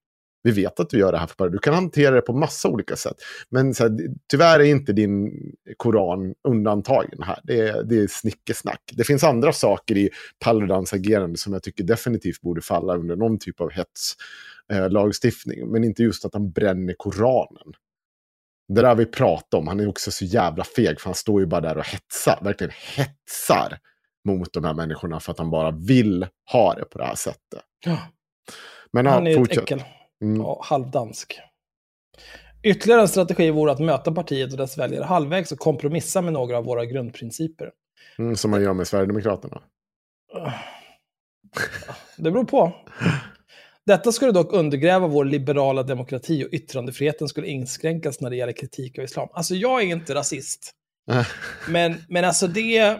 Vi 0.42 0.50
vet 0.50 0.80
att 0.80 0.90
du 0.90 0.98
gör 0.98 1.12
det 1.12 1.18
här 1.18 1.26
för 1.26 1.34
bara. 1.38 1.48
Du 1.48 1.58
kan 1.58 1.74
hantera 1.74 2.14
det 2.14 2.20
på 2.20 2.32
massa 2.32 2.68
olika 2.68 2.96
sätt. 2.96 3.16
Men 3.50 3.74
så 3.74 3.82
här, 3.82 3.98
tyvärr 4.30 4.60
är 4.60 4.64
inte 4.64 4.92
din 4.92 5.32
koran 5.76 6.34
undantagen 6.48 7.22
här. 7.22 7.40
Det 7.44 7.60
är, 7.60 7.82
det 7.82 7.98
är 7.98 8.06
snickesnack. 8.06 8.80
Det 8.92 9.04
finns 9.04 9.24
andra 9.24 9.52
saker 9.52 9.96
i 9.96 10.10
Paludans 10.44 10.92
agerande 10.92 11.38
som 11.38 11.52
jag 11.52 11.62
tycker 11.62 11.84
definitivt 11.84 12.40
borde 12.40 12.60
falla 12.60 12.96
under 12.96 13.16
någon 13.16 13.38
typ 13.38 13.60
av 13.60 13.70
hetslagstiftning, 13.70 15.60
eh. 15.60 15.66
Men 15.66 15.84
inte 15.84 16.02
just 16.02 16.24
att 16.24 16.34
han 16.34 16.50
bränner 16.50 16.94
koranen. 16.98 17.72
Det 18.68 18.82
där 18.82 18.94
vi 18.94 19.06
pratar 19.06 19.58
om, 19.58 19.68
han 19.68 19.80
är 19.80 19.88
också 19.88 20.10
så 20.10 20.24
jävla 20.24 20.64
feg 20.64 21.00
för 21.00 21.08
han 21.08 21.14
står 21.14 21.40
ju 21.40 21.46
bara 21.46 21.60
där 21.60 21.78
och 21.78 21.86
hetsar, 21.86 22.38
verkligen 22.42 22.72
hetsar 22.96 23.78
mot 24.24 24.52
de 24.52 24.64
här 24.64 24.74
människorna 24.74 25.20
för 25.20 25.32
att 25.32 25.38
han 25.38 25.50
bara 25.50 25.70
vill 25.70 26.26
ha 26.52 26.74
det 26.74 26.84
på 26.84 26.98
det 26.98 27.04
här 27.04 27.14
sättet. 27.14 27.62
Ja. 27.86 27.98
Men 28.92 29.06
Han 29.06 29.26
är 29.26 29.30
ja, 29.30 29.36
ett 29.36 29.38
fortsätt. 29.38 29.62
äckel. 29.62 29.82
Mm. 30.22 30.40
Ja, 30.40 30.60
halvdansk. 30.64 31.40
Ytterligare 32.62 33.00
en 33.00 33.08
strategi 33.08 33.50
vore 33.50 33.72
att 33.72 33.78
möta 33.78 34.12
partiet 34.12 34.52
och 34.52 34.58
dess 34.58 34.78
väljare 34.78 35.04
halvvägs 35.04 35.52
och 35.52 35.58
kompromissa 35.58 36.22
med 36.22 36.32
några 36.32 36.58
av 36.58 36.64
våra 36.64 36.84
grundprinciper. 36.84 37.70
Mm, 38.18 38.36
som 38.36 38.50
man 38.50 38.62
gör 38.62 38.72
med 38.72 38.88
Sverigedemokraterna. 38.88 39.62
Det 42.16 42.30
beror 42.30 42.44
på. 42.44 42.72
Detta 43.88 44.12
skulle 44.12 44.32
dock 44.32 44.52
undergräva 44.52 45.06
vår 45.06 45.24
liberala 45.24 45.82
demokrati 45.82 46.44
och 46.44 46.48
yttrandefriheten 46.52 47.28
skulle 47.28 47.46
inskränkas 47.46 48.20
när 48.20 48.30
det 48.30 48.36
gäller 48.36 48.52
kritik 48.52 48.98
av 48.98 49.04
islam. 49.04 49.28
Alltså, 49.32 49.54
jag 49.54 49.82
är 49.82 49.86
inte 49.86 50.14
rasist. 50.14 50.70
Men, 51.68 51.94
men 52.08 52.24
alltså 52.24 52.46
det... 52.46 52.98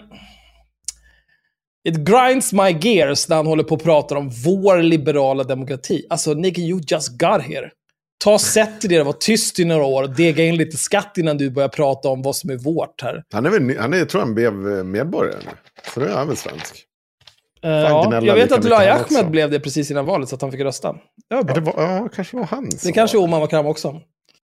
It 1.88 1.96
grinds 1.96 2.52
my 2.52 2.78
gears 2.80 3.28
när 3.28 3.36
han 3.36 3.46
håller 3.46 3.64
på 3.64 3.74
och 3.74 3.82
pratar 3.82 4.16
om 4.16 4.30
vår 4.44 4.82
liberala 4.82 5.44
demokrati. 5.44 6.06
Alltså, 6.10 6.34
nigga, 6.34 6.62
you 6.62 6.80
just 6.86 7.08
got 7.08 7.42
here. 7.42 7.70
Ta 8.24 8.38
sätt 8.38 8.80
till 8.80 8.90
det, 8.90 9.02
var 9.02 9.12
tyst 9.12 9.58
i 9.58 9.64
några 9.64 9.84
år 9.84 10.02
och 10.02 10.16
dega 10.16 10.44
in 10.44 10.56
lite 10.56 10.76
skatt 10.76 11.18
innan 11.18 11.36
du 11.36 11.50
börjar 11.50 11.68
prata 11.68 12.08
om 12.08 12.22
vad 12.22 12.36
som 12.36 12.50
är 12.50 12.56
vårt 12.56 13.02
här. 13.02 13.22
Han 13.32 13.46
är 13.46 13.50
väl, 13.50 13.78
han 13.78 13.94
är, 13.94 13.98
jag 13.98 14.08
tror 14.08 14.20
han 14.20 14.34
blev 14.34 14.52
medborgare 14.84 15.38
nu. 15.44 15.50
Så 15.94 16.00
nu 16.00 16.06
är 16.06 16.14
han 16.14 16.28
väl 16.28 16.36
svensk. 16.36 16.87
Eh, 17.62 17.70
ja, 17.70 18.20
jag 18.22 18.34
vet 18.34 18.52
att 18.52 18.58
också. 18.58 18.74
Ahmed 18.74 19.30
blev 19.30 19.50
det 19.50 19.60
precis 19.60 19.90
innan 19.90 20.06
valet 20.06 20.28
så 20.28 20.34
att 20.34 20.42
han 20.42 20.50
fick 20.52 20.60
rösta. 20.60 20.96
Det 21.28 21.34
var 21.34 21.42
bra. 21.42 21.54
Ja, 21.56 21.60
det 21.60 21.72
var, 21.76 21.82
ja, 21.82 22.08
kanske 22.08 22.36
var 22.36 22.44
han. 22.44 22.68
Det 22.84 22.92
kanske 22.92 23.16
var- 23.16 23.24
Oman 23.24 23.40
Wakram 23.40 23.66
också. 23.66 24.00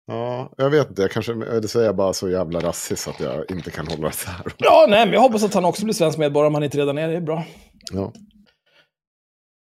Ja, 0.06 0.52
jag 0.56 0.70
vet. 0.70 0.98
Jag 0.98 1.10
kanske, 1.10 1.32
det 1.34 1.68
säger 1.68 1.86
jag 1.86 1.96
bara 1.96 2.12
så 2.12 2.30
jävla 2.30 2.60
rasist 2.60 3.08
att 3.08 3.20
jag 3.20 3.50
inte 3.50 3.70
kan 3.70 3.86
hålla 3.86 4.08
det 4.08 4.26
här. 4.30 4.46
Ja, 4.58 4.86
nej, 4.88 5.06
men 5.06 5.12
jag 5.14 5.20
hoppas 5.20 5.44
att 5.44 5.54
han 5.54 5.64
också 5.64 5.84
blir 5.84 5.94
svensk 5.94 6.18
medborgare 6.18 6.46
om 6.46 6.54
han 6.54 6.62
inte 6.64 6.78
redan 6.78 6.98
är 6.98 7.06
det. 7.06 7.12
Det 7.12 7.16
är 7.16 7.20
bra. 7.20 7.44
Ja. 7.92 8.12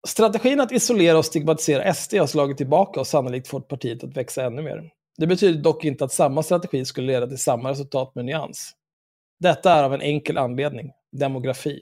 Strategin 0.08 0.60
att 0.60 0.72
isolera 0.72 1.18
och 1.18 1.24
stigmatisera 1.24 1.94
SD 1.94 2.14
har 2.14 2.26
slagit 2.26 2.56
tillbaka 2.56 3.00
och 3.00 3.06
sannolikt 3.06 3.48
fått 3.48 3.68
partiet 3.68 4.04
att 4.04 4.16
växa 4.16 4.44
ännu 4.44 4.62
mer. 4.62 4.82
Det 5.18 5.26
betyder 5.26 5.62
dock 5.62 5.84
inte 5.84 6.04
att 6.04 6.12
samma 6.12 6.42
strategi 6.42 6.84
skulle 6.84 7.06
leda 7.12 7.26
till 7.26 7.38
samma 7.38 7.70
resultat 7.70 8.12
med 8.14 8.24
nyans. 8.24 8.72
Detta 9.40 9.72
är 9.72 9.84
av 9.84 9.94
en 9.94 10.00
enkel 10.00 10.38
anledning, 10.38 10.90
demografi. 11.12 11.80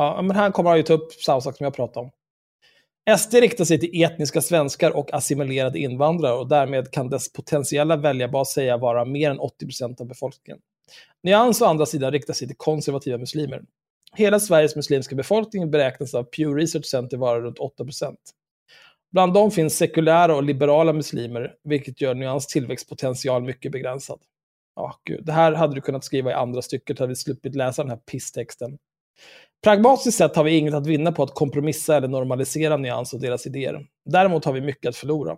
Ja, 0.00 0.22
men 0.22 0.36
här 0.36 0.50
kommer 0.50 0.70
han 0.70 0.76
ju 0.78 0.82
ta 0.82 0.92
upp 0.92 1.12
samma 1.12 1.40
sak 1.40 1.56
som 1.56 1.64
jag 1.64 1.74
pratade 1.74 2.06
om. 2.06 2.10
SD 3.18 3.34
riktar 3.34 3.64
sig 3.64 3.80
till 3.80 4.02
etniska 4.02 4.40
svenskar 4.40 4.90
och 4.90 5.14
assimilerade 5.14 5.78
invandrare 5.78 6.32
och 6.32 6.48
därmed 6.48 6.90
kan 6.90 7.10
dess 7.10 7.32
potentiella 7.32 7.96
väljarbas 7.96 8.52
säga 8.52 8.76
vara 8.76 9.04
mer 9.04 9.30
än 9.30 9.40
80% 9.40 10.00
av 10.00 10.06
befolkningen. 10.06 10.60
Nyans 11.22 11.62
å 11.62 11.64
andra 11.64 11.86
sidan 11.86 12.12
riktar 12.12 12.34
sig 12.34 12.48
till 12.48 12.56
konservativa 12.56 13.18
muslimer. 13.18 13.62
Hela 14.16 14.40
Sveriges 14.40 14.76
muslimska 14.76 15.14
befolkning 15.14 15.70
beräknas 15.70 16.14
av 16.14 16.22
Pew 16.22 16.60
Research 16.60 16.86
Center 16.86 17.16
vara 17.16 17.40
runt 17.40 17.58
8%. 17.58 18.16
Bland 19.12 19.34
dem 19.34 19.50
finns 19.50 19.76
sekulära 19.76 20.36
och 20.36 20.42
liberala 20.42 20.92
muslimer, 20.92 21.54
vilket 21.64 22.00
gör 22.00 22.14
Nyans 22.14 22.46
tillväxtpotential 22.46 23.42
mycket 23.42 23.72
begränsad. 23.72 24.20
Ja, 24.76 25.00
gud. 25.04 25.24
Det 25.24 25.32
här 25.32 25.52
hade 25.52 25.74
du 25.74 25.80
kunnat 25.80 26.04
skriva 26.04 26.30
i 26.30 26.34
andra 26.34 26.62
stycket, 26.62 26.98
hade 26.98 27.08
vi 27.08 27.16
sluppit 27.16 27.54
läsa 27.54 27.82
den 27.82 27.90
här 27.90 27.98
pisstexten. 27.98 28.78
Pragmatiskt 29.62 30.18
sett 30.18 30.36
har 30.36 30.44
vi 30.44 30.50
inget 30.50 30.74
att 30.74 30.86
vinna 30.86 31.12
på 31.12 31.22
att 31.22 31.34
kompromissa 31.34 31.96
eller 31.96 32.08
normalisera 32.08 32.76
Nyans 32.76 33.12
och 33.12 33.20
deras 33.20 33.46
idéer. 33.46 33.86
Däremot 34.10 34.44
har 34.44 34.52
vi 34.52 34.60
mycket 34.60 34.88
att 34.88 34.96
förlora. 34.96 35.36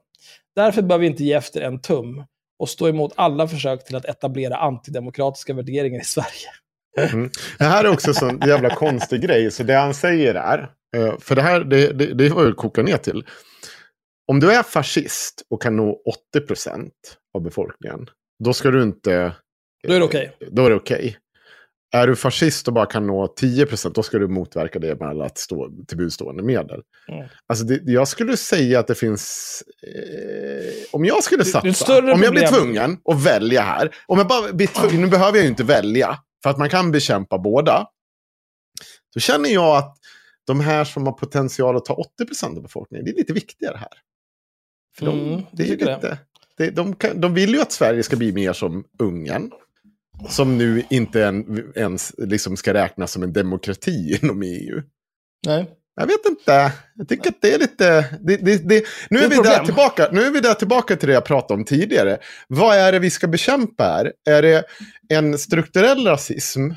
Därför 0.57 0.83
bör 0.83 0.99
vi 0.99 1.07
inte 1.07 1.25
ge 1.25 1.33
efter 1.33 1.61
en 1.61 1.81
tum 1.81 2.25
och 2.59 2.69
stå 2.69 2.89
emot 2.89 3.13
alla 3.17 3.49
försök 3.49 3.85
till 3.85 3.97
att 3.97 4.05
etablera 4.05 4.57
antidemokratiska 4.57 5.55
värderingar 5.55 6.01
i 6.01 6.05
Sverige. 6.05 6.49
Det 7.59 7.65
här 7.65 7.85
är 7.85 7.93
också 7.93 8.09
en 8.09 8.15
sån 8.15 8.41
jävla 8.47 8.75
konstig 8.75 9.23
grej. 9.23 9.51
Så 9.51 9.63
det 9.63 9.75
han 9.75 9.95
säger 9.95 10.35
är, 10.35 10.71
eh, 10.97 11.19
för 11.19 11.35
det 11.35 11.43
här, 11.43 11.61
det, 11.61 11.93
det, 11.93 12.15
det 12.15 12.29
var 12.29 12.45
ju 12.45 12.53
koka 12.53 12.83
ner 12.83 12.97
till. 12.97 13.25
Om 14.27 14.41
du 14.41 14.53
är 14.53 14.63
fascist 14.63 15.43
och 15.51 15.63
kan 15.63 15.77
nå 15.77 16.01
80% 16.37 16.91
av 17.35 17.43
befolkningen, 17.43 18.07
då 18.45 18.53
ska 18.53 18.71
du 18.71 18.83
inte... 18.83 19.33
Då 19.89 19.95
är 19.95 19.99
det 19.99 20.05
okej. 20.05 20.37
Då 20.51 20.67
är 20.67 20.71
det 20.71 20.77
okej. 20.77 21.17
Är 21.95 22.07
du 22.07 22.17
fascist 22.17 22.69
och 22.69 22.75
bara 22.75 22.87
kan 22.87 23.07
nå 23.07 23.27
10% 23.27 23.93
då 23.95 24.03
ska 24.03 24.19
du 24.19 24.29
motverka 24.29 24.79
det 24.79 25.01
med 25.01 25.09
alla 25.09 25.29
stå, 25.29 25.71
tillbudstående 25.89 26.43
medel. 26.43 26.83
Mm. 27.09 27.29
Alltså 27.47 27.65
det, 27.65 27.81
jag 27.85 28.09
skulle 28.09 28.37
säga 28.37 28.81
att 28.81 28.87
det 28.87 28.95
finns... 28.95 29.63
Eh, 29.83 30.73
om 30.93 31.05
jag 31.05 31.25
skulle 31.25 31.43
det 31.43 31.51
satsa, 31.51 31.99
om 31.99 32.23
jag 32.23 32.33
blir 32.33 32.47
tvungen 32.47 32.99
att 33.05 33.27
välja 33.27 33.63
här. 33.63 33.95
Om 34.07 34.19
jag 34.19 34.29
bara 34.29 34.53
blir 34.53 34.67
tvungen, 34.67 35.01
nu 35.01 35.07
behöver 35.07 35.39
jag 35.39 35.45
ju 35.45 35.51
inte 35.51 35.65
välja, 35.65 36.19
för 36.43 36.51
att 36.51 36.59
man 36.59 36.69
kan 36.69 36.91
bekämpa 36.93 37.39
båda. 37.39 37.87
Då 39.15 39.21
känner 39.21 39.51
jag 39.51 39.77
att 39.77 39.97
de 40.47 40.61
här 40.61 40.85
som 40.85 41.07
har 41.07 41.13
potential 41.13 41.77
att 41.77 41.85
ta 41.85 42.03
80% 42.21 42.57
av 42.57 42.63
befolkningen, 42.63 43.05
det 43.05 43.11
är 43.11 43.17
lite 43.17 43.33
viktigare 43.33 43.77
här. 43.77 43.93
För 44.99 45.07
de, 45.07 45.21
Mm, 45.21 45.43
det 45.53 45.63
är 45.63 45.69
lite, 45.69 46.19
det, 46.57 46.71
de, 46.71 46.95
kan, 46.95 47.21
de 47.21 47.35
vill 47.35 47.55
ju 47.55 47.61
att 47.61 47.73
Sverige 47.73 48.03
ska 48.03 48.17
bli 48.17 48.33
mer 48.33 48.53
som 48.53 48.85
Ungern. 48.99 49.51
Som 50.29 50.59
nu 50.59 50.83
inte 50.91 51.25
en, 51.25 51.73
ens 51.77 52.13
liksom 52.19 52.57
ska 52.57 52.75
räknas 52.75 53.13
som 53.13 53.23
en 53.23 53.33
demokrati 53.33 54.19
inom 54.23 54.43
EU. 54.43 54.83
Nej. 55.47 55.71
Jag 55.95 56.07
vet 56.07 56.27
inte. 56.27 56.73
Jag 56.95 57.09
tycker 57.09 57.29
att 57.29 57.43
det 57.43 57.55
är 57.55 57.59
lite... 57.59 58.19
Det, 58.21 58.37
det, 58.37 58.69
det, 58.69 58.85
nu, 59.11 59.19
är 59.19 59.25
är 59.25 59.29
vi 59.29 59.37
problem. 59.37 59.53
där 59.53 59.65
tillbaka, 59.65 60.09
nu 60.13 60.23
är 60.23 60.31
vi 60.31 60.41
där 60.41 60.55
tillbaka 60.55 60.97
till 60.97 61.09
det 61.09 61.15
jag 61.15 61.25
pratade 61.25 61.55
om 61.55 61.65
tidigare. 61.65 62.19
Vad 62.49 62.77
är 62.77 62.93
det 62.93 62.99
vi 62.99 63.11
ska 63.11 63.27
bekämpa 63.29 63.85
här? 63.85 64.13
Är 64.31 64.43
det 64.43 64.65
en 65.09 65.39
strukturell 65.39 66.07
rasism? 66.07 66.71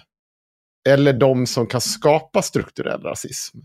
Eller 0.90 1.14
de 1.14 1.48
som 1.48 1.68
kan 1.68 1.82
skapa 1.82 2.42
strukturell 2.42 3.02
rasism? 3.02 3.58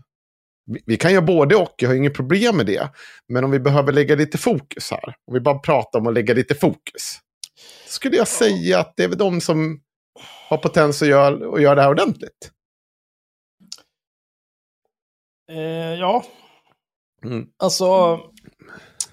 Vi, 0.65 0.83
vi 0.85 0.97
kan 0.97 1.13
göra 1.13 1.21
både 1.21 1.55
och, 1.55 1.75
jag 1.77 1.89
har 1.89 1.95
inget 1.95 2.13
problem 2.13 2.57
med 2.57 2.65
det. 2.65 2.89
Men 3.27 3.43
om 3.43 3.51
vi 3.51 3.59
behöver 3.59 3.91
lägga 3.91 4.15
lite 4.15 4.37
fokus 4.37 4.91
här. 4.91 5.15
Om 5.27 5.33
vi 5.33 5.39
bara 5.39 5.59
pratar 5.59 5.99
om 5.99 6.07
att 6.07 6.13
lägga 6.13 6.33
lite 6.33 6.55
fokus. 6.55 7.19
Skulle 7.87 8.17
jag 8.17 8.27
säga 8.27 8.79
att 8.79 8.93
det 8.95 9.03
är 9.03 9.07
väl 9.07 9.17
de 9.17 9.41
som 9.41 9.81
har 10.49 10.57
potens 10.57 11.01
att 11.01 11.07
göra, 11.07 11.55
att 11.55 11.61
göra 11.61 11.75
det 11.75 11.81
här 11.81 11.89
ordentligt. 11.89 12.51
Eh, 15.51 15.59
ja, 15.99 16.25
Mm. 17.25 17.47
alltså... 17.57 18.19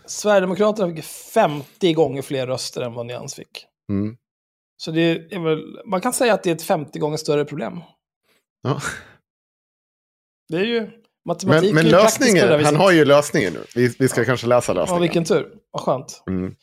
Sverigedemokraterna 0.06 0.94
fick 0.96 1.04
50 1.04 1.92
gånger 1.92 2.22
fler 2.22 2.46
röster 2.46 2.80
än 2.82 2.94
vad 2.94 3.06
Nyans 3.06 3.34
fick. 3.34 3.66
Mm. 3.92 4.16
Så 4.76 4.90
det 4.90 5.00
är 5.34 5.38
väl, 5.44 5.80
man 5.86 6.00
kan 6.00 6.12
säga 6.12 6.34
att 6.34 6.42
det 6.42 6.50
är 6.50 6.54
ett 6.54 6.62
50 6.62 6.98
gånger 6.98 7.16
större 7.16 7.44
problem. 7.44 7.80
Ja. 8.62 8.80
Det 10.48 10.56
är 10.56 10.64
ju, 10.64 10.90
matematik 11.28 11.74
Men, 11.74 11.74
men 11.74 11.84
är 11.94 11.98
ju 11.98 12.04
lösningen, 12.04 12.64
han 12.64 12.76
har 12.76 12.92
ju 12.92 13.04
lösningen 13.04 13.52
nu. 13.52 13.64
Vi, 13.74 13.94
vi 13.98 14.08
ska 14.08 14.24
kanske 14.24 14.46
läsa 14.46 14.72
Ja, 14.72 14.80
lösningen. 14.80 15.02
vilken 15.02 15.24
tur. 15.24 15.54
Vad 15.70 15.82
skönt. 15.82 16.22
Mm. 16.26 16.56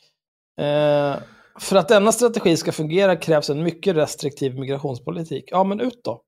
Eh, 0.60 1.18
för 1.60 1.76
att 1.76 1.88
denna 1.88 2.12
strategi 2.12 2.56
ska 2.56 2.72
fungera 2.72 3.16
krävs 3.16 3.50
en 3.50 3.62
mycket 3.62 3.96
restriktiv 3.96 4.58
migrationspolitik. 4.58 5.44
Ja, 5.46 5.64
men 5.64 5.80
ut 5.80 6.00
då. 6.04 6.20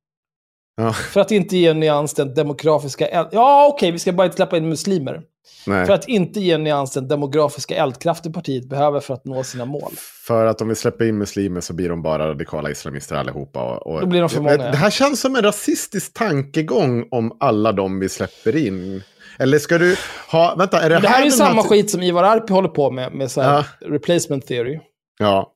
Ja. 0.76 0.92
För 0.92 1.20
att 1.20 1.30
inte 1.30 1.56
ge 1.56 1.66
en 1.66 1.80
nyans 1.80 2.14
den 2.14 2.34
demografiska... 2.34 3.06
Eld... 3.06 3.28
Ja, 3.32 3.70
okej, 3.74 3.90
vi 3.90 3.98
ska 3.98 4.12
bara 4.12 4.24
inte 4.24 4.36
släppa 4.36 4.56
in 4.56 4.68
muslimer. 4.68 5.22
Nej. 5.66 5.86
För 5.86 5.92
att 5.92 6.08
inte 6.08 6.40
ge 6.40 6.52
en 6.52 6.64
nyans 6.64 6.92
den 6.92 7.08
demografiska 7.08 7.76
eldkraften 7.76 8.32
partiet 8.32 8.68
behöver 8.68 9.00
för 9.00 9.14
att 9.14 9.24
nå 9.24 9.44
sina 9.44 9.64
mål. 9.64 9.92
För 10.26 10.46
att 10.46 10.60
om 10.60 10.68
vi 10.68 10.74
släpper 10.74 11.04
in 11.04 11.18
muslimer 11.18 11.60
så 11.60 11.72
blir 11.74 11.88
de 11.88 12.02
bara 12.02 12.28
radikala 12.28 12.70
islamister 12.70 13.16
allihopa. 13.16 13.62
Och, 13.62 13.86
och 13.86 14.00
Då 14.00 14.06
blir 14.06 14.20
de 14.20 14.28
för 14.28 14.40
många, 14.40 14.56
det, 14.56 14.64
ja. 14.64 14.70
det 14.70 14.76
här 14.76 14.90
känns 14.90 15.20
som 15.20 15.36
en 15.36 15.42
rasistisk 15.42 16.14
tankegång 16.14 17.08
om 17.10 17.36
alla 17.40 17.72
de 17.72 18.00
vi 18.00 18.08
släpper 18.08 18.56
in. 18.56 19.02
Eller 19.38 19.58
ska 19.58 19.78
du 19.78 19.96
ha... 20.30 20.54
Vänta, 20.54 20.82
är 20.82 20.90
det, 20.90 20.98
Det 20.98 21.08
här 21.08 21.20
är 21.20 21.24
ju 21.24 21.30
samma 21.30 21.62
skit 21.62 21.90
som 21.90 22.02
Ivar 22.02 22.24
Arpi 22.24 22.52
håller 22.52 22.68
på 22.68 22.90
med, 22.90 23.12
med 23.12 23.30
så 23.30 23.40
här 23.40 23.66
replacement 23.80 24.46
theory. 24.46 24.80
Ja. 25.18 25.52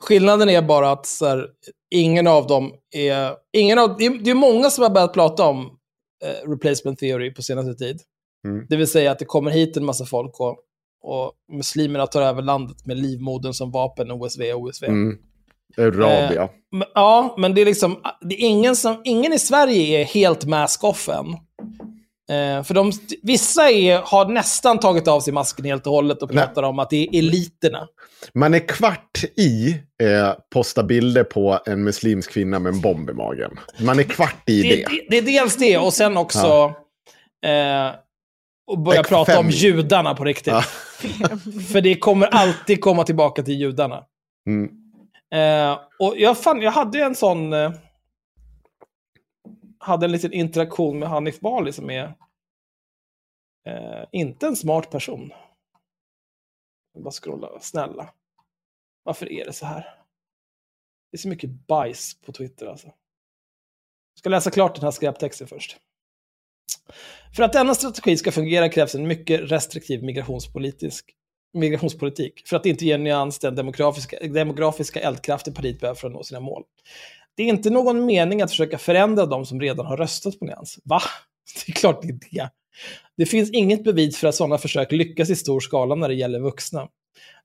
Skillnaden 0.00 0.48
är 0.48 0.62
bara 0.62 0.90
att 0.90 1.06
så 1.06 1.26
här, 1.26 1.46
ingen 1.90 2.26
av 2.26 2.46
dem 2.46 2.72
är... 2.96 3.32
Ingen 3.52 3.78
av, 3.78 3.96
det, 3.98 4.06
är, 4.06 4.10
det 4.24 4.30
är 4.30 4.34
många 4.34 4.70
som 4.70 4.82
har 4.82 4.90
börjat 4.90 5.12
prata 5.12 5.46
om 5.46 5.78
eh, 6.24 6.50
replacement 6.50 6.98
theory 6.98 7.34
på 7.34 7.42
senaste 7.42 7.74
tid. 7.74 8.00
Mm. 8.46 8.66
Det 8.68 8.76
vill 8.76 8.86
säga 8.86 9.10
att 9.10 9.18
det 9.18 9.24
kommer 9.24 9.50
hit 9.50 9.76
en 9.76 9.84
massa 9.84 10.04
folk 10.04 10.40
och, 10.40 10.56
och 11.02 11.32
muslimerna 11.52 12.06
tar 12.06 12.22
över 12.22 12.42
landet 12.42 12.86
med 12.86 12.96
livmodern 12.98 13.52
som 13.52 13.70
vapen, 13.70 14.10
OSV, 14.10 14.42
OSV. 14.54 14.84
Mm. 14.84 15.18
Arabia. 15.78 16.48
Men- 16.72 16.88
Ja, 16.94 17.34
men 17.38 17.54
det 17.54 17.60
är 17.60 17.64
liksom, 17.66 17.96
det 18.20 18.34
är 18.34 18.48
ingen, 18.48 18.76
som, 18.76 19.00
ingen 19.04 19.32
i 19.32 19.38
Sverige 19.38 20.00
är 20.00 20.04
helt 20.04 20.44
mask 20.44 20.84
off 20.84 21.08
än. 21.08 21.26
Eh, 22.30 22.62
för 22.62 22.74
de, 22.74 22.92
vissa 23.22 23.70
är, 23.70 23.98
har 24.04 24.24
nästan 24.28 24.78
tagit 24.80 25.08
av 25.08 25.20
sig 25.20 25.32
masken 25.32 25.64
helt 25.64 25.86
och 25.86 25.92
hållet 25.92 26.22
och 26.22 26.34
Nej. 26.34 26.44
pratar 26.44 26.62
om 26.62 26.78
att 26.78 26.90
det 26.90 26.96
är 26.96 27.18
eliterna. 27.18 27.86
Man 28.34 28.54
är 28.54 28.68
kvart 28.68 29.24
i 29.36 29.70
eh, 30.02 30.32
posta 30.54 30.82
bilder 30.82 31.24
på 31.24 31.58
en 31.66 31.84
muslimsk 31.84 32.30
kvinna 32.32 32.58
med 32.58 32.74
en 32.74 32.80
bomb 32.80 33.10
i 33.10 33.12
magen. 33.12 33.50
Man 33.80 33.98
är 33.98 34.02
kvart 34.02 34.42
i 34.48 34.62
Det, 34.62 34.68
det. 34.68 34.86
det, 34.90 35.06
det 35.10 35.18
är 35.18 35.22
dels 35.40 35.56
det 35.56 35.78
och 35.78 35.92
sen 35.94 36.16
också 36.16 36.74
eh, 37.46 37.94
och 38.70 38.78
börja 38.78 39.00
Ek- 39.00 39.08
prata 39.08 39.38
om 39.38 39.44
fem. 39.44 39.50
judarna 39.50 40.14
på 40.14 40.24
riktigt. 40.24 40.52
Ja. 40.52 40.62
För 41.72 41.80
det 41.80 41.94
kommer 41.96 42.26
alltid 42.26 42.80
komma 42.80 43.04
tillbaka 43.04 43.42
till 43.42 43.54
judarna. 43.54 44.02
Mm. 44.48 44.68
Eh, 45.34 45.78
och 45.98 46.14
jag, 46.18 46.38
fan, 46.38 46.62
jag 46.62 46.70
hade 46.72 46.98
en 46.98 47.14
sån... 47.14 47.52
Hade 49.78 50.06
en 50.06 50.12
liten 50.12 50.32
interaktion 50.32 50.98
med 50.98 51.08
Hanif 51.08 51.40
Bali 51.40 51.72
som 51.72 51.90
är 51.90 52.14
eh, 53.66 54.04
inte 54.12 54.46
en 54.46 54.56
smart 54.56 54.90
person. 54.90 55.32
Jag 56.94 57.02
bara 57.02 57.10
scrolla, 57.10 57.60
snälla. 57.60 58.14
Varför 59.02 59.32
är 59.32 59.44
det 59.44 59.52
så 59.52 59.66
här? 59.66 59.82
Det 61.10 61.16
är 61.16 61.18
så 61.18 61.28
mycket 61.28 61.50
bajs 61.50 62.20
på 62.20 62.32
Twitter 62.32 62.66
alltså. 62.66 62.86
Jag 62.86 64.18
ska 64.18 64.28
läsa 64.28 64.50
klart 64.50 64.74
den 64.74 64.84
här 64.84 64.90
skräptexten 64.90 65.46
först. 65.46 65.76
För 67.36 67.42
att 67.42 67.52
denna 67.52 67.74
strategi 67.74 68.16
ska 68.16 68.32
fungera 68.32 68.68
krävs 68.68 68.94
en 68.94 69.06
mycket 69.06 69.50
restriktiv 69.50 70.02
migrationspolitisk 70.02 71.14
migrationspolitik 71.52 72.48
för 72.48 72.56
att 72.56 72.66
inte 72.66 72.84
ge 72.84 72.98
nyans 72.98 73.38
den 73.38 73.54
demografiska, 73.54 74.18
demografiska 74.20 75.00
eldkraften 75.00 75.54
partiet 75.54 75.80
behöver 75.80 76.00
för 76.00 76.06
att 76.06 76.14
nå 76.14 76.22
sina 76.22 76.40
mål. 76.40 76.64
Det 77.38 77.42
är 77.42 77.48
inte 77.48 77.70
någon 77.70 78.06
mening 78.06 78.42
att 78.42 78.50
försöka 78.50 78.78
förändra 78.78 79.26
de 79.26 79.46
som 79.46 79.60
redan 79.60 79.86
har 79.86 79.96
röstat 79.96 80.38
på 80.38 80.44
nyans. 80.44 80.78
Va? 80.84 81.00
Det 81.66 81.72
är 81.72 81.74
klart 81.74 82.02
det 82.02 82.08
är 82.08 82.18
det. 82.30 82.50
Det 83.16 83.26
finns 83.26 83.50
inget 83.50 83.84
bevis 83.84 84.18
för 84.18 84.28
att 84.28 84.34
sådana 84.34 84.58
försök 84.58 84.92
lyckas 84.92 85.30
i 85.30 85.36
stor 85.36 85.60
skala 85.60 85.94
när 85.94 86.08
det 86.08 86.14
gäller 86.14 86.40
vuxna. 86.40 86.88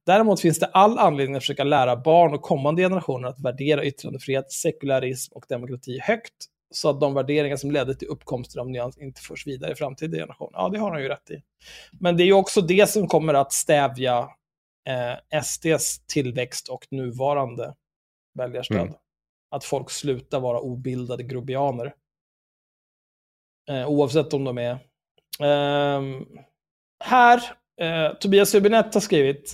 Däremot 0.05 0.41
finns 0.41 0.59
det 0.59 0.65
all 0.65 0.99
anledning 0.99 1.35
att 1.35 1.43
försöka 1.43 1.63
lära 1.63 1.95
barn 1.95 2.33
och 2.33 2.41
kommande 2.41 2.81
generationer 2.81 3.27
att 3.27 3.39
värdera 3.39 3.85
yttrandefrihet, 3.85 4.51
sekularism 4.51 5.33
och 5.33 5.45
demokrati 5.49 5.99
högt 5.99 6.33
så 6.71 6.89
att 6.89 7.01
de 7.01 7.13
värderingar 7.13 7.55
som 7.55 7.71
ledde 7.71 7.95
till 7.95 8.07
uppkomsten 8.07 8.61
av 8.61 8.69
nyans 8.69 8.97
inte 8.97 9.21
förs 9.21 9.47
vidare 9.47 9.71
i 9.71 9.75
framtida 9.75 10.17
generationer. 10.17 10.59
Ja, 10.59 10.69
det 10.69 10.79
har 10.79 10.91
han 10.91 11.01
ju 11.01 11.07
rätt 11.07 11.31
i. 11.31 11.41
Men 11.99 12.17
det 12.17 12.23
är 12.23 12.25
ju 12.25 12.33
också 12.33 12.61
det 12.61 12.89
som 12.89 13.07
kommer 13.07 13.33
att 13.33 13.53
stävja 13.53 14.29
eh, 14.87 15.41
SDs 15.41 15.99
tillväxt 16.07 16.67
och 16.69 16.87
nuvarande 16.91 17.75
väljarstöd. 18.33 18.81
Mm. 18.81 18.93
Att 19.53 19.63
folk 19.63 19.91
slutar 19.91 20.39
vara 20.39 20.59
obildade 20.59 21.23
grobianer. 21.23 21.93
Eh, 23.69 23.87
oavsett 23.87 24.33
om 24.33 24.43
de 24.43 24.57
är... 24.57 24.71
Eh, 25.39 26.01
här, 27.03 27.41
eh, 27.81 28.13
Tobias 28.13 28.55
Hübinette 28.55 28.93
har 28.93 29.01
skrivit 29.01 29.53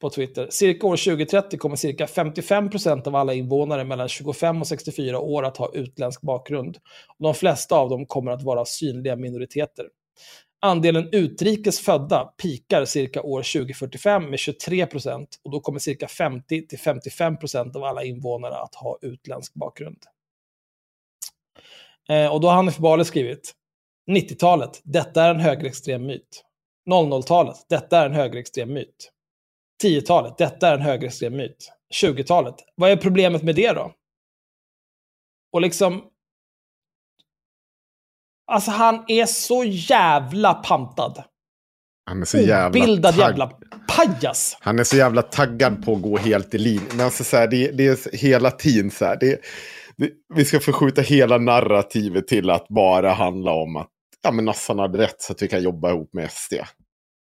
på 0.00 0.10
Twitter. 0.10 0.48
Cirka 0.50 0.86
år 0.86 0.96
2030 0.96 1.58
kommer 1.58 1.76
cirka 1.76 2.06
55% 2.06 3.06
av 3.08 3.16
alla 3.16 3.34
invånare 3.34 3.84
mellan 3.84 4.08
25 4.08 4.60
och 4.60 4.66
64 4.66 5.18
år 5.18 5.42
att 5.42 5.56
ha 5.56 5.70
utländsk 5.74 6.22
bakgrund. 6.22 6.78
De 7.18 7.34
flesta 7.34 7.76
av 7.76 7.90
dem 7.90 8.06
kommer 8.06 8.30
att 8.30 8.42
vara 8.42 8.64
synliga 8.64 9.16
minoriteter. 9.16 9.88
Andelen 10.64 11.08
utrikes 11.12 11.80
födda 11.80 12.24
pikar 12.24 12.84
cirka 12.84 13.22
år 13.22 13.42
2045 13.60 14.30
med 14.30 14.38
23 14.38 14.86
procent 14.86 15.40
och 15.42 15.50
då 15.50 15.60
kommer 15.60 15.78
cirka 15.78 16.06
50-55 16.06 17.36
procent 17.36 17.76
av 17.76 17.84
alla 17.84 18.04
invånare 18.04 18.56
att 18.56 18.74
ha 18.74 18.98
utländsk 19.02 19.54
bakgrund. 19.54 19.98
Eh, 22.08 22.32
och 22.32 22.40
då 22.40 22.48
har 22.48 22.54
Hanif 22.54 22.78
Bali 22.78 23.04
skrivit 23.04 23.52
90-talet, 24.10 24.80
detta 24.84 25.24
är 25.24 25.30
en 25.30 25.40
högerextrem 25.40 26.06
myt. 26.06 26.44
00-talet, 26.90 27.56
detta 27.68 27.98
är 27.98 28.06
en 28.06 28.14
högerextrem 28.14 28.72
myt. 28.72 29.12
10-talet, 29.84 30.38
detta 30.38 30.68
är 30.68 30.74
en 30.74 30.82
högerextrem 30.82 31.36
myt. 31.36 31.72
20-talet, 32.02 32.54
vad 32.74 32.90
är 32.90 32.96
problemet 32.96 33.42
med 33.42 33.54
det 33.54 33.72
då? 33.72 33.92
Och 35.52 35.60
liksom... 35.60 36.11
Alltså 38.52 38.70
han 38.70 39.04
är 39.08 39.26
så 39.26 39.64
jävla 39.64 40.54
pantad. 40.54 41.22
Han 42.10 42.20
är 42.20 42.24
så 42.24 42.38
jävla 42.38 42.68
Obildad 42.80 43.16
jävla 43.18 43.50
pajas. 43.96 44.56
Han 44.60 44.78
är 44.78 44.84
så 44.84 44.96
jävla 44.96 45.22
taggad 45.22 45.84
på 45.84 45.92
att 45.92 46.02
gå 46.02 46.18
helt 46.18 46.54
i 46.54 46.58
linje. 46.58 46.80
Men 46.90 47.00
alltså 47.06 47.24
så 47.24 47.36
här, 47.36 47.46
det, 47.46 47.70
det 47.70 47.86
är 47.86 48.16
hela 48.16 48.50
tiden 48.50 48.90
så 48.90 49.04
här. 49.04 49.16
Det, 49.20 49.40
det, 49.96 50.10
vi 50.34 50.44
ska 50.44 50.60
förskjuta 50.60 51.02
hela 51.02 51.38
narrativet 51.38 52.28
till 52.28 52.50
att 52.50 52.68
bara 52.68 53.10
handla 53.12 53.52
om 53.52 53.76
att 53.76 53.88
ja, 54.22 54.30
men 54.30 54.44
Nassan 54.44 54.78
hade 54.78 54.98
rätt 54.98 55.16
så 55.22 55.32
att 55.32 55.42
vi 55.42 55.48
kan 55.48 55.62
jobba 55.62 55.90
ihop 55.90 56.10
med 56.14 56.30
SD. 56.30 56.52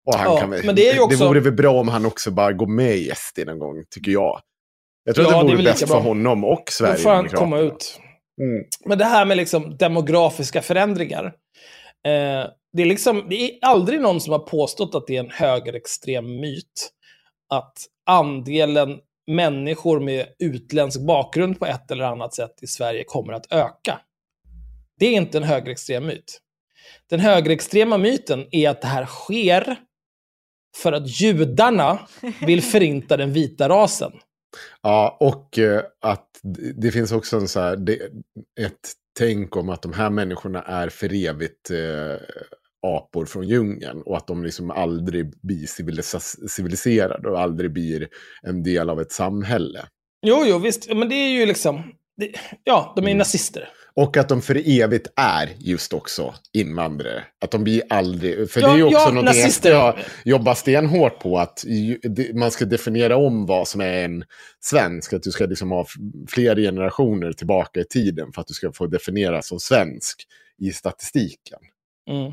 Och 0.07 0.15
han 0.15 0.33
Ja, 0.33 0.39
kan 0.39 0.49
men 0.49 0.75
det 0.75 0.89
är 0.89 0.93
ju 0.93 0.99
också- 0.99 1.17
det 1.17 1.25
vore 1.27 1.39
väl 1.39 1.53
bra 1.53 1.79
om 1.79 1.87
han 1.87 2.05
också 2.05 2.31
bara 2.31 2.53
går 2.53 2.67
med 2.67 2.95
i 2.95 3.11
SD 3.15 3.39
någon 3.45 3.59
gång, 3.59 3.83
tycker 3.89 4.11
jag. 4.11 4.39
Jag 5.05 5.15
tror 5.15 5.27
Ja, 5.27 5.33
att 5.39 5.41
det 5.41 5.47
det 5.47 5.53
vore 5.53 5.63
lika 5.63 5.71
bäst 5.71 5.87
bra. 5.87 5.97
för 6.01 6.07
honom 6.07 6.43
och 6.43 6.63
Då 6.65 6.71
Sverige. 6.71 6.95
får 6.97 7.09
han 7.09 7.29
komma 7.29 7.59
ut. 7.59 7.99
Mm. 8.41 8.63
Men 8.85 8.97
det 8.97 9.05
här 9.05 9.25
med 9.25 9.37
liksom 9.37 9.77
demografiska 9.77 10.61
förändringar. 10.61 11.25
Eh, 12.05 12.45
det, 12.73 12.81
är 12.81 12.85
liksom, 12.85 13.25
det 13.29 13.35
är 13.35 13.59
aldrig 13.61 14.01
någon 14.01 14.21
som 14.21 14.31
har 14.31 14.39
påstått 14.39 14.95
att 14.95 15.07
det 15.07 15.15
är 15.15 15.19
en 15.19 15.31
högerextrem 15.31 16.39
myt. 16.39 16.91
Att 17.49 17.77
andelen 18.05 18.99
människor 19.27 19.99
med 19.99 20.27
utländsk 20.39 21.01
bakgrund 21.01 21.59
på 21.59 21.65
ett 21.65 21.91
eller 21.91 22.03
annat 22.03 22.35
sätt 22.35 22.59
i 22.61 22.67
Sverige 22.67 23.03
kommer 23.03 23.33
att 23.33 23.51
öka. 23.51 23.99
Det 24.99 25.05
är 25.05 25.11
inte 25.11 25.37
en 25.37 25.43
högerextrem 25.43 26.05
myt. 26.05 26.39
Den 27.09 27.19
högerextrema 27.19 27.97
myten 27.97 28.47
är 28.51 28.69
att 28.69 28.81
det 28.81 28.87
här 28.87 29.05
sker 29.05 29.75
för 30.77 30.91
att 30.91 31.21
judarna 31.21 31.99
vill 32.45 32.61
förinta 32.61 33.17
den 33.17 33.33
vita 33.33 33.69
rasen. 33.69 34.11
Ja, 34.81 35.17
och 35.19 35.59
eh, 35.59 35.81
att 36.01 36.27
det- 36.77 36.91
finns 36.91 37.11
också 37.11 37.37
en 37.37 37.47
så 37.47 37.59
här, 37.59 37.75
det, 37.75 37.95
ett 38.59 38.91
tänk 39.19 39.55
om 39.55 39.69
att 39.69 39.81
de 39.81 39.93
här 39.93 40.09
människorna 40.09 40.61
är 40.61 40.89
för 40.89 41.13
evigt 41.27 41.71
eh, 41.71 42.15
apor 42.87 43.25
från 43.25 43.47
djungeln 43.47 44.01
och 44.01 44.17
att 44.17 44.27
de 44.27 44.43
liksom 44.43 44.71
aldrig 44.71 45.33
blir 45.41 45.65
civilis- 45.65 46.47
civiliserade 46.47 47.29
och 47.29 47.39
aldrig 47.39 47.73
blir 47.73 48.07
en 48.41 48.63
del 48.63 48.89
av 48.89 49.01
ett 49.01 49.11
samhälle. 49.11 49.85
Jo, 50.25 50.43
jo, 50.45 50.57
visst. 50.57 50.89
Men 50.95 51.09
det 51.09 51.15
är 51.15 51.29
ju 51.29 51.45
liksom... 51.45 51.83
Det, 52.17 52.31
ja, 52.63 52.93
de 52.95 53.01
är 53.05 53.07
Mm. 53.07 53.17
nazister. 53.17 53.69
Och 53.95 54.17
att 54.17 54.29
de 54.29 54.41
för 54.41 54.81
evigt 54.81 55.07
är 55.15 55.49
just 55.59 55.93
också 55.93 56.33
invandrare. 56.53 57.23
Att 57.41 57.51
de 57.51 57.63
blir 57.63 57.81
aldrig... 57.89 58.51
För 58.51 58.61
Ja, 58.61 58.67
det 58.67 58.73
är 58.73 58.77
ju 58.77 58.83
också 58.83 58.97
ja, 58.97 59.11
någonting 59.11 59.41
nazister. 59.41 59.71
jag 59.71 59.95
jobbar 60.25 60.53
stenhårt 60.53 61.19
på. 61.19 61.37
Att 61.37 61.65
man 62.33 62.51
ska 62.51 62.65
definiera 62.65 63.17
om 63.17 63.45
vad 63.45 63.67
som 63.67 63.81
är 63.81 64.05
en 64.05 64.23
svensk. 64.59 65.13
Att 65.13 65.23
du 65.23 65.31
ska 65.31 65.45
liksom 65.45 65.71
ha 65.71 65.85
fler 66.27 66.55
generationer 66.55 67.31
tillbaka 67.33 67.79
i 67.79 67.83
tiden 67.83 68.31
för 68.31 68.41
att 68.41 68.47
du 68.47 68.53
ska 68.53 68.71
få 68.71 68.87
definiera 68.87 69.41
som 69.41 69.59
svensk 69.59 70.23
i 70.61 70.71
statistiken. 70.71 71.59
Mm. 72.09 72.31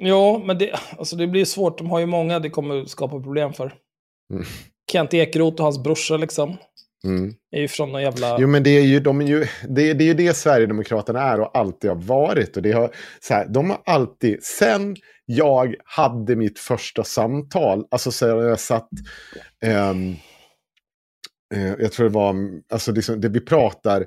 Ja, 0.00 0.42
men 0.44 0.58
det, 0.58 0.80
alltså 0.98 1.16
det 1.16 1.26
blir 1.26 1.44
svårt. 1.44 1.78
De 1.78 1.90
har 1.90 1.98
ju 1.98 2.06
många 2.06 2.38
det 2.38 2.50
kommer 2.50 2.84
skapa 2.84 3.20
problem 3.20 3.52
för. 3.52 3.74
Mm. 4.32 4.44
Kent 4.92 5.14
Ekeroth 5.14 5.56
och 5.56 5.64
hans 5.64 5.82
brorsa 5.82 6.16
liksom. 6.16 6.56
Mm. 7.04 7.34
Är 7.50 7.60
ju 7.60 7.68
från 7.68 7.92
någon 7.92 8.02
jävla... 8.02 8.36
Jo, 8.40 8.48
men 8.48 8.62
det 8.62 8.70
är 8.70 8.82
ju, 8.82 9.00
de 9.00 9.20
är 9.20 9.26
ju, 9.26 9.46
det, 9.68 9.92
det 9.92 10.04
är 10.04 10.06
ju 10.06 10.14
det 10.14 10.36
Sverigedemokraterna 10.36 11.22
är 11.22 11.40
och 11.40 11.58
alltid 11.58 11.90
har 11.90 11.96
varit. 11.96 12.56
Och 12.56 12.62
det 12.62 12.72
har, 12.72 12.94
så 13.20 13.34
här, 13.34 13.46
de 13.48 13.70
har 13.70 13.82
alltid, 13.84 14.44
sen 14.44 14.96
jag 15.26 15.74
hade 15.84 16.36
mitt 16.36 16.58
första 16.58 17.04
samtal, 17.04 17.86
alltså 17.90 18.10
så 18.10 18.26
jag 18.26 18.60
satt, 18.60 18.88
ehm, 19.64 20.14
eh, 21.54 21.74
jag 21.78 21.92
tror 21.92 22.08
det 22.08 22.14
var, 22.14 22.34
alltså 22.72 22.92
liksom, 22.92 23.20
det 23.20 23.28
vi 23.28 23.40
pratar, 23.40 24.06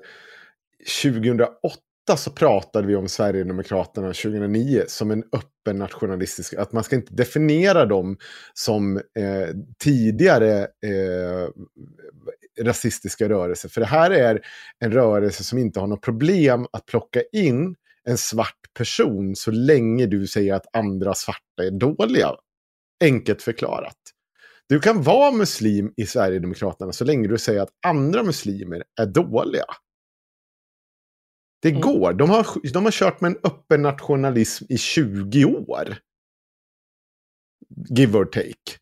2008 1.03 1.77
så 2.17 2.31
pratade 2.31 2.87
vi 2.87 2.95
om 2.95 3.07
Sverigedemokraterna 3.07 4.07
2009 4.07 4.83
som 4.87 5.11
en 5.11 5.23
öppen 5.23 5.77
nationalistisk, 5.77 6.53
att 6.53 6.71
man 6.71 6.83
ska 6.83 6.95
inte 6.95 7.13
definiera 7.13 7.85
dem 7.85 8.17
som 8.53 8.97
eh, 8.97 9.55
tidigare 9.83 10.59
eh, 10.61 11.49
rasistiska 12.61 13.29
rörelser. 13.29 13.69
För 13.69 13.81
det 13.81 13.87
här 13.87 14.11
är 14.11 14.41
en 14.79 14.91
rörelse 14.91 15.43
som 15.43 15.57
inte 15.57 15.79
har 15.79 15.87
något 15.87 16.01
problem 16.01 16.67
att 16.73 16.85
plocka 16.85 17.21
in 17.33 17.75
en 18.03 18.17
svart 18.17 18.73
person 18.73 19.35
så 19.35 19.51
länge 19.51 20.05
du 20.05 20.27
säger 20.27 20.53
att 20.53 20.75
andra 20.75 21.13
svarta 21.13 21.63
är 21.63 21.71
dåliga. 21.71 22.31
Enkelt 23.03 23.41
förklarat. 23.41 23.97
Du 24.67 24.79
kan 24.79 25.03
vara 25.03 25.31
muslim 25.31 25.93
i 25.97 26.05
Sverigedemokraterna 26.05 26.93
så 26.93 27.05
länge 27.05 27.27
du 27.27 27.37
säger 27.37 27.61
att 27.61 27.69
andra 27.87 28.23
muslimer 28.23 28.83
är 29.01 29.05
dåliga. 29.05 29.65
Det 31.61 31.69
Mm. 31.69 31.81
går. 31.81 32.13
De 32.13 32.29
har, 32.29 32.71
de 32.73 32.83
har 32.85 32.91
kört 32.91 33.21
med 33.21 33.31
en 33.31 33.37
öppen 33.43 33.81
nationalism 33.81 34.65
i 34.69 34.77
20 34.77 35.45
år. 35.45 35.97
Give 37.89 38.17
or 38.17 38.25
take. 38.25 38.77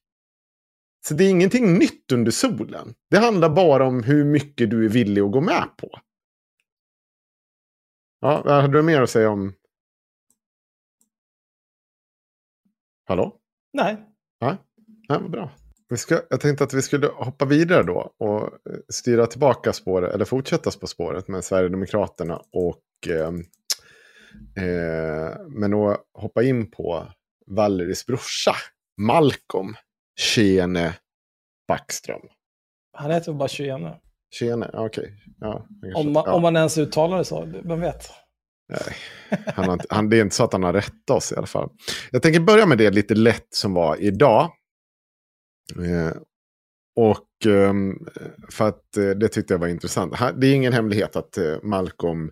Så 1.02 1.14
det 1.14 1.24
är 1.24 1.30
ingenting 1.30 1.74
nytt 1.74 2.12
under 2.12 2.32
solen. 2.32 2.94
Det 3.10 3.18
handlar 3.18 3.50
bara 3.50 3.88
om 3.88 4.04
hur 4.04 4.26
mycket 4.26 4.70
du 4.70 4.86
är 4.86 4.90
villig 4.90 5.22
att 5.22 5.32
gå 5.32 5.42
med 5.42 5.68
på. 5.78 6.00
Ja, 8.20 8.42
vad 8.46 8.62
hade 8.62 8.78
du 8.78 8.82
mer 8.82 9.02
att 9.02 9.10
säga 9.10 9.30
om... 9.30 9.54
Hallå? 13.06 13.40
Nej. 13.74 14.06
Ja, 14.40 14.58
vad 15.08 15.32
bra. 15.32 15.52
Vi 15.90 15.98
ska, 15.98 16.22
jag 16.30 16.42
tänkte 16.42 16.64
att 16.64 16.74
vi 16.74 16.82
skulle 16.82 17.08
hoppa 17.08 17.46
vidare 17.46 17.84
då 17.84 18.14
och 18.18 18.44
eh, 18.44 18.80
styra 18.90 19.28
tillbaka 19.28 19.74
spåret, 19.74 20.14
eller 20.14 20.26
fortsätta 20.26 20.72
på 20.72 20.88
spåret 20.88 21.28
med 21.28 21.44
Sverigedemokraterna 21.44 22.42
och 22.52 23.08
eh, 23.08 23.28
eh, 24.66 25.38
men 25.48 25.74
att 25.74 26.06
hoppa 26.14 26.44
in 26.44 26.72
på 26.72 27.08
Valeries 27.48 28.06
brorsa, 28.06 28.56
Malcolm 28.98 29.76
Tjene 30.20 30.96
Backström. 31.68 32.22
Han 32.98 33.12
heter 33.12 33.34
bara 33.34 33.48
Tjene. 33.50 33.98
Tjene, 34.32 34.70
ja, 34.74 34.86
okej. 34.86 35.14
Ja, 35.40 35.68
jag 35.82 35.94
kanske- 35.94 36.00
Om, 36.08 36.14
man- 36.14 36.24
ja. 36.26 36.34
om 36.34 36.42
man 36.42 36.56
ens 36.56 36.78
uttalar 36.78 37.18
det 37.18 37.26
så. 37.26 37.46
Vem 37.66 37.80
vet? 37.80 38.10
Han 39.46 39.66
har, 39.70 39.80
han, 39.90 40.10
det 40.10 40.18
är 40.18 40.22
inte 40.22 40.36
så 40.36 40.44
att 40.44 40.54
han 40.54 40.64
har 40.64 40.74
rättat 40.74 41.10
oss 41.10 41.32
i 41.32 41.36
alla 41.36 41.48
fall. 41.48 41.70
Jag 42.12 42.22
tänker 42.22 42.40
börja 42.40 42.66
med 42.66 42.78
det 42.78 42.90
lite 42.90 43.16
lätt 43.16 43.48
som 43.54 43.74
var 43.74 44.02
idag. 44.02 44.52
Eh, 45.76 46.18
och 46.96 47.46
ehm, 47.54 47.94
för 48.52 48.68
att 48.68 48.98
eh, 48.98 49.10
det 49.10 49.28
tyckte 49.28 49.54
jag 49.54 49.60
var 49.60 49.68
intressant. 49.68 50.14
Det 50.38 50.48
är 50.48 50.54
ingen 50.56 50.74
hemlighet 50.74 51.16
att 51.16 51.38
eh, 51.38 51.56
Malcolm, 51.64 52.32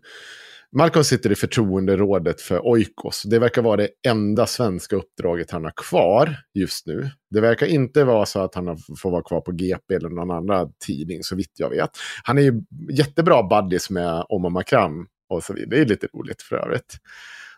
Malcolm 0.75 1.03
sitter 1.03 1.31
i 1.31 1.35
förtroenderådet 1.35 2.41
för 2.41 2.67
Oikos. 2.67 3.23
Det 3.23 3.39
verkar 3.39 3.61
vara 3.61 3.77
det 3.77 3.89
enda 4.07 4.47
svenska 4.47 4.95
uppdraget 4.95 5.51
han 5.51 5.63
har 5.63 5.73
kvar 5.75 6.35
just 6.53 6.87
nu. 6.87 7.09
Det 7.29 7.41
verkar 7.41 7.67
inte 7.67 8.03
vara 8.03 8.25
så 8.25 8.39
att 8.39 8.55
han 8.55 8.77
får 9.01 9.11
vara 9.11 9.23
kvar 9.23 9.41
på 9.41 9.51
GP 9.51 9.93
eller 9.93 10.09
någon 10.09 10.31
annan 10.31 10.73
tidning 10.85 11.23
så 11.23 11.35
vitt 11.35 11.51
jag 11.57 11.69
vet. 11.69 11.89
Han 12.23 12.37
är 12.37 12.41
ju 12.41 12.61
jättebra 12.91 13.43
buddies 13.43 13.89
med 13.89 14.25
Omar 14.29 14.49
Makram 14.49 15.07
och 15.29 15.43
så 15.43 15.53
vidare. 15.53 15.69
Det 15.69 15.81
är 15.81 15.85
lite 15.85 16.07
roligt 16.13 16.41
för 16.41 16.55
övrigt. 16.55 16.97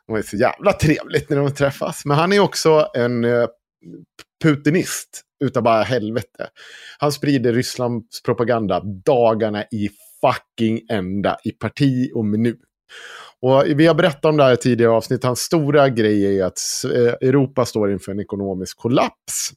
De 0.07 0.15
är 0.15 0.21
så 0.21 0.37
jävla 0.37 0.73
trevligt 0.73 1.29
när 1.29 1.37
de 1.37 1.51
träffas. 1.51 2.05
Men 2.05 2.17
han 2.17 2.33
är 2.33 2.39
också 2.39 2.87
en 2.93 3.25
eh, 3.25 3.47
putinist 4.43 5.21
utav 5.43 5.63
bara 5.63 5.83
helvete. 5.83 6.49
Han 6.99 7.11
sprider 7.11 7.53
Rysslands 7.53 8.23
propaganda 8.23 8.79
dagarna 9.05 9.63
i 9.63 9.89
fucking 10.21 10.81
ända 10.89 11.37
i 11.43 11.51
parti 11.51 12.11
och 12.15 12.25
minut. 12.25 12.59
Och 13.41 13.63
vi 13.75 13.87
har 13.87 13.95
berättat 13.95 14.25
om 14.25 14.37
det 14.37 14.43
här 14.43 14.53
i 14.53 14.57
tidigare 14.57 14.91
avsnitt. 14.91 15.23
Hans 15.23 15.39
stora 15.39 15.89
grej 15.89 16.39
är 16.39 16.45
att 16.45 16.59
eh, 16.85 17.27
Europa 17.29 17.65
står 17.65 17.91
inför 17.91 18.11
en 18.11 18.19
ekonomisk 18.19 18.77
kollaps 18.77 19.53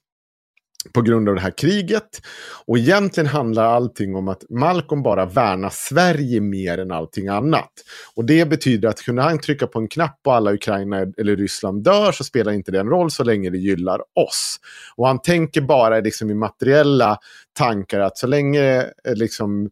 på 0.95 1.03
grund 1.03 1.29
av 1.29 1.35
det 1.35 1.41
här 1.41 1.59
kriget. 1.59 2.21
Och 2.67 2.79
egentligen 2.79 3.27
handlar 3.27 3.65
allting 3.65 4.17
om 4.17 4.29
att 4.29 4.45
Malcolm 4.51 5.03
bara 5.03 5.27
värnar 5.27 5.71
Sverige 5.73 6.41
mer 6.41 6.79
än 6.79 6.91
allting 6.91 7.29
annat. 7.29 7.71
Och 8.15 8.25
det 8.25 8.49
betyder 8.49 8.89
att 8.89 9.03
kunde 9.03 9.23
han 9.23 9.39
trycka 9.39 9.67
på 9.67 9.79
en 9.79 9.89
knapp 9.89 10.21
och 10.25 10.35
alla 10.35 10.53
Ukraina 10.53 10.97
eller 11.19 11.37
Ryssland 11.37 11.85
dör 11.85 12.13
så 12.13 12.25
spelar 12.25 12.53
inte 12.53 12.73
det 12.73 12.81
en 12.81 12.89
roll 12.89 13.11
så 13.11 13.25
länge 13.25 13.51
det 13.51 13.59
gillar 13.59 14.01
oss. 14.15 14.57
Och 14.97 15.07
han 15.07 15.23
tänker 15.23 15.61
bara 15.61 16.01
liksom 16.01 16.31
i 16.31 16.35
materiella 16.35 17.19
tankar 17.53 18.01
att 18.01 18.19
så 18.19 18.27
länge 18.27 18.81
eh, 19.05 19.15
liksom, 19.15 19.71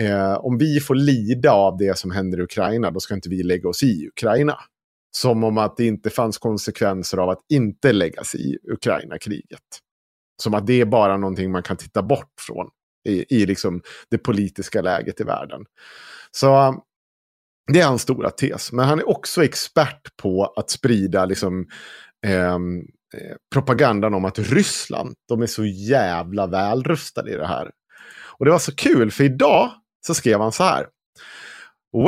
eh, 0.00 0.34
om 0.34 0.58
vi 0.58 0.80
får 0.80 0.94
lida 0.94 1.52
av 1.52 1.76
det 1.76 1.98
som 1.98 2.10
händer 2.10 2.40
i 2.40 2.42
Ukraina 2.42 2.90
då 2.90 3.00
ska 3.00 3.14
inte 3.14 3.28
vi 3.28 3.42
lägga 3.42 3.68
oss 3.68 3.82
i 3.82 4.08
Ukraina. 4.08 4.58
Som 5.16 5.44
om 5.44 5.58
att 5.58 5.76
det 5.76 5.86
inte 5.86 6.10
fanns 6.10 6.38
konsekvenser 6.38 7.18
av 7.18 7.30
att 7.30 7.40
inte 7.48 7.92
lägga 7.92 8.24
sig 8.24 8.52
i 8.52 8.58
Ukraina-kriget. 8.72 9.60
Som 10.42 10.54
att 10.54 10.66
det 10.66 10.80
är 10.80 10.84
bara 10.84 11.16
någonting 11.16 11.50
man 11.50 11.62
kan 11.62 11.76
titta 11.76 12.02
bort 12.02 12.32
från 12.40 12.68
i, 13.08 13.36
i 13.36 13.46
liksom 13.46 13.82
det 14.10 14.18
politiska 14.18 14.82
läget 14.82 15.20
i 15.20 15.24
världen. 15.24 15.64
Så 16.30 16.68
um, 16.68 16.80
det 17.72 17.80
är 17.80 17.86
hans 17.86 18.02
stora 18.02 18.30
tes. 18.30 18.72
Men 18.72 18.84
han 18.84 18.98
är 18.98 19.08
också 19.08 19.44
expert 19.44 20.16
på 20.16 20.54
att 20.56 20.70
sprida 20.70 21.24
liksom, 21.24 21.66
ehm, 22.26 22.78
eh, 23.14 23.36
propagandan 23.52 24.14
om 24.14 24.24
att 24.24 24.38
Ryssland, 24.38 25.14
de 25.28 25.42
är 25.42 25.46
så 25.46 25.64
jävla 25.64 26.46
välrustade 26.46 27.32
i 27.32 27.36
det 27.36 27.46
här. 27.46 27.70
Och 28.38 28.44
det 28.44 28.50
var 28.50 28.58
så 28.58 28.74
kul, 28.74 29.10
för 29.10 29.24
idag 29.24 29.70
så 30.06 30.14
skrev 30.14 30.40
han 30.40 30.52
så 30.52 30.64
här. 30.64 30.86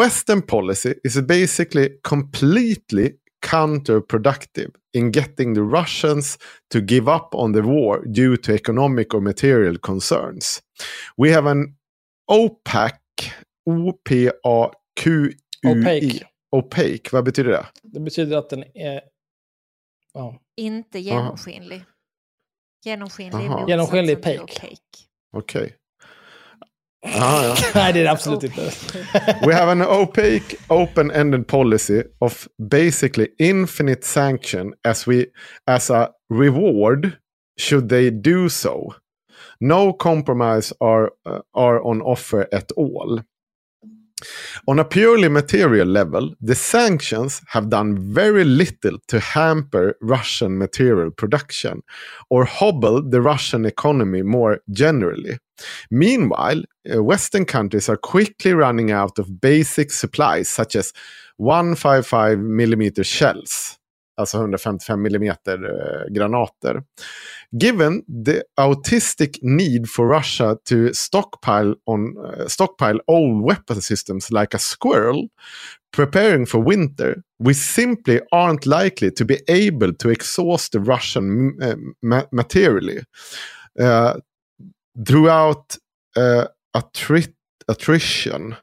Western 0.01 0.43
policy 0.43 0.95
is 1.05 1.21
basically 1.21 2.01
completely 2.03 3.12
counterproductive 3.47 4.71
in 4.93 5.12
getting 5.12 5.55
the 5.55 5.61
Russians 5.61 6.39
to 6.73 6.79
give 6.79 7.12
up 7.12 7.35
on 7.35 7.53
the 7.53 7.61
war 7.61 8.07
due 8.07 8.37
to 8.37 8.53
economic 8.53 9.15
or 9.15 9.21
material 9.21 9.79
concerns. 9.79 10.62
We 11.16 11.35
have 11.35 11.51
an 11.51 11.77
OPAC, 12.33 13.01
O-P-A-Q-U-I. 13.66 15.37
Opaque. 15.66 16.27
Opaque, 16.51 17.12
vad 17.12 17.25
betyder 17.25 17.51
det? 17.51 17.66
Det 17.83 18.01
betyder 18.01 18.37
att 18.37 18.51
den 18.51 18.65
är... 18.75 19.01
Ja. 20.12 20.41
Inte 20.57 20.99
genomskinlig. 20.99 21.85
Genomskinlig 22.85 23.47
Aha. 23.47 23.69
Genomskinlig 23.69 24.19
opaque. 24.19 24.41
opaque. 24.41 24.79
Okej. 25.33 25.62
Aha, 25.65 25.77
ja. 27.05 27.56
Nej, 27.74 27.93
det 27.93 28.01
är 28.01 28.05
det 28.05 28.10
absolut 28.10 28.43
inte. 28.43 28.70
We 29.47 29.55
have 29.55 29.72
an 29.72 29.82
opaque, 29.82 30.56
open-ended 30.68 31.47
policy 31.47 32.02
of 32.20 32.48
basically 32.70 33.28
infinite 33.39 34.05
sanction 34.05 34.74
as 34.89 35.09
we, 35.09 35.26
as 35.70 35.90
a 35.90 36.09
reward, 36.35 37.12
should 37.60 37.89
they 37.89 38.10
do 38.10 38.48
so. 38.48 38.94
No 39.60 39.93
compromise 39.93 40.74
are, 40.81 41.10
uh, 41.28 41.40
are 41.55 41.81
on 41.81 42.02
offer 42.02 42.47
at 42.52 42.72
all. 42.76 43.20
On 44.66 44.78
a 44.78 44.84
purely 44.84 45.28
material 45.28 45.86
level, 45.86 46.34
the 46.40 46.55
sanctions 46.55 47.42
have 47.48 47.70
done 47.70 47.98
very 48.12 48.44
little 48.44 48.98
to 49.09 49.20
hamper 49.20 49.96
Russian 50.01 50.59
material 50.59 51.10
production 51.10 51.82
or 52.30 52.44
hobble 52.44 53.02
the 53.02 53.20
Russian 53.20 53.64
economy 53.64 54.22
more 54.22 54.60
generally. 54.70 55.38
Meanwhile, 55.90 56.62
uh, 56.92 57.02
Western 57.02 57.44
countries 57.44 57.88
are 57.88 57.96
quickly 57.96 58.52
running 58.52 58.90
out 58.90 59.18
of 59.18 59.40
basic 59.40 59.92
supplies 59.92 60.48
such 60.48 60.74
as 60.76 60.92
155 61.36 62.38
millimeter 62.38 63.05
shells, 63.05 63.78
alltså 64.16 64.39
155 64.39 64.99
millimeter 64.99 65.65
eh, 65.65 66.12
granater. 66.12 66.82
Given 67.59 68.03
the 68.24 68.43
autistic 68.57 69.39
need 69.43 69.89
for 69.89 70.09
Russia 70.09 70.57
to 70.69 70.95
stockpile 70.95 71.74
on 71.86 72.16
uh, 72.19 72.47
stockpile 72.47 73.01
old 73.07 73.43
weapon 73.43 73.82
systems 73.82 74.31
like 74.31 74.57
a 74.57 74.59
squirrel, 74.59 75.28
preparing 75.93 76.47
for 76.47 76.59
winter, 76.65 77.23
we 77.39 77.55
simply 77.55 78.20
aren't 78.32 78.66
likely 78.66 79.11
to 79.11 79.24
be 79.24 79.41
able 79.49 79.93
to 79.95 80.09
exhaust 80.11 80.73
the 80.73 80.81
Russian 80.81 81.59
uh, 81.62 81.77
ma 82.03 82.23
materially. 82.32 83.05
Uh, 83.81 84.15
throughout 85.07 85.77
uh, 86.16 86.47
attrit 86.74 87.35
attrition 87.69 88.57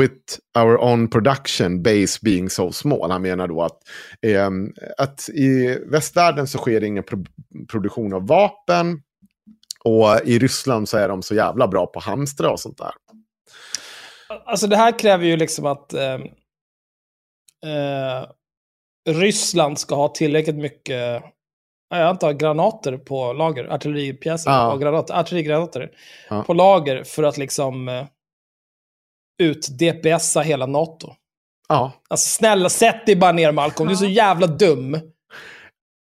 with 0.00 0.14
our 0.58 0.78
own 0.78 1.08
production 1.08 1.82
base 1.82 2.18
being 2.22 2.50
so 2.50 2.72
small. 2.72 3.10
Han 3.10 3.22
menar 3.22 3.48
då 3.48 3.62
att, 3.62 3.78
eh, 4.26 4.50
att 4.98 5.28
i 5.28 5.78
västvärlden 5.86 6.46
så 6.46 6.58
sker 6.58 6.80
det 6.80 6.86
ingen 6.86 7.04
pro 7.04 7.24
produktion 7.70 8.12
av 8.12 8.26
vapen. 8.26 9.02
Och 9.84 10.20
i 10.24 10.38
Ryssland 10.38 10.88
så 10.88 10.96
är 10.96 11.08
de 11.08 11.22
så 11.22 11.34
jävla 11.34 11.68
bra 11.68 11.86
på 11.86 12.00
hamstra 12.00 12.50
och 12.50 12.60
sånt 12.60 12.78
där. 12.78 12.92
Alltså 14.46 14.66
det 14.66 14.76
här 14.76 14.98
kräver 14.98 15.24
ju 15.24 15.36
liksom 15.36 15.66
att 15.66 15.92
eh, 15.92 16.14
eh, 17.66 18.26
Ryssland 19.08 19.78
ska 19.78 19.94
ha 19.94 20.08
tillräckligt 20.08 20.56
mycket, 20.56 21.22
jag 21.90 22.00
antar 22.08 22.32
granater 22.32 22.96
på 22.96 23.32
lager, 23.32 23.64
artilleripjäser 23.64 24.50
Ja. 24.50 24.72
och 24.72 24.80
granater, 24.80 25.14
artillerigranater 25.14 25.90
Ja. 26.30 26.42
på 26.42 26.54
lager 26.54 27.04
för 27.04 27.22
att 27.22 27.36
liksom 27.38 27.88
eh, 29.40 29.46
ut-DPSa 29.46 30.40
hela 30.40 30.66
NATO. 30.66 31.12
Ja, 31.68 31.92
Alltså 32.08 32.28
snälla, 32.28 32.68
sätt 32.68 33.06
dig 33.06 33.16
bara 33.16 33.32
ner 33.32 33.52
Malcolm, 33.52 33.88
du 33.88 33.92
är 33.92 33.96
så 33.96 34.06
jävla 34.06 34.46
dum. 34.46 35.00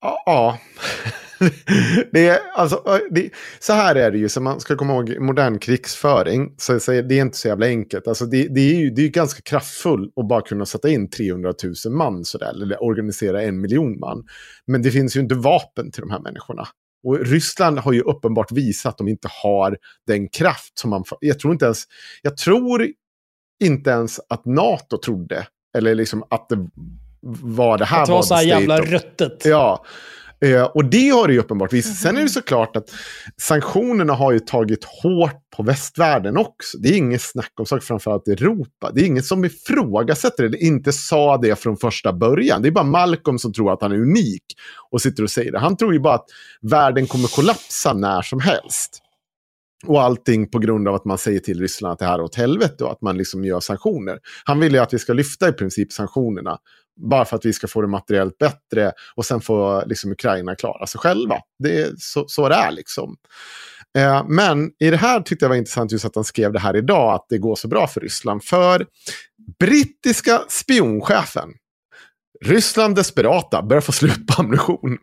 ja. 0.01 0.23
ja. 0.25 0.59
det 2.11 2.27
är, 2.27 2.39
alltså, 2.53 2.83
det, 3.11 3.29
så 3.59 3.73
här 3.73 3.95
är 3.95 4.11
det 4.11 4.17
ju, 4.17 4.29
så 4.29 4.41
man 4.41 4.59
ska 4.59 4.75
komma 4.75 4.93
ihåg 4.93 5.19
modern 5.19 5.59
krigsföring, 5.59 6.55
så, 6.57 6.79
så 6.79 6.91
det 6.91 7.17
är 7.17 7.21
inte 7.21 7.37
så 7.37 7.47
jävla 7.47 7.65
enkelt. 7.65 8.07
Alltså, 8.07 8.25
det, 8.25 8.47
det 8.47 8.61
är 8.61 8.75
ju 8.75 8.89
det 8.89 9.01
är 9.01 9.09
ganska 9.09 9.41
kraftfullt 9.41 10.13
att 10.17 10.27
bara 10.27 10.41
kunna 10.41 10.65
sätta 10.65 10.89
in 10.89 11.09
300 11.09 11.53
000 11.85 11.93
man 11.93 12.25
sådär, 12.25 12.63
eller 12.63 12.83
organisera 12.83 13.43
en 13.43 13.61
miljon 13.61 13.99
man. 13.99 14.23
Men 14.67 14.81
det 14.81 14.91
finns 14.91 15.15
ju 15.15 15.19
inte 15.19 15.35
vapen 15.35 15.91
till 15.91 16.01
de 16.01 16.11
här 16.11 16.19
människorna. 16.19 16.67
Och 17.03 17.19
Ryssland 17.25 17.79
har 17.79 17.93
ju 17.93 18.01
uppenbart 18.01 18.51
visat 18.51 18.89
att 18.89 18.97
de 18.97 19.07
inte 19.07 19.27
har 19.43 19.77
den 20.07 20.29
kraft 20.29 20.79
som 20.79 20.89
man... 20.89 21.03
Jag 21.19 21.39
tror 21.39 21.53
inte 21.53 21.65
ens, 21.65 21.83
jag 22.21 22.37
tror 22.37 22.87
inte 23.63 23.89
ens 23.89 24.19
att 24.29 24.45
NATO 24.45 24.97
trodde, 24.97 25.47
eller 25.77 25.95
liksom 25.95 26.23
att 26.29 26.49
det 26.49 26.67
var 27.41 27.77
det 27.77 27.85
här 27.85 28.01
Att 28.01 28.05
det 28.05 28.11
var 28.11 28.21
så 28.21 28.35
här 28.35 28.43
jävla 28.43 28.81
ruttet. 28.81 29.45
Ja, 29.45 29.85
eh, 30.41 30.63
och 30.63 30.85
det 30.85 31.09
har 31.09 31.27
det 31.27 31.33
ju 31.33 31.39
uppenbart 31.39 31.73
visat. 31.73 31.95
Sen 31.95 32.17
är 32.17 32.21
det 32.21 32.29
såklart 32.29 32.75
att 32.75 32.89
sanktionerna 33.41 34.13
har 34.13 34.31
ju 34.31 34.39
tagit 34.39 34.83
hårt 34.83 35.41
på 35.57 35.63
västvärlden 35.63 36.37
också. 36.37 36.77
Det 36.77 36.89
är 36.89 36.97
inget 36.97 37.21
snack 37.21 37.51
om 37.59 37.65
saker, 37.65 37.85
framförallt 37.85 38.27
i 38.27 38.31
Europa. 38.31 38.91
Det 38.93 39.01
är 39.01 39.05
ingen 39.05 39.23
som 39.23 39.45
ifrågasätter 39.45 40.43
det, 40.43 40.47
eller 40.47 40.63
inte 40.63 40.93
sa 40.93 41.37
det 41.37 41.59
från 41.59 41.77
första 41.77 42.13
början. 42.13 42.61
Det 42.61 42.67
är 42.67 42.71
bara 42.71 42.83
Malcolm 42.83 43.39
som 43.39 43.53
tror 43.53 43.73
att 43.73 43.81
han 43.81 43.91
är 43.91 43.99
unik 43.99 44.43
och 44.91 45.01
sitter 45.01 45.23
och 45.23 45.31
säger 45.31 45.51
det. 45.51 45.59
Han 45.59 45.77
tror 45.77 45.93
ju 45.93 45.99
bara 45.99 46.15
att 46.15 46.27
världen 46.61 47.07
kommer 47.07 47.35
kollapsa 47.35 47.93
när 47.93 48.21
som 48.21 48.39
helst. 48.39 49.01
Och 49.85 50.01
allting 50.01 50.49
på 50.49 50.59
grund 50.59 50.87
av 50.87 50.95
att 50.95 51.05
man 51.05 51.17
säger 51.17 51.39
till 51.39 51.59
Ryssland 51.59 51.93
att 51.93 51.99
det 51.99 52.05
här 52.05 52.19
är 52.19 52.23
åt 52.23 52.35
helvete 52.35 52.83
och 52.83 52.91
att 52.91 53.01
man 53.01 53.17
liksom 53.17 53.45
gör 53.45 53.59
sanktioner. 53.59 54.19
Han 54.45 54.59
vill 54.59 54.73
ju 54.73 54.79
att 54.79 54.93
vi 54.93 54.99
ska 54.99 55.13
lyfta 55.13 55.49
i 55.49 55.51
princip 55.51 55.91
sanktionerna. 55.91 56.57
Bara 57.01 57.25
för 57.25 57.35
att 57.35 57.45
vi 57.45 57.53
ska 57.53 57.67
få 57.67 57.81
det 57.81 57.87
materiellt 57.87 58.37
bättre 58.37 58.91
och 59.15 59.25
sen 59.25 59.41
får 59.41 59.85
liksom 59.85 60.11
Ukraina 60.11 60.55
klara 60.55 60.87
sig 60.87 60.99
själva. 60.99 61.35
Det 61.63 61.81
är 61.81 61.91
så, 61.97 62.25
så 62.27 62.49
det 62.49 62.55
är 62.55 62.71
liksom. 62.71 63.15
Eh, 63.97 64.25
men 64.27 64.71
i 64.79 64.89
det 64.89 64.97
här 64.97 65.21
tyckte 65.21 65.45
jag 65.45 65.49
var 65.49 65.55
intressant 65.55 65.91
just 65.91 66.05
att 66.05 66.15
han 66.15 66.23
skrev 66.23 66.53
det 66.53 66.59
här 66.59 66.75
idag, 66.75 67.13
att 67.13 67.25
det 67.29 67.37
går 67.37 67.55
så 67.55 67.67
bra 67.67 67.87
för 67.87 68.01
Ryssland. 68.01 68.43
För 68.43 68.85
brittiska 69.59 70.41
spionchefen, 70.49 71.49
Ryssland 72.41 72.95
desperata, 72.95 73.61
börjar 73.61 73.81
få 73.81 73.91
slut 73.91 74.27
på 74.27 74.41
ammunition. 74.41 74.97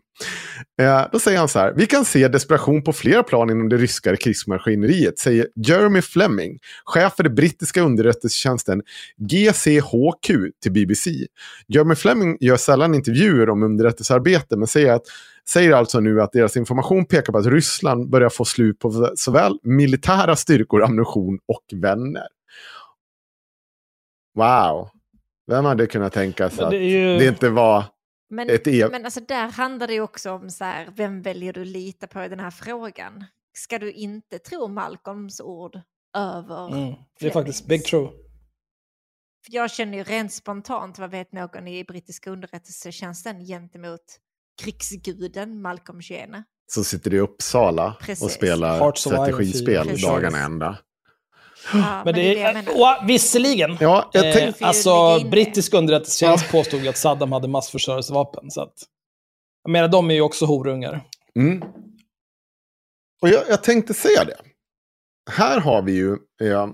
Eh, 0.81 1.01
då 1.11 1.19
säger 1.19 1.39
han 1.39 1.47
så 1.47 1.59
här, 1.59 1.73
vi 1.77 1.85
kan 1.85 2.05
se 2.05 2.27
desperation 2.27 2.83
på 2.83 2.93
flera 2.93 3.23
plan 3.23 3.49
inom 3.49 3.69
det 3.69 3.77
ryska 3.77 4.15
krigsmaskineriet, 4.15 5.19
säger 5.19 5.47
Jeremy 5.55 6.01
Fleming, 6.01 6.59
chef 6.85 7.13
för 7.15 7.23
den 7.23 7.35
brittiska 7.35 7.81
underrättelsetjänsten 7.81 8.81
GCHQ 9.17 10.27
till 10.63 10.71
BBC. 10.71 11.09
Jeremy 11.67 11.95
Fleming 11.95 12.37
gör 12.39 12.57
sällan 12.57 12.95
intervjuer 12.95 13.49
om 13.49 13.63
underrättelsearbete, 13.63 14.57
men 14.57 14.67
säger, 14.67 14.93
att, 14.93 15.03
säger 15.49 15.71
alltså 15.71 15.99
nu 15.99 16.21
att 16.21 16.31
deras 16.31 16.57
information 16.57 17.05
pekar 17.05 17.33
på 17.33 17.37
att 17.37 17.45
Ryssland 17.45 18.09
börjar 18.09 18.29
få 18.29 18.45
slut 18.45 18.79
på 18.79 19.11
såväl 19.15 19.59
militära 19.63 20.35
styrkor, 20.35 20.83
ammunition 20.83 21.39
och 21.47 21.79
vänner. 21.81 22.27
Wow. 24.35 24.92
Vem 25.47 25.65
hade 25.65 25.87
kunnat 25.87 26.13
tänka 26.13 26.49
sig 26.49 26.63
att 26.65 26.71
det 26.71 26.77
ju- 26.77 27.17
det 27.17 27.27
inte 27.27 27.49
var 27.49 27.83
Men, 28.29 28.49
ett 28.49 28.67
e- 28.67 28.87
men 28.91 29.05
alltså 29.05 29.19
där 29.19 29.51
handlar 29.51 29.87
det 29.87 29.93
ju 29.93 30.01
också 30.01 30.31
om 30.31 30.49
så 30.49 30.63
här, 30.63 30.89
vem 30.95 31.21
väljer 31.21 31.53
du 31.53 31.65
lita 31.65 32.07
på 32.07 32.23
i 32.23 32.29
den 32.29 32.39
här 32.39 32.51
frågan? 32.51 33.25
Ska 33.57 33.79
du 33.79 33.91
inte 33.91 34.39
tro 34.39 34.67
Malcolms 34.67 35.41
ord 35.41 35.81
över? 36.17 36.67
Mm. 36.77 36.93
Det 37.19 37.27
är 37.27 37.31
faktiskt 37.31 37.67
big 37.67 37.85
true. 37.85 38.09
För 39.45 39.53
jag 39.55 39.71
känner 39.71 39.97
ju 39.97 40.03
rent 40.03 40.33
spontant, 40.33 40.99
vad 40.99 41.11
vet 41.11 41.31
någon 41.31 41.67
i 41.67 41.83
brittiska 41.83 42.29
underrättelsetjänsten 42.31 43.45
gentemot 43.45 44.19
krigsguden 44.63 45.61
Malcolm 45.61 46.01
Shene? 46.01 46.43
så 46.71 46.83
sitter 46.83 47.13
i 47.13 47.19
Uppsala 47.19 47.87
och 47.93 47.99
Precis. 48.05 48.33
spelar 48.33 48.75
of 48.75 48.81
Iron 48.81 48.95
strategispel 48.95 50.01
dagarna 50.01 50.39
ända. 50.39 50.77
Ja, 51.73 52.01
Men 52.05 52.13
det 52.13 52.41
är, 52.41 52.63
och, 52.69 53.09
visserligen. 53.09 53.77
Ja, 53.79 54.09
jag 54.13 54.27
Eh, 54.29 54.33
tänkte... 54.33 54.65
alltså, 54.65 55.19
brittisk 55.31 55.73
underrättelsetjänst 55.73 56.51
påstod 56.51 56.87
att 56.87 56.97
Saddam 56.97 57.31
hade 57.31 57.47
massförstörelsevapen. 57.47 58.51
Så 58.51 58.61
att, 58.61 58.73
jag 59.63 59.71
menar, 59.71 59.87
de 59.87 60.09
är 60.11 60.13
ju 60.15 60.21
också 60.21 60.45
horungar. 60.45 61.01
Mm. 61.39 61.61
Och 63.21 63.29
jag, 63.29 63.43
jag 63.49 63.63
tänkte 63.63 63.93
säga 63.93 64.23
det. 64.25 64.37
Här 65.31 65.59
har 65.59 65.81
vi 65.81 65.91
ju, 65.91 66.17
ja, 66.37 66.69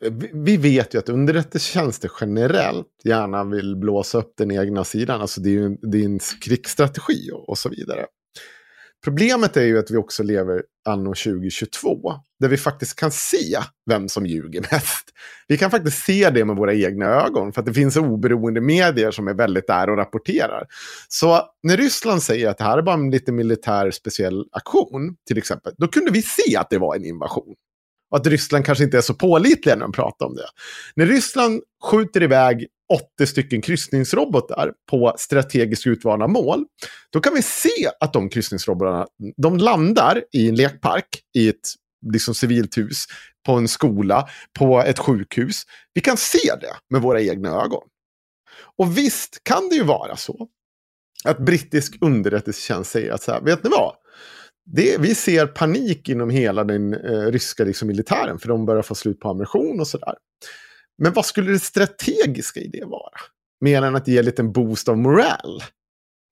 vi- 0.00 0.30
vi 0.34 0.56
vet 0.56 0.94
ju 0.94 0.98
att 0.98 1.08
underrättelsetjänster 1.08 2.10
generellt 2.20 2.86
gärna 3.04 3.44
vill 3.44 3.76
blåsa 3.76 4.18
upp 4.18 4.32
den 4.36 4.50
egna 4.50 4.84
sidan. 4.84 5.20
Alltså 5.20 5.40
det 5.40 5.48
är 5.48 5.52
ju 5.52 5.76
det 5.82 5.98
är 5.98 6.04
en 6.04 6.18
krigsstrategi 6.44 7.30
och, 7.32 7.48
och 7.48 7.58
så 7.58 7.68
vidare. 7.68 8.06
Problemet 9.04 9.56
är 9.56 9.64
ju 9.64 9.78
att 9.78 9.90
vi 9.90 9.96
också 9.96 10.22
lever 10.22 10.62
anno 10.88 11.14
2022. 11.14 12.14
Där 12.40 12.48
vi 12.48 12.56
faktiskt 12.56 12.96
kan 12.96 13.10
se 13.10 13.58
vem 13.90 14.08
som 14.08 14.26
ljuger 14.26 14.60
mest. 14.60 15.10
Vi 15.48 15.58
kan 15.58 15.70
faktiskt 15.70 16.04
se 16.04 16.30
det 16.30 16.44
med 16.44 16.56
våra 16.56 16.74
egna 16.74 17.06
ögon. 17.06 17.52
För 17.52 17.60
att 17.60 17.66
det 17.66 17.74
finns 17.74 17.96
oberoende 17.96 18.60
medier 18.60 19.10
som 19.10 19.28
är 19.28 19.34
väldigt 19.34 19.66
där 19.66 19.90
och 19.90 19.96
rapporterar. 19.96 20.66
Så 21.08 21.42
när 21.62 21.76
Ryssland 21.76 22.22
säger 22.22 22.48
att 22.48 22.58
det 22.58 22.64
här 22.64 22.78
är 22.78 22.82
bara 22.82 22.94
en 22.94 23.10
lite 23.10 23.32
militär 23.32 23.90
speciell 23.90 24.44
aktion, 24.52 25.16
till 25.26 25.38
exempel, 25.38 25.72
då 25.78 25.88
kunde 25.88 26.10
vi 26.10 26.22
se 26.22 26.56
att 26.56 26.70
det 26.70 26.78
var 26.78 26.96
en 26.96 27.04
invasion. 27.04 27.54
Och 28.10 28.16
att 28.16 28.26
Ryssland 28.26 28.64
kanske 28.64 28.84
inte 28.84 28.96
är 28.96 29.02
så 29.02 29.14
pålitliga 29.14 29.74
när 29.74 29.82
de 29.82 29.92
pratar 29.92 30.26
om 30.26 30.34
det. 30.34 30.46
När 30.96 31.06
Ryssland 31.06 31.62
skjuter 31.84 32.22
iväg 32.22 32.66
80 32.90 33.26
stycken 33.26 33.62
kryssningsrobotar 33.62 34.72
på 34.90 35.14
strategiskt 35.18 35.86
utvalda 35.86 36.26
mål, 36.26 36.64
då 37.12 37.20
kan 37.20 37.34
vi 37.34 37.42
se 37.42 37.90
att 38.00 38.12
de 38.12 38.28
kryssningsrobotarna, 38.28 39.06
de 39.36 39.58
landar 39.58 40.22
i 40.32 40.48
en 40.48 40.54
lekpark, 40.54 41.08
i 41.34 41.48
ett 41.48 41.74
liksom 42.12 42.34
civilt 42.34 42.78
hus, 42.78 43.04
på 43.46 43.52
en 43.52 43.68
skola, 43.68 44.28
på 44.58 44.82
ett 44.82 44.98
sjukhus. 44.98 45.62
Vi 45.94 46.00
kan 46.00 46.16
se 46.16 46.54
det 46.60 46.74
med 46.90 47.02
våra 47.02 47.20
egna 47.20 47.48
ögon. 47.48 47.82
Och 48.78 48.98
visst 48.98 49.40
kan 49.42 49.68
det 49.68 49.74
ju 49.74 49.84
vara 49.84 50.16
så 50.16 50.48
att 51.24 51.38
brittisk 51.38 51.98
underrättelsetjänst 52.00 52.90
säger 52.90 53.12
att 53.12 53.22
så 53.22 53.32
här, 53.32 53.40
vet 53.40 53.64
ni 53.64 53.70
vad? 53.70 53.94
Det, 54.64 55.00
vi 55.00 55.14
ser 55.14 55.46
panik 55.46 56.08
inom 56.08 56.30
hela 56.30 56.64
den 56.64 56.94
eh, 56.94 57.26
ryska 57.26 57.64
liksom, 57.64 57.88
militären 57.88 58.38
för 58.38 58.48
de 58.48 58.66
börjar 58.66 58.82
få 58.82 58.94
slut 58.94 59.20
på 59.20 59.28
ammunition 59.28 59.80
och 59.80 59.86
sådär. 59.86 60.14
Men 61.02 61.12
vad 61.12 61.26
skulle 61.26 61.52
det 61.52 61.58
strategiska 61.58 62.60
i 62.60 62.68
det 62.68 62.84
vara? 62.84 63.20
Mer 63.60 63.82
än 63.82 63.96
att 63.96 64.08
ge 64.08 64.18
en 64.18 64.24
liten 64.24 64.52
boost 64.52 64.88
av 64.88 64.98
moral? 64.98 65.62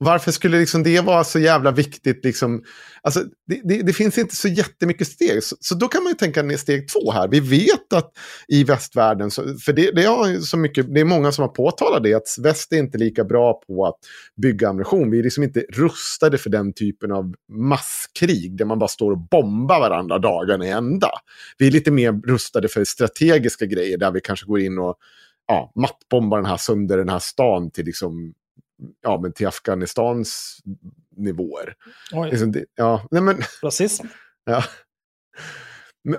Varför 0.00 0.32
skulle 0.32 0.58
liksom 0.58 0.82
det 0.82 1.00
vara 1.00 1.24
så 1.24 1.38
jävla 1.38 1.70
viktigt? 1.70 2.24
Liksom? 2.24 2.62
Alltså, 3.02 3.20
det, 3.46 3.60
det, 3.64 3.82
det 3.82 3.92
finns 3.92 4.18
inte 4.18 4.36
så 4.36 4.48
jättemycket 4.48 5.08
steg. 5.08 5.42
Så, 5.42 5.56
så, 5.60 5.74
då 5.74 5.88
kan 5.88 6.02
man 6.02 6.12
ju 6.12 6.16
tänka 6.16 6.42
ner 6.42 6.56
steg 6.56 6.88
två 6.88 7.12
här. 7.12 7.28
Vi 7.28 7.40
vet 7.40 7.92
att 7.92 8.12
i 8.48 8.64
västvärlden, 8.64 9.30
så, 9.30 9.58
för 9.64 9.72
det, 9.72 9.90
det, 9.90 10.02
är 10.02 10.40
så 10.40 10.56
mycket, 10.56 10.94
det 10.94 11.00
är 11.00 11.04
många 11.04 11.32
som 11.32 11.42
har 11.42 11.48
påtalat 11.48 12.02
det, 12.02 12.14
att 12.14 12.36
väst 12.42 12.72
är 12.72 12.76
inte 12.76 12.98
lika 12.98 13.24
bra 13.24 13.60
på 13.66 13.86
att 13.86 13.98
bygga 14.42 14.68
ammunition. 14.68 15.10
Vi 15.10 15.18
är 15.18 15.22
liksom 15.22 15.44
inte 15.44 15.60
rustade 15.60 16.38
för 16.38 16.50
den 16.50 16.72
typen 16.72 17.12
av 17.12 17.34
masskrig 17.52 18.58
där 18.58 18.64
man 18.64 18.78
bara 18.78 18.88
står 18.88 19.10
och 19.10 19.18
bombar 19.18 19.80
varandra 19.80 20.18
dagarna 20.18 20.66
i 20.66 20.70
ända. 20.70 21.10
Vi 21.58 21.66
är 21.66 21.70
lite 21.70 21.90
mer 21.90 22.12
rustade 22.12 22.68
för 22.68 22.84
strategiska 22.84 23.66
grejer 23.66 23.98
där 23.98 24.10
vi 24.10 24.20
kanske 24.20 24.46
går 24.46 24.60
in 24.60 24.78
och 24.78 24.96
ja, 25.48 25.72
mattbombar 25.74 26.38
den 26.38 26.46
här 26.46 26.56
sönder 26.56 26.98
den 26.98 27.08
här 27.08 27.18
stan 27.18 27.70
till 27.70 27.84
liksom 27.84 28.34
ja, 29.02 29.20
men 29.22 29.32
till 29.32 29.46
Afghanistans 29.46 30.58
nivåer. 31.16 31.74
Liksom 32.30 32.52
det, 32.52 32.64
ja, 32.74 33.06
nej 33.10 33.22
men, 33.22 33.42
Rasism. 33.62 34.06
ja. 34.44 34.64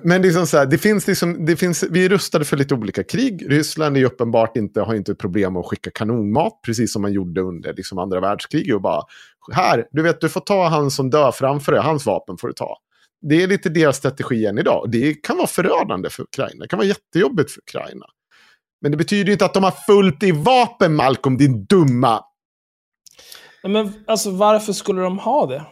Men- 0.03 0.21
liksom 0.21 0.47
så 0.47 0.57
här, 0.57 0.65
det 0.65 0.77
finns 0.77 1.07
liksom, 1.07 1.45
det 1.45 1.55
finns, 1.55 1.83
vi 1.83 2.05
är 2.05 2.09
rustade 2.09 2.45
för 2.45 2.57
lite 2.57 2.73
olika 2.73 3.03
krig. 3.03 3.51
Ryssland 3.51 3.97
är 3.97 4.05
uppenbart 4.05 4.57
inte, 4.57 4.81
har 4.81 4.95
inte 4.95 5.11
ett 5.11 5.17
problem 5.17 5.53
med 5.53 5.59
att 5.59 5.65
skicka 5.65 5.91
kanonmat, 5.91 6.53
precis 6.65 6.93
som 6.93 7.01
man 7.01 7.13
gjorde 7.13 7.41
under 7.41 7.73
liksom 7.73 7.97
andra 7.97 8.19
världskriget. 8.19 8.75
Och 8.75 8.81
bara, 8.81 9.03
här, 9.51 9.87
du 9.91 10.01
vet, 10.01 10.21
du 10.21 10.29
får 10.29 10.41
ta 10.41 10.67
han 10.67 10.91
som 10.91 11.09
dör 11.09 11.31
framför 11.31 11.71
dig, 11.71 11.81
hans 11.81 12.05
vapen 12.05 12.37
får 12.37 12.47
du 12.47 12.53
ta. 12.53 12.77
Det 13.21 13.43
är 13.43 13.47
lite 13.47 13.69
deras 13.69 13.97
strategi 13.97 14.45
än 14.45 14.57
idag. 14.57 14.91
Det 14.91 15.13
kan 15.13 15.37
vara 15.37 15.47
förödande 15.47 16.09
för 16.09 16.23
Ukraina, 16.23 16.61
det 16.61 16.67
kan 16.67 16.77
vara 16.77 16.87
jättejobbigt 16.87 17.51
för 17.51 17.59
Ukraina. 17.59 18.05
Men 18.81 18.91
det 18.91 18.97
betyder 18.97 19.31
inte 19.31 19.45
att 19.45 19.53
de 19.53 19.63
har 19.63 19.71
fullt 19.71 20.23
i 20.23 20.31
vapen, 20.31 20.95
Malcolm, 20.95 21.37
din 21.37 21.65
dumma 21.65 22.23
Men 23.63 23.93
alltså 24.07 24.31
varför 24.31 24.73
skulle 24.73 25.01
de 25.01 25.19
ha 25.19 25.45
det? 25.45 25.65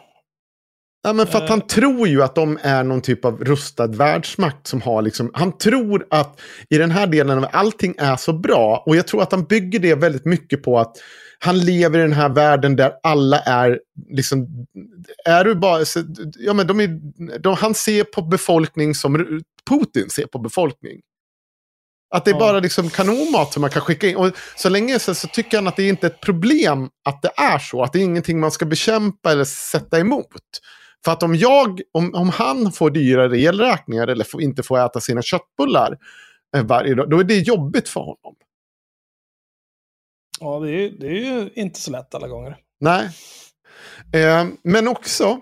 Ja, 1.04 1.14
men 1.14 1.28
för 1.28 1.38
att 1.38 1.44
Eh. 1.44 1.50
han 1.50 1.62
tror 1.62 2.08
ju 2.08 2.24
att 2.24 2.36
de 2.36 2.60
är 2.62 2.84
någon 2.84 3.02
typ 3.02 3.26
av 3.26 3.44
rustad 3.46 3.88
världsmakt 3.88 4.68
som 4.68 4.82
har 4.82 5.02
liksom, 5.02 5.32
han 5.34 5.58
tror 5.58 6.08
att 6.10 6.42
i 6.70 6.78
den 6.78 6.92
här 6.92 7.08
delen 7.08 7.38
av 7.38 7.50
allting 7.54 7.96
är 7.98 8.16
så 8.16 8.34
bra. 8.34 8.84
Och 8.86 8.96
jag 8.96 9.08
tror 9.08 9.22
att 9.22 9.32
han 9.32 9.44
bygger 9.44 9.80
det 9.80 9.96
väldigt 9.96 10.26
mycket 10.26 10.64
på 10.64 10.80
att 10.80 10.98
han 11.40 11.60
lever 11.60 12.00
i 12.00 12.02
den 12.02 12.14
här 12.14 12.30
världen 12.30 12.76
där 12.76 12.94
alla 13.04 13.40
är 13.40 13.80
liksom, 14.10 14.48
är 15.26 15.44
du 15.44 15.56
bara, 15.56 15.86
ja 16.38 16.54
men 16.54 16.68
de 16.68 16.80
är, 16.80 17.00
de, 17.40 17.54
han 17.56 17.74
ser 17.74 18.04
på 18.04 18.22
befolkning 18.22 18.96
som 18.96 19.42
Putin 19.70 20.10
ser 20.10 20.26
på 20.26 20.40
befolkning. 20.40 21.02
Att 22.10 22.26
det 22.26 22.32
är 22.32 22.34
Ja. 22.34 22.40
bara 22.40 22.60
liksom 22.60 22.90
kanonmat 22.90 23.54
som 23.54 23.62
man 23.62 23.70
kan 23.70 23.82
skicka 23.82 24.08
in. 24.08 24.16
Och 24.16 24.32
så 24.56 24.70
länge 24.70 25.00
så, 25.00 25.16
så 25.16 25.28
tycker 25.28 25.58
han 25.58 25.68
att 25.68 25.76
det 25.76 25.88
inte 25.88 26.08
är 26.08 26.12
ett 26.12 26.22
problem 26.22 26.90
att 27.06 27.22
det 27.22 27.32
är 27.38 27.60
så. 27.60 27.84
Att 27.84 27.94
det 27.94 28.00
är 28.00 28.04
ingenting 28.04 28.40
man 28.40 28.52
ska 28.52 28.66
bekämpa 28.66 29.32
eller 29.32 29.44
sätta 29.44 30.00
emot. 30.00 30.34
För 31.06 31.12
att 31.12 31.24
om 31.24 31.36
jag, 31.36 31.82
om, 31.94 32.16
om 32.16 32.30
han 32.30 32.72
får 32.72 32.90
dyrare 32.90 33.40
elräkningar 33.40 34.08
eller 34.08 34.24
får, 34.24 34.42
inte 34.42 34.64
får 34.64 34.86
äta 34.86 35.00
sina 35.02 35.22
köttbullar 35.22 35.98
eh, 36.56 36.64
varje 36.64 36.96
dag, 36.96 37.10
då 37.10 37.20
är 37.20 37.24
det 37.24 37.38
jobbigt 37.40 37.90
för 37.90 38.00
honom. 38.00 38.36
Ja, 40.40 40.60
det 40.60 40.72
är, 40.72 40.90
det 41.00 41.08
är 41.08 41.12
ju 41.12 41.50
inte 41.56 41.80
så 41.80 41.92
lätt 41.92 42.16
alla 42.16 42.28
gånger. 42.28 42.58
Nej. 42.80 43.10
Eh, 44.14 44.46
men 44.64 44.88
också, 44.88 45.40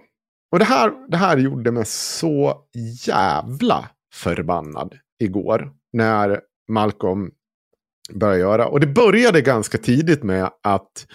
och 0.51 0.59
det 0.59 0.65
här, 0.65 1.09
det 1.11 1.17
här 1.17 1.37
gjorde 1.37 1.71
mig 1.71 1.85
så 1.85 2.61
jävla 3.05 3.89
förbannad 4.13 4.95
igår. 5.19 5.71
När 5.93 6.41
Malcolm 6.67 7.31
började 8.13 8.39
göra. 8.39 8.67
Och 8.67 8.79
det 8.79 8.87
började 8.87 9.41
ganska 9.41 9.77
tidigt 9.77 10.23
med 10.23 10.49
att 10.63 11.07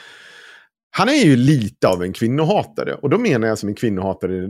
han 0.91 1.09
är 1.09 1.25
ju 1.25 1.37
lite 1.37 1.89
av 1.89 2.03
en 2.03 2.13
kvinnohatare. 2.13 2.95
Och 2.95 3.11
då 3.11 3.19
menar 3.19 3.49
jag 3.49 3.59
som 3.59 3.69
en 3.69 3.75
kvinnohatare, 3.75 4.47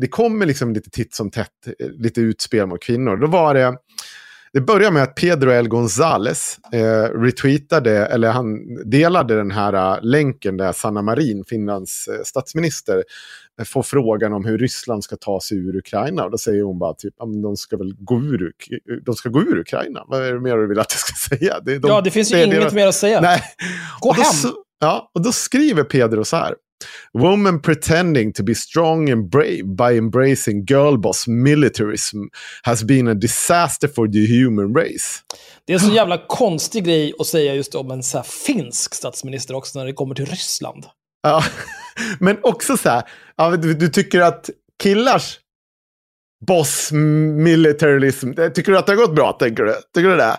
det, 0.00 0.08
kommer 0.08 0.46
liksom 0.46 0.72
lite 0.72 0.90
titt 0.90 1.14
som 1.14 1.30
tätt, 1.30 1.48
lite 1.78 2.20
utspel 2.20 2.66
mot 2.66 2.82
kvinnor. 2.82 3.16
Då 3.16 3.26
var 3.26 3.54
det, 3.54 3.76
det 4.52 4.60
började 4.60 4.94
med 4.94 5.02
att 5.02 5.14
Pedro 5.14 5.50
El 5.50 5.68
Gonzales 5.68 6.58
eh, 6.72 7.20
retweetade, 7.20 8.06
eller 8.06 8.30
han 8.30 8.58
delade 8.90 9.36
den 9.36 9.50
här 9.50 9.72
eh, 9.72 10.02
länken 10.02 10.56
där 10.56 10.72
Sanna 10.72 11.02
Marin, 11.02 11.44
Finlands 11.44 12.08
eh, 12.08 12.22
statsminister, 12.24 13.04
får 13.66 13.82
frågan 13.82 14.32
om 14.32 14.44
hur 14.44 14.58
Ryssland 14.58 15.04
ska 15.04 15.16
ta 15.16 15.40
sig 15.40 15.58
ur 15.58 15.76
Ukraina. 15.76 16.24
Och 16.24 16.30
då 16.30 16.38
säger 16.38 16.62
hon 16.62 16.78
bara 16.78 16.94
typ, 16.94 17.14
"Ja, 17.18 17.26
men 17.26 17.42
de 17.42 17.56
ska 17.56 17.76
väl 17.76 17.94
gå 17.98 18.20
ur, 18.20 18.52
de 19.04 19.14
ska 19.14 19.28
gå 19.28 19.40
ur 19.42 19.58
Ukraina. 19.58 20.04
Vad 20.06 20.22
är 20.26 20.32
det 20.32 20.40
mer 20.40 20.56
du 20.56 20.68
vill 20.68 20.78
att 20.78 20.92
jag 20.92 20.98
ska 21.00 21.14
säga? 21.36 21.60
Det, 21.60 21.78
de, 21.78 21.88
ja, 21.88 22.00
det 22.00 22.10
finns 22.10 22.32
ju 22.32 22.36
är 22.36 22.46
inget 22.46 22.60
deras- 22.60 22.74
mer 22.74 22.86
att 22.86 22.94
säga. 22.94 23.20
Nej. 23.20 23.42
Gå 24.00 24.08
Och 24.08 24.16
då 24.16 24.22
hem! 24.22 24.52
Ja, 24.80 25.10
och 25.14 25.22
då 25.22 25.32
skriver 25.32 25.84
Pedro 25.84 26.24
så 26.24 26.36
här. 26.36 26.54
Woman 27.18 27.62
pretending 27.62 28.32
to 28.32 28.42
be 28.42 28.54
strong 28.54 29.10
and 29.10 29.28
brave 29.30 29.62
by 29.64 29.98
embracing 29.98 30.64
girlboss 30.66 31.26
militarism 31.26 32.18
has 32.62 32.82
been 32.84 33.08
a 33.08 33.14
disaster 33.14 33.88
for 33.88 34.08
the 34.08 34.42
human 34.42 34.74
race. 34.76 35.20
Det 35.66 35.72
är 35.72 35.74
en 35.74 35.80
så 35.84 35.94
jävla 35.94 36.18
konstig 36.28 36.84
grej 36.84 37.12
att 37.18 37.26
säga 37.26 37.54
just 37.54 37.74
om 37.74 37.90
en 37.90 38.02
så 38.02 38.22
finsk 38.22 38.94
statsminister 38.94 39.54
också 39.54 39.78
när 39.78 39.86
det 39.86 39.92
kommer 39.92 40.14
till 40.14 40.26
Ryssland. 40.26 40.84
Ja. 41.22 41.44
Men 42.18 42.38
också 42.42 42.76
så 42.76 42.88
här, 42.88 43.02
ja, 43.36 43.50
du, 43.56 43.74
du 43.74 43.88
tycker 43.88 44.20
att 44.20 44.50
killars 44.82 45.38
boss 46.46 46.92
militarism, 46.92 48.32
det- 48.32 48.50
tycker 48.50 48.72
du 48.72 48.78
att 48.78 48.86
det 48.86 48.92
har 48.92 48.96
gått 48.96 49.14
bra, 49.14 49.32
tänker 49.32 49.62
du? 49.64 49.74
Tycker 49.94 50.08
du 50.08 50.16
det? 50.16 50.36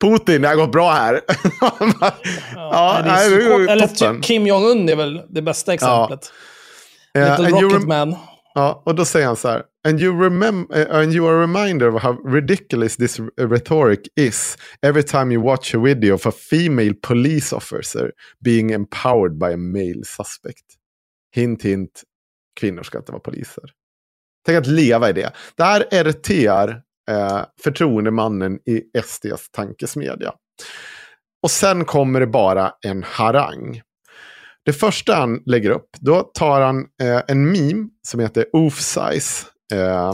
Putin, 0.00 0.42
det 0.42 0.48
har 0.48 0.56
gått 0.56 0.72
bra 0.72 0.92
här. 0.92 1.20
ja, 2.54 3.00
Nej, 3.04 3.30
det 3.30 3.36
är 3.36 3.40
det 3.40 3.44
är 3.54 3.68
Eller 3.68 3.86
toppen. 3.86 4.16
typ 4.16 4.24
Kim 4.24 4.46
Jong-Un 4.46 4.88
är 4.88 4.96
väl 4.96 5.20
det 5.30 5.42
bästa 5.42 5.74
exemplet. 5.74 6.32
Eh, 7.18 7.40
Little 7.42 7.60
you 7.60 7.70
Rocket 7.70 7.88
Man. 7.88 8.16
Ja, 8.54 8.82
och 8.86 8.94
då 8.94 9.04
säger 9.04 9.26
han 9.26 9.36
så 9.36 9.48
här. 9.48 9.62
And 9.88 10.00
you, 10.00 10.12
remem- 10.28 10.76
uh, 10.90 10.96
and 10.96 11.12
you 11.14 11.28
are 11.28 11.36
a 11.38 11.40
reminder 11.40 11.94
of 11.94 12.02
how 12.02 12.12
ridiculous 12.12 12.96
this 12.96 13.20
rhetoric 13.40 14.00
is 14.16 14.56
every 14.82 15.02
time 15.02 15.34
you 15.34 15.42
watch 15.42 15.74
a 15.74 15.78
video 15.78 16.14
of 16.14 16.26
a 16.26 16.32
female 16.50 16.94
police 17.02 17.56
officer 17.56 18.10
being 18.44 18.70
empowered 18.70 19.38
by 19.38 19.46
a 19.46 19.56
male 19.56 20.02
suspect. 20.04 20.62
Hint, 21.34 21.62
hint. 21.64 22.02
Kvinnor 22.60 22.82
ska 22.82 22.98
inte 22.98 23.12
vara 23.12 23.20
poliser. 23.22 23.64
Tänk 24.46 24.58
att 24.58 24.66
leva 24.66 25.08
i 25.10 25.12
det. 25.12 25.32
Där 25.56 25.80
RTR 26.04 26.70
eh, 27.10 27.42
förtroendemannen 27.62 28.58
i 28.66 28.82
SDs 29.04 29.50
tankesmedja. 29.50 30.32
Och 31.42 31.50
sen 31.50 31.84
kommer 31.84 32.20
det 32.20 32.26
bara 32.26 32.72
en 32.86 33.02
harang. 33.02 33.80
Det 34.64 34.72
första 34.72 35.14
han 35.14 35.42
lägger 35.46 35.70
upp, 35.70 35.88
då 36.00 36.20
tar 36.22 36.60
han 36.60 36.80
eh, 37.02 37.22
en 37.28 37.52
meme 37.52 37.88
som 38.08 38.20
heter 38.20 38.46
Oof 38.52 38.80
Size. 38.80 39.46
Eh, 39.72 40.12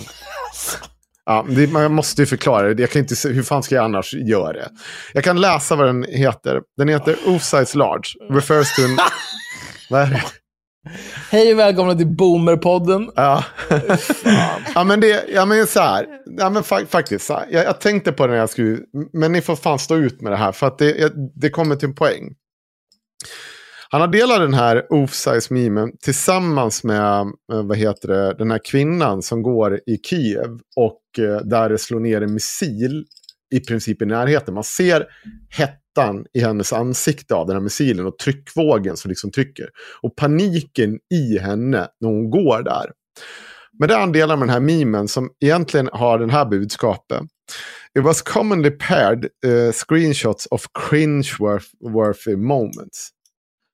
ja, 1.26 1.46
det, 1.48 1.72
man 1.72 1.92
måste 1.94 2.22
ju 2.22 2.26
förklara 2.26 2.74
det. 2.74 2.82
Jag 2.82 2.90
kan 2.90 3.00
inte, 3.02 3.16
se- 3.16 3.28
hur 3.32 3.42
fan 3.42 3.62
ska 3.62 3.74
jag 3.74 3.84
annars 3.84 4.14
göra 4.14 4.52
det? 4.52 4.70
Jag 5.12 5.24
kan 5.24 5.40
läsa 5.40 5.76
vad 5.76 5.86
den 5.86 6.04
heter. 6.08 6.60
Den 6.76 6.88
heter 6.88 7.16
Oof 7.26 7.42
Size 7.42 7.78
Large. 7.78 8.34
Refers 8.34 8.76
to 8.76 8.82
en... 8.82 8.96
vad 9.90 10.02
är 10.02 10.06
det? 10.06 10.22
Hej 11.30 11.52
och 11.52 11.58
välkomna 11.58 11.94
till 11.94 12.06
Boomerpodden. 12.06 13.10
Ja. 13.16 13.44
ja, 14.74 14.84
men 14.84 15.00
det, 15.00 15.24
ja, 15.34 15.46
men 15.46 15.66
så 15.66 15.80
här. 15.80 16.06
Ja, 16.38 16.50
men 16.50 16.62
fa 16.62 16.86
faktiskt, 16.86 17.26
så 17.26 17.34
här. 17.34 17.46
Jag, 17.50 17.64
jag 17.64 17.80
tänkte 17.80 18.12
på 18.12 18.26
det 18.26 18.32
när 18.32 18.38
jag 18.38 18.50
skulle, 18.50 18.78
men 19.12 19.32
ni 19.32 19.40
får 19.40 19.56
fan 19.56 19.78
stå 19.78 19.96
ut 19.96 20.20
med 20.20 20.32
det 20.32 20.36
här, 20.36 20.52
för 20.52 20.66
att 20.66 20.78
det, 20.78 21.12
det 21.34 21.50
kommer 21.50 21.76
till 21.76 21.88
en 21.88 21.94
poäng. 21.94 22.34
Han 23.90 24.00
har 24.00 24.08
delat 24.08 24.38
den 24.38 24.54
här 24.54 24.86
off-size 24.90 25.52
memen 25.52 25.90
tillsammans 26.02 26.84
med, 26.84 27.20
eh, 27.52 27.62
vad 27.62 27.76
heter 27.76 28.08
det, 28.08 28.34
den 28.34 28.50
här 28.50 28.60
kvinnan 28.70 29.22
som 29.22 29.42
går 29.42 29.80
i 29.86 29.96
Kiev 29.96 30.58
och 30.76 31.02
eh, 31.18 31.36
där 31.36 31.68
det 31.68 31.78
slår 31.78 32.00
ner 32.00 32.22
en 32.22 32.34
missil 32.34 33.04
i 33.54 33.60
princip 33.60 34.02
i 34.02 34.06
närheten. 34.06 34.54
Man 34.54 34.64
ser 34.64 35.06
hettan 35.48 36.26
i 36.32 36.40
hennes 36.40 36.72
ansikte 36.72 37.34
av 37.34 37.46
den 37.46 37.56
här 37.56 37.62
missilen 37.62 38.06
och 38.06 38.18
tryckvågen 38.18 38.96
som 38.96 39.08
liksom 39.08 39.30
trycker. 39.30 39.68
Och 40.02 40.16
paniken 40.16 40.98
i 41.14 41.38
henne 41.38 41.88
när 42.00 42.08
hon 42.08 42.30
går 42.30 42.62
där. 42.62 42.92
Men 43.78 43.88
det 43.88 43.94
han 43.94 44.12
delar 44.12 44.36
med 44.36 44.48
den 44.48 44.52
här 44.52 44.60
memen 44.60 45.08
som 45.08 45.30
egentligen 45.44 45.88
har 45.92 46.18
den 46.18 46.30
här 46.30 46.44
budskapet. 46.44 47.22
It 47.98 48.04
was 48.04 48.22
commonly 48.22 48.70
paired 48.70 49.28
uh, 49.46 49.72
screenshots 49.72 50.46
of 50.50 50.66
cringe-worthy 50.90 52.36
moments. 52.36 53.10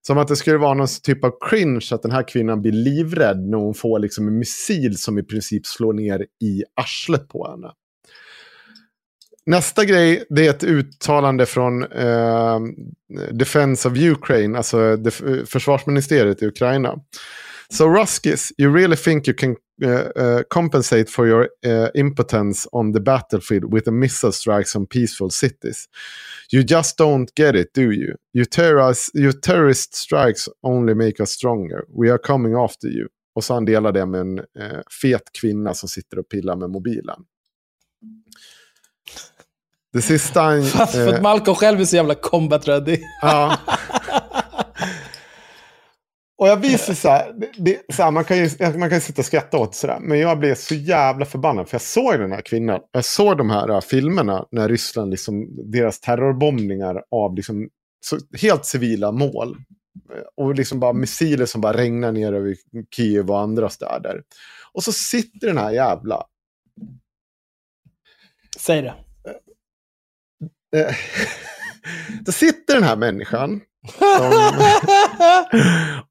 Som 0.06 0.18
att 0.18 0.28
det 0.28 0.36
skulle 0.36 0.58
vara 0.58 0.74
någon 0.74 0.86
typ 1.02 1.24
av 1.24 1.32
cringe 1.50 1.88
att 1.90 2.02
den 2.02 2.10
här 2.10 2.28
kvinnan 2.28 2.62
blir 2.62 2.72
livrädd 2.72 3.38
när 3.38 3.58
hon 3.58 3.74
får 3.74 3.98
liksom 3.98 4.28
en 4.28 4.38
missil 4.38 4.98
som 4.98 5.18
i 5.18 5.22
princip 5.22 5.66
slår 5.66 5.92
ner 5.92 6.26
i 6.42 6.64
arslet 6.80 7.28
på 7.28 7.50
henne. 7.50 7.72
Nästa 9.46 9.84
grej, 9.84 10.24
det 10.30 10.46
är 10.46 10.50
ett 10.50 10.64
uttalande 10.64 11.46
från 11.46 11.82
eh, 11.82 12.60
Defense 13.32 13.88
of 13.88 13.94
Ukraine, 13.96 14.56
alltså 14.58 14.76
def- 14.78 15.44
försvarsministeriet 15.44 16.42
i 16.42 16.46
Ukraina. 16.46 16.94
So 17.70 17.88
Ruskis, 17.88 18.52
you 18.58 18.74
really 18.74 18.96
think 18.96 19.28
you 19.28 19.36
can 19.36 19.56
uh, 19.84 20.24
uh, 20.24 20.40
compensate 20.48 21.10
for 21.10 21.28
your 21.28 21.48
uh, 21.66 21.88
impotence 21.94 22.68
on 22.72 22.92
the 22.92 23.00
battlefield 23.00 23.74
with 23.74 23.88
a 23.88 23.90
missile 23.90 24.32
strikes 24.32 24.76
on 24.76 24.86
peaceful 24.86 25.30
cities. 25.30 25.84
You 26.52 26.62
just 26.62 26.98
don't 26.98 27.28
get 27.36 27.54
it, 27.54 27.74
do 27.74 27.92
you? 27.92 28.14
You 28.34 28.44
terrorize, 28.44 29.10
your 29.14 29.32
terrorist 29.32 29.94
strikes 29.94 30.48
only 30.62 30.94
make 30.94 31.22
us 31.22 31.30
stronger. 31.30 31.84
We 31.88 32.12
are 32.12 32.18
coming 32.18 32.54
after 32.54 32.88
you. 32.88 33.08
Och 33.34 33.44
så 33.44 33.54
han 33.54 33.64
delar 33.64 33.92
det 33.92 34.06
med 34.06 34.20
en 34.20 34.40
fet 35.00 35.22
kvinna 35.40 35.74
som 35.74 35.88
sitter 35.88 36.18
och 36.18 36.28
pillar 36.28 36.56
med 36.56 36.70
mobilen. 36.70 37.20
Det 39.96 40.02
sista 40.02 40.40
han... 40.40 40.62
Fast 40.64 40.92
för 40.92 41.08
att 41.08 41.14
eh, 41.14 41.22
Malcolm 41.22 41.54
själv 41.54 41.80
är 41.80 41.84
så 41.84 41.96
jävla 41.96 42.14
combat 42.14 42.68
ready. 42.68 42.98
Ja. 43.22 43.56
Och 46.38 46.48
jag 46.48 46.56
visar 46.56 46.94
så 46.94 47.08
här, 47.08 47.32
det, 47.32 47.50
det, 47.56 47.94
så 47.94 48.02
här 48.02 48.10
man, 48.10 48.24
kan 48.24 48.36
ju, 48.36 48.50
man 48.60 48.88
kan 48.88 48.94
ju 48.94 49.00
sitta 49.00 49.22
och 49.22 49.26
skratta 49.26 49.58
åt 49.58 49.74
sådär. 49.74 49.98
Men 50.00 50.18
jag 50.18 50.38
blev 50.38 50.54
så 50.54 50.74
jävla 50.74 51.24
förbannad. 51.24 51.68
För 51.68 51.74
jag 51.74 51.82
såg 51.82 52.18
den 52.18 52.32
här 52.32 52.40
kvinnan. 52.40 52.80
Jag 52.92 53.04
såg 53.04 53.38
de 53.38 53.50
här 53.50 53.70
uh, 53.70 53.80
filmerna 53.80 54.46
när 54.50 54.68
Ryssland, 54.68 55.10
liksom, 55.10 55.48
deras 55.72 56.00
terrorbombningar 56.00 57.02
av 57.10 57.34
liksom, 57.36 57.68
så, 58.00 58.18
helt 58.40 58.64
civila 58.64 59.12
mål. 59.12 59.56
Och 60.36 60.54
liksom 60.54 60.80
bara 60.80 60.92
missiler 60.92 61.46
som 61.46 61.60
bara 61.60 61.76
regnar 61.76 62.12
ner 62.12 62.32
över 62.32 62.56
Kiev 62.96 63.30
och 63.30 63.40
andra 63.40 63.68
städer. 63.68 64.22
Och 64.72 64.82
så 64.82 64.92
sitter 64.92 65.46
den 65.46 65.58
här 65.58 65.70
jävla 65.70 66.22
Säg 68.58 68.82
det. 68.82 68.94
Eh, 70.76 70.94
Då 72.20 72.32
sitter 72.32 72.74
den 72.74 72.82
här 72.82 72.96
människan 72.96 73.60
som, 73.98 74.52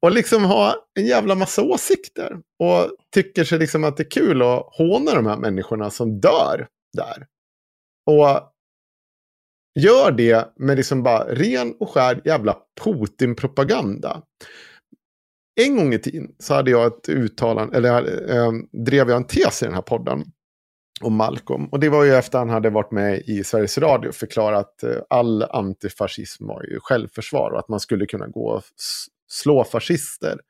och 0.00 0.12
liksom 0.12 0.44
har 0.44 0.74
en 0.98 1.06
jävla 1.06 1.34
massa 1.34 1.62
åsikter. 1.62 2.36
Och 2.58 2.90
tycker 3.14 3.44
sig 3.44 3.58
liksom 3.58 3.84
att 3.84 3.96
det 3.96 4.02
är 4.02 4.10
kul 4.10 4.42
att 4.42 4.66
håna 4.72 5.14
de 5.14 5.26
här 5.26 5.36
människorna 5.36 5.90
som 5.90 6.20
dör 6.20 6.66
där. 6.96 7.26
Och 8.06 8.52
gör 9.80 10.12
det 10.12 10.52
med 10.56 10.76
liksom 10.76 11.02
bara 11.02 11.24
ren 11.34 11.74
och 11.80 11.90
skär 11.90 12.20
jävla 12.24 12.56
Putin-propaganda. 12.80 14.22
En 15.60 15.76
gång 15.76 15.94
i 15.94 15.98
tiden 15.98 16.34
så 16.38 16.54
hade 16.54 16.70
jag 16.70 16.86
ett 16.86 17.08
uttalande, 17.08 17.76
eller 17.76 18.30
äh, 18.36 18.52
drev 18.86 19.08
jag 19.08 19.16
en 19.16 19.26
tes 19.26 19.62
i 19.62 19.64
den 19.64 19.74
här 19.74 19.82
podden 19.82 20.24
om 21.00 21.16
Malcolm. 21.16 21.66
Och 21.66 21.80
det 21.80 21.88
var 21.88 22.04
ju 22.04 22.14
efter 22.14 22.38
han 22.38 22.50
hade 22.50 22.70
varit 22.70 22.90
med 22.90 23.22
i 23.26 23.44
Sveriges 23.44 23.78
Radio 23.78 24.08
och 24.08 24.14
förklarat 24.14 24.84
att 24.84 25.06
all 25.10 25.42
antifascism 25.42 26.46
var 26.46 26.62
ju 26.62 26.78
självförsvar 26.80 27.50
och 27.50 27.58
att 27.58 27.68
man 27.68 27.80
skulle 27.80 28.06
kunna 28.06 28.26
gå 28.26 28.48
och 28.48 28.62
slå 29.28 29.64
fascister. 29.64 30.40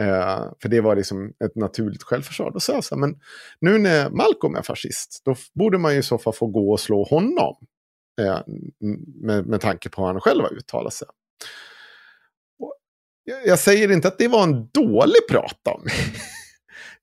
Eh, 0.00 0.44
för 0.62 0.68
det 0.68 0.80
var 0.80 0.96
liksom 0.96 1.32
ett 1.44 1.56
naturligt 1.56 2.02
självförsvar. 2.02 2.50
Då 2.50 2.60
sa 2.60 2.72
jag 2.72 2.84
så 2.84 2.94
här, 2.94 3.00
men 3.00 3.20
nu 3.60 3.78
när 3.78 4.10
Malcolm 4.10 4.54
är 4.54 4.62
fascist, 4.62 5.22
då 5.24 5.36
borde 5.54 5.78
man 5.78 5.92
ju 5.92 5.98
i 5.98 6.02
så 6.02 6.18
fall 6.18 6.32
få 6.32 6.46
gå 6.46 6.72
och 6.72 6.80
slå 6.80 7.04
honom. 7.04 7.56
Eh, 8.20 8.40
med, 9.20 9.46
med 9.46 9.60
tanke 9.60 9.88
på 9.88 10.02
hur 10.02 10.06
han 10.06 10.20
själv 10.20 10.42
har 10.42 10.54
uttalat 10.54 10.92
sig. 10.92 11.08
Och 12.58 12.74
jag, 13.24 13.46
jag 13.46 13.58
säger 13.58 13.92
inte 13.92 14.08
att 14.08 14.18
det 14.18 14.28
var 14.28 14.42
en 14.42 14.68
dålig 14.72 15.28
prat 15.30 15.60
om 15.68 15.86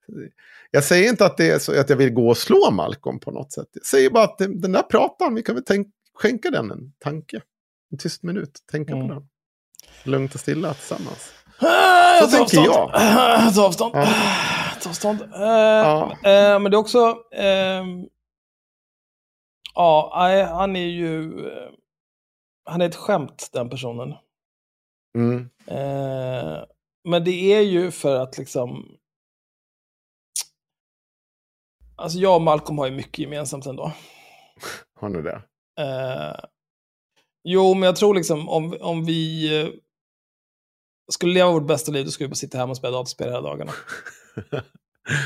Jag 0.71 0.83
säger 0.83 1.09
inte 1.09 1.25
att 1.25 1.37
det 1.37 1.49
är 1.51 1.59
så 1.59 1.79
att 1.79 1.89
jag 1.89 1.97
vill 1.97 2.09
gå 2.13 2.29
och 2.29 2.37
slå 2.37 2.71
Malcolm 2.71 3.19
på 3.19 3.31
något 3.31 3.51
sätt. 3.53 3.67
Jag 3.73 3.85
säger 3.85 4.09
bara 4.09 4.23
att 4.23 4.37
den 4.37 4.71
där 4.71 4.81
pratan, 4.83 5.35
vi 5.35 5.43
kan 5.43 5.55
väl 5.55 5.63
tänk, 5.67 5.87
skänka 6.13 6.49
den 6.51 6.71
en 6.71 6.93
tanke. 6.99 7.41
En 7.91 7.97
tyst 7.97 8.23
minut, 8.23 8.59
tänka 8.71 8.93
Mm. 8.93 9.07
på 9.07 9.13
den. 9.13 9.27
Lugnt 10.03 10.33
och 10.33 10.39
stilla 10.39 10.73
tillsammans. 10.73 11.33
Så 12.21 12.27
tänker 12.27 12.41
avstånd. 12.43 12.67
jag. 12.67 13.53
Ta 13.55 13.65
avstånd. 13.65 13.95
Ja. 13.95 14.07
Ta 14.81 14.89
avstånd. 14.89 15.21
Eh, 15.21 15.41
Ja. 15.41 16.11
eh, 16.11 16.59
men 16.59 16.63
det 16.71 16.75
är 16.75 16.79
också... 16.79 17.15
ehm, 17.35 18.05
ja, 19.73 20.11
han 20.51 20.75
är 20.75 20.87
ju... 20.87 21.39
eh, 21.47 21.69
han 22.65 22.81
är 22.81 22.85
ett 22.85 22.95
skämt, 22.95 23.49
den 23.53 23.69
personen. 23.69 24.13
Mm. 25.17 25.49
Men 27.09 27.23
det 27.23 27.53
är 27.53 27.61
ju 27.61 27.91
för 27.91 28.15
att 28.19 28.37
liksom... 28.37 28.85
Alltså 32.01 32.17
jag 32.19 32.35
och 32.35 32.41
Malcolm 32.41 32.77
har 32.77 32.85
ju 32.85 32.91
mycket 32.91 33.19
gemensamt 33.19 33.65
ändå. 33.65 33.91
Har 34.99 35.09
ni 35.09 35.21
det? 35.21 35.41
Eh, 35.81 36.35
jo, 37.43 37.73
men 37.73 37.83
jag 37.83 37.95
tror 37.95 38.15
liksom 38.15 38.49
om, 38.49 38.77
om 38.81 39.05
vi 39.05 39.45
eh, 39.61 39.67
skulle 41.11 41.33
leva 41.33 41.51
vårt 41.51 41.67
bästa 41.67 41.91
liv, 41.91 42.05
då 42.05 42.11
skulle 42.11 42.27
vi 42.27 42.29
bara 42.31 42.35
sitta 42.35 42.57
hemma 42.57 42.69
och 42.71 42.77
spela 42.77 42.97
dataspel 42.97 43.27
hela 43.27 43.41
dagarna. 43.41 43.71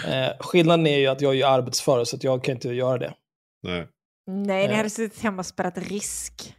Eh, 0.07 0.31
skillnaden 0.39 0.87
är 0.87 0.97
ju 0.97 1.07
att 1.07 1.21
jag 1.21 1.31
är 1.31 1.35
ju 1.35 1.43
arbetsför, 1.43 2.03
så 2.03 2.15
att 2.15 2.23
jag 2.23 2.43
kan 2.43 2.55
inte 2.55 2.69
göra 2.69 2.97
det. 2.97 3.13
Nej. 3.63 3.87
Nej, 4.31 4.67
ni 4.67 4.73
Eh. 4.73 4.77
hade 4.77 4.89
suttit 4.89 5.21
hemma 5.21 5.39
och 5.39 5.45
spelat 5.45 5.77
risk. 5.77 6.55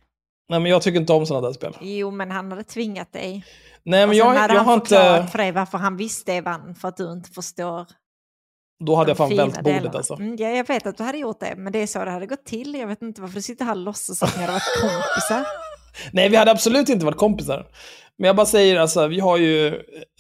Nej, 0.49 0.61
men 0.61 0.71
jag 0.71 0.83
tycker 0.83 1.01
inte 1.01 1.13
om 1.13 1.27
sådana 1.27 1.47
där 1.47 1.55
spel. 1.55 1.77
Jo, 1.81 2.11
men 2.11 2.31
han 2.31 2.51
hade 2.51 2.65
tvingat 2.65 3.13
dig. 3.13 3.45
Nej, 3.83 4.01
men 4.01 4.09
och 4.09 4.15
sen 4.15 4.19
jag, 4.19 4.35
hade 4.35 4.55
jag 4.55 4.61
han 4.61 4.69
har 4.69 4.79
förklarat 4.81 5.21
inte... 5.21 5.31
för 5.33 5.39
dig 5.39 5.53
varför 5.53 5.79
han 5.79 5.97
visste 5.97 6.33
det 6.33 6.41
vann, 6.41 6.75
för 6.75 6.89
att 6.89 6.97
du 6.97 7.13
inte 7.13 7.31
förstår 7.31 7.87
Då 8.85 8.95
hade 8.95 9.07
de 9.07 9.11
jag 9.11 9.17
fan 9.17 9.37
vält 9.37 9.63
bordet 9.63 9.95
alltså. 9.95 10.15
Mm, 10.15 10.37
ja, 10.39 10.49
jag 10.49 10.69
vet 10.69 10.87
att 10.87 10.97
du 10.97 11.05
hade 11.05 11.19
gjort 11.19 11.41
det, 11.41 11.55
men 11.57 11.73
det 11.73 11.79
är 11.79 11.87
så 11.87 12.05
det 12.05 12.11
hade 12.11 12.27
gått 12.27 12.45
till. 12.45 12.75
Jag 12.75 12.87
vet 12.87 13.03
inte 13.03 13.21
varför 13.21 13.35
du 13.35 13.43
sitter 13.43 13.65
här 13.65 13.73
och 13.73 13.79
låtsas 13.79 14.23
att 14.23 14.37
ni 14.37 14.41
hade 14.41 14.53
varit 14.53 14.81
kompisar. 14.81 15.47
Nej, 16.13 16.29
vi 16.29 16.37
hade 16.37 16.51
absolut 16.51 16.89
inte 16.89 17.05
varit 17.05 17.19
kompisar. 17.19 17.67
Men 18.19 18.27
jag 18.27 18.37
bara 18.37 18.47
säger, 18.47 18.79
alltså, 18.79 19.07
vi 19.07 19.21
har 19.21 19.37
ju 19.37 19.67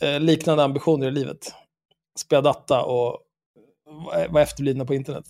eh, 0.02 0.20
liknande 0.20 0.64
ambitioner 0.64 1.08
i 1.08 1.10
livet. 1.10 1.54
Spela 2.18 2.42
data 2.42 2.82
och 2.82 3.18
va- 4.06 4.26
vara 4.28 4.42
efterblivna 4.42 4.84
på 4.84 4.94
internet. 4.94 5.24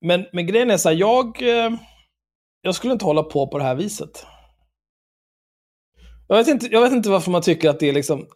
Men, 0.00 0.26
men 0.32 0.46
grejen 0.46 0.70
är 0.70 0.76
så 0.76 0.88
här, 0.88 0.96
jag, 0.96 1.42
eh, 1.42 1.70
jag 2.62 2.74
skulle 2.74 2.92
inte 2.92 3.04
hålla 3.04 3.22
på 3.22 3.46
på 3.48 3.58
det 3.58 3.64
här 3.64 3.74
viset. 3.74 4.26
Jag 6.28 6.36
vet 6.36 6.48
inte, 6.48 6.66
jag 6.66 6.80
vet 6.80 6.92
inte 6.92 7.10
varför 7.10 7.30
man 7.30 7.42
tycker 7.42 7.70
att 7.70 7.80
det 7.80 7.88
är 7.88 7.92
liksom, 7.92 8.26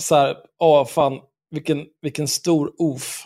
så 0.00 0.14
här, 0.14 0.36
åh 0.58 0.86
fan, 0.86 1.20
vilken, 1.50 1.86
vilken 2.02 2.28
stor 2.28 2.72
of 2.78 3.22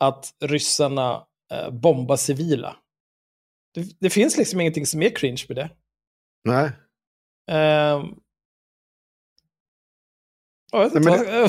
att 0.00 0.34
ryssarna 0.40 1.26
eh, 1.52 1.70
bombar 1.70 2.16
civila. 2.16 2.76
Det, 3.74 3.96
det 4.00 4.10
finns 4.10 4.36
liksom 4.36 4.60
ingenting 4.60 4.86
som 4.86 5.02
är 5.02 5.10
cringe 5.10 5.44
med 5.48 5.56
det. 5.56 5.70
Nej. 6.44 6.70
Jag 10.72 10.80
vet 10.84 10.92
Nej, 10.94 11.02
men 11.02 11.04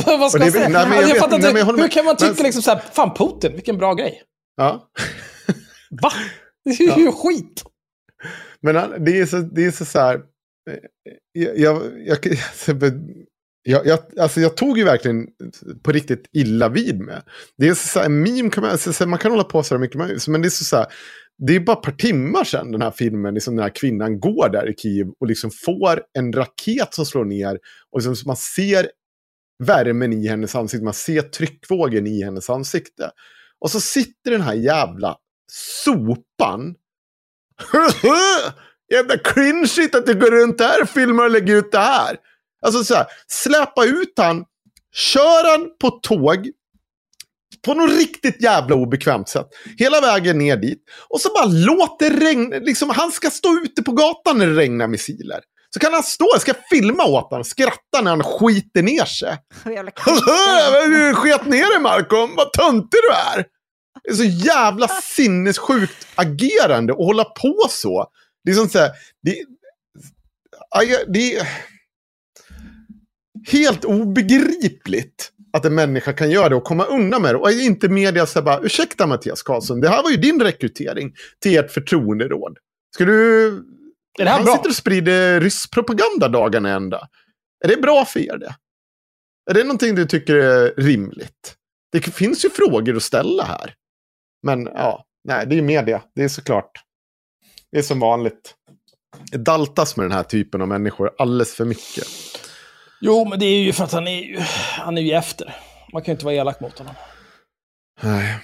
vad, 0.05 0.19
vad 0.19 0.31
ska 0.31 0.39
och 0.39 0.45
jag 0.45 0.53
det- 0.53 0.59
säga? 0.59 0.69
nej, 0.69 0.87
men 0.89 0.97
jag 0.97 0.97
Alltså, 0.97 1.01
jag 1.01 1.13
vet- 1.13 1.19
fattar 1.23 1.39
nej, 1.39 1.49
inte, 1.49 1.65
hur 1.71 1.77
med. 1.77 1.91
kan 1.91 2.05
man 2.05 2.17
tycka 2.17 2.33
Men- 2.33 2.43
liksom 2.43 2.61
så 2.61 2.71
här, 2.71 2.79
fan 2.79 3.13
Putin, 3.13 3.53
vilken 3.53 3.77
bra 3.77 3.93
grej. 3.93 4.23
Ja. 4.55 4.89
Va? 6.01 6.11
Det 6.63 6.69
är 6.83 6.97
ju 6.99 7.11
skit. 7.11 7.63
Men 8.61 8.75
han- 8.75 9.05
det 9.05 9.19
är 9.19 9.25
så, 9.25 9.37
det 9.37 9.65
är 9.65 9.71
så, 9.71 9.85
så 9.85 9.99
här. 9.99 10.15
eh, 10.69 10.77
Jag, 11.31 11.57
jag, 11.59 12.07
jag, 12.07 12.17
jag, 13.63 13.87
jag, 13.87 13.99
alltså 14.19 14.41
jag 14.41 14.57
tog 14.57 14.77
ju 14.77 14.83
verkligen 14.83 15.27
på 15.83 15.91
riktigt 15.91 16.29
illa 16.33 16.69
vid 16.69 16.99
med. 16.99 17.23
Det 17.57 17.67
är 17.67 17.73
så 17.73 17.99
här, 17.99 18.05
en 18.05 18.21
meme 18.23 18.49
kan 18.49 18.63
man, 18.63 18.77
så, 18.77 19.07
man 19.07 19.19
kan 19.19 19.31
hålla 19.31 19.43
på 19.43 19.63
så 19.63 19.75
här 19.75 19.79
mycket, 19.79 19.97
man- 19.97 20.19
men 20.27 20.41
det 20.41 20.47
är 20.47 20.49
så, 20.49 20.65
så 20.65 20.77
här. 20.77 20.87
Det 21.47 21.55
är 21.55 21.59
bara 21.59 21.77
ett 21.77 21.83
par 21.83 21.91
timmar 21.91 22.43
sedan 22.43 22.71
den 22.71 22.81
här 22.81 22.91
filmen, 22.91 23.33
liksom 23.33 23.55
den 23.55 23.63
här 23.63 23.75
kvinnan 23.75 24.19
går 24.19 24.49
där 24.49 24.69
i 24.69 24.75
Kiev 24.75 25.07
och 25.19 25.27
liksom 25.27 25.51
får 25.65 26.01
en 26.17 26.33
raket 26.33 26.93
som 26.93 27.05
slår 27.05 27.25
ner. 27.25 27.59
Och 27.91 28.01
liksom, 28.01 28.27
man 28.27 28.35
ser 28.35 28.89
värmen 29.63 30.13
i 30.13 30.27
hennes 30.27 30.55
ansikte, 30.55 30.83
man 30.85 30.93
ser 30.93 31.21
tryckvågen 31.21 32.07
i 32.07 32.23
hennes 32.23 32.49
ansikte. 32.49 33.11
Och 33.59 33.71
så 33.71 33.81
sitter 33.81 34.31
den 34.31 34.41
här 34.41 34.53
jävla 34.53 35.15
sopan 35.83 36.75
Jävla 38.93 39.17
cringe 39.17 39.89
att 39.93 40.05
du 40.05 40.13
går 40.19 40.31
runt 40.31 40.57
där 40.57 40.81
och 40.81 40.89
filmar 40.89 41.23
och 41.23 41.31
lägger 41.31 41.55
ut 41.55 41.71
det 41.71 41.77
här. 41.79 42.17
Alltså 42.61 42.83
så 42.83 42.95
här, 42.95 43.05
släpa 43.27 43.85
ut 43.85 44.13
han, 44.17 44.45
kör 44.95 45.51
han 45.51 45.69
på 45.81 45.89
tåg 45.89 46.49
på 47.65 47.73
något 47.73 47.91
riktigt 47.91 48.41
jävla 48.41 48.75
obekvämt 48.75 49.29
sätt. 49.29 49.47
Hela 49.77 50.01
vägen 50.01 50.37
ner 50.37 50.57
dit. 50.57 50.83
Och 51.09 51.21
så 51.21 51.29
bara 51.33 51.45
låt 51.45 51.99
det 51.99 52.09
regna. 52.09 52.57
Liksom, 52.57 52.89
han 52.89 53.11
ska 53.11 53.29
stå 53.29 53.49
ute 53.63 53.83
på 53.83 53.91
gatan 53.91 54.37
när 54.37 54.47
det 54.47 54.55
regnar 54.55 54.87
missiler. 54.87 55.39
Så 55.73 55.79
kan 55.79 55.93
han 55.93 56.03
stå, 56.03 56.25
jag 56.33 56.41
ska 56.41 56.53
filma 56.69 57.05
åt 57.05 57.29
honom, 57.29 57.43
skratta 57.43 58.01
när 58.01 58.11
han 58.11 58.23
skiter 58.23 58.81
ner 58.81 59.05
sig. 59.05 59.37
Hur 59.65 61.13
sket 61.13 61.45
ner 61.45 61.69
dig 61.71 61.79
Malcolm, 61.79 62.35
vad 62.35 62.53
töntig 62.53 62.99
du 63.09 63.39
är. 63.39 63.45
Det 64.03 64.09
är 64.09 64.15
så 64.15 64.23
jävla 64.23 64.87
sinnessjukt 64.87 66.07
agerande 66.15 66.93
och 66.93 67.05
hålla 67.05 67.23
på 67.23 67.55
så. 67.69 68.05
Det 68.43 68.51
är 68.51 68.55
som 68.55 68.69
så 68.69 68.79
här, 68.79 68.91
det, 69.21 69.45
det 71.07 71.47
helt 73.47 73.85
obegripligt 73.85 75.31
att 75.53 75.65
en 75.65 75.75
människa 75.75 76.13
kan 76.13 76.31
göra 76.31 76.49
det 76.49 76.55
och 76.55 76.63
komma 76.63 76.85
undan 76.85 77.21
med 77.21 77.35
det. 77.35 77.37
Och 77.37 77.51
inte 77.51 77.89
media 77.89 78.25
säger 78.25 78.45
bara, 78.45 78.59
ursäkta 78.61 79.07
Mattias 79.07 79.43
Karlsson, 79.43 79.81
det 79.81 79.89
här 79.89 80.03
var 80.03 80.09
ju 80.09 80.17
din 80.17 80.41
rekrytering 80.41 81.13
till 81.41 81.57
ert 81.57 81.71
förtroenderåd. 81.71 82.57
Ska 82.95 83.05
du... 83.05 83.47
Är 84.19 84.23
det 84.23 84.29
här 84.29 84.37
Han 84.37 84.45
bra? 84.45 84.55
sitter 84.55 84.69
och 84.69 84.75
sprider 84.75 85.41
rysk 85.41 85.71
propaganda 85.71 86.27
dagarna 86.27 86.69
ända. 86.69 87.07
Är 87.65 87.67
det 87.67 87.77
bra 87.77 88.05
för 88.05 88.19
er 88.19 88.37
det? 88.37 88.55
Är 89.49 89.53
det 89.53 89.63
någonting 89.63 89.95
du 89.95 90.05
tycker 90.05 90.35
är 90.35 90.73
rimligt? 90.77 91.55
Det 91.91 92.01
finns 92.01 92.45
ju 92.45 92.49
frågor 92.49 92.95
att 92.95 93.03
ställa 93.03 93.43
här. 93.43 93.73
Men 94.43 94.63
ja, 94.65 95.05
nej, 95.23 95.45
det 95.47 95.53
är 95.53 95.57
ju 95.57 95.61
media. 95.61 96.01
Det 96.15 96.23
är 96.23 96.27
såklart. 96.27 96.71
Det 97.71 97.77
är 97.77 97.81
som 97.81 97.99
vanligt. 97.99 98.55
Det 99.31 99.37
daltas 99.37 99.97
med 99.97 100.05
den 100.05 100.11
här 100.11 100.23
typen 100.23 100.61
av 100.61 100.67
människor 100.67 101.11
alldeles 101.17 101.55
för 101.55 101.65
mycket. 101.65 102.07
Jo, 103.01 103.25
men 103.25 103.39
det 103.39 103.45
är 103.45 103.59
ju 103.59 103.73
för 103.73 103.83
att 103.83 103.91
han 103.91 104.07
är 104.07 104.21
ju, 104.21 104.39
han 104.77 104.97
är 104.97 105.01
ju 105.01 105.11
efter. 105.11 105.55
Man 105.93 106.01
kan 106.01 106.11
ju 106.11 106.15
inte 106.15 106.25
vara 106.25 106.35
elak 106.35 106.59
mot 106.59 106.77
honom. 106.77 106.93
Nej. 108.01 108.37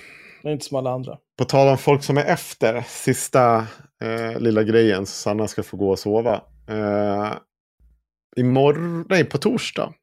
Det 0.43 0.49
är 0.49 0.53
inte 0.53 0.65
som 0.65 0.77
alla 0.77 0.91
andra. 0.91 1.17
På 1.37 1.45
tal 1.45 1.67
om 1.67 1.77
folk 1.77 2.03
som 2.03 2.17
är 2.17 2.25
efter, 2.25 2.83
sista 2.87 3.67
eh, 4.01 4.39
lilla 4.39 4.63
grejen, 4.63 5.05
Sanna 5.05 5.47
ska 5.47 5.63
få 5.63 5.77
gå 5.77 5.89
och 5.89 5.99
sova. 5.99 6.41
Eh, 6.69 7.33
imorgon, 8.37 9.05
nej 9.09 9.25
på 9.25 9.37
torsdag. 9.37 9.93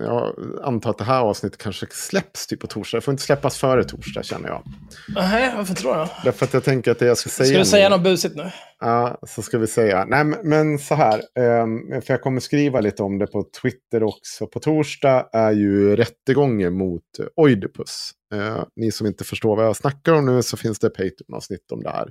Jag 0.00 0.34
antar 0.62 0.90
att 0.90 0.98
det 0.98 1.04
här 1.04 1.20
avsnittet 1.20 1.58
kanske 1.58 1.86
släpps 1.90 2.46
typ 2.46 2.60
på 2.60 2.66
torsdag. 2.66 2.96
Det 2.98 3.00
får 3.00 3.12
inte 3.12 3.22
släppas 3.22 3.58
före 3.58 3.84
torsdag 3.84 4.22
känner 4.22 4.48
jag. 4.48 4.62
Nej, 5.08 5.52
varför 5.56 5.74
tror 5.74 5.96
jag? 5.96 6.08
Därför 6.24 6.44
att 6.44 6.54
jag 6.54 6.64
tänker 6.64 6.90
att 6.90 6.98
det 6.98 7.06
jag 7.06 7.18
ska 7.18 7.30
säga 7.30 7.48
Ska 7.48 7.58
du 7.58 7.64
säga 7.64 7.88
nu, 7.88 7.96
något 7.96 8.04
busigt 8.04 8.36
nu? 8.36 8.50
Ja, 8.80 9.18
så 9.26 9.42
ska 9.42 9.58
vi 9.58 9.66
säga. 9.66 10.04
Nej, 10.04 10.24
men, 10.24 10.78
så 10.78 10.94
här. 10.94 11.22
ehm, 11.38 12.02
för 12.02 12.14
jag 12.14 12.22
kommer 12.22 12.40
skriva 12.40 12.80
lite 12.80 13.02
om 13.02 13.18
det 13.18 13.26
på 13.26 13.44
Twitter 13.62 14.02
också. 14.02 14.46
På 14.46 14.60
torsdag 14.60 15.28
är 15.32 15.52
ju 15.52 15.96
rättegången 15.96 16.78
mot 16.78 17.02
Oidipus. 17.36 18.10
Eh, 18.34 18.64
ni 18.76 18.92
som 18.92 19.06
inte 19.06 19.24
förstår 19.24 19.56
vad 19.56 19.64
jag 19.64 19.76
snackar 19.76 20.12
om 20.12 20.26
nu 20.26 20.42
så 20.42 20.56
finns 20.56 20.78
det 20.78 20.90
Patreon-avsnitt 20.90 21.72
om 21.72 21.82
det 21.82 21.90
här. 21.90 22.08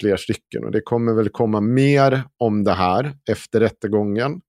Fler 0.00 0.16
stycken. 0.16 0.64
Och 0.64 0.70
det 0.72 0.80
kommer 0.80 1.12
väl 1.12 1.28
komma 1.28 1.60
mer 1.60 2.22
om 2.38 2.64
det 2.64 2.72
här 2.72 3.12
efter 3.30 3.60
rättegången. 3.60 4.40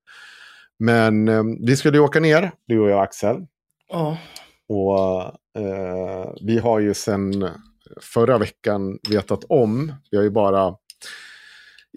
Men 0.81 1.27
eh, 1.27 1.43
vi 1.59 1.77
skulle 1.77 1.97
ju 1.97 2.03
åka 2.03 2.19
ner, 2.19 2.51
du 2.67 2.79
och 2.79 2.89
jag 2.89 3.03
Axel. 3.03 3.45
Ja. 3.87 4.17
Och 4.67 5.21
eh, 5.61 6.33
vi 6.41 6.57
har 6.57 6.79
ju 6.79 6.93
sedan 6.93 7.49
förra 8.01 8.37
veckan 8.37 8.99
vetat 9.09 9.43
om, 9.43 9.93
vi 10.11 10.17
har 10.17 10.23
ju 10.23 10.29
bara 10.29 10.75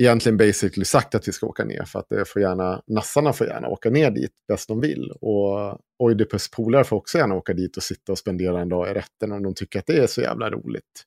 egentligen 0.01 0.37
basically 0.37 0.85
sagt 0.85 1.15
att 1.15 1.29
vi 1.29 1.33
ska 1.33 1.47
åka 1.47 1.65
ner 1.65 1.85
för 1.85 1.99
att 1.99 2.09
det 2.09 2.29
får 2.29 2.43
gärna, 2.43 2.83
nassarna 2.87 3.33
får 3.33 3.47
gärna 3.47 3.69
åka 3.69 3.91
ner 3.91 4.11
dit 4.11 4.33
bäst 4.49 4.69
de 4.69 4.81
vill. 4.81 5.13
Och 5.21 5.79
Oidipus 5.99 6.51
polare 6.51 6.85
får 6.85 6.97
också 6.97 7.19
gärna 7.19 7.35
åka 7.35 7.53
dit 7.53 7.77
och 7.77 7.83
sitta 7.83 8.13
och 8.13 8.19
spendera 8.19 8.61
en 8.61 8.69
dag 8.69 8.91
i 8.91 8.95
rätten 8.95 9.33
om 9.33 9.43
de 9.43 9.55
tycker 9.55 9.79
att 9.79 9.87
det 9.87 9.99
är 9.99 10.07
så 10.07 10.21
jävla 10.21 10.51
roligt. 10.51 11.05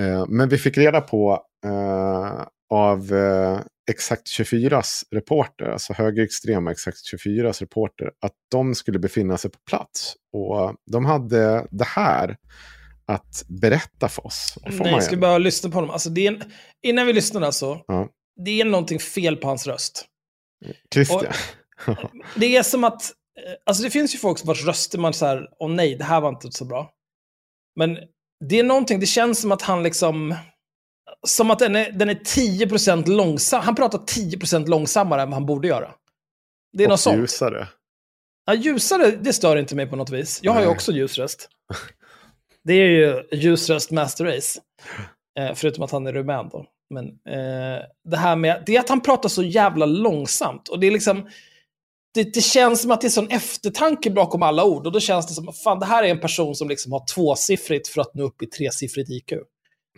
Eh, 0.00 0.26
men 0.28 0.48
vi 0.48 0.58
fick 0.58 0.78
reda 0.78 1.00
på 1.00 1.42
eh, 1.64 2.42
av 2.70 3.12
eh, 3.14 3.60
Exakt 3.90 4.26
24s 4.26 5.02
reporter, 5.10 5.64
alltså 5.64 5.92
högerextrema 5.92 6.70
Exakt 6.70 6.98
24s 7.14 7.60
reporter, 7.60 8.10
att 8.20 8.32
de 8.50 8.74
skulle 8.74 8.98
befinna 8.98 9.38
sig 9.38 9.50
på 9.50 9.58
plats. 9.68 10.14
Och 10.32 10.74
de 10.90 11.04
hade 11.04 11.66
det 11.70 11.84
här 11.84 12.36
att 13.06 13.44
berätta 13.48 14.08
för 14.08 14.26
oss. 14.26 14.54
Får 14.62 14.84
Nej, 14.84 15.02
ska 15.02 15.10
gärna. 15.10 15.20
bara 15.20 15.38
lyssna 15.38 15.70
på 15.70 15.74
honom. 15.74 15.90
Alltså, 15.90 16.10
det 16.10 16.26
är 16.26 16.32
en, 16.32 16.42
innan 16.82 17.06
vi 17.06 17.12
lyssnar 17.12 17.42
alltså, 17.42 17.80
Ja. 17.86 18.08
det 18.44 18.60
är 18.60 18.64
någonting 18.64 18.98
fel 18.98 19.36
på 19.36 19.48
hans 19.48 19.66
röst. 19.66 20.06
Christian. 20.94 21.32
Det 22.36 22.56
är 22.56 22.62
som 22.62 22.84
att, 22.84 23.02
eh, 23.02 23.54
alltså 23.66 23.82
det 23.82 23.90
finns 23.90 24.14
ju 24.14 24.18
folk 24.18 24.44
vars 24.44 24.64
röster 24.64 24.98
man 24.98 25.12
så 25.14 25.26
här, 25.26 25.48
åh 25.58 25.70
nej, 25.70 25.94
det 25.96 26.04
här 26.04 26.20
var 26.20 26.28
inte 26.28 26.52
så 26.52 26.64
bra. 26.64 26.90
Men 27.76 27.98
det 28.48 28.58
är 28.58 28.62
någonting, 28.64 29.00
det 29.00 29.06
känns 29.06 29.40
som 29.40 29.52
att 29.52 29.62
han 29.62 29.82
liksom, 29.82 30.34
som 31.26 31.50
att 31.50 31.58
den 31.58 31.76
är, 31.76 31.92
den 31.92 32.08
är 32.08 32.14
10% 32.14 33.06
långsam. 33.08 33.62
Han 33.62 33.74
pratar 33.74 33.98
10% 33.98 34.66
långsammare 34.66 35.22
än 35.22 35.28
vad 35.28 35.34
han 35.34 35.46
borde 35.46 35.68
göra. 35.68 35.94
Det 36.72 36.84
är 36.84 36.88
något 36.88 36.94
och 36.94 37.00
sånt. 37.00 37.18
ljusare. 37.18 37.68
Ja, 38.46 38.54
ljusare, 38.54 39.10
det 39.10 39.32
stör 39.32 39.56
inte 39.56 39.74
mig 39.74 39.86
på 39.86 39.96
något 39.96 40.10
vis. 40.10 40.40
Jag 40.42 40.52
har 40.52 40.60
ju 40.60 40.66
Nej. 40.66 40.74
också 40.74 40.92
ljusröst. 40.92 41.48
Det 42.64 42.72
är 42.72 42.88
ju 42.88 43.22
ljusröst 43.32 43.90
master 43.90 44.24
race. 44.24 44.60
Eh, 45.38 45.54
förutom 45.54 45.84
att 45.84 45.90
han 45.90 46.06
är 46.06 46.12
rumän 46.12 46.48
då. 46.52 46.66
Men 46.90 47.06
eh, 47.06 47.82
det 48.04 48.16
här 48.16 48.36
med, 48.36 48.62
det 48.66 48.76
är 48.76 48.80
att 48.80 48.88
han 48.88 49.00
pratar 49.00 49.28
så 49.28 49.42
jävla 49.42 49.86
långsamt. 49.86 50.68
Och 50.68 50.80
det 50.80 50.86
är 50.86 50.90
liksom, 50.90 51.28
det, 52.14 52.34
det 52.34 52.40
känns 52.40 52.82
som 52.82 52.90
att 52.90 53.00
det 53.00 53.06
är 53.06 53.10
sån 53.10 53.30
eftertanke 53.30 54.10
bakom 54.10 54.42
alla 54.42 54.64
ord. 54.64 54.86
Och 54.86 54.92
då 54.92 55.00
känns 55.00 55.26
det 55.26 55.34
som, 55.34 55.52
fan 55.52 55.78
det 55.78 55.86
här 55.86 56.02
är 56.04 56.08
en 56.08 56.20
person 56.20 56.54
som 56.54 56.68
liksom 56.68 56.92
har 56.92 57.04
tvåsiffrigt 57.14 57.88
för 57.88 58.00
att 58.00 58.14
nå 58.14 58.24
upp 58.24 58.42
i 58.42 58.46
tresiffrigt 58.46 59.10
IQ. 59.10 59.28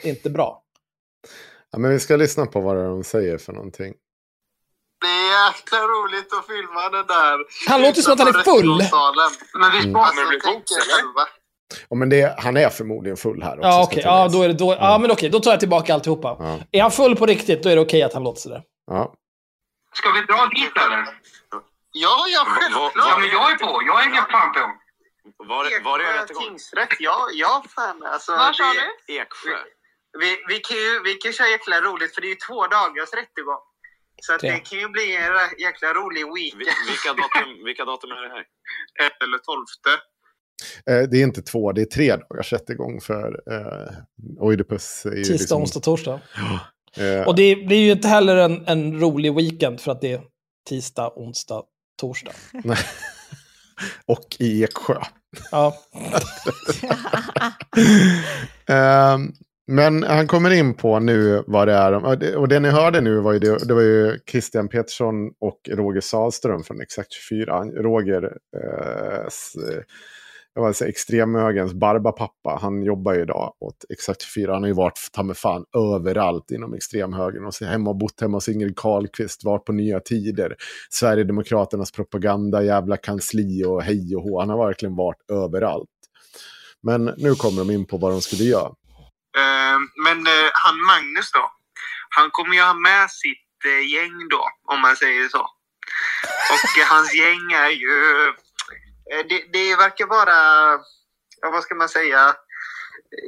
Det 0.03 0.09
är 0.09 0.11
inte 0.11 0.31
bra. 0.31 0.63
Ja, 1.73 1.79
men 1.79 1.91
vi 1.91 2.01
ska 2.01 2.17
lyssna 2.17 2.47
på 2.47 2.61
vad 2.61 2.77
de 2.77 3.05
säger 3.05 3.39
för 3.39 3.53
någonting. 3.53 3.95
Det 5.01 5.07
är 5.07 5.47
jäkla 5.47 5.79
roligt 5.79 6.33
att 6.33 6.47
filma 6.47 6.89
den 6.89 7.07
där. 7.07 7.39
Han 7.69 7.83
låter 7.83 8.03
som 8.03 8.13
att 8.13 8.19
han 8.19 8.29
är 8.29 8.33
full. 8.43 8.67
Men 9.55 9.71
visst 9.73 9.85
Mm. 9.85 9.95
kommer 9.95 10.23
det 10.23 10.29
bli 10.29 10.39
bli 10.39 10.53
box, 10.55 10.71
eller? 10.73 10.97
själva. 10.97 11.29
Ja, 11.89 11.97
men 11.97 12.09
det, 12.09 12.35
han 12.39 12.57
är 12.57 12.69
förmodligen 12.69 13.17
full 13.17 13.43
här 13.43 13.57
också. 13.59 13.69
Ja, 13.69 13.87
tilläggas. 13.87 14.05
Ja, 14.05 14.29
då 14.29 14.43
är 14.43 14.49
det, 14.49 14.55
då, 14.55 14.77
ja, 14.81 14.99
men 14.99 15.11
okej. 15.11 15.29
Då 15.31 15.41
tar 15.41 15.51
jag 15.51 15.61
tillbaka 15.61 15.95
alltihopa. 15.95 16.37
Ja. 16.39 16.59
Är 16.73 16.83
han 16.83 16.91
full 16.91 17.17
på 17.17 17.27
riktigt, 17.27 17.63
då 17.63 17.69
är 17.69 17.77
det 17.77 17.83
okej 17.83 18.03
att 18.03 18.13
han 18.15 18.23
låter 18.25 18.41
sådär. 18.41 18.63
Ja. 18.87 19.15
Ska 19.95 20.11
vi 20.13 20.21
dra 20.21 20.47
dit 20.47 20.77
eller? 20.87 20.99
Ja, 21.93 22.25
ja, 22.35 22.45
självklart. 22.47 22.93
Ja, 22.97 23.19
men 23.19 23.29
jag 23.29 23.53
är 23.53 23.57
på. 23.57 23.83
Jag 23.87 23.97
hänger 23.97 24.23
fan 24.33 24.53
på. 24.53 24.61
Var, 25.45 25.65
är- 25.65 25.85
var 25.85 25.99
är 25.99 26.03
Eksjö 26.05 26.23
rättegång? 26.23 26.43
tingsrätt. 26.45 26.89
Ja, 26.99 27.29
ja 27.33 27.65
fan 27.69 28.03
alltså. 28.13 28.33
Var 28.33 28.53
sa 28.53 28.65
det- 28.65 28.91
du? 29.07 29.15
Eksjö. 29.15 29.57
Vi, 30.19 30.37
vi, 30.49 30.59
kan 30.61 30.77
ju, 30.77 31.03
vi 31.05 31.13
kan 31.15 31.29
ju 31.31 31.33
köra 31.37 31.49
jäkla 31.49 31.81
roligt 31.81 32.15
för 32.15 32.21
det 32.21 32.27
är 32.27 32.35
ju 32.37 32.43
två 32.49 32.67
dagars 32.67 33.13
rättegång. 33.21 33.63
Så 34.23 34.37
det 34.37 34.59
kan 34.69 34.79
ju 34.79 34.89
bli 34.89 35.17
en 35.17 35.61
jäkla 35.67 35.95
rolig 35.95 36.25
Vi- 36.25 36.31
weekend. 36.35 36.63
Vilka 36.91 37.13
datum, 37.23 37.65
vilka 37.65 37.85
datum 37.85 38.11
är 38.11 38.23
det 38.23 38.29
här? 38.37 38.45
Eller 39.25 39.39
tolfte. 39.39 39.91
Eh, 40.91 41.09
det 41.11 41.17
är 41.19 41.23
inte 41.23 41.43
två, 41.43 41.73
det 41.73 41.81
är 41.83 41.87
tre 41.87 42.17
dagars 42.17 42.53
rättegång 42.53 43.01
för 43.01 43.41
eh, 43.53 43.93
Oidipus. 44.39 45.07
Är 45.07 45.11
ju 45.11 45.17
Tisdag, 45.17 45.33
liksom, 45.33 45.61
onsdag, 45.63 45.81
torsdag. 45.81 46.21
eh, 46.97 47.27
Och 47.27 47.35
det 47.37 47.57
blir 47.57 47.85
ju 47.85 47.93
inte 47.93 48.09
heller 48.09 48.37
en, 48.37 48.67
en 48.67 49.01
rolig 49.01 49.35
weekend 49.35 49.81
för 49.81 49.93
att 49.93 50.01
det 50.01 50.13
är 50.13 50.23
tisdag, 50.69 51.13
onsdag, 51.17 51.63
torsdag. 52.01 52.33
och 54.07 54.37
i 54.39 54.65
Eksjö. 54.65 55.01
Ja, 55.51 55.77
Ehm, 58.67 59.33
men 59.71 60.03
han 60.03 60.27
kommer 60.27 60.51
in 60.51 60.75
på 60.75 60.99
nu 60.99 61.45
vad 61.47 61.69
det 61.69 61.75
är. 61.75 61.93
och 62.37 62.49
det- 62.49 62.61
ni 62.61 62.69
hörde 62.69 63.01
nu 63.01 63.21
var 63.21 63.33
ju, 63.33 63.39
det, 63.39 63.69
det 63.69 63.75
var 63.75 63.83
ju 63.83 64.19
Christian 64.31 64.69
Pettersson 64.69 65.31
och 65.41 65.61
Roger 65.69 66.01
Salström 66.01 66.63
från 66.63 66.81
Exakt 66.81 67.13
24. 67.13 67.65
Roger, 67.65 68.23
eh, 68.57 69.21
eh 69.21 69.83
jag 70.55 70.67
vill 70.67 70.75
säga 70.75 70.89
extremhögerns 70.89 71.75
barbapappa, 71.75 72.59
han 72.61 72.83
jobbar 72.83 73.15
ju 73.15 73.23
idag 73.23 73.55
åt 73.61 73.85
Exakt 73.89 74.23
24. 74.23 74.53
Han 74.53 74.63
har 74.63 74.69
ju 74.69 74.75
varit 74.75 74.99
ta 75.13 75.23
mig 75.23 75.37
fan 75.37 75.65
överallt 75.95 76.51
inom 76.51 76.75
extremhögern. 76.75 77.45
Och 77.45 77.55
hemma 77.67 77.91
och 77.91 77.97
bott 77.97 78.21
hemma 78.21 78.37
hos 78.37 78.49
Ingrid 78.49 78.77
Carlqvist, 78.77 79.45
varit 79.45 79.65
på 79.65 79.73
Nya 79.73 80.01
Tider. 80.01 80.57
Sverigedemokraternas 80.91 81.93
propaganda, 81.93 82.63
jävla 82.63 82.97
kansli 82.97 83.65
och 83.65 83.83
hej 83.83 84.17
och 84.17 84.23
hå. 84.23 84.41
Han 84.41 84.51
har 84.51 84.67
verkligen 84.67 84.97
varit 84.97 85.31
överallt. 85.33 85.89
Men 86.83 87.05
nu 87.17 87.35
kommer 87.35 87.59
de 87.59 87.71
in 87.71 87.87
på 87.87 87.97
vad 87.97 88.13
de 88.13 88.21
skulle 88.21 88.45
göra. 88.45 88.71
Ehm, 89.39 89.91
men 90.05 90.27
eh, 90.27 90.51
han 90.53 90.85
Magnus 90.87 91.33
då. 91.33 91.53
Han 92.09 92.31
kommer 92.31 92.55
ju 92.55 92.63
ha 92.63 92.75
med 92.75 93.11
sitt 93.11 93.65
eh, 93.65 93.93
gäng 93.95 94.29
då, 94.29 94.49
om 94.65 94.81
man 94.81 94.97
säger 94.97 95.29
så. 95.29 95.41
Och 96.53 96.79
eh, 96.79 96.87
hans 96.87 97.15
gäng 97.15 97.53
är 97.53 97.71
ju... 97.71 98.25
Eh, 99.13 99.27
det, 99.29 99.45
det 99.53 99.77
verkar 99.77 100.07
vara... 100.07 100.73
Ja, 101.41 101.51
vad 101.51 101.63
ska 101.63 101.75
man 101.75 101.89
säga? 101.89 102.35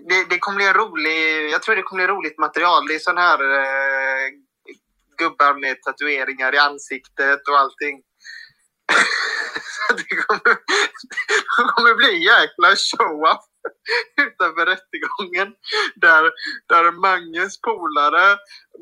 Det, 0.08 0.24
det 0.24 0.38
kommer 0.38 0.56
bli 0.56 0.66
en 0.66 0.74
rolig... 0.74 1.50
Jag 1.50 1.62
tror 1.62 1.76
det 1.76 1.82
kommer 1.82 2.06
bli 2.06 2.14
roligt 2.14 2.38
material. 2.38 2.86
Det 2.86 2.94
är 2.94 2.98
sån 2.98 3.18
här 3.18 3.38
eh, 3.58 4.30
gubbar 5.18 5.54
med 5.54 5.82
tatueringar 5.82 6.54
i 6.54 6.58
ansiktet 6.58 7.48
och 7.48 7.58
allting. 7.58 8.02
Så 9.88 9.94
det 9.94 10.16
kommer, 10.16 10.44
det 11.56 11.72
kommer 11.76 11.94
bli 11.94 12.14
en 12.14 12.22
jäkla 12.22 12.76
show-up 12.76 13.51
utanför 14.26 14.66
rättegången. 14.66 15.54
Där, 15.94 16.30
där 16.68 16.92
Manges 16.92 17.60
polare 17.60 18.38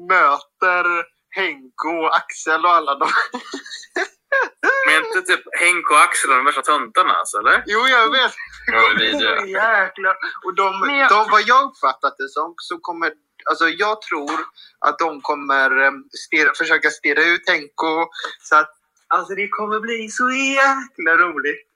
möter 0.09 1.05
Henko 1.31 1.89
och 1.89 2.16
Axel 2.16 2.65
och 2.65 2.70
alla 2.70 2.94
de. 2.94 3.09
Men 4.86 5.05
inte 5.05 5.23
typ 5.23 5.44
Henke 5.61 5.94
och 5.94 6.01
Axel 6.01 6.31
de 6.31 6.44
värsta 6.44 6.62
töntarna 6.62 7.12
alltså, 7.12 7.39
eller? 7.39 7.62
Jo, 7.66 7.78
jag 7.89 8.11
vet. 8.11 8.32
Ja. 8.66 9.47
Jäklar. 9.47 10.16
Och 10.44 10.55
de, 10.55 10.73
de, 11.09 11.31
vad 11.31 11.43
jag 11.43 11.65
uppfattat 11.65 12.15
det 12.19 12.28
som, 12.28 12.55
så 12.57 12.78
kommer... 12.78 13.12
Alltså 13.51 13.69
jag 13.69 14.02
tror 14.02 14.40
att 14.78 14.98
de 14.98 15.20
kommer 15.20 15.85
eh, 15.85 15.93
stirra, 16.27 16.55
försöka 16.55 16.90
stirra 16.90 17.24
ut 17.24 17.48
Henko. 17.48 18.09
Så 18.43 18.57
att, 18.57 18.70
alltså 19.09 19.35
det 19.35 19.48
kommer 19.48 19.81
bli 19.81 20.09
så 20.09 20.31
jäkla 20.31 21.16
roligt. 21.16 21.66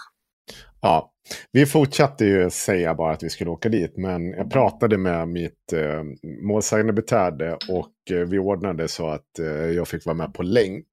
Ja, 0.88 1.11
vi 1.51 1.65
fortsatte 1.65 2.26
ju 2.26 2.49
säga 2.49 2.95
bara 2.95 3.14
att 3.14 3.23
vi 3.23 3.30
skulle 3.30 3.49
åka 3.49 3.69
dit, 3.69 3.97
men 3.97 4.30
jag 4.30 4.51
pratade 4.51 4.97
med 4.97 5.27
mitt 5.27 5.73
eh, 5.73 6.03
målsägande 6.43 6.93
beträde 6.93 7.57
och 7.69 8.11
eh, 8.11 8.27
vi 8.27 8.39
ordnade 8.39 8.88
så 8.88 9.07
att 9.09 9.39
eh, 9.39 9.45
jag 9.47 9.88
fick 9.88 10.05
vara 10.05 10.15
med 10.15 10.34
på 10.34 10.43
länk. 10.43 10.88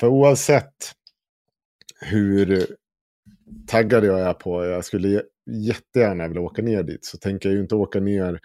För 0.00 0.06
oavsett 0.06 0.74
hur 2.00 2.66
taggad 3.66 4.04
jag 4.04 4.20
är 4.20 4.32
på, 4.34 4.64
jag 4.64 4.84
skulle 4.84 5.08
jä- 5.08 5.22
jättegärna 5.50 6.28
vilja 6.28 6.42
åka 6.42 6.62
ner 6.62 6.82
dit, 6.82 7.04
så 7.04 7.18
tänker 7.18 7.48
jag 7.48 7.56
ju 7.56 7.62
inte 7.62 7.74
åka 7.74 8.00
ner 8.00 8.40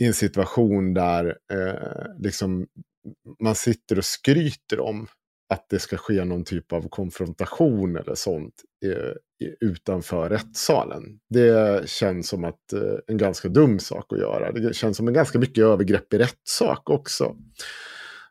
i 0.00 0.06
en 0.06 0.14
situation 0.14 0.94
där 0.94 1.36
eh, 1.52 2.06
liksom 2.18 2.66
man 3.40 3.54
sitter 3.54 3.98
och 3.98 4.04
skryter 4.04 4.80
om 4.80 5.06
att 5.48 5.66
det 5.68 5.78
ska 5.78 5.96
ske 5.96 6.24
någon 6.24 6.44
typ 6.44 6.72
av 6.72 6.88
konfrontation 6.88 7.96
eller 7.96 8.14
sånt 8.14 8.54
eh, 8.84 9.12
utanför 9.60 10.28
rättssalen. 10.28 11.02
Det 11.30 11.88
känns 11.88 12.28
som 12.28 12.44
att 12.44 12.72
eh, 12.72 12.98
en 13.06 13.16
ganska 13.16 13.48
dum 13.48 13.78
sak 13.78 14.12
att 14.12 14.18
göra. 14.18 14.52
Det 14.52 14.74
känns 14.74 14.96
som 14.96 15.08
en 15.08 15.14
ganska 15.14 15.38
mycket 15.38 15.64
övergrepp 15.64 16.14
i 16.14 16.18
rättssak 16.18 16.90
också. 16.90 17.36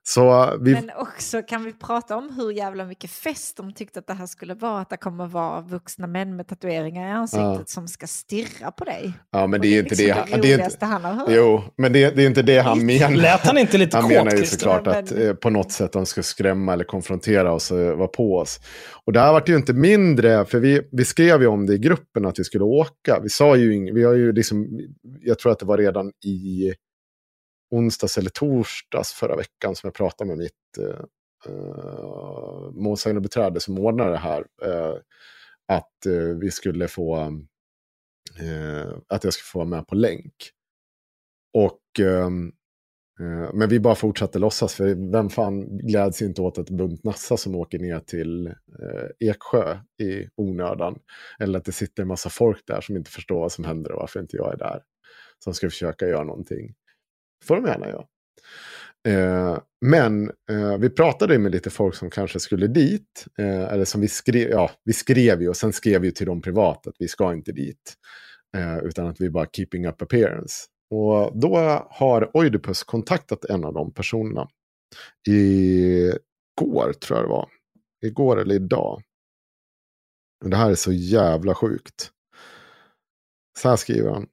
Så 0.07 0.43
eh, 0.43 0.53
vi... 0.61 0.73
Men 0.73 0.89
också 0.97 1.41
kan 1.41 1.63
vi 1.63 1.73
prata 1.73 2.15
om 2.15 2.33
hur 2.37 2.51
jävla 2.51 2.85
mycket 2.85 3.09
fest 3.11 3.57
de 3.57 3.73
tyckte 3.73 3.99
att 3.99 4.07
det 4.07 4.13
här 4.13 4.25
skulle 4.25 4.53
vara. 4.53 4.79
Att 4.81 4.89
det 4.89 4.97
kommer 4.97 5.27
vara 5.27 5.61
vuxna 5.61 6.07
män 6.07 6.35
med 6.35 6.47
tatueringar 6.47 7.07
i 7.07 7.11
ansiktet 7.11 7.43
Ja. 7.43 7.63
som 7.65 7.87
ska 7.87 8.07
stirra 8.07 8.71
på 8.71 8.83
dig. 8.85 9.13
Ja, 9.31 9.47
men 9.47 9.59
Och 9.59 9.65
det 9.65 9.67
är 9.75 9.79
inte 9.79 9.89
liksom 9.89 10.07
det. 10.07 10.13
det 10.13 10.31
han- 10.31 10.41
det 10.41 10.53
är 10.53 10.63
inte, 10.65 10.85
han 10.85 11.03
har 11.03 11.13
hört. 11.13 11.29
jo, 11.31 11.61
men 11.77 11.93
det, 11.93 12.15
det 12.15 12.23
är 12.23 12.27
inte 12.27 12.41
det 12.41 12.57
han 12.59 12.85
menar. 12.85 13.11
Lät 13.15 13.39
han 13.39 13.57
inte 13.57 13.77
lite 13.77 13.97
Han 13.97 14.03
kåt, 14.03 14.11
menar 14.11 14.31
ju 14.31 14.45
såklart 14.45 14.87
att 14.87 15.11
eh, 15.11 15.33
på 15.33 15.49
något 15.49 15.71
sätt 15.71 15.91
de 15.91 16.05
ska 16.05 16.23
skrämma 16.23 16.73
eller 16.73 16.83
konfrontera 16.83 17.51
oss 17.53 17.71
och 17.71 17.77
vara 17.77 18.07
på 18.07 18.35
oss. 18.37 18.59
Och 19.05 19.13
det 19.13 19.19
här 19.19 19.33
vart 19.33 19.49
ju 19.49 19.55
inte 19.55 19.73
mindre, 19.73 20.45
för 20.45 20.59
vi, 20.59 20.81
vi 20.91 21.05
skrev 21.05 21.41
ju 21.41 21.47
om 21.47 21.65
det 21.65 21.73
i 21.73 21.77
gruppen 21.77 22.25
att 22.25 22.39
vi 22.39 22.43
skulle 22.43 22.63
åka. 22.63 23.19
Vi 23.23 23.29
sa 23.29 23.55
ju 23.55 23.93
vi 23.93 24.03
har 24.03 24.13
ju 24.13 24.31
liksom, 24.31 24.79
jag 25.21 25.39
tror 25.39 25.51
att 25.51 25.59
det 25.59 25.65
var 25.65 25.77
redan 25.77 26.11
i 26.25 26.73
onsdags 27.71 28.17
eller 28.17 28.29
torsdags 28.29 29.13
förra 29.13 29.35
veckan 29.35 29.75
som 29.75 29.87
jag 29.87 29.93
pratade 29.93 30.27
med 30.27 30.37
mitt 30.37 30.77
eh, 30.79 31.05
eh 31.47 32.71
målsägande 32.73 33.21
beträde 33.21 33.59
som 33.59 33.79
ordnar 33.79 34.11
det 34.11 34.17
här. 34.17 34.45
eh, 34.61 34.95
att 35.67 36.05
eh, 36.05 36.37
vi 36.41 36.51
skulle 36.51 36.87
få, 36.87 37.17
eh, 38.39 38.97
att 39.07 39.23
jag 39.23 39.33
skulle 39.33 39.47
få 39.51 39.59
vara 39.59 39.69
med 39.69 39.87
på 39.87 39.95
länk. 39.95 40.33
Och 41.53 41.99
ehm, 41.99 42.51
Eh, 43.19 43.53
Men 43.53 43.69
vi 43.69 43.79
bara 43.79 43.95
fortsatte 43.95 44.39
låtsas, 44.39 44.75
för 44.75 45.11
vem 45.11 45.29
fan 45.29 45.77
gläds 45.77 46.21
inte 46.21 46.41
åt 46.41 46.57
ett 46.57 46.69
bunt 46.69 47.03
nassa 47.03 47.37
som 47.37 47.55
åker 47.55 47.79
ner 47.79 47.99
till 47.99 48.47
eh, 48.47 49.09
Eksjö 49.29 49.77
i 50.01 50.29
onödan? 50.35 50.99
Eller 51.39 51.59
att 51.59 51.65
det 51.65 51.71
sitter 51.71 52.01
en 52.01 52.07
massa 52.07 52.29
folk 52.29 52.63
där 52.67 52.81
som 52.81 52.97
inte 52.97 53.11
förstår 53.11 53.39
vad 53.39 53.51
som 53.51 53.65
händer 53.65 53.91
och 53.91 53.99
varför 53.99 54.19
inte 54.19 54.37
jag 54.37 54.53
är 54.53 54.57
där. 54.57 54.81
Som 55.39 55.53
ska 55.53 55.69
försöka 55.69 56.07
göra 56.07 56.23
någonting 56.23 56.73
får 57.43 57.55
de 57.55 57.65
gärna 57.65 57.87
göra. 57.89 58.05
Eh, 59.07 59.57
men 59.81 60.31
eh, 60.49 60.77
vi 60.79 60.89
pratade 60.89 61.39
med 61.39 61.51
lite 61.51 61.69
folk 61.69 61.95
som 61.95 62.09
kanske 62.09 62.39
skulle 62.39 62.67
dit. 62.67 63.25
Eh, 63.39 63.63
eller 63.63 63.85
som 63.85 64.01
vi 64.01 64.07
skrev, 64.07 64.49
ja, 64.49 64.71
vi 64.83 64.93
skrev 64.93 65.41
ju 65.41 65.49
och 65.49 65.57
sen 65.57 65.73
skrev 65.73 66.01
vi 66.01 66.11
till 66.11 66.25
dem 66.25 66.41
privat 66.41 66.87
att 66.87 66.95
vi 66.99 67.07
ska 67.07 67.33
inte 67.33 67.51
dit. 67.51 67.93
Eh, 68.57 68.77
utan 68.77 69.07
att 69.07 69.21
vi 69.21 69.29
bara 69.29 69.47
keeping 69.53 69.87
up 69.87 70.01
appearance. 70.01 70.65
Och 70.89 71.39
då 71.39 71.57
har 71.89 72.37
Oidipus 72.37 72.83
kontaktat 72.83 73.45
en 73.45 73.65
av 73.65 73.73
de 73.73 73.93
personerna. 73.93 74.47
Igår 75.27 76.93
tror 76.93 77.19
jag 77.19 77.25
det 77.25 77.29
var. 77.29 77.49
Igår 78.05 78.41
eller 78.41 78.55
idag. 78.55 79.01
Det 80.45 80.55
här 80.55 80.71
är 80.71 80.75
så 80.75 80.91
jävla 80.91 81.55
sjukt. 81.55 82.11
Så 83.59 83.69
här 83.69 83.75
skriver 83.75 84.11
han. 84.11 84.27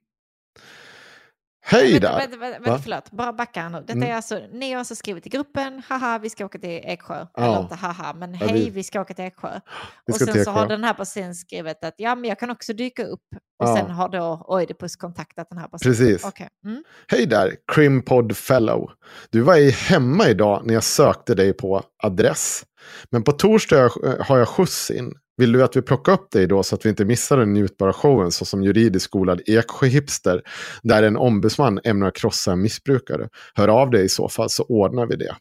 Hej 1.73 2.01
där! 2.01 2.19
Vänta, 2.19 2.37
vänta, 2.37 2.59
vänta, 2.59 2.79
förlåt, 2.83 3.11
bara 3.11 3.33
backa 3.33 3.69
nu. 3.69 3.79
Detta 3.81 3.93
Mm. 3.93 4.11
är 4.11 4.15
alltså, 4.15 4.41
ni 4.53 4.73
har 4.73 4.79
alltså 4.79 4.95
skrivit 4.95 5.27
i 5.27 5.29
gruppen, 5.29 5.83
haha 5.89 6.19
vi 6.19 6.31
ska 6.31 6.45
åka 6.45 6.59
till 6.59 6.81
Eksjö. 6.85 7.27
Ja. 7.35 7.45
Eller 7.45 7.61
inte 7.61 7.75
haha, 7.75 8.15
men 8.19 8.35
Ja, 8.35 8.47
hej 8.47 8.65
vi- 8.65 8.71
vi 8.71 8.83
ska 8.83 9.01
åka 9.01 9.15
till 9.15 9.25
Eksjö. 9.25 9.61
Och 10.13 10.17
sen 10.17 10.45
så 10.45 10.51
har 10.51 10.67
den 10.67 10.85
här 10.85 10.95
personen 10.95 11.35
skrivit 11.35 11.85
att 11.85 11.95
ja 11.97 12.15
men 12.15 12.29
jag 12.29 12.39
kan 12.39 12.51
också 12.51 12.73
dyka 12.73 13.05
upp. 13.05 13.21
Och 13.63 13.69
Ja. 13.69 13.77
sen 13.77 13.91
har 13.91 14.09
då 14.09 14.45
Oidipus 14.49 14.97
kontaktat 14.97 15.47
den 15.51 15.59
här 15.59 15.69
personen. 15.69 15.93
Precis. 15.95 16.25
Okej. 16.25 16.49
Mm. 16.67 16.85
Hej 17.09 17.27
där, 17.27 17.57
Crimpod 17.73 18.37
Fellow. 18.37 18.91
Du 19.31 19.41
var 19.41 19.57
i 19.57 19.71
hemma 19.71 20.29
idag 20.29 20.63
när 20.67 20.75
jag 20.75 20.85
sökte 20.85 21.35
dig 21.35 21.53
på 21.53 21.83
adress. 22.03 22.63
Men 23.11 23.23
på 23.25 23.33
torsdag 23.33 23.91
har 24.21 24.39
jag 24.39 24.49
skjuts 24.49 24.91
in. 24.91 25.13
Vill 25.37 25.53
du 25.53 25.65
att 25.65 25.77
vi 25.77 25.83
plockar 25.83 26.13
upp 26.13 26.31
dig 26.31 26.47
då 26.47 26.63
så 26.63 26.75
att 26.75 26.87
vi 26.87 26.91
inte 26.91 27.05
missar 27.05 27.37
den 27.37 27.53
njutbara 27.53 27.93
showen 27.93 28.31
såsom 28.31 28.63
juridiskt 28.63 29.05
skolad 29.05 29.41
Eksjö-hipster 29.47 30.43
där 30.83 31.03
en 31.03 31.17
ombudsman 31.17 31.81
ämnar 31.85 32.11
krossa 32.11 32.53
en 32.53 32.63
missbrukare? 32.63 33.29
Hör 33.55 33.69
av 33.69 33.91
dig 33.91 34.05
i 34.05 34.09
så 34.09 34.29
fall 34.29 34.51
så 34.51 34.65
ordnar 34.65 35.07
vi 35.07 35.17
det. 35.17 35.37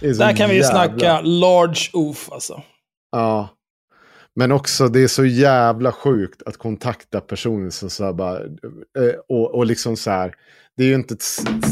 det 0.00 0.18
Där 0.18 0.36
kan 0.36 0.50
vi 0.50 0.56
jävla- 0.56 0.70
snacka 0.86 1.20
large 1.20 1.90
oof 1.92 2.32
alltså. 2.32 2.62
Ja. 3.12 3.48
Men 4.36 4.52
också 4.52 4.88
det 4.88 5.00
är 5.00 5.08
så 5.08 5.24
jävla 5.24 5.92
sjukt 5.92 6.42
att 6.42 6.56
kontakta 6.56 7.20
personer 7.20 7.70
som 7.70 7.90
så 7.90 8.12
bara, 8.12 8.40
eh, 8.40 9.14
och, 9.28 9.54
och 9.54 9.66
liksom 9.66 9.96
så 9.96 10.10
här, 10.10 10.34
det 10.76 10.82
är 10.84 10.88
ju 10.88 10.94
inte 10.94 11.14
ett 11.14 11.22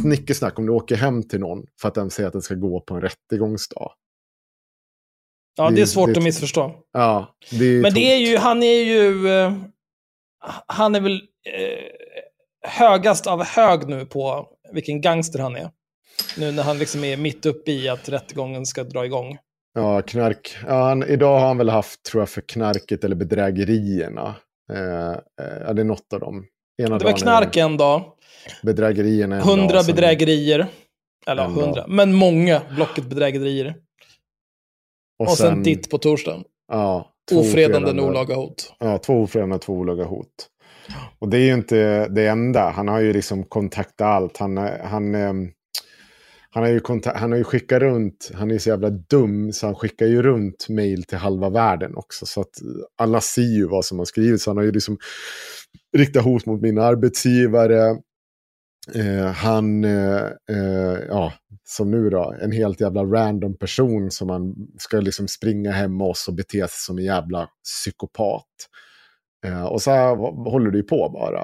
snickesnack 0.00 0.58
om 0.58 0.66
du 0.66 0.72
åker 0.72 0.96
hem 0.96 1.22
till 1.22 1.40
någon 1.40 1.66
för 1.80 1.88
att 1.88 1.94
den 1.94 2.10
säger 2.10 2.26
att 2.26 2.32
den 2.32 2.42
ska 2.42 2.54
gå 2.54 2.80
på 2.80 2.94
en 2.94 3.00
rättegångsdag. 3.00 3.92
Ja, 5.56 5.70
Det- 5.70 5.80
är 5.82 5.86
svårt 5.86 6.14
det- 6.14 6.18
att 6.18 6.24
missförstå. 6.24 6.74
Ja, 6.92 7.34
det 7.50 7.82
Men 7.82 7.94
det 7.94 8.00
är 8.00 8.16
tomt. 8.18 8.28
ju, 8.28 8.36
han 8.36 8.62
är 8.62 8.82
ju, 8.82 9.28
eh, 9.28 9.52
han 10.66 10.94
är 10.94 11.00
väl 11.00 11.14
eh, 11.14 12.70
högast 12.70 13.26
av 13.26 13.44
hög 13.44 13.88
nu 13.88 14.06
på 14.06 14.46
vilken 14.72 15.00
gangster 15.00 15.38
han 15.38 15.56
är. 15.56 15.70
Nu 16.38 16.52
när 16.52 16.62
han 16.62 16.78
liksom 16.78 17.04
är 17.04 17.16
mitt 17.16 17.46
uppe 17.46 17.72
i 17.72 17.88
att 17.88 18.08
rättegången 18.08 18.66
ska 18.66 18.84
dra 18.84 19.04
igång. 19.06 19.38
Ja, 19.74 20.02
knark. 20.02 20.56
Ja, 20.66 20.82
han, 20.88 21.02
idag 21.02 21.38
har 21.38 21.46
han 21.46 21.58
väl 21.58 21.68
haft, 21.68 22.02
tror 22.02 22.20
jag, 22.20 22.28
för 22.28 22.40
knarket 22.40 23.04
eller 23.04 23.16
bedrägerierna. 23.16 24.34
Eh, 24.72 25.10
eh, 25.66 25.74
det 25.74 25.82
är 25.82 25.84
något 25.84 26.12
av 26.12 26.20
dem. 26.20 26.44
Ena 26.82 26.98
Det 26.98 27.04
var 27.04 27.12
knark 27.12 27.56
en 27.56 27.76
dag, 27.76 28.02
Bedrägerierna 28.62 29.36
en 29.36 29.42
hundra 29.42 29.74
dag, 29.74 29.84
sen- 29.84 29.94
bedrägerier. 29.94 30.66
Eller 31.26 31.44
hundra, 31.44 31.84
men 31.88 32.14
många 32.14 32.62
Blocket 32.76 33.04
bedrägerier. 33.04 33.74
Och, 35.18 35.30
sen, 35.30 35.62
ditt 35.62 35.90
på 35.90 35.98
torsdagen. 35.98 36.44
Ja, 36.68 37.09
Ofredande 37.32 38.02
olaga 38.02 38.34
hot. 38.34 38.74
Ja, 38.78 38.98
två 38.98 39.22
ofredande, 39.22 39.59
två 39.59 39.72
olaga 39.72 40.05
hot. 40.05 40.48
Och 41.18 41.28
det 41.28 41.39
är 41.39 41.44
ju 41.44 41.55
inte 41.55 42.09
det 42.09 42.26
enda. 42.26 42.70
Han 42.70 42.89
har 42.89 43.01
ju 43.01 43.12
liksom 43.12 43.44
kontaktat 43.44 44.06
allt. 44.06 44.36
Han, 44.36 44.56
han, 44.84 45.14
ehm, 45.14 45.48
han, 46.51 46.62
har 46.62 46.70
ju 46.70 46.80
kontakt, 46.80 47.18
han 47.18 47.30
har 47.30 47.39
ju 47.39 47.44
skickat 47.44 47.82
runt, 47.82 48.30
han 48.34 48.51
är 48.51 48.55
ju 48.55 48.59
så 48.59 48.68
jävla 48.68 48.90
dum 48.90 49.52
så 49.52 49.66
han 49.66 49.74
skickar 49.74 50.06
ju 50.06 50.22
runt 50.22 50.68
mail 50.68 51.05
till 51.05 51.18
halva 51.18 51.51
världen 51.51 51.97
också. 51.97 52.26
Så 52.26 52.40
att 52.40 52.51
alla 52.98 53.20
ser 53.20 53.43
ju 53.43 53.68
vad 53.68 53.84
som 53.84 53.98
har 53.98 54.05
skrivits. 54.05 54.47
Han 54.47 54.56
har 54.56 54.64
ju 54.64 54.72
liksom 54.72 54.98
riktat 55.97 56.24
hot 56.24 56.47
mot 56.47 56.60
min 56.60 56.78
arbetsgivare. 56.78 57.97
Eh, 58.94 59.26
han, 59.26 59.84
eh, 59.84 60.26
eh, 60.50 60.98
ja, 61.09 61.32
som 61.64 61.90
nu 61.90 62.10
då, 62.10 62.34
en 62.40 62.52
helt 62.52 62.80
jävla 62.80 63.04
random 63.04 63.56
person 63.56 64.10
som 64.10 64.28
man 64.28 64.54
ska 64.78 65.00
liksom 65.00 65.28
springa 65.28 65.70
hem 65.70 65.96
med 65.96 66.06
oss 66.06 66.28
och 66.28 66.34
bete 66.34 66.59
sig 66.59 66.68
som 66.70 66.98
en 66.98 67.04
jävla 67.04 67.48
psykopat. 67.64 68.46
Eh, 69.46 69.64
och 69.64 69.82
så 69.82 69.90
här 69.90 70.16
håller 70.50 70.70
det 70.70 70.76
ju 70.76 70.84
på 70.84 71.09
bara. 71.09 71.42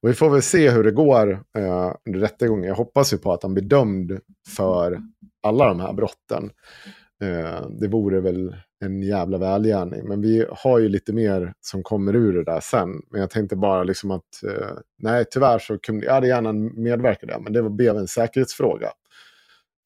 Och 0.00 0.08
vi 0.08 0.14
får 0.14 0.30
väl 0.30 0.42
se 0.42 0.70
hur 0.70 0.84
det 0.84 0.90
går 0.90 1.30
eh, 1.58 1.92
under 2.06 2.20
rättegången. 2.20 2.68
Jag 2.68 2.74
hoppas 2.74 3.12
ju 3.12 3.18
på 3.18 3.32
att 3.32 3.42
han 3.42 3.54
blir 3.54 3.64
dömd 3.64 4.20
för 4.56 5.00
alla 5.42 5.68
de 5.68 5.80
här 5.80 5.92
brotten. 5.92 6.50
Eh, 7.22 7.68
det 7.80 7.88
vore 7.88 8.20
väl 8.20 8.56
en 8.84 9.02
jävla 9.02 9.38
välgärning. 9.38 10.08
Men 10.08 10.20
vi 10.22 10.46
har 10.50 10.78
ju 10.78 10.88
lite 10.88 11.12
mer 11.12 11.52
som 11.60 11.82
kommer 11.82 12.16
ur 12.16 12.32
det 12.32 12.44
där 12.44 12.60
sen. 12.60 12.88
Men 13.10 13.20
jag 13.20 13.30
tänkte 13.30 13.56
bara 13.56 13.82
liksom 13.84 14.10
att, 14.10 14.42
eh, 14.46 14.76
nej 14.98 15.24
tyvärr 15.30 15.58
så 15.58 15.78
kunde 15.78 16.06
jag 16.06 16.14
hade 16.14 16.26
gärna 16.28 16.52
medverkat 16.52 17.28
där. 17.28 17.38
Men 17.38 17.52
det 17.52 17.70
blev 17.70 17.96
en 17.96 18.08
säkerhetsfråga. 18.08 18.92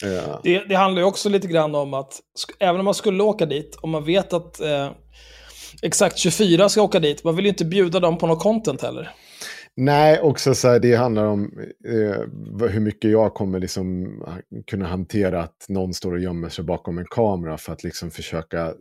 Eh, 0.05 0.39
Det, 0.43 0.65
det 0.69 0.75
handlar 0.75 1.03
ju 1.03 1.09
också 1.09 1.29
lite 1.29 1.49
grann 1.49 1.75
om 1.75 1.95
att 1.95 2.21
även 2.59 2.81
om 2.81 2.85
man 2.85 2.95
skulle 2.95 3.23
åka 3.23 3.47
dit, 3.47 3.79
om 3.83 3.91
man 3.91 4.05
vet 4.05 4.33
att 4.33 4.61
eh, 4.61 4.91
exakt 5.83 6.19
24 6.19 6.69
ska 6.69 6.83
åka 6.83 6.99
dit, 7.01 7.25
man 7.25 7.37
vill 7.37 7.45
ju 7.45 7.49
inte 7.49 7.65
bjuda 7.65 8.01
dem 8.01 8.19
på 8.19 8.27
något 8.27 8.43
content 8.43 8.83
heller. 8.83 9.11
Nej, 9.77 10.21
också 10.21 10.55
så 10.55 10.69
här, 10.69 10.79
det 10.79 10.95
handlar 10.95 11.25
om 11.25 11.53
eh, 11.89 12.69
hur 12.69 12.81
mycket 12.81 13.11
jag 13.11 13.35
kommer 13.35 13.59
liksom 13.59 14.07
ah, 14.27 14.61
kunna 14.67 14.87
hantera 14.87 15.43
att 15.43 15.67
någon 15.69 15.95
står 15.95 16.13
och 16.13 16.21
gömmer 16.21 16.49
sig 16.49 16.65
bakom 16.65 16.99
en 16.99 17.07
kamera 17.11 17.59
för 17.59 17.73
att 17.73 17.85
liksom 17.85 18.11
försöka 18.11 18.67
eh, 18.67 18.73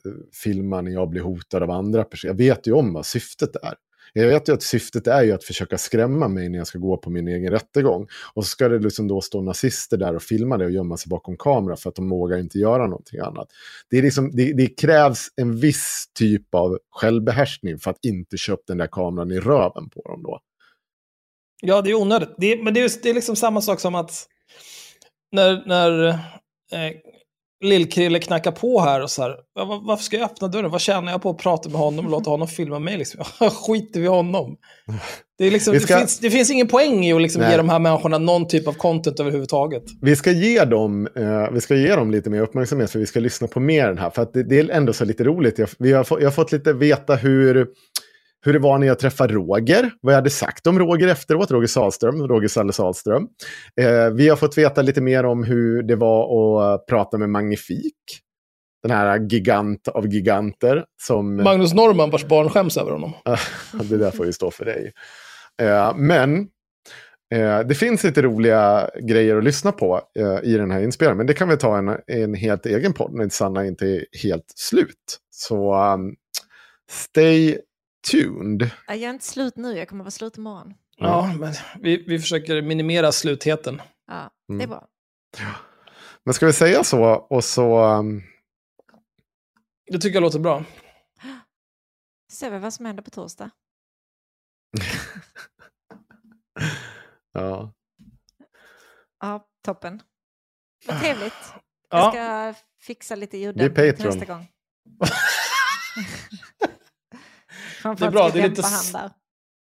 filma 0.43 0.81
när 0.81 0.91
jag 0.91 1.09
blir 1.09 1.21
hotad 1.21 1.63
av 1.63 1.71
andra 1.71 2.03
personer. 2.03 2.33
Jag 2.33 2.37
vet 2.37 2.67
ju 2.67 2.73
om 2.73 2.93
vad 2.93 3.05
syftet 3.05 3.55
är. 3.55 3.73
Jag 4.13 4.27
vet 4.27 4.49
ju 4.49 4.53
att 4.53 4.63
syftet 4.63 5.07
är 5.07 5.23
ju 5.23 5.31
att 5.31 5.43
försöka 5.43 5.77
skrämma 5.77 6.27
mig 6.27 6.49
när 6.49 6.57
jag 6.57 6.67
ska 6.67 6.79
gå 6.79 6.97
på 6.97 7.09
min 7.09 7.27
egen 7.27 7.51
rättegång. 7.51 8.07
Och 8.33 8.43
så 8.43 8.49
ska 8.49 8.69
det 8.69 8.79
liksom 8.79 9.07
då 9.07 9.21
stå 9.21 9.41
nazister 9.41 9.97
där 9.97 10.15
och 10.15 10.21
filma 10.21 10.57
det 10.57 10.65
och 10.65 10.71
gömma 10.71 10.97
sig 10.97 11.09
bakom 11.09 11.37
kamera 11.37 11.75
för 11.75 11.89
att 11.89 11.95
de 11.95 12.09
vågar 12.09 12.37
inte 12.37 12.57
göra 12.57 12.87
någonting 12.87 13.19
annat. 13.19 13.47
Det, 13.89 13.97
är 13.97 14.01
liksom, 14.01 14.31
det, 14.31 14.53
det 14.53 14.67
krävs 14.67 15.27
en 15.35 15.57
viss 15.57 16.05
typ 16.19 16.55
av 16.55 16.79
självbehärskning 16.91 17.77
för 17.77 17.91
att 17.91 18.05
inte 18.05 18.37
köpa 18.37 18.63
den 18.67 18.77
där 18.77 18.87
kameran 18.91 19.31
i 19.31 19.39
röven 19.39 19.89
på 19.89 20.01
dem 20.01 20.23
då. 20.23 20.39
Ja, 21.61 21.81
det 21.81 21.89
är 21.89 21.93
onödigt. 21.95 22.29
Det 22.37 22.53
är, 22.53 22.63
men 22.63 22.73
det 22.73 22.81
är, 22.81 22.91
det 23.03 23.09
är 23.09 23.13
liksom 23.13 23.35
samma 23.35 23.61
sak 23.61 23.79
som 23.79 23.95
att 23.95 24.11
när, 25.31 25.63
när 25.67 26.07
eh, 26.09 26.17
Lill-Krille 27.63 28.19
knackar 28.19 28.51
på 28.51 28.79
här 28.81 29.01
och 29.03 29.09
så 29.11 29.21
här, 29.21 29.29
"Va- 29.55 29.65
va- 29.65 29.81
varför 29.83 30.03
ska 30.03 30.17
jag 30.17 30.25
öppna 30.25 30.47
dörren? 30.47 30.71
Vad 30.71 30.81
tjänar 30.81 31.11
jag 31.11 31.21
på 31.21 31.29
att 31.29 31.37
prata 31.37 31.69
med 31.69 31.77
honom 31.79 32.05
och 32.05 32.11
låta 32.11 32.29
honom 32.29 32.47
filma 32.47 32.79
mig? 32.79 32.97
Liksom? 32.97 33.23
Skiter 33.49 33.99
vi 33.99 34.07
honom? 34.07 34.55
Det, 35.37 35.45
är 35.45 35.51
liksom, 35.51 35.79
ska- 35.79 35.93
det, 35.93 35.99
finns, 35.99 36.19
det 36.19 36.29
finns 36.31 36.51
ingen 36.51 36.67
poäng 36.67 37.05
i 37.05 37.13
att 37.13 37.21
liksom 37.21 37.41
Nej. 37.41 37.51
ge 37.51 37.57
de 37.57 37.69
här 37.69 37.79
människorna 37.79 38.17
någon 38.17 38.47
typ 38.47 38.67
av 38.67 38.73
content 38.73 39.19
överhuvudtaget. 39.19 39.83
Vi 40.01 40.15
ska, 40.15 40.31
ge 40.31 40.65
dem, 40.65 41.07
eh, 41.15 41.51
vi 41.51 41.61
ska 41.61 41.75
ge 41.75 41.95
dem 41.95 42.11
lite 42.11 42.29
mer 42.29 42.41
uppmärksamhet 42.41 42.91
för 42.91 42.99
vi 42.99 43.05
ska 43.05 43.19
lyssna 43.19 43.47
på 43.47 43.59
mer 43.59 43.87
den 43.87 43.97
här. 43.97 44.09
För 44.09 44.21
att 44.21 44.33
det, 44.33 44.43
det 44.43 44.59
är 44.59 44.69
ändå 44.69 44.93
så 44.93 45.05
lite 45.05 45.23
roligt. 45.23 45.57
Jag, 45.59 45.69
vi 45.79 45.93
har, 45.93 46.03
fått- 46.03 46.19
jag 46.21 46.27
har 46.27 46.31
fått 46.31 46.51
lite 46.51 46.73
veta 46.73 47.15
hur, 47.15 47.67
hur 48.45 48.53
det 48.53 48.59
var 48.59 48.77
när 48.77 48.87
jag 48.87 48.99
träffade 48.99 49.33
Roger. 49.33 49.91
Vad 50.01 50.13
jag 50.13 50.17
hade 50.17 50.29
sagt 50.29 50.67
om 50.67 50.79
Roger 50.79 51.07
efteråt. 51.07 51.51
Roger 51.51 51.67
Salström, 51.67 52.27
Roger 52.27 52.47
Salle 52.47 52.73
Salström. 52.73 53.27
Eh, 53.81 54.09
vi 54.09 54.29
har 54.29 54.35
fått 54.35 54.57
veta 54.57 54.81
lite 54.81 55.01
mer 55.01 55.25
om 55.25 55.43
hur 55.43 55.83
det 55.83 55.95
var 55.95 56.73
att 56.73 56.85
prata 56.85 57.17
med 57.17 57.29
Magnifik. 57.29 57.95
Den 58.83 58.91
här 58.91 59.19
gigant 59.19 59.87
av 59.87 60.07
giganter. 60.07 60.85
Som, 61.01 61.35
Magnus 61.35 61.73
Norman 61.73 62.09
vars 62.09 62.25
barn 62.25 62.49
skäms 62.49 62.77
över 62.77 62.91
honom. 62.91 63.13
det 63.83 63.97
där 63.97 64.11
får 64.11 64.25
ju 64.25 64.33
stå 64.33 64.51
för 64.51 64.65
dig. 64.65 64.91
Eh, 65.61 65.95
men 65.95 66.47
eh, 67.33 67.59
det 67.59 67.75
finns 67.75 68.03
lite 68.03 68.21
roliga 68.21 68.89
grejer 69.01 69.37
att 69.37 69.43
lyssna 69.43 69.71
på 69.71 70.01
eh, 70.19 70.39
i 70.43 70.57
den 70.57 70.71
här 70.71 70.81
inspelningen. 70.81 71.17
Men 71.17 71.27
det 71.27 71.33
kan 71.33 71.49
vi 71.49 71.57
ta 71.57 71.77
en, 71.77 71.97
en 72.07 72.33
helt 72.33 72.65
egen 72.65 72.93
podd 72.93 73.13
när 73.13 73.29
Sanna 73.29 73.65
inte 73.65 73.85
är 73.85 74.05
helt 74.23 74.53
slut. 74.55 75.19
Så 75.29 75.75
um, 75.93 76.15
stay 76.89 77.57
tuned. 78.11 78.69
Jag 78.87 78.97
är 78.97 79.09
inte 79.09 79.25
slut 79.25 79.55
nu, 79.55 79.77
jag 79.77 79.89
kommer 79.89 80.03
vara 80.03 80.11
slut 80.11 80.37
imorgon. 80.37 80.73
Ja, 80.97 81.33
men 81.39 81.53
vi, 81.79 82.03
vi 82.07 82.19
försöker 82.19 82.61
minimera 82.61 83.11
slutheten. 83.11 83.81
Ja, 84.07 84.31
det 84.47 84.53
är 84.53 84.55
Mm. 84.55 84.69
bra. 84.69 84.87
Men 86.23 86.33
ska 86.33 86.45
vi 86.45 86.53
säga 86.53 86.83
så 86.83 87.03
och 87.05 87.43
så... 87.43 87.83
Um, 87.83 88.23
Det 89.91 89.99
tycker 89.99 90.15
jag 90.15 90.21
låter 90.21 90.39
bra. 90.39 90.63
Ser 92.31 92.51
vi 92.51 92.59
vad 92.59 92.73
som 92.73 92.85
händer 92.85 93.03
på 93.03 93.09
torsdag. 93.09 93.49
ja. 97.33 97.73
Ja, 99.19 99.47
toppen. 99.65 100.01
Vad 100.87 100.99
trevligt. 100.99 101.33
Jag 101.89 101.99
Ja, 101.99 102.11
ska 102.11 102.53
fixa 102.81 103.15
lite 103.15 103.37
är 103.37 103.39
ljud 103.39 103.57
nästa 104.05 104.25
gång. 104.25 104.47
Det 107.83 108.05
är 108.05 108.11
bra, 108.11 108.29
det 108.29 108.39
är 108.41 108.49
lite 108.49 108.63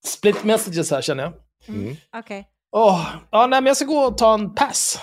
split 0.05 0.43
messages 0.43 0.91
här 0.91 1.01
känner 1.01 1.23
jag. 1.23 1.33
Mm. 1.75 1.95
Okej. 2.15 2.47
Åh, 2.71 3.07
ja, 3.31 3.47
nej, 3.47 3.61
men 3.61 3.65
jag 3.65 3.77
ska 3.77 3.85
gå 3.85 3.99
och 3.99 4.17
ta 4.17 4.33
en 4.33 4.55
pass. 4.55 5.01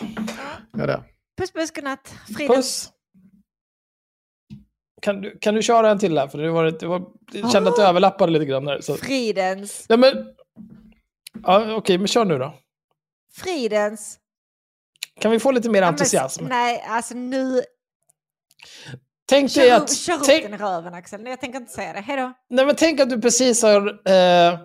Ja, 0.72 0.86
det. 0.86 1.02
Puss 1.38 1.52
puss, 1.52 1.70
godnatt. 1.70 2.14
Frida. 2.36 2.54
Puss. 2.54 2.90
Kan 5.02 5.20
du, 5.20 5.38
kan 5.38 5.54
du 5.54 5.62
köra 5.62 5.90
en 5.90 5.98
till 5.98 6.18
här? 6.18 6.28
För 6.28 6.38
det 6.38 6.50
var, 6.50 6.64
det 6.70 6.86
var, 6.86 7.02
jag 7.32 7.52
kände 7.52 7.70
att 7.70 7.76
det 7.76 7.82
överlappade 7.82 8.32
lite 8.32 8.44
grann 8.44 8.64
där. 8.64 8.80
Så. 8.80 8.96
Fridens. 8.96 9.86
Nej, 9.88 9.98
men... 9.98 10.34
Ja, 11.42 11.74
Okej, 11.74 11.98
men 11.98 12.06
kör 12.06 12.24
nu 12.24 12.38
då. 12.38 12.54
Fridens. 13.32 14.18
Kan 15.20 15.30
vi 15.30 15.38
få 15.40 15.50
lite 15.50 15.70
mer 15.70 15.78
Ja, 15.80 15.86
men- 15.86 15.94
entusiasm? 15.94 16.44
Nej, 16.44 16.84
alltså 16.88 17.14
nu. 17.14 17.62
Tänk 19.28 19.54
dig 19.54 19.68
Kör, 19.68 19.76
att... 19.76 19.82
upp- 19.82 19.96
kör 19.96 20.14
upp 20.14 20.24
tänk, 20.24 20.42
den 20.42 20.54
i 20.54 20.56
röven 20.56 20.94
Axel. 20.94 21.26
Jag 21.26 21.40
tänker 21.40 21.58
inte 21.60 21.72
säga 21.72 21.92
det. 21.92 22.00
Hej 22.00 22.16
då. 22.16 22.32
nej, 22.50 22.66
men 22.66 22.76
tänk 22.76 23.00
att 23.00 23.10
du 23.10 23.20
precis 23.20 23.62
har... 23.62 23.88
Eh, 23.88 24.58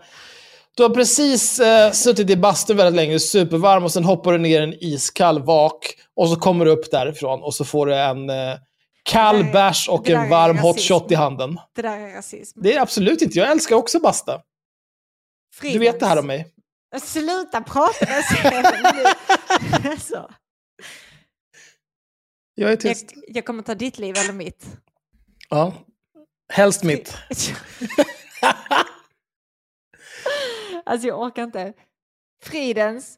du 0.76 0.84
har 0.84 0.90
precis 0.90 1.60
eh, 1.60 1.92
suttit 1.92 2.30
i 2.30 2.38
bastun 2.38 2.78
väldigt 2.78 2.96
länge, 2.96 3.20
supervarm, 3.20 3.84
och 3.84 3.92
sen 3.92 4.04
hoppar 4.04 4.32
du 4.32 4.38
ner 4.38 4.62
i 4.62 4.64
en 4.64 4.84
iskall 4.84 5.44
vak. 5.44 5.94
Och 6.16 6.30
så 6.30 6.36
kommer 6.36 6.66
du 6.66 6.72
upp 6.72 6.92
därifrån 6.92 7.44
och 7.44 7.54
så 7.54 7.66
får 7.66 7.86
du 7.86 7.96
en 7.96 8.30
eh, 8.30 8.56
kall 9.04 9.44
Nej, 9.44 9.52
bärs 9.54 9.90
och 9.90 10.10
en 10.10 10.30
varm 10.30 10.58
hot 10.58 10.80
shot 10.80 11.12
i 11.12 11.16
handen. 11.16 11.60
Det 11.76 11.82
där 11.82 11.98
är 11.98 12.16
rasism. 12.16 12.60
Det 12.64 12.76
är 12.76 12.82
absolut 12.82 13.22
inte. 13.22 13.40
Jag 13.40 13.52
älskar 13.52 13.76
också 13.76 14.00
basta. 14.00 14.42
Du 15.62 15.80
vet 15.80 16.00
det 16.00 16.06
här 16.06 16.20
om 16.20 16.28
mig. 16.28 16.48
Sluta 17.02 17.62
prata 17.62 18.06
med 18.06 18.24
alltså, 19.92 20.30
Jag 22.62 22.68
är 22.68 22.72
jag, 22.72 22.80
tyst. 22.80 23.14
jag 23.28 23.46
kommer 23.46 23.64
ta 23.64 23.76
ditt 23.76 24.00
liv 24.00 24.16
eller 24.18 24.34
mitt. 24.34 24.66
Ja. 25.50 25.74
Helst 26.54 26.84
mitt. 26.84 27.18
alltså 30.86 31.08
jag 31.08 31.22
orkar 31.22 31.44
inte. 31.44 31.74
Fridens. 32.44 33.18